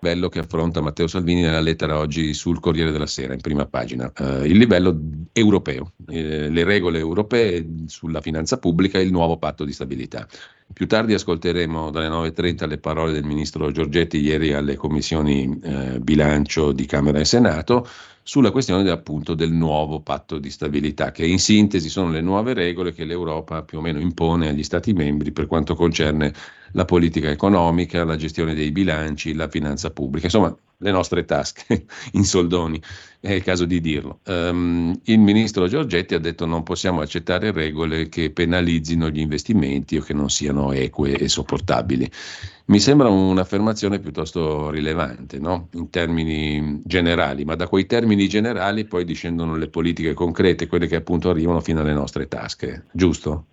livello 0.00 0.28
che 0.28 0.38
affronta 0.38 0.80
Matteo 0.80 1.06
Salvini 1.06 1.42
nella 1.42 1.60
lettera 1.60 1.98
oggi 1.98 2.32
sul 2.32 2.58
Corriere 2.58 2.90
della 2.90 3.06
Sera, 3.06 3.34
in 3.34 3.40
prima 3.40 3.66
pagina, 3.66 4.10
eh, 4.16 4.46
il 4.46 4.56
livello 4.56 4.98
europeo, 5.32 5.92
eh, 6.08 6.48
le 6.48 6.64
regole 6.64 6.98
europee 6.98 7.66
sulla 7.86 8.20
finanza 8.20 8.58
pubblica 8.58 8.98
e 8.98 9.02
il 9.02 9.12
nuovo 9.12 9.36
patto 9.36 9.64
di 9.64 9.72
stabilità. 9.72 10.26
Più 10.72 10.86
tardi 10.86 11.14
ascolteremo 11.14 11.90
dalle 11.90 12.08
9.30 12.08 12.66
le 12.66 12.78
parole 12.78 13.12
del 13.12 13.24
ministro 13.24 13.70
Giorgetti 13.70 14.18
ieri 14.18 14.52
alle 14.54 14.76
commissioni 14.76 15.58
eh, 15.62 16.00
bilancio 16.00 16.72
di 16.72 16.86
Camera 16.86 17.18
e 17.18 17.24
Senato 17.24 17.86
sulla 18.22 18.50
questione 18.52 18.88
appunto 18.90 19.34
del 19.34 19.50
nuovo 19.50 20.00
patto 20.00 20.38
di 20.38 20.50
stabilità, 20.50 21.10
che 21.10 21.26
in 21.26 21.38
sintesi 21.38 21.88
sono 21.88 22.10
le 22.10 22.20
nuove 22.20 22.54
regole 22.54 22.92
che 22.92 23.04
l'Europa 23.04 23.62
più 23.62 23.78
o 23.78 23.80
meno 23.80 23.98
impone 23.98 24.48
agli 24.48 24.62
Stati 24.62 24.92
membri 24.92 25.32
per 25.32 25.46
quanto 25.46 25.74
concerne 25.74 26.32
la 26.72 26.84
politica 26.84 27.30
economica, 27.30 28.04
la 28.04 28.16
gestione 28.16 28.54
dei 28.54 28.70
bilanci, 28.70 29.34
la 29.34 29.48
finanza 29.48 29.90
pubblica, 29.90 30.26
insomma 30.26 30.56
le 30.82 30.90
nostre 30.90 31.24
tasche 31.24 31.84
in 32.12 32.24
soldoni, 32.24 32.80
è 33.20 33.32
il 33.32 33.42
caso 33.42 33.64
di 33.64 33.80
dirlo. 33.80 34.20
Um, 34.26 34.98
il 35.04 35.18
ministro 35.18 35.68
Giorgetti 35.68 36.14
ha 36.14 36.18
detto 36.18 36.46
non 36.46 36.62
possiamo 36.62 37.00
accettare 37.00 37.52
regole 37.52 38.08
che 38.08 38.30
penalizzino 38.30 39.10
gli 39.10 39.20
investimenti 39.20 39.98
o 39.98 40.02
che 40.02 40.14
non 40.14 40.30
siano 40.30 40.72
eque 40.72 41.12
e 41.12 41.28
sopportabili. 41.28 42.10
Mi 42.66 42.78
sembra 42.78 43.08
un'affermazione 43.08 43.98
piuttosto 43.98 44.70
rilevante, 44.70 45.38
no? 45.38 45.68
in 45.72 45.90
termini 45.90 46.80
generali, 46.84 47.44
ma 47.44 47.56
da 47.56 47.66
quei 47.66 47.84
termini 47.84 48.28
generali 48.28 48.84
poi 48.84 49.04
discendono 49.04 49.56
le 49.56 49.68
politiche 49.68 50.14
concrete, 50.14 50.68
quelle 50.68 50.86
che 50.86 50.96
appunto 50.96 51.30
arrivano 51.30 51.60
fino 51.60 51.80
alle 51.80 51.92
nostre 51.92 52.28
tasche, 52.28 52.84
giusto? 52.92 53.46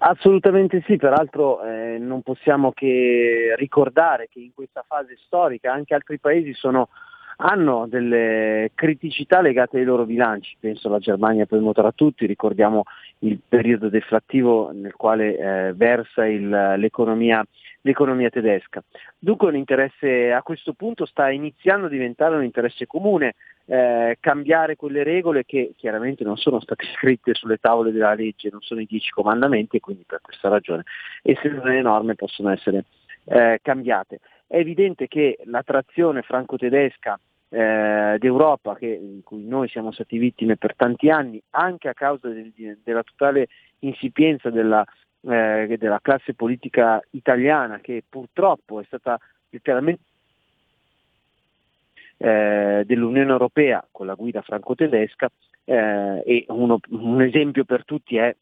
Assolutamente 0.00 0.82
sì, 0.86 0.96
peraltro 0.96 1.60
eh, 1.64 1.98
non 1.98 2.22
possiamo 2.22 2.70
che 2.70 3.54
ricordare 3.56 4.28
che 4.30 4.38
in 4.38 4.54
questa 4.54 4.84
fase 4.86 5.16
storica 5.24 5.72
anche 5.72 5.92
altri 5.92 6.20
paesi 6.20 6.54
sono, 6.54 6.90
hanno 7.40 7.86
delle 7.86 8.72
criticità 8.74 9.40
legate 9.40 9.78
ai 9.78 9.84
loro 9.84 10.04
bilanci, 10.04 10.56
penso 10.58 10.88
alla 10.88 10.98
Germania 10.98 11.46
primo 11.46 11.72
tra 11.72 11.92
tutti, 11.92 12.26
ricordiamo 12.26 12.82
il 13.20 13.38
periodo 13.46 13.88
deflattivo 13.88 14.70
nel 14.72 14.94
quale 14.94 15.36
eh, 15.36 15.72
versa 15.74 16.26
il, 16.26 16.48
l'economia, 16.48 17.44
l'economia 17.82 18.28
tedesca. 18.28 18.82
Dunque 19.16 19.48
un 19.48 19.56
interesse 19.56 20.32
a 20.32 20.42
questo 20.42 20.72
punto 20.72 21.06
sta 21.06 21.30
iniziando 21.30 21.86
a 21.86 21.90
diventare 21.90 22.34
un 22.34 22.42
interesse 22.42 22.86
comune, 22.86 23.34
eh, 23.66 24.16
cambiare 24.18 24.74
quelle 24.74 25.04
regole 25.04 25.44
che 25.44 25.74
chiaramente 25.76 26.24
non 26.24 26.36
sono 26.36 26.58
state 26.58 26.86
scritte 26.96 27.34
sulle 27.34 27.58
tavole 27.58 27.92
della 27.92 28.14
legge, 28.14 28.48
non 28.50 28.62
sono 28.62 28.80
i 28.80 28.86
dieci 28.86 29.10
comandamenti 29.10 29.76
e 29.76 29.80
quindi 29.80 30.02
per 30.04 30.20
questa 30.22 30.48
ragione, 30.48 30.82
essendo 31.22 31.62
le 31.62 31.82
norme 31.82 32.16
possono 32.16 32.50
essere 32.50 32.84
eh, 33.26 33.60
cambiate. 33.62 34.18
È 34.44 34.56
evidente 34.56 35.06
che 35.06 35.38
la 35.44 35.62
trazione 35.62 36.22
franco-tedesca 36.22 37.20
eh, 37.50 38.16
d'Europa, 38.18 38.74
che, 38.76 38.86
in 38.86 39.22
cui 39.22 39.46
noi 39.46 39.68
siamo 39.68 39.92
stati 39.92 40.18
vittime 40.18 40.56
per 40.56 40.74
tanti 40.76 41.10
anni, 41.10 41.40
anche 41.50 41.88
a 41.88 41.94
causa 41.94 42.28
del, 42.28 42.52
della 42.82 43.02
totale 43.02 43.48
insipienza 43.80 44.50
della, 44.50 44.84
eh, 45.22 45.76
della 45.78 46.00
classe 46.00 46.34
politica 46.34 47.00
italiana, 47.10 47.78
che 47.80 48.02
purtroppo 48.08 48.80
è 48.80 48.84
stata 48.84 49.18
letteralmente 49.50 50.02
eh, 52.18 52.82
dell'Unione 52.84 53.30
Europea 53.30 53.86
con 53.90 54.06
la 54.06 54.14
guida 54.14 54.42
franco-tedesca 54.42 55.30
eh, 55.64 56.22
e 56.24 56.44
uno, 56.48 56.78
un 56.88 57.22
esempio 57.22 57.64
per 57.64 57.84
tutti 57.84 58.16
è 58.16 58.34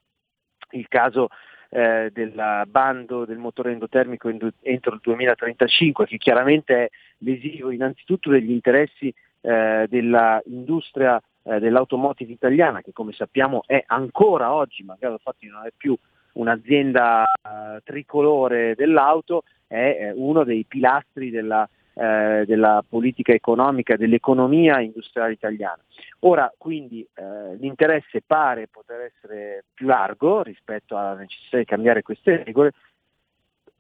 il 0.71 0.89
caso 0.89 1.29
eh, 1.71 2.11
del 2.13 2.63
bando 2.69 3.25
del 3.25 3.39
motore 3.39 3.73
endotermico 3.73 4.29
entro 4.29 4.95
il 4.95 5.01
2035 5.03 6.07
che 6.07 6.17
chiaramente 6.17 6.85
è 6.85 6.91
lesivo 7.19 7.71
innanzitutto 7.71 8.31
degli 8.31 8.51
interessi 8.51 9.13
eh, 9.41 9.87
dell'industria 9.89 11.21
eh, 11.43 11.61
dell'automotive 11.61 12.33
italiana 12.33 12.83
che 12.83 12.93
come 12.93 13.13
sappiamo 13.13 13.63
è 13.67 13.83
ancora 13.87 14.53
oggi, 14.53 14.83
magari 14.83 15.13
infatti 15.13 15.47
non 15.47 15.65
è 15.65 15.71
più 15.77 15.97
un'azienda 16.33 17.25
eh, 17.25 17.81
tricolore 17.85 18.75
dell'auto, 18.75 19.45
è 19.67 20.13
uno 20.15 20.45
dei 20.45 20.65
pilastri 20.65 21.31
della 21.31 21.69
eh, 21.99 22.45
della 22.47 22.85
politica 22.87 23.33
economica, 23.33 23.97
dell'economia 23.97 24.81
industriale 24.81 25.33
italiana. 25.33 25.83
Ora 26.21 26.53
quindi 26.59 27.07
eh, 27.15 27.57
l'interesse 27.57 28.23
pare 28.27 28.69
poter 28.69 29.13
essere 29.13 29.65
più 29.73 29.87
largo 29.87 30.43
rispetto 30.43 30.97
alla 30.97 31.15
necessità 31.15 31.57
di 31.57 31.65
cambiare 31.65 32.03
queste 32.03 32.45
regole, 32.45 32.73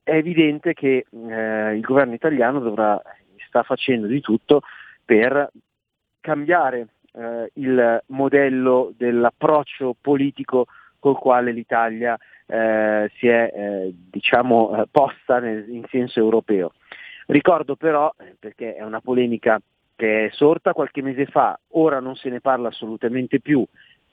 è 0.02 0.14
evidente 0.14 0.72
che 0.72 1.04
eh, 1.10 1.74
il 1.74 1.80
governo 1.82 2.14
italiano 2.14 2.60
dovrà, 2.60 3.00
sta 3.48 3.62
facendo 3.62 4.06
di 4.06 4.20
tutto 4.20 4.62
per 5.04 5.50
cambiare 6.20 6.88
eh, 7.12 7.50
il 7.54 8.02
modello 8.06 8.94
dell'approccio 8.96 9.94
politico 10.00 10.66
col 10.98 11.18
quale 11.18 11.52
l'Italia 11.52 12.16
eh, 12.46 13.10
si 13.18 13.28
è 13.28 13.52
eh, 13.54 13.94
diciamo, 14.10 14.86
posta 14.90 15.38
nel, 15.38 15.68
in 15.68 15.84
senso 15.90 16.18
europeo. 16.20 16.72
Ricordo 17.26 17.76
però, 17.76 18.12
eh, 18.18 18.36
perché 18.38 18.76
è 18.76 18.82
una 18.82 19.00
polemica 19.00 19.60
che 19.96 20.26
è 20.26 20.30
sorta 20.32 20.72
qualche 20.72 21.02
mese 21.02 21.26
fa, 21.26 21.58
ora 21.70 22.00
non 22.00 22.14
se 22.14 22.28
ne 22.28 22.40
parla 22.40 22.68
assolutamente 22.68 23.40
più, 23.40 23.64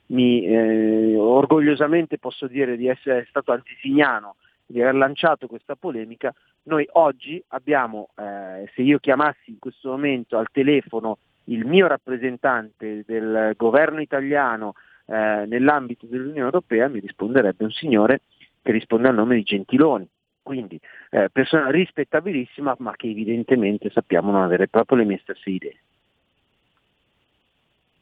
mi, 0.06 0.44
eh, 0.44 1.16
orgogliosamente 1.16 2.18
posso 2.18 2.46
dire 2.46 2.76
di 2.76 2.88
essere 2.88 3.26
stato 3.28 3.52
antisignano 3.52 4.36
di 4.66 4.80
aver 4.80 4.94
lanciato 4.94 5.46
questa 5.46 5.76
polemica, 5.76 6.34
noi 6.64 6.88
oggi 6.92 7.42
abbiamo, 7.48 8.08
eh, 8.16 8.70
se 8.74 8.82
io 8.82 8.98
chiamassi 8.98 9.50
in 9.50 9.58
questo 9.58 9.90
momento 9.90 10.38
al 10.38 10.48
telefono 10.50 11.18
il 11.44 11.66
mio 11.66 11.86
rappresentante 11.86 13.04
del 13.06 13.52
governo 13.56 14.00
italiano 14.00 14.72
eh, 15.06 15.44
nell'ambito 15.46 16.06
dell'Unione 16.06 16.40
Europea, 16.40 16.88
mi 16.88 17.00
risponderebbe 17.00 17.62
un 17.64 17.70
signore 17.70 18.22
che 18.62 18.72
risponde 18.72 19.08
al 19.08 19.14
nome 19.14 19.36
di 19.36 19.42
Gentiloni. 19.42 20.08
Quindi 20.44 20.78
eh, 21.10 21.30
persona 21.32 21.70
rispettabilissima, 21.70 22.76
ma 22.78 22.92
che 22.94 23.08
evidentemente 23.08 23.90
sappiamo 23.90 24.30
non 24.30 24.42
avere 24.42 24.68
proprio 24.68 24.98
le 24.98 25.04
mie 25.04 25.18
stesse 25.22 25.48
idee. 25.50 25.76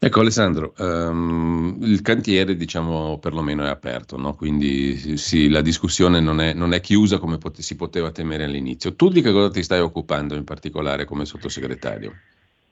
Ecco 0.05 0.19
Alessandro, 0.19 0.75
um, 0.79 1.79
il 1.83 2.03
cantiere 2.03 2.57
diciamo 2.57 3.19
perlomeno 3.19 3.63
è 3.63 3.69
aperto, 3.69 4.17
no? 4.17 4.35
quindi 4.35 5.17
sì, 5.17 5.49
la 5.49 5.61
discussione 5.61 6.19
non 6.19 6.41
è, 6.41 6.53
non 6.53 6.73
è 6.73 6.81
chiusa 6.81 7.19
come 7.19 7.39
pot- 7.39 7.61
si 7.61 7.77
poteva 7.77 8.11
temere 8.11 8.43
all'inizio. 8.43 8.97
Tu 8.97 9.11
di 9.11 9.23
che 9.23 9.31
cosa 9.31 9.49
ti 9.49 9.63
stai 9.63 9.79
occupando 9.79 10.35
in 10.35 10.43
particolare 10.43 11.05
come 11.05 11.25
sottosegretario 11.25 12.13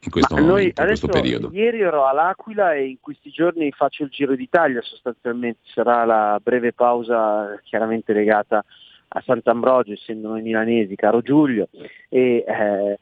in 0.00 0.10
questo 0.10 0.34
Ma 0.34 0.40
momento, 0.40 0.80
in 0.80 0.86
questo 0.88 1.06
periodo? 1.06 1.50
Ieri 1.52 1.82
ero 1.82 2.08
all'Aquila 2.08 2.74
e 2.74 2.88
in 2.88 2.96
questi 3.00 3.30
giorni 3.30 3.70
faccio 3.70 4.02
il 4.02 4.10
Giro 4.10 4.34
d'Italia, 4.34 4.82
sostanzialmente 4.82 5.60
sarà 5.72 6.04
la 6.04 6.40
breve 6.42 6.72
pausa 6.72 7.60
chiaramente 7.62 8.12
legata 8.12 8.64
a 9.12 9.22
Sant'Ambrogio, 9.22 9.92
essendo 9.92 10.28
noi 10.28 10.42
milanesi, 10.42 10.94
caro 10.94 11.20
Giulio, 11.20 11.68
e 12.08 12.44
eh, 12.46 12.98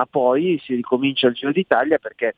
ma 0.00 0.06
poi 0.06 0.58
si 0.64 0.74
ricomincia 0.74 1.26
il 1.26 1.34
Giro 1.34 1.52
d'Italia 1.52 1.98
perché 1.98 2.36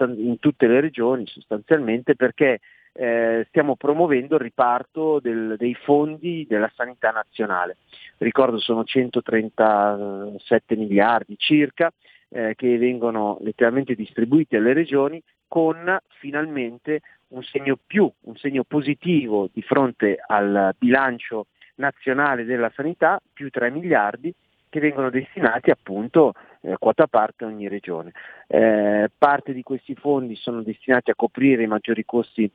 in 0.00 0.38
tutte 0.40 0.66
le 0.66 0.80
regioni 0.80 1.24
sostanzialmente 1.26 2.16
perché 2.16 2.58
eh, 2.92 3.44
stiamo 3.48 3.76
promuovendo 3.76 4.34
il 4.34 4.40
riparto 4.40 5.20
del, 5.20 5.54
dei 5.56 5.74
fondi 5.74 6.44
della 6.48 6.70
sanità 6.74 7.10
nazionale. 7.10 7.76
Ricordo 8.18 8.58
sono 8.58 8.82
137 8.82 10.74
miliardi 10.74 11.36
circa 11.38 11.92
eh, 12.30 12.54
che 12.56 12.76
vengono 12.76 13.38
letteralmente 13.42 13.94
distribuiti 13.94 14.56
alle 14.56 14.72
regioni 14.72 15.22
con 15.48 15.98
finalmente 16.20 17.00
un 17.28 17.42
segno 17.42 17.78
più, 17.84 18.10
un 18.22 18.36
segno 18.36 18.64
positivo 18.64 19.48
di 19.52 19.62
fronte 19.62 20.18
al 20.24 20.74
bilancio 20.78 21.46
nazionale 21.76 22.44
della 22.44 22.70
sanità, 22.74 23.20
più 23.32 23.50
3 23.50 23.70
miliardi 23.70 24.32
che 24.68 24.80
vengono 24.80 25.10
destinati 25.10 25.70
appunto 25.70 26.34
eh, 26.60 26.76
quota 26.78 27.06
parte 27.06 27.44
a 27.44 27.48
ogni 27.48 27.68
regione. 27.68 28.12
Eh, 28.46 29.08
parte 29.16 29.52
di 29.52 29.62
questi 29.62 29.94
fondi 29.94 30.36
sono 30.36 30.62
destinati 30.62 31.10
a 31.10 31.14
coprire 31.14 31.62
i 31.62 31.66
maggiori 31.68 32.04
costi 32.04 32.50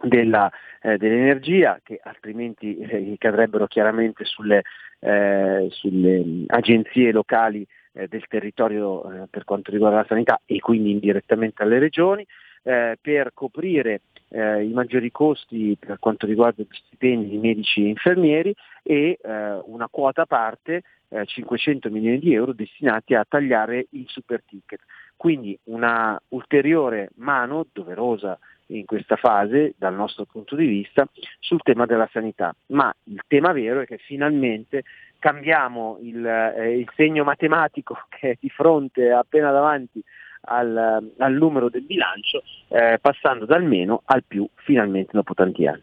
della, 0.00 0.50
eh, 0.80 0.96
dell'energia 0.98 1.80
che 1.82 2.00
altrimenti 2.02 2.76
eh, 2.76 3.14
cadrebbero 3.18 3.66
chiaramente 3.66 4.24
sulle, 4.24 4.62
eh, 5.00 5.68
sulle 5.70 6.44
agenzie 6.48 7.12
locali 7.12 7.66
eh, 7.92 8.08
del 8.08 8.26
territorio 8.26 9.02
eh, 9.10 9.26
per 9.28 9.44
quanto 9.44 9.70
riguarda 9.70 9.98
la 9.98 10.06
sanità 10.08 10.40
e 10.44 10.58
quindi 10.60 10.90
indirettamente 10.90 11.62
alle 11.62 11.78
regioni, 11.78 12.26
eh, 12.64 12.96
per 13.00 13.32
coprire 13.34 14.02
i 14.32 14.72
maggiori 14.72 15.10
costi 15.10 15.76
per 15.78 15.98
quanto 15.98 16.24
riguarda 16.24 16.62
gli 16.62 16.74
stipendi 16.86 17.28
di 17.28 17.36
medici 17.36 17.84
e 17.84 17.88
infermieri 17.88 18.54
e 18.82 19.18
una 19.66 19.88
quota 19.90 20.24
parte 20.24 20.80
500 21.22 21.90
milioni 21.90 22.18
di 22.18 22.32
euro 22.32 22.54
destinati 22.54 23.14
a 23.14 23.26
tagliare 23.28 23.88
il 23.90 24.06
super 24.08 24.42
ticket. 24.46 24.80
Quindi 25.18 25.58
una 25.64 26.18
ulteriore 26.28 27.10
mano 27.16 27.66
doverosa 27.70 28.38
in 28.68 28.86
questa 28.86 29.16
fase 29.16 29.74
dal 29.76 29.94
nostro 29.94 30.24
punto 30.24 30.56
di 30.56 30.66
vista 30.66 31.06
sul 31.38 31.60
tema 31.62 31.86
della 31.86 32.08
sanità. 32.10 32.54
Ma 32.68 32.92
il 33.04 33.20
tema 33.26 33.52
vero 33.52 33.80
è 33.80 33.86
che 33.86 33.98
finalmente 33.98 34.82
cambiamo 35.22 35.98
il, 36.02 36.26
eh, 36.26 36.76
il 36.76 36.90
segno 36.96 37.22
matematico 37.22 37.96
che 38.10 38.30
è 38.30 38.36
di 38.40 38.48
fronte, 38.48 39.12
appena 39.12 39.52
davanti 39.52 40.02
al, 40.46 41.12
al 41.16 41.32
numero 41.34 41.70
del 41.70 41.82
bilancio, 41.82 42.42
eh, 42.68 42.98
passando 43.00 43.46
dal 43.46 43.62
meno 43.62 44.02
al 44.06 44.24
più 44.26 44.44
finalmente 44.56 45.12
dopo 45.12 45.32
tanti 45.34 45.64
anni. 45.68 45.82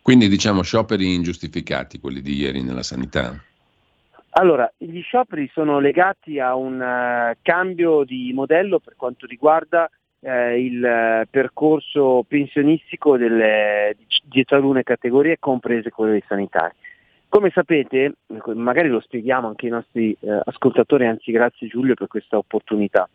Quindi 0.00 0.28
diciamo 0.28 0.62
scioperi 0.62 1.14
ingiustificati 1.14 2.00
quelli 2.00 2.22
di 2.22 2.34
ieri 2.34 2.62
nella 2.62 2.82
sanità? 2.82 3.38
Allora, 4.36 4.70
gli 4.76 5.00
scioperi 5.02 5.48
sono 5.52 5.78
legati 5.78 6.40
a 6.40 6.54
un 6.56 6.80
uh, 6.80 7.36
cambio 7.42 8.04
di 8.04 8.32
modello 8.34 8.80
per 8.80 8.94
quanto 8.96 9.26
riguarda 9.26 9.88
eh, 10.20 10.60
il 10.60 11.26
percorso 11.30 12.24
pensionistico 12.26 13.16
delle, 13.16 13.96
di 14.24 14.44
talune 14.44 14.82
categorie, 14.82 15.38
comprese 15.38 15.90
quelle 15.90 16.12
dei 16.12 16.24
sanitari. 16.26 16.74
Come 17.34 17.50
sapete, 17.50 18.12
magari 18.54 18.86
lo 18.86 19.00
spieghiamo 19.00 19.48
anche 19.48 19.66
ai 19.66 19.72
nostri 19.72 20.16
eh, 20.20 20.40
ascoltatori, 20.44 21.04
anzi 21.04 21.32
grazie 21.32 21.66
Giulio 21.66 21.94
per 21.94 22.06
questa 22.06 22.38
opportunità. 22.38 23.08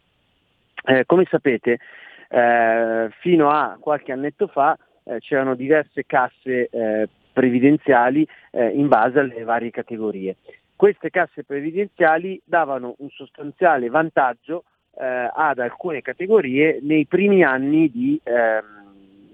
Eh, 0.83 1.05
come 1.05 1.25
sapete, 1.29 1.79
eh, 2.27 3.09
fino 3.21 3.49
a 3.49 3.77
qualche 3.79 4.11
annetto 4.11 4.47
fa 4.47 4.77
eh, 5.05 5.19
c'erano 5.19 5.55
diverse 5.55 6.03
casse 6.05 6.67
eh, 6.67 7.07
previdenziali 7.31 8.27
eh, 8.51 8.67
in 8.71 8.89
base 8.89 9.19
alle 9.19 9.41
varie 9.45 9.71
categorie. 9.71 10.35
Queste 10.75 11.09
casse 11.11 11.45
previdenziali 11.45 12.41
davano 12.43 12.95
un 12.97 13.09
sostanziale 13.11 13.87
vantaggio 13.87 14.65
ad 14.99 15.59
alcune 15.59 16.01
categorie 16.01 16.79
nei 16.81 17.05
primi 17.05 17.41
anni 17.41 17.89
di, 17.89 18.19
ehm, 18.21 18.78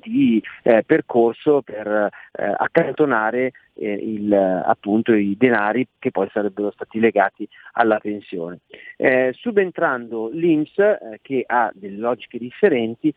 di 0.05 0.41
eh, 0.63 0.83
percorso 0.85 1.61
per 1.61 1.87
eh, 1.87 2.09
accantonare 2.57 3.51
eh, 3.73 3.91
il, 3.91 4.31
appunto, 4.33 5.13
i 5.13 5.35
denari 5.37 5.87
che 5.99 6.11
poi 6.11 6.29
sarebbero 6.31 6.71
stati 6.71 6.99
legati 6.99 7.47
alla 7.73 7.97
pensione. 7.97 8.59
Eh, 8.95 9.33
subentrando 9.33 10.29
l'Inps, 10.29 10.77
eh, 10.77 11.19
che 11.21 11.43
ha 11.45 11.71
delle 11.73 11.97
logiche 11.97 12.37
differenti, 12.37 13.13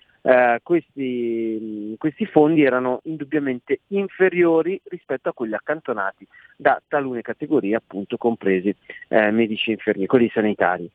questi, 0.62 1.94
questi, 1.97 2.27
fondi 2.27 2.62
erano 2.62 3.01
indubbiamente 3.05 3.81
inferiori 3.89 4.78
rispetto 4.89 5.31
a 5.31 5.32
quelli 5.32 5.55
accantonati 5.55 6.27
da 6.55 6.82
talune 6.86 7.23
categorie, 7.23 7.77
appunto 7.77 8.19
compresi 8.19 8.74
medici 9.09 9.70
e 9.70 9.74
infermieri, 9.74 10.06
quelli 10.06 10.28
sanitari. 10.28 10.90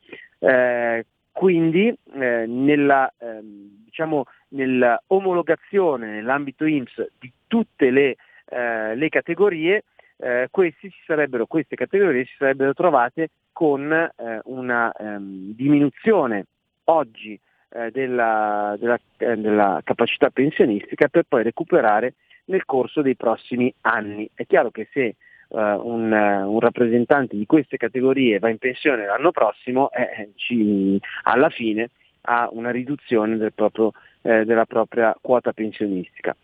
Quindi 1.34 1.88
eh, 2.14 2.46
nella, 2.48 3.12
ehm, 3.18 3.84
diciamo, 3.86 4.26
nell'omologazione 4.50 6.12
nell'ambito 6.12 6.64
IMSS 6.64 7.08
di 7.20 7.30
tutte 7.48 7.90
le, 7.90 8.16
eh, 8.46 8.96
le 8.96 9.10
categorie, 9.10 9.84
eh, 10.18 10.48
queste 10.52 11.76
categorie 11.76 12.26
si 12.26 12.36
sarebbero 12.38 12.74
trovate 12.74 13.32
con 13.52 13.92
eh, 13.92 14.40
una 14.46 14.92
ehm, 14.92 15.54
diminuzione 15.56 16.46
oggi 16.86 17.38
eh, 17.70 17.90
della, 17.90 18.76
della, 18.80 19.00
eh, 19.18 19.36
della 19.36 19.82
capacità 19.84 20.30
pensionistica 20.30 21.08
per 21.08 21.24
poi 21.28 21.42
recuperare 21.42 22.14
nel 22.46 22.64
corso 22.66 23.02
dei 23.02 23.16
prossimi 23.16 23.74
anni. 23.82 24.30
È 24.34 24.46
chiaro 24.46 24.70
che 24.70 24.88
se 24.94 25.16
un, 25.58 26.12
uh, 26.12 26.52
un, 26.52 26.60
rappresentante 26.60 27.36
di 27.36 27.46
queste 27.46 27.78
categorie 27.78 28.40
va 28.40 28.50
in 28.50 28.58
pensione 28.58 29.06
l'anno 29.06 29.32
prossimo, 29.32 29.92
eh, 29.92 30.02
eh, 30.02 30.30
ci, 30.36 31.00
alla 31.24 31.50
fine 31.50 31.90
ha 32.22 32.50
una 32.52 32.72
riduzione 32.72 33.38
del 33.38 33.54
proprio, 33.54 33.92
eh, 34.22 34.46
della 34.46 34.66
propria 34.66 35.16
quota 35.20 35.54
pensionistica. 35.54 36.36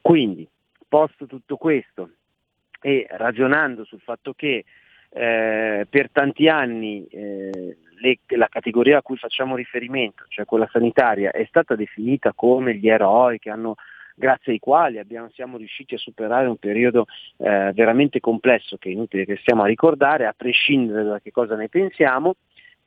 Quindi, 0.00 0.46
posto 0.88 1.26
tutto 1.26 1.56
questo 1.56 2.10
e 2.80 3.06
ragionando 3.10 3.84
sul 3.84 4.00
fatto 4.00 4.32
che 4.34 4.64
eh, 5.10 5.86
per 5.88 6.10
tanti 6.10 6.48
anni 6.48 7.06
eh, 7.06 7.76
le, 8.00 8.18
la 8.36 8.48
categoria 8.48 8.98
a 8.98 9.02
cui 9.02 9.16
facciamo 9.16 9.56
riferimento, 9.56 10.24
cioè 10.28 10.44
quella 10.44 10.68
sanitaria, 10.70 11.30
è 11.30 11.44
stata 11.48 11.74
definita 11.74 12.32
come 12.34 12.74
gli 12.74 12.88
eroi 12.88 13.38
che 13.38 13.50
hanno 13.50 13.76
grazie 14.18 14.52
ai 14.52 14.58
quali 14.58 14.98
abbiamo, 14.98 15.30
siamo 15.30 15.56
riusciti 15.56 15.94
a 15.94 15.98
superare 15.98 16.48
un 16.48 16.56
periodo 16.56 17.06
eh, 17.38 17.70
veramente 17.72 18.20
complesso 18.20 18.76
che 18.76 18.88
è 18.88 18.92
inutile 18.92 19.24
che 19.24 19.36
stiamo 19.36 19.62
a 19.62 19.66
ricordare, 19.66 20.26
a 20.26 20.34
prescindere 20.36 21.04
da 21.04 21.20
che 21.20 21.30
cosa 21.30 21.54
ne 21.54 21.68
pensiamo, 21.68 22.34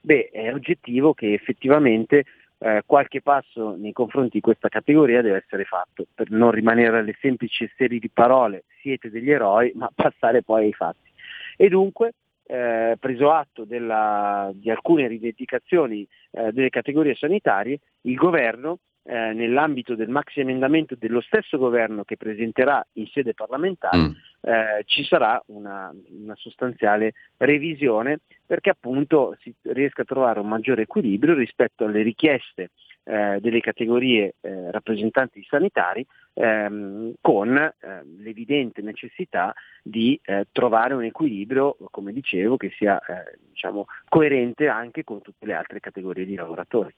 beh, 0.02 0.30
è 0.32 0.54
oggettivo 0.54 1.14
che 1.14 1.34
effettivamente 1.34 2.26
eh, 2.60 2.84
qualche 2.86 3.22
passo 3.22 3.76
nei 3.76 3.94
confronti 3.94 4.32
di 4.34 4.42
questa 4.42 4.68
categoria 4.68 5.22
deve 5.22 5.38
essere 5.38 5.64
fatto, 5.64 6.06
per 6.14 6.30
non 6.30 6.52
rimanere 6.52 7.00
alle 7.00 7.16
semplici 7.20 7.70
serie 7.76 7.98
di 7.98 8.10
parole, 8.10 8.66
siete 8.82 9.10
degli 9.10 9.32
eroi, 9.32 9.72
ma 9.76 9.90
passare 9.96 10.44
poi 10.44 10.66
ai 10.66 10.74
fatti. 10.74 11.10
E 11.56 11.70
dunque, 11.70 12.14
eh, 12.46 12.98
preso 13.00 13.32
atto 13.32 13.64
della, 13.64 14.52
di 14.54 14.70
alcune 14.70 15.08
rivendicazioni 15.08 16.06
eh, 16.32 16.52
delle 16.52 16.70
categorie 16.70 17.16
sanitarie, 17.16 17.80
il 18.02 18.16
governo 18.16 18.80
eh, 19.04 19.34
nell'ambito 19.34 19.96
del 19.96 20.10
maxi 20.10 20.42
emendamento 20.42 20.96
dello 20.96 21.22
stesso 21.22 21.58
governo 21.58 22.04
che 22.04 22.18
presenterà 22.18 22.86
in 22.94 23.08
sede 23.08 23.34
parlamentare 23.34 23.98
mm. 23.98 24.12
eh, 24.42 24.84
ci 24.86 25.04
sarà 25.04 25.42
una, 25.48 25.92
una, 26.10 26.36
sostanziale 26.36 27.14
revisione 27.38 28.20
perché 28.46 28.70
appunto 28.70 29.36
si 29.40 29.54
riesca 29.64 30.04
a 30.04 30.06
trovare 30.06 30.40
un 30.40 30.48
maggiore 30.48 30.84
equilibrio 30.84 31.34
rispetto 31.34 31.86
alle 31.86 32.04
richieste 32.04 32.70
eh, 33.04 33.40
delle 33.42 33.60
categorie 33.60 34.36
eh, 34.42 34.70
rappresentanti 34.70 35.44
sanitari 35.50 36.06
ehm, 36.36 37.14
con 37.20 37.58
eh, 37.58 37.74
l'evidente 38.20 38.84
necessità 38.84 39.52
di 39.82 40.20
eh, 40.24 40.46
trovare 40.52 40.94
un 40.94 41.04
equilibrio, 41.04 41.76
come 41.90 42.14
dicevo, 42.14 42.58
che 42.58 42.72
sia 42.78 43.02
diciamo, 43.50 43.86
coerente 44.08 44.68
anche 44.68 45.04
con 45.04 45.22
tutte 45.22 45.48
le 45.48 45.56
altre 45.56 45.80
categorie 45.80 46.26
di 46.26 46.36
lavoratori. 46.36 46.94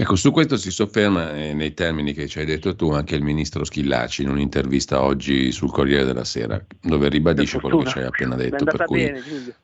Ecco, 0.00 0.16
su 0.16 0.30
questo 0.30 0.56
si 0.56 0.70
sofferma 0.70 1.36
eh, 1.36 1.52
nei 1.52 1.74
termini 1.74 2.14
che 2.14 2.26
ci 2.26 2.38
hai 2.38 2.46
detto 2.46 2.74
tu 2.74 2.90
anche 2.90 3.16
il 3.16 3.22
ministro 3.22 3.64
Schillaci 3.64 4.22
in 4.22 4.30
un'intervista 4.30 5.02
oggi 5.02 5.52
sul 5.52 5.70
Corriere 5.70 6.06
della 6.06 6.24
Sera, 6.24 6.58
dove 6.80 7.10
ribadisce 7.10 7.60
quello 7.60 7.80
che 7.80 7.90
ci 7.90 7.98
hai 7.98 8.04
appena 8.04 8.34
detto. 8.34 8.56
È 8.56 8.58
andata 8.60 8.84
cui... 8.86 9.04
bene, 9.04 9.20
Giulio. 9.20 9.54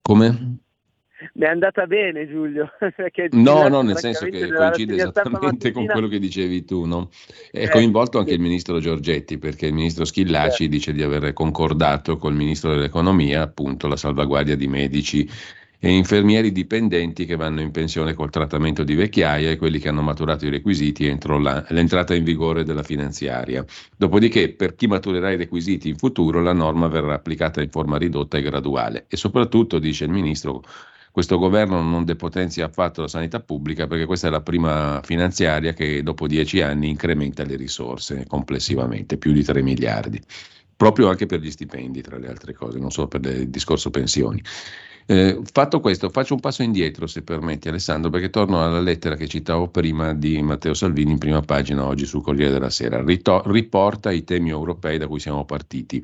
Come? 0.00 0.56
Mi 1.34 1.44
è 1.44 1.48
andata 1.48 1.86
bene 1.86 2.26
Giulio. 2.26 2.70
no, 3.32 3.68
no, 3.68 3.82
nel 3.82 3.98
senso 3.98 4.24
che 4.24 4.50
coincide 4.50 4.94
esattamente 4.94 5.70
con 5.70 5.84
quello 5.84 6.08
che 6.08 6.18
dicevi 6.18 6.64
tu. 6.64 6.86
No? 6.86 7.10
È 7.50 7.64
eh, 7.64 7.68
coinvolto 7.68 8.16
anche 8.16 8.30
sì. 8.30 8.36
il 8.36 8.42
ministro 8.42 8.80
Giorgetti 8.80 9.36
perché 9.36 9.66
il 9.66 9.74
ministro 9.74 10.06
Schillaci 10.06 10.64
eh. 10.64 10.68
dice 10.68 10.94
di 10.94 11.02
aver 11.02 11.34
concordato 11.34 12.16
col 12.16 12.34
ministro 12.34 12.70
dell'economia 12.70 13.42
appunto 13.42 13.86
la 13.86 13.96
salvaguardia 13.96 14.56
di 14.56 14.66
medici 14.66 15.28
e 15.84 15.90
infermieri 15.90 16.52
dipendenti 16.52 17.26
che 17.26 17.34
vanno 17.34 17.60
in 17.60 17.72
pensione 17.72 18.14
col 18.14 18.30
trattamento 18.30 18.84
di 18.84 18.94
vecchiaia 18.94 19.50
e 19.50 19.56
quelli 19.56 19.80
che 19.80 19.88
hanno 19.88 20.00
maturato 20.00 20.46
i 20.46 20.48
requisiti 20.48 21.08
entro 21.08 21.40
la, 21.40 21.66
l'entrata 21.70 22.14
in 22.14 22.22
vigore 22.22 22.62
della 22.62 22.84
finanziaria. 22.84 23.64
Dopodiché, 23.96 24.52
per 24.52 24.76
chi 24.76 24.86
maturerà 24.86 25.32
i 25.32 25.36
requisiti 25.36 25.88
in 25.88 25.96
futuro, 25.96 26.40
la 26.40 26.52
norma 26.52 26.86
verrà 26.86 27.14
applicata 27.14 27.60
in 27.60 27.68
forma 27.68 27.98
ridotta 27.98 28.38
e 28.38 28.42
graduale. 28.42 29.06
E 29.08 29.16
soprattutto, 29.16 29.80
dice 29.80 30.04
il 30.04 30.12
ministro, 30.12 30.62
questo 31.10 31.36
governo 31.36 31.82
non 31.82 32.04
depotenzia 32.04 32.66
affatto 32.66 33.00
la 33.00 33.08
sanità 33.08 33.40
pubblica 33.40 33.88
perché 33.88 34.06
questa 34.06 34.28
è 34.28 34.30
la 34.30 34.40
prima 34.40 35.00
finanziaria 35.02 35.72
che 35.72 36.04
dopo 36.04 36.28
dieci 36.28 36.60
anni 36.60 36.90
incrementa 36.90 37.42
le 37.42 37.56
risorse 37.56 38.24
complessivamente, 38.28 39.16
più 39.16 39.32
di 39.32 39.42
3 39.42 39.60
miliardi 39.62 40.20
proprio 40.74 41.08
anche 41.08 41.26
per 41.26 41.38
gli 41.38 41.50
stipendi, 41.50 42.02
tra 42.02 42.18
le 42.18 42.28
altre 42.28 42.54
cose, 42.54 42.80
non 42.80 42.90
solo 42.90 43.06
per 43.06 43.24
il 43.24 43.48
discorso 43.50 43.90
pensioni. 43.90 44.42
Eh, 45.06 45.40
fatto 45.52 45.80
questo, 45.80 46.10
faccio 46.10 46.34
un 46.34 46.40
passo 46.40 46.62
indietro, 46.62 47.06
se 47.06 47.22
permetti, 47.22 47.68
Alessandro, 47.68 48.10
perché 48.10 48.30
torno 48.30 48.64
alla 48.64 48.80
lettera 48.80 49.16
che 49.16 49.26
citavo 49.26 49.68
prima 49.68 50.14
di 50.14 50.40
Matteo 50.42 50.74
Salvini 50.74 51.12
in 51.12 51.18
prima 51.18 51.40
pagina 51.40 51.84
oggi 51.84 52.06
sul 52.06 52.22
Corriere 52.22 52.52
della 52.52 52.70
Sera. 52.70 53.02
Rito- 53.02 53.42
riporta 53.50 54.10
i 54.10 54.24
temi 54.24 54.50
europei 54.50 54.98
da 54.98 55.08
cui 55.08 55.20
siamo 55.20 55.44
partiti 55.44 56.02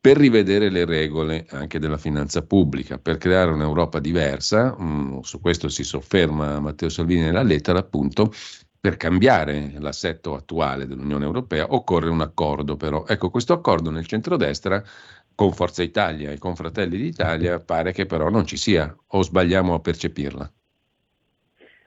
per 0.00 0.16
rivedere 0.16 0.68
le 0.68 0.84
regole 0.84 1.46
anche 1.50 1.78
della 1.78 1.96
finanza 1.96 2.42
pubblica, 2.42 2.98
per 2.98 3.18
creare 3.18 3.52
un'Europa 3.52 4.00
diversa, 4.00 4.74
mh, 4.76 4.84
mm, 4.84 5.18
su 5.20 5.40
questo 5.40 5.68
si 5.68 5.84
sofferma 5.84 6.58
Matteo 6.58 6.88
Salvini 6.88 7.20
nella 7.20 7.42
lettera, 7.42 7.78
appunto, 7.78 8.32
per 8.80 8.96
cambiare 8.96 9.74
l'assetto 9.78 10.34
attuale 10.34 10.88
dell'Unione 10.88 11.24
Europea 11.24 11.72
occorre 11.72 12.10
un 12.10 12.20
accordo 12.20 12.76
però. 12.76 13.04
Ecco, 13.06 13.30
questo 13.30 13.52
accordo 13.52 13.90
nel 13.90 14.06
centrodestra 14.06 14.82
con 15.42 15.50
Forza 15.50 15.82
Italia 15.82 16.30
e 16.30 16.38
con 16.38 16.54
Fratelli 16.54 16.96
d'Italia 16.96 17.58
pare 17.58 17.90
che 17.90 18.06
però 18.06 18.30
non 18.30 18.46
ci 18.46 18.56
sia, 18.56 18.94
o 19.08 19.22
sbagliamo 19.22 19.74
a 19.74 19.80
percepirla? 19.80 20.48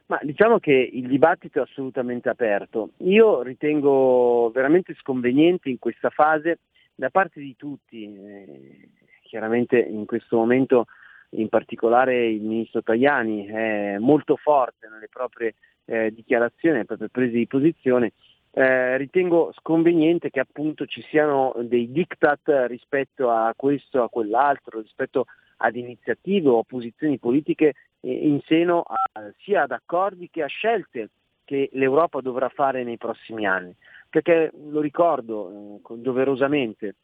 Ma 0.07 0.19
diciamo 0.21 0.59
che 0.59 0.73
il 0.73 1.07
dibattito 1.07 1.59
è 1.59 1.61
assolutamente 1.61 2.27
aperto. 2.27 2.89
Io 2.97 3.41
ritengo 3.43 4.51
veramente 4.53 4.93
sconveniente 4.95 5.69
in 5.69 5.79
questa 5.79 6.09
fase 6.09 6.59
da 6.93 7.09
parte 7.09 7.39
di 7.39 7.55
tutti, 7.55 8.03
eh, 8.03 8.89
chiaramente 9.23 9.79
in 9.79 10.05
questo 10.05 10.35
momento 10.35 10.87
in 11.29 11.47
particolare 11.47 12.27
il 12.27 12.41
ministro 12.41 12.83
Tajani 12.83 13.45
è 13.45 13.97
molto 13.99 14.35
forte 14.35 14.89
nelle 14.89 15.07
proprie 15.09 15.55
eh, 15.85 16.11
dichiarazioni, 16.13 16.73
nelle 16.73 16.87
proprie 16.87 17.09
prese 17.09 17.37
di 17.37 17.47
posizione, 17.47 18.11
eh, 18.57 18.95
ritengo 18.95 19.51
sconveniente 19.59 20.29
che 20.29 20.39
appunto 20.39 20.85
ci 20.85 21.01
siano 21.09 21.53
dei 21.57 21.91
diktat 21.91 22.67
rispetto 22.67 23.29
a 23.29 23.53
questo, 23.53 24.01
a 24.01 24.07
quell'altro, 24.07 24.79
rispetto 24.79 25.25
ad 25.57 25.75
iniziative 25.75 26.47
o 26.47 26.63
posizioni 26.63 27.19
politiche 27.19 27.73
eh, 27.99 28.27
in 28.27 28.39
seno 28.45 28.83
a, 28.83 28.95
sia 29.39 29.63
ad 29.63 29.71
accordi 29.71 30.29
che 30.29 30.41
a 30.41 30.47
scelte 30.47 31.09
che 31.43 31.69
l'Europa 31.73 32.21
dovrà 32.21 32.47
fare 32.47 32.85
nei 32.85 32.95
prossimi 32.95 33.45
anni. 33.45 33.75
Perché 34.09 34.51
lo 34.69 34.79
ricordo 34.79 35.81
eh, 35.89 35.95
doverosamente, 35.97 36.95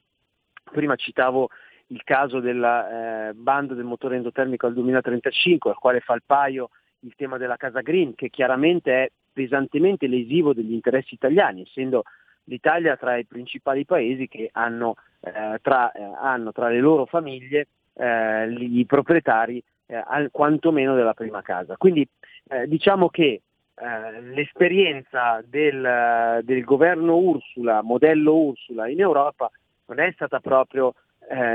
prima 0.72 0.96
citavo 0.96 1.50
il 1.88 2.02
caso 2.02 2.40
del 2.40 2.64
eh, 2.64 3.34
bando 3.34 3.74
del 3.74 3.84
motore 3.84 4.16
endotermico 4.16 4.66
al 4.66 4.72
2035, 4.72 5.72
al 5.72 5.76
quale 5.76 6.00
fa 6.00 6.14
il 6.14 6.22
paio 6.24 6.70
il 7.00 7.12
tema 7.14 7.36
della 7.36 7.56
casa 7.56 7.82
green, 7.82 8.14
che 8.14 8.30
chiaramente 8.30 8.92
è 8.92 9.10
pesantemente 9.32 10.06
lesivo 10.06 10.52
degli 10.52 10.72
interessi 10.72 11.14
italiani, 11.14 11.62
essendo 11.62 12.04
l'Italia 12.44 12.96
tra 12.96 13.16
i 13.16 13.24
principali 13.24 13.84
paesi 13.84 14.28
che 14.28 14.48
hanno, 14.52 14.96
eh, 15.20 15.58
tra, 15.60 15.92
eh, 15.92 16.02
hanno 16.02 16.52
tra, 16.52 16.68
le 16.68 16.80
loro 16.80 17.06
famiglie 17.06 17.68
eh, 17.94 18.50
i 18.50 18.84
proprietari 18.86 19.62
eh, 19.86 20.02
al, 20.04 20.30
quantomeno 20.30 20.94
della 20.94 21.14
prima 21.14 21.42
casa. 21.42 21.76
Quindi 21.76 22.06
eh, 22.48 22.66
diciamo 22.66 23.08
che 23.08 23.42
eh, 23.74 24.20
l'esperienza 24.20 25.42
del, 25.46 26.40
del, 26.42 26.64
governo 26.64 27.16
Ursula, 27.16 27.82
modello 27.82 28.34
Ursula 28.34 28.88
in 28.88 29.00
Europa, 29.00 29.50
non 29.86 29.98
è 29.98 30.10
stata 30.12 30.40
proprio 30.40 30.94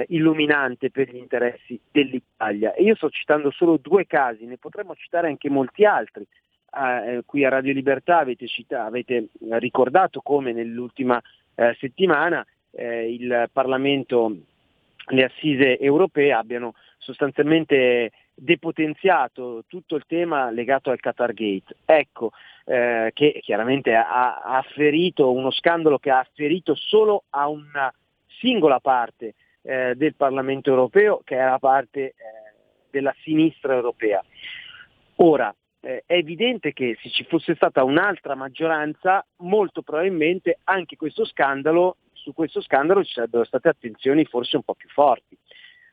illuminante 0.07 0.89
per 0.89 1.09
gli 1.11 1.17
interessi 1.17 1.79
dell'Italia. 1.91 2.73
E 2.73 2.83
io 2.83 2.95
sto 2.95 3.09
citando 3.09 3.51
solo 3.51 3.77
due 3.77 4.07
casi, 4.07 4.45
ne 4.45 4.57
potremmo 4.57 4.95
citare 4.95 5.27
anche 5.27 5.49
molti 5.49 5.83
altri 5.85 6.25
eh, 6.71 7.21
qui 7.25 7.45
a 7.45 7.49
Radio 7.49 7.73
Libertà 7.73 8.19
avete, 8.19 8.47
citato, 8.47 8.87
avete 8.87 9.29
ricordato 9.51 10.21
come 10.21 10.53
nell'ultima 10.53 11.21
eh, 11.55 11.75
settimana 11.79 12.45
eh, 12.71 13.11
il 13.11 13.49
Parlamento, 13.51 14.35
le 15.09 15.23
assise 15.23 15.79
europee 15.79 16.33
abbiano 16.33 16.73
sostanzialmente 16.97 18.11
depotenziato 18.33 19.63
tutto 19.67 19.95
il 19.95 20.03
tema 20.07 20.51
legato 20.51 20.91
al 20.91 20.99
Qatar 20.99 21.33
Gate. 21.33 21.75
Ecco, 21.85 22.31
eh, 22.65 23.11
che 23.13 23.39
chiaramente 23.41 23.95
ha, 23.95 24.41
ha 24.41 24.57
afferito 24.57 25.31
uno 25.31 25.51
scandalo 25.51 25.97
che 25.97 26.11
ha 26.11 26.19
afferito 26.19 26.75
solo 26.75 27.23
a 27.29 27.47
una 27.47 27.91
singola 28.39 28.79
parte 28.79 29.33
eh, 29.61 29.95
del 29.95 30.15
Parlamento 30.15 30.69
europeo, 30.69 31.21
che 31.23 31.37
è 31.37 31.43
la 31.43 31.59
parte 31.59 31.99
eh, 31.99 32.13
della 32.91 33.13
sinistra 33.21 33.73
europea. 33.73 34.23
Ora, 35.15 35.53
eh, 35.81 36.03
è 36.05 36.13
evidente 36.13 36.73
che 36.73 36.97
se 37.01 37.09
ci 37.09 37.23
fosse 37.25 37.55
stata 37.55 37.83
un'altra 37.83 38.35
maggioranza, 38.35 39.25
molto 39.37 39.81
probabilmente 39.81 40.59
anche 40.65 40.95
questo 40.95 41.25
scandalo, 41.25 41.97
su 42.13 42.33
questo 42.33 42.61
scandalo 42.61 43.03
ci 43.03 43.13
sarebbero 43.13 43.43
state 43.45 43.69
attenzioni 43.69 44.25
forse 44.25 44.55
un 44.55 44.63
po' 44.63 44.73
più 44.73 44.89
forti. 44.89 45.37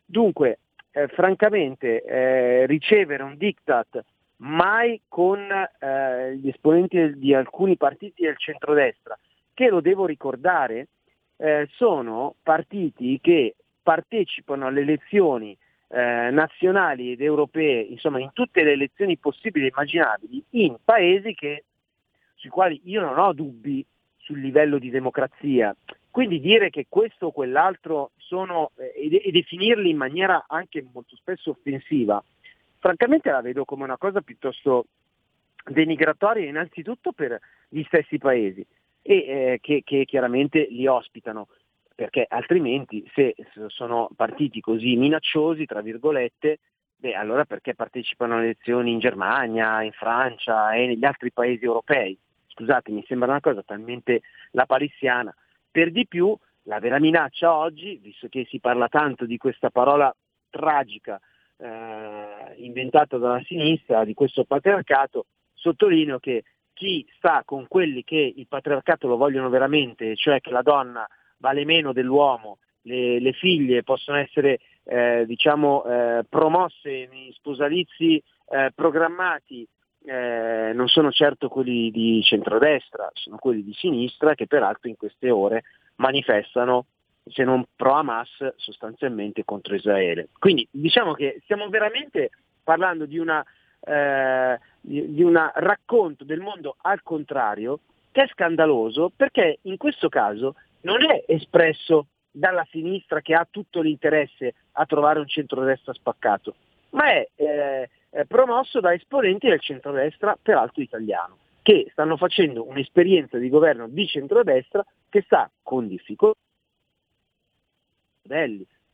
Dunque, 0.05 0.59
eh, 0.90 1.09
francamente, 1.09 2.02
eh, 2.02 2.66
ricevere 2.66 3.23
un 3.23 3.36
diktat 3.36 4.05
mai 4.39 5.01
con 5.09 5.40
eh, 5.40 6.36
gli 6.36 6.48
esponenti 6.48 7.19
di 7.19 7.35
alcuni 7.35 7.77
partiti 7.77 8.23
del 8.23 8.39
centrodestra, 8.39 9.19
che 9.52 9.69
lo 9.69 9.81
devo 9.81 10.06
ricordare, 10.06 10.89
eh, 11.36 11.69
sono 11.73 12.35
partiti 12.43 13.19
che 13.20 13.55
partecipano 13.82 14.66
alle 14.66 14.81
elezioni 14.81 15.56
eh, 15.89 16.31
nazionali 16.31 17.12
ed 17.12 17.20
europee, 17.20 17.82
insomma 17.82 18.20
in 18.20 18.31
tutte 18.32 18.62
le 18.62 18.73
elezioni 18.73 19.16
possibili 19.16 19.66
e 19.66 19.69
immaginabili, 19.69 20.44
in 20.51 20.77
paesi 20.82 21.35
che, 21.35 21.65
sui 22.35 22.51
quali 22.51 22.81
io 22.85 23.01
non 23.01 23.19
ho 23.19 23.32
dubbi 23.32 23.85
sul 24.16 24.40
livello 24.40 24.78
di 24.78 24.90
democrazia. 24.90 25.74
Quindi 26.11 26.40
dire 26.40 26.70
che 26.70 26.86
questo 26.89 27.27
o 27.27 27.32
quell'altro 27.32 28.12
sono, 28.16 28.70
eh, 28.77 29.20
e 29.23 29.31
definirli 29.31 29.90
in 29.90 29.97
maniera 29.97 30.44
anche 30.48 30.85
molto 30.93 31.16
spesso 31.16 31.51
offensiva, 31.51 32.23
francamente 32.78 33.31
la 33.31 33.40
vedo 33.40 33.65
come 33.65 33.85
una 33.85 33.98
cosa 33.98 34.20
piuttosto 34.20 34.86
denigratoria 35.65 36.47
innanzitutto 36.47 37.12
per 37.12 37.39
gli 37.69 37.82
stessi 37.85 38.19
paesi 38.19 38.65
e 39.02 39.15
eh, 39.15 39.59
che, 39.61 39.82
che 39.85 40.05
chiaramente 40.05 40.66
li 40.70 40.86
ospitano 40.86 41.48
perché 41.94 42.26
altrimenti 42.28 43.08
se 43.14 43.34
sono 43.68 44.10
partiti 44.16 44.60
così 44.60 44.96
minacciosi, 44.96 45.64
tra 45.64 45.80
virgolette, 45.80 46.58
beh, 46.96 47.14
allora 47.14 47.44
perché 47.44 47.74
partecipano 47.74 48.34
alle 48.34 48.44
elezioni 48.44 48.92
in 48.92 48.98
Germania, 48.98 49.82
in 49.82 49.92
Francia 49.92 50.72
e 50.72 50.86
negli 50.86 51.04
altri 51.04 51.30
paesi 51.30 51.64
europei? 51.64 52.18
Scusate, 52.48 52.90
mi 52.90 53.04
sembra 53.06 53.30
una 53.30 53.40
cosa 53.40 53.62
talmente 53.62 54.22
lapalissiana. 54.52 55.34
Per 55.70 55.90
di 55.90 56.06
più, 56.06 56.36
la 56.62 56.80
vera 56.80 56.98
minaccia 56.98 57.54
oggi, 57.54 57.98
visto 58.02 58.28
che 58.28 58.46
si 58.48 58.58
parla 58.58 58.88
tanto 58.88 59.24
di 59.24 59.36
questa 59.36 59.70
parola 59.70 60.14
tragica 60.50 61.20
eh, 61.56 62.54
inventata 62.56 63.18
dalla 63.18 63.42
sinistra, 63.44 64.04
di 64.04 64.14
questo 64.14 64.44
patriarcato, 64.44 65.26
sottolineo 65.54 66.18
che 66.18 66.44
chi 66.72 67.06
sta 67.16 67.42
con 67.44 67.66
quelli 67.68 68.02
che 68.02 68.32
il 68.36 68.46
patriarcato 68.48 69.06
lo 69.06 69.16
vogliono 69.16 69.48
veramente, 69.48 70.16
cioè 70.16 70.40
che 70.40 70.50
la 70.50 70.62
donna 70.62 71.06
vale 71.44 71.66
meno 71.66 71.92
dell'uomo, 71.92 72.56
le, 72.82 73.20
le 73.20 73.32
figlie 73.34 73.82
possono 73.82 74.16
essere 74.16 74.60
eh, 74.84 75.24
diciamo, 75.26 75.84
eh, 75.84 76.24
promosse 76.26 76.90
in 76.90 77.30
sposalizi 77.34 78.16
eh, 78.48 78.72
programmati 78.74 79.68
eh, 80.06 80.72
non 80.74 80.88
sono 80.88 81.10
certo 81.10 81.48
quelli 81.48 81.90
di 81.90 82.22
centrodestra, 82.22 83.10
sono 83.12 83.36
quelli 83.36 83.62
di 83.62 83.74
sinistra 83.74 84.34
che 84.34 84.46
peraltro 84.46 84.88
in 84.88 84.96
queste 84.96 85.30
ore 85.30 85.64
manifestano, 85.96 86.86
se 87.26 87.44
non 87.44 87.62
pro 87.76 87.92
Hamas, 87.92 88.54
sostanzialmente 88.56 89.44
contro 89.44 89.74
Israele. 89.74 90.28
Quindi 90.38 90.66
diciamo 90.70 91.12
che 91.12 91.40
stiamo 91.44 91.68
veramente 91.68 92.30
parlando 92.62 93.04
di 93.04 93.18
una 93.18 93.44
eh, 93.86 94.58
un 94.80 95.50
racconto 95.56 96.24
del 96.24 96.40
mondo 96.40 96.76
al 96.80 97.02
contrario 97.02 97.80
che 98.12 98.22
è 98.22 98.28
scandaloso 98.28 99.10
perché 99.14 99.58
in 99.62 99.76
questo 99.76 100.08
caso 100.08 100.54
non 100.85 101.02
è 101.02 101.24
espresso 101.27 102.06
dalla 102.31 102.66
sinistra 102.70 103.20
che 103.20 103.35
ha 103.35 103.47
tutto 103.48 103.81
l'interesse 103.81 104.55
a 104.73 104.86
trovare 104.86 105.19
un 105.19 105.28
centrodestra 105.28 105.93
spaccato, 105.93 106.55
ma 106.90 107.12
è 107.12 107.28
eh, 107.35 107.89
promosso 108.27 108.81
da 108.81 108.93
esponenti 108.93 109.48
del 109.48 109.61
centrodestra, 109.61 110.36
peraltro 110.40 110.82
italiano, 110.82 111.39
che 111.62 111.89
stanno 111.93 112.16
facendo 112.16 112.66
un'esperienza 112.66 113.39
di 113.39 113.48
governo 113.48 113.89
di 113.89 114.06
centrodestra 114.06 114.85
che 115.09 115.23
sta 115.23 115.51
con 115.62 115.86
difficoltà. 115.89 116.39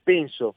Penso 0.03 0.55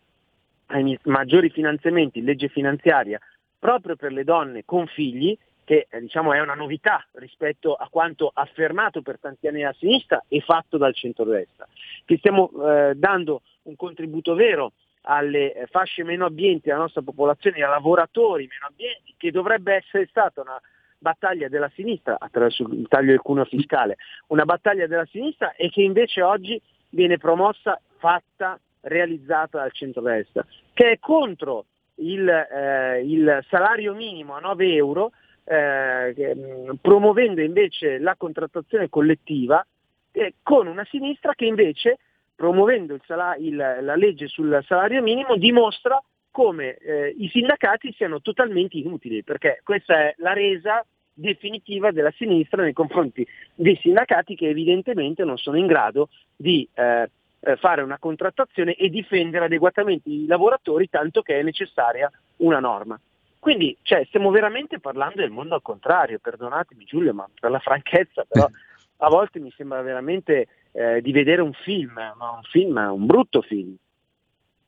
ai 0.68 0.98
maggiori 1.04 1.50
finanziamenti 1.50 2.20
in 2.20 2.26
legge 2.26 2.48
finanziaria 2.48 3.20
proprio 3.60 3.96
per 3.96 4.12
le 4.12 4.24
donne 4.24 4.64
con 4.66 4.88
figli, 4.88 5.38
che 5.64 5.88
eh, 5.90 5.99
diciamo, 6.02 6.34
è 6.34 6.40
una 6.40 6.53
novità 6.53 7.06
rispetto 7.14 7.73
a 7.73 7.88
quanto 7.90 8.31
affermato 8.34 9.02
per 9.02 9.19
tanti 9.19 9.48
anni 9.48 9.64
a 9.64 9.76
sinistra 9.77 10.23
e 10.27 10.41
fatto 10.41 10.77
dal 10.77 10.94
centro-destra, 10.94 11.68
che 12.06 12.18
stiamo 12.18 12.52
eh, 12.65 12.94
dando 12.95 13.41
un 13.64 13.76
contributo 13.76 14.35
vero 14.35 14.73
alle 15.03 15.53
eh, 15.53 15.68
fasce 15.68 16.03
meno 16.03 16.26
abbienti 16.26 16.69
della 16.69 16.80
nostra 16.80 17.02
popolazione, 17.02 17.57
ai 17.64 17.69
lavoratori 17.69 18.48
meno 18.49 18.68
abbienti, 18.68 19.14
che 19.18 19.31
dovrebbe 19.31 19.76
essere 19.76 20.07
stata 20.07 20.41
una 20.41 20.60
battaglia 20.98 21.49
della 21.49 21.69
sinistra 21.76 22.18
attraverso 22.18 22.64
il 22.64 22.88
taglio 22.88 23.11
del 23.11 23.19
cuneo 23.19 23.45
fiscale, 23.45 23.98
una 24.27 24.45
battaglia 24.45 24.88
della 24.88 25.06
sinistra 25.06 25.53
e 25.53 25.69
che 25.69 25.81
invece 25.81 26.22
oggi 26.22 26.60
viene 26.90 27.18
promossa, 27.18 27.80
fatta, 27.98 28.60
realizzata 28.81 29.60
dal 29.60 29.72
centro-destra, 29.72 30.45
che 30.73 30.91
è 30.91 30.99
contro 30.99 31.65
il, 31.95 32.27
eh, 32.27 33.02
il 33.06 33.45
salario 33.49 33.94
minimo 33.94 34.35
a 34.35 34.40
9 34.40 34.73
euro, 34.73 35.11
eh, 35.45 36.76
promuovendo 36.82 37.41
invece 37.41 37.99
la 37.99 38.15
contrattazione 38.15 38.90
collettiva 38.90 39.65
eh, 40.11 40.36
con 40.41 40.68
una 40.68 40.86
sinistra 40.90 41.34
che 41.34 41.45
invece, 41.45 41.98
promuovendo 42.36 42.94
il 42.94 43.02
sal- 43.06 43.41
il, 43.41 43.56
la 43.56 43.95
legge 43.95 44.28
sul 44.28 44.64
salario 44.65 45.02
minimo, 45.02 45.36
dimostra 45.36 46.02
come 46.32 46.78
eh, 46.78 47.15
i 47.18 47.30
sindacati 47.30 47.94
siano 47.94 48.22
totalmente 48.22 48.78
inutili, 48.78 49.24
perché 49.24 49.61
questa 49.64 49.95
è 49.95 50.15
la 50.18 50.34
resa 50.34 50.84
definitiva 51.14 51.91
della 51.91 52.11
sinistra 52.18 52.64
nei 52.64 52.74
confronti 52.74 53.26
dei 53.53 53.78
sindacati 53.82 54.36
che 54.36 54.49
evidentemente 54.49 55.24
non 55.24 55.38
sono 55.38 55.57
in 55.57 55.68
grado 55.68 56.10
di 56.36 56.68
eh, 56.74 57.07
eh, 57.40 57.56
fare 57.57 57.82
una 57.82 57.99
contrattazione 57.99 58.74
e 58.74 58.90
difendere 58.90 59.45
adeguatamente 59.45 60.10
i 60.10 60.26
lavoratori 60.26 60.90
tanto 60.90 61.22
che 61.22 61.40
è 61.40 61.44
necessaria 61.44 62.10
una 62.38 62.60
norma. 62.60 62.99
Quindi 63.44 63.78
cioè, 63.82 64.06
stiamo 64.07 64.32
veramente 64.32 64.80
parlando 64.80 65.18
del 65.18 65.30
mondo 65.30 65.53
al 65.53 65.61
contrario, 65.61 66.18
perdonatemi 66.18 66.86
Giulio, 66.86 67.14
ma 67.14 67.28
per 67.38 67.52
la 67.52 67.60
franchezza, 67.60 68.24
però 68.26 68.48
a 68.95 69.10
volte 69.10 69.40
mi 69.40 69.52
sembra 69.57 69.82
veramente 69.82 70.48
eh, 70.72 71.02
di 71.02 71.11
vedere 71.11 71.41
un 71.41 71.52
film, 71.52 71.91
ma 71.91 72.32
un 72.32 72.44
film, 72.49 72.78
un 72.78 73.06
brutto 73.06 73.41
film. 73.41 73.76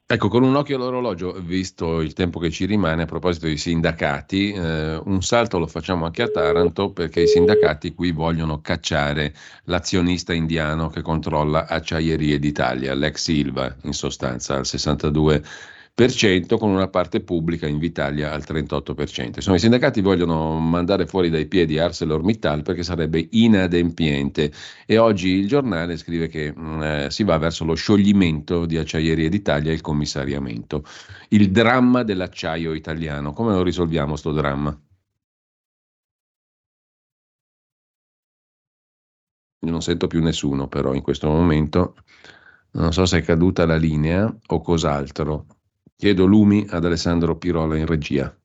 Ecco, 0.05 0.27
con 0.27 0.43
un 0.43 0.57
occhio 0.57 0.75
all'orologio, 0.75 1.31
visto 1.39 2.01
il 2.01 2.11
tempo 2.11 2.37
che 2.37 2.51
ci 2.51 2.65
rimane, 2.65 3.03
a 3.03 3.05
proposito 3.05 3.45
dei 3.45 3.55
sindacati, 3.55 4.51
eh, 4.51 4.97
un 5.05 5.21
salto 5.21 5.57
lo 5.57 5.67
facciamo 5.67 6.03
anche 6.03 6.23
a 6.23 6.27
Taranto 6.27 6.91
perché 6.91 7.21
i 7.21 7.27
sindacati 7.27 7.93
qui 7.93 8.11
vogliono 8.11 8.59
cacciare 8.59 9.33
l'azionista 9.63 10.33
indiano 10.33 10.89
che 10.89 11.01
controlla 11.01 11.65
Acciaierie 11.65 12.39
d'Italia, 12.39 12.93
l'ex 12.93 13.21
Silva 13.21 13.73
in 13.83 13.93
sostanza, 13.93 14.57
al 14.57 14.65
62 14.65 15.41
con 16.57 16.71
una 16.71 16.89
parte 16.89 17.21
pubblica 17.21 17.67
in 17.67 17.77
Vitalia 17.77 18.33
al 18.33 18.43
38%. 18.45 19.35
Insomma, 19.35 19.55
i 19.55 19.59
sindacati 19.59 20.01
vogliono 20.01 20.59
mandare 20.59 21.05
fuori 21.05 21.29
dai 21.29 21.47
piedi 21.47 21.79
ArcelorMittal 21.79 22.63
perché 22.63 22.83
sarebbe 22.83 23.25
inadempiente 23.31 24.51
e 24.85 24.97
oggi 24.97 25.29
il 25.29 25.47
giornale 25.47 25.95
scrive 25.95 26.27
che 26.27 26.51
mh, 26.53 26.61
mm, 26.61 26.81
eh, 26.83 27.11
si 27.11 27.23
va 27.23 27.37
verso 27.37 27.63
lo 27.63 27.75
scioglimento 27.75 28.65
di 28.65 28.77
Acciaierie 28.77 29.29
d'Italia 29.29 29.71
e 29.71 29.75
il 29.75 29.81
commissariamento. 29.81 30.83
Il 31.29 31.49
dramma 31.51 32.03
dell'acciaio 32.03 32.73
italiano. 32.73 33.31
Come 33.31 33.53
lo 33.53 33.63
risolviamo 33.63 34.17
sto 34.17 34.33
dramma? 34.33 34.77
Non 39.65 39.81
sento 39.81 40.07
più 40.07 40.21
nessuno 40.21 40.67
però 40.67 40.93
in 40.93 41.01
questo 41.01 41.27
momento. 41.29 41.95
Non 42.71 42.91
so 42.91 43.05
se 43.05 43.19
è 43.19 43.21
caduta 43.23 43.65
la 43.65 43.77
linea 43.77 44.33
o 44.47 44.61
cos'altro. 44.61 45.54
Chiedo 45.97 46.25
lumi 46.25 46.65
ad 46.69 46.83
Alessandro 46.83 47.37
Pirola 47.37 47.77
in 47.77 47.85
regia. 47.85 48.37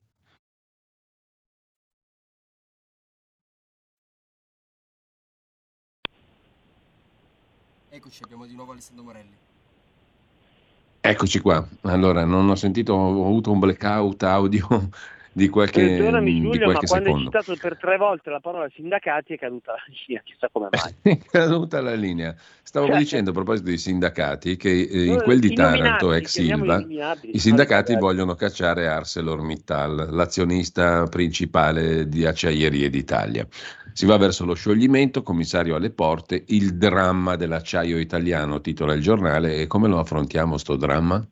Eccoci, 7.89 8.23
abbiamo 8.23 8.45
di 8.45 8.55
nuovo 8.55 8.71
Alessandro 8.71 9.03
Morelli. 9.03 9.35
Eccoci 11.01 11.39
qua. 11.41 11.67
Allora, 11.81 12.23
non 12.23 12.49
ho 12.49 12.55
sentito, 12.55 12.93
ho 12.93 13.25
avuto 13.25 13.51
un 13.51 13.59
blackout 13.59 14.23
audio 14.23 14.89
di 15.33 15.47
qualche, 15.47 15.85
Perdonami 15.85 16.33
Giulio, 16.35 16.51
di 16.51 16.57
qualche 16.59 16.81
ma 16.81 16.87
quando 16.87 17.05
secondo. 17.05 17.29
hai 17.37 17.43
citato 17.43 17.59
per 17.61 17.77
tre 17.77 17.97
volte 17.97 18.29
la 18.29 18.39
parola 18.39 18.69
sindacati 18.73 19.33
è 19.33 19.37
caduta 19.37 19.71
la 19.71 19.83
linea, 19.87 20.21
chissà 20.23 20.49
come 20.51 20.67
mai. 20.71 20.95
È 21.01 21.17
caduta 21.29 21.81
la 21.81 21.93
linea. 21.93 22.35
Stavo 22.63 22.87
Cioè- 22.87 22.97
dicendo 22.97 23.29
a 23.29 23.33
proposito 23.33 23.67
dei 23.67 23.77
sindacati 23.77 24.57
che 24.57 24.69
eh, 24.69 25.05
in 25.05 25.21
quel 25.23 25.39
di 25.39 25.53
Taranto, 25.53 26.11
ex 26.13 26.27
Silva, 26.27 26.85
i 27.21 27.39
sindacati 27.39 27.95
vogliono 27.95 28.35
cacciare 28.35 28.87
ArcelorMittal, 28.87 30.09
l'azionista 30.11 31.05
principale 31.07 32.07
di 32.07 32.25
Acciaierie 32.25 32.89
d'Italia. 32.89 33.47
Si 33.93 34.05
va 34.05 34.17
verso 34.17 34.45
lo 34.45 34.53
scioglimento, 34.53 35.21
commissario 35.21 35.75
alle 35.75 35.91
porte, 35.91 36.43
il 36.47 36.77
dramma 36.77 37.35
dell'acciaio 37.35 37.97
italiano, 37.99 38.61
titola 38.61 38.93
il 38.93 39.01
giornale, 39.01 39.57
e 39.57 39.67
come 39.67 39.87
lo 39.89 39.99
affrontiamo 39.99 40.57
sto 40.57 40.75
dramma? 40.77 41.25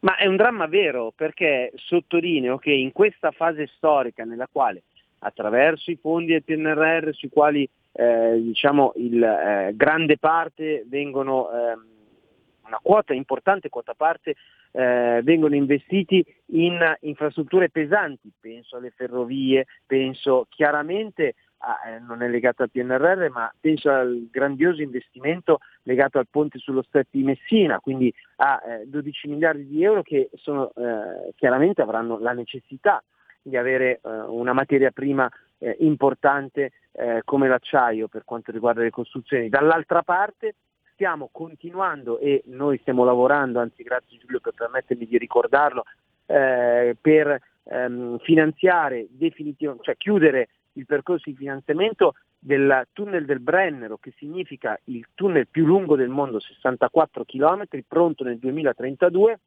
Ma 0.00 0.16
è 0.16 0.26
un 0.26 0.36
dramma 0.36 0.66
vero 0.66 1.12
perché 1.14 1.72
sottolineo 1.74 2.58
che 2.58 2.72
in 2.72 2.92
questa 2.92 3.30
fase 3.30 3.66
storica 3.76 4.24
nella 4.24 4.48
quale 4.50 4.82
attraverso 5.20 5.90
i 5.90 5.98
fondi 6.00 6.32
del 6.32 6.44
PNRR 6.44 7.12
sui 7.12 7.28
quali 7.30 7.68
eh, 7.92 8.38
diciamo 8.38 8.92
il 8.96 9.22
eh, 9.22 9.72
grande 9.74 10.18
parte 10.18 10.84
vengono 10.86 11.50
ehm, 11.50 11.86
una 12.66 12.78
quota 12.82 13.14
importante 13.14 13.68
quota 13.68 13.94
parte 13.94 14.34
eh, 14.72 15.20
vengono 15.22 15.54
investiti 15.54 16.22
in 16.52 16.78
infrastrutture 17.00 17.70
pesanti, 17.70 18.30
penso 18.38 18.76
alle 18.76 18.90
ferrovie, 18.90 19.64
penso 19.86 20.46
chiaramente 20.50 21.34
a, 21.58 21.88
eh, 21.88 21.98
non 22.00 22.22
è 22.22 22.28
legato 22.28 22.62
al 22.62 22.70
PNRR, 22.70 23.28
ma 23.30 23.52
penso 23.58 23.90
al 23.90 24.28
grandioso 24.30 24.82
investimento 24.82 25.58
legato 25.82 26.18
al 26.18 26.26
ponte 26.30 26.58
sullo 26.58 26.82
stretto 26.82 27.10
di 27.12 27.22
Messina, 27.22 27.80
quindi 27.80 28.12
a 28.36 28.62
eh, 28.66 28.86
12 28.86 29.28
miliardi 29.28 29.66
di 29.66 29.82
euro 29.82 30.02
che 30.02 30.30
sono, 30.34 30.72
eh, 30.74 31.32
chiaramente 31.36 31.82
avranno 31.82 32.18
la 32.18 32.32
necessità 32.32 33.02
di 33.42 33.56
avere 33.56 34.00
eh, 34.02 34.10
una 34.10 34.52
materia 34.52 34.90
prima 34.90 35.28
eh, 35.58 35.76
importante 35.80 36.72
eh, 36.92 37.22
come 37.24 37.48
l'acciaio 37.48 38.08
per 38.08 38.24
quanto 38.24 38.50
riguarda 38.50 38.82
le 38.82 38.90
costruzioni. 38.90 39.48
Dall'altra 39.48 40.02
parte 40.02 40.54
stiamo 40.92 41.28
continuando 41.30 42.18
e 42.18 42.42
noi 42.46 42.78
stiamo 42.78 43.04
lavorando, 43.04 43.60
anzi 43.60 43.82
grazie 43.82 44.18
Giulio 44.18 44.40
per 44.40 44.54
permettermi 44.54 45.06
di 45.06 45.18
ricordarlo, 45.18 45.84
per 46.26 47.40
ehm, 47.62 48.18
finanziare 48.18 49.06
definitivamente, 49.10 49.84
cioè 49.84 49.96
chiudere 49.96 50.48
il 50.76 50.86
percorso 50.86 51.30
di 51.30 51.36
finanziamento 51.36 52.14
del 52.38 52.86
tunnel 52.92 53.24
del 53.24 53.40
Brennero, 53.40 53.98
che 53.98 54.12
significa 54.16 54.78
il 54.84 55.04
tunnel 55.14 55.48
più 55.48 55.66
lungo 55.66 55.96
del 55.96 56.08
mondo, 56.08 56.38
64 56.38 57.24
km, 57.24 57.64
pronto 57.86 58.24
nel 58.24 58.38
2032, 58.38 59.40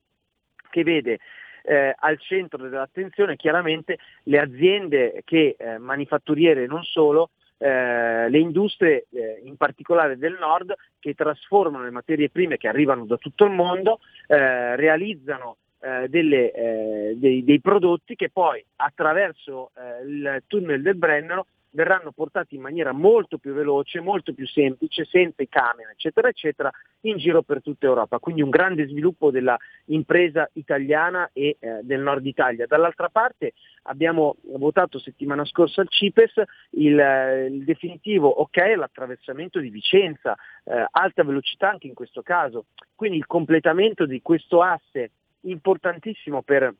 che 0.69 0.83
vede 0.83 1.19
eh, 1.63 1.93
al 1.97 2.19
centro 2.19 2.67
dell'attenzione 2.67 3.35
chiaramente 3.35 3.97
le 4.23 4.39
aziende 4.39 5.21
che 5.25 5.55
eh, 5.57 5.77
manifatturiere 5.77 6.65
non 6.65 6.83
solo, 6.83 7.31
eh, 7.57 8.29
le 8.29 8.39
industrie 8.39 9.07
eh, 9.11 9.41
in 9.43 9.57
particolare 9.57 10.17
del 10.17 10.37
nord 10.39 10.73
che 10.97 11.13
trasformano 11.13 11.83
le 11.83 11.91
materie 11.91 12.29
prime 12.29 12.57
che 12.57 12.67
arrivano 12.67 13.05
da 13.05 13.17
tutto 13.17 13.45
il 13.45 13.51
mondo, 13.51 13.99
eh, 14.27 14.75
realizzano 14.75 15.57
eh, 15.79 16.07
delle, 16.09 16.51
eh, 16.51 17.13
dei, 17.17 17.43
dei 17.43 17.61
prodotti 17.61 18.15
che 18.15 18.29
poi 18.29 18.63
attraverso 18.77 19.71
eh, 19.75 20.05
il 20.05 20.43
tunnel 20.47 20.81
del 20.81 20.95
Brennero 20.95 21.45
verranno 21.71 22.11
portati 22.11 22.55
in 22.55 22.61
maniera 22.61 22.91
molto 22.91 23.37
più 23.37 23.53
veloce, 23.53 23.99
molto 23.99 24.33
più 24.33 24.47
semplice, 24.47 25.05
senza 25.05 25.41
i 25.43 25.47
camion, 25.47 25.89
eccetera, 25.89 26.27
eccetera, 26.27 26.71
in 27.01 27.17
giro 27.17 27.41
per 27.41 27.61
tutta 27.61 27.85
Europa. 27.85 28.19
Quindi 28.19 28.41
un 28.41 28.49
grande 28.49 28.87
sviluppo 28.87 29.31
della 29.31 29.57
impresa 29.85 30.49
italiana 30.53 31.29
e 31.33 31.57
eh, 31.59 31.79
del 31.83 32.01
nord 32.01 32.25
Italia. 32.25 32.65
Dall'altra 32.65 33.09
parte 33.09 33.53
abbiamo 33.83 34.37
votato 34.55 34.99
settimana 34.99 35.45
scorsa 35.45 35.81
al 35.81 35.89
CIPES 35.89 36.41
il, 36.71 36.99
eh, 36.99 37.45
il 37.45 37.63
definitivo 37.63 38.27
ok 38.27 38.57
all'attraversamento 38.57 39.59
di 39.59 39.69
Vicenza, 39.69 40.35
eh, 40.63 40.85
alta 40.89 41.23
velocità 41.23 41.69
anche 41.69 41.87
in 41.87 41.93
questo 41.93 42.21
caso. 42.21 42.65
Quindi 42.95 43.17
il 43.17 43.27
completamento 43.27 44.05
di 44.05 44.21
questo 44.21 44.61
asse 44.61 45.11
importantissimo 45.41 46.41
per, 46.41 46.73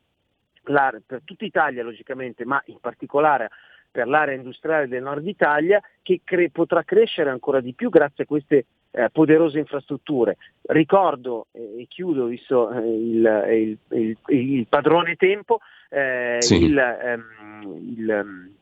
la, 0.64 0.94
per 1.04 1.22
tutta 1.24 1.44
Italia 1.44 1.82
logicamente, 1.82 2.44
ma 2.44 2.60
in 2.66 2.78
particolare 2.80 3.50
per 3.90 4.06
l'area 4.06 4.36
industriale 4.36 4.86
del 4.86 5.02
nord 5.02 5.26
Italia 5.26 5.82
che 6.02 6.20
cre- 6.22 6.50
potrà 6.50 6.84
crescere 6.84 7.30
ancora 7.30 7.60
di 7.60 7.74
più 7.74 7.90
grazie 7.90 8.24
a 8.24 8.26
queste 8.26 8.66
eh, 8.92 9.08
poderose 9.10 9.58
infrastrutture. 9.58 10.36
Ricordo 10.62 11.46
eh, 11.52 11.82
e 11.82 11.86
chiudo 11.88 12.26
visto 12.26 12.70
eh, 12.70 12.78
il, 12.80 13.44
il, 13.50 13.98
il, 13.98 14.16
il, 14.28 14.66
padrone 14.68 15.16
tempo, 15.16 15.60
eh, 15.88 16.36
sì. 16.38 16.72
ehm, 16.72 17.24
ehm, 17.98 18.54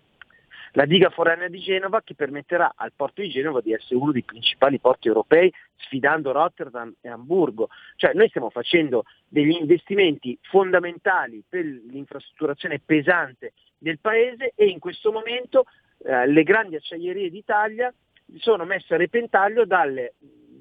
la 0.72 0.84
diga 0.84 1.10
foranea 1.10 1.48
di 1.48 1.58
Genova 1.58 2.02
che 2.02 2.14
permetterà 2.14 2.72
al 2.76 2.92
porto 2.94 3.22
di 3.22 3.28
Genova 3.28 3.60
di 3.60 3.72
essere 3.72 3.96
uno 3.96 4.12
dei 4.12 4.22
principali 4.22 4.78
porti 4.78 5.08
europei 5.08 5.52
sfidando 5.76 6.32
Rotterdam 6.32 6.94
e 7.00 7.08
Hamburgo. 7.08 7.68
Cioè 7.96 8.12
noi 8.14 8.28
stiamo 8.28 8.50
facendo 8.50 9.04
degli 9.26 9.56
investimenti 9.56 10.38
fondamentali 10.42 11.42
per 11.48 11.64
l'infrastrutturazione 11.64 12.80
pesante 12.84 13.52
del 13.78 13.98
paese 13.98 14.52
e 14.54 14.66
in 14.66 14.78
questo 14.78 15.12
momento 15.12 15.64
eh, 16.04 16.26
le 16.26 16.42
grandi 16.42 16.76
acciaierie 16.76 17.30
d'Italia 17.30 17.92
sono 18.36 18.64
messe 18.64 18.94
a 18.94 18.98
repentaglio 18.98 19.64
dalle 19.64 20.14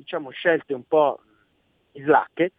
diciamo, 0.07 0.29
scelte 0.29 0.73
un 0.73 0.83
po' 0.87 1.19
islacche, 1.93 2.53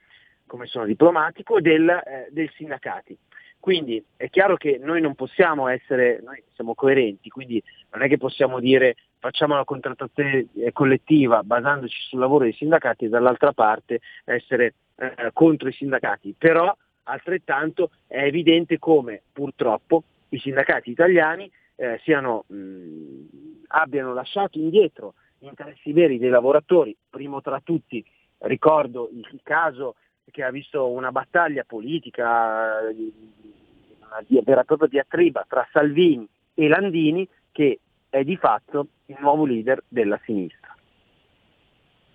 come 0.47 0.67
sono 0.67 0.85
diplomatico, 0.85 1.61
del, 1.61 1.89
eh, 1.89 2.29
dei 2.31 2.51
sindacati. 2.55 3.17
Quindi 3.61 4.03
è 4.17 4.31
chiaro 4.31 4.57
che 4.57 4.79
noi 4.81 5.01
non 5.01 5.15
possiamo 5.15 5.69
essere, 5.69 6.21
noi 6.23 6.43
siamo 6.55 6.75
coerenti, 6.75 7.29
quindi 7.29 7.63
non 7.91 8.03
è 8.03 8.09
che 8.09 8.17
possiamo 8.17 8.61
dire 8.61 8.97
facciamo 9.19 9.57
la 9.57 9.65
contrattazione 9.65 10.47
collettiva 10.73 11.43
basandoci 11.43 11.99
sul 12.03 12.21
lavoro 12.21 12.45
dei 12.45 12.53
sindacati 12.53 13.07
e 13.07 13.09
dall'altra 13.09 13.53
parte 13.53 14.01
essere 14.25 14.75
eh, 14.95 15.31
contro 15.33 15.69
i 15.69 15.73
sindacati, 15.73 16.35
però 16.39 16.75
altrettanto 17.05 17.91
è 18.07 18.23
evidente 18.23 18.79
come 18.79 19.23
purtroppo 19.33 20.05
i 20.31 20.39
sindacati 20.39 20.91
italiani 20.91 21.51
eh, 21.75 21.99
siano, 22.05 22.45
mh, 22.47 23.67
abbiano 23.69 24.15
lasciato 24.15 24.59
indietro 24.59 25.15
gli 25.39 25.47
interessi 25.47 25.93
veri 25.93 26.19
dei 26.19 26.31
lavoratori, 26.31 26.97
primo 27.11 27.41
tra 27.41 27.61
tutti 27.63 28.05
ricordo 28.41 29.09
il 29.13 29.41
caso 29.43 29.97
che 30.31 30.43
ha 30.43 30.51
visto 30.51 30.89
una 30.89 31.11
battaglia 31.11 31.65
politica, 31.67 32.81
una 32.91 34.43
vera 34.45 34.61
e 34.63 34.65
propria 34.65 34.89
diatriba 34.89 35.45
tra 35.49 35.67
Salvini 35.73 36.27
e 36.55 36.69
Landini 36.69 37.29
che 37.53 37.81
è 38.09 38.23
di 38.25 38.37
fatto 38.37 38.87
il 39.07 39.17
nuovo 39.21 39.45
leader 39.45 39.83
della 39.89 40.19
sinistra. 40.25 40.75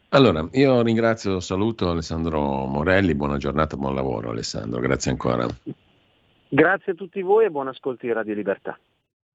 Allora, 0.09 0.47
io 0.51 0.81
ringrazio, 0.83 1.39
saluto 1.39 1.89
Alessandro 1.89 2.65
Morelli, 2.65 3.15
buona 3.15 3.37
giornata, 3.37 3.75
buon 3.75 3.95
lavoro 3.95 4.29
Alessandro, 4.29 4.79
grazie 4.79 5.11
ancora. 5.11 5.47
Grazie 6.49 6.91
a 6.91 6.95
tutti 6.95 7.21
voi 7.23 7.45
e 7.45 7.49
buon 7.49 7.67
ascolto 7.67 8.05
di 8.05 8.13
Radio 8.13 8.35
Libertà. 8.35 8.77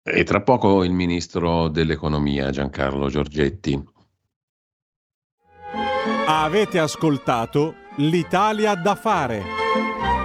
E 0.03 0.23
tra 0.23 0.41
poco 0.41 0.85
il 0.85 0.93
ministro 0.93 1.69
dell'economia 1.69 2.51
Giancarlo 2.51 3.09
Giorgetti. 3.09 3.97
Avete 6.29 6.79
ascoltato 6.79 7.75
l'Italia 7.99 8.77
da 8.77 8.95
fare. 8.95 10.18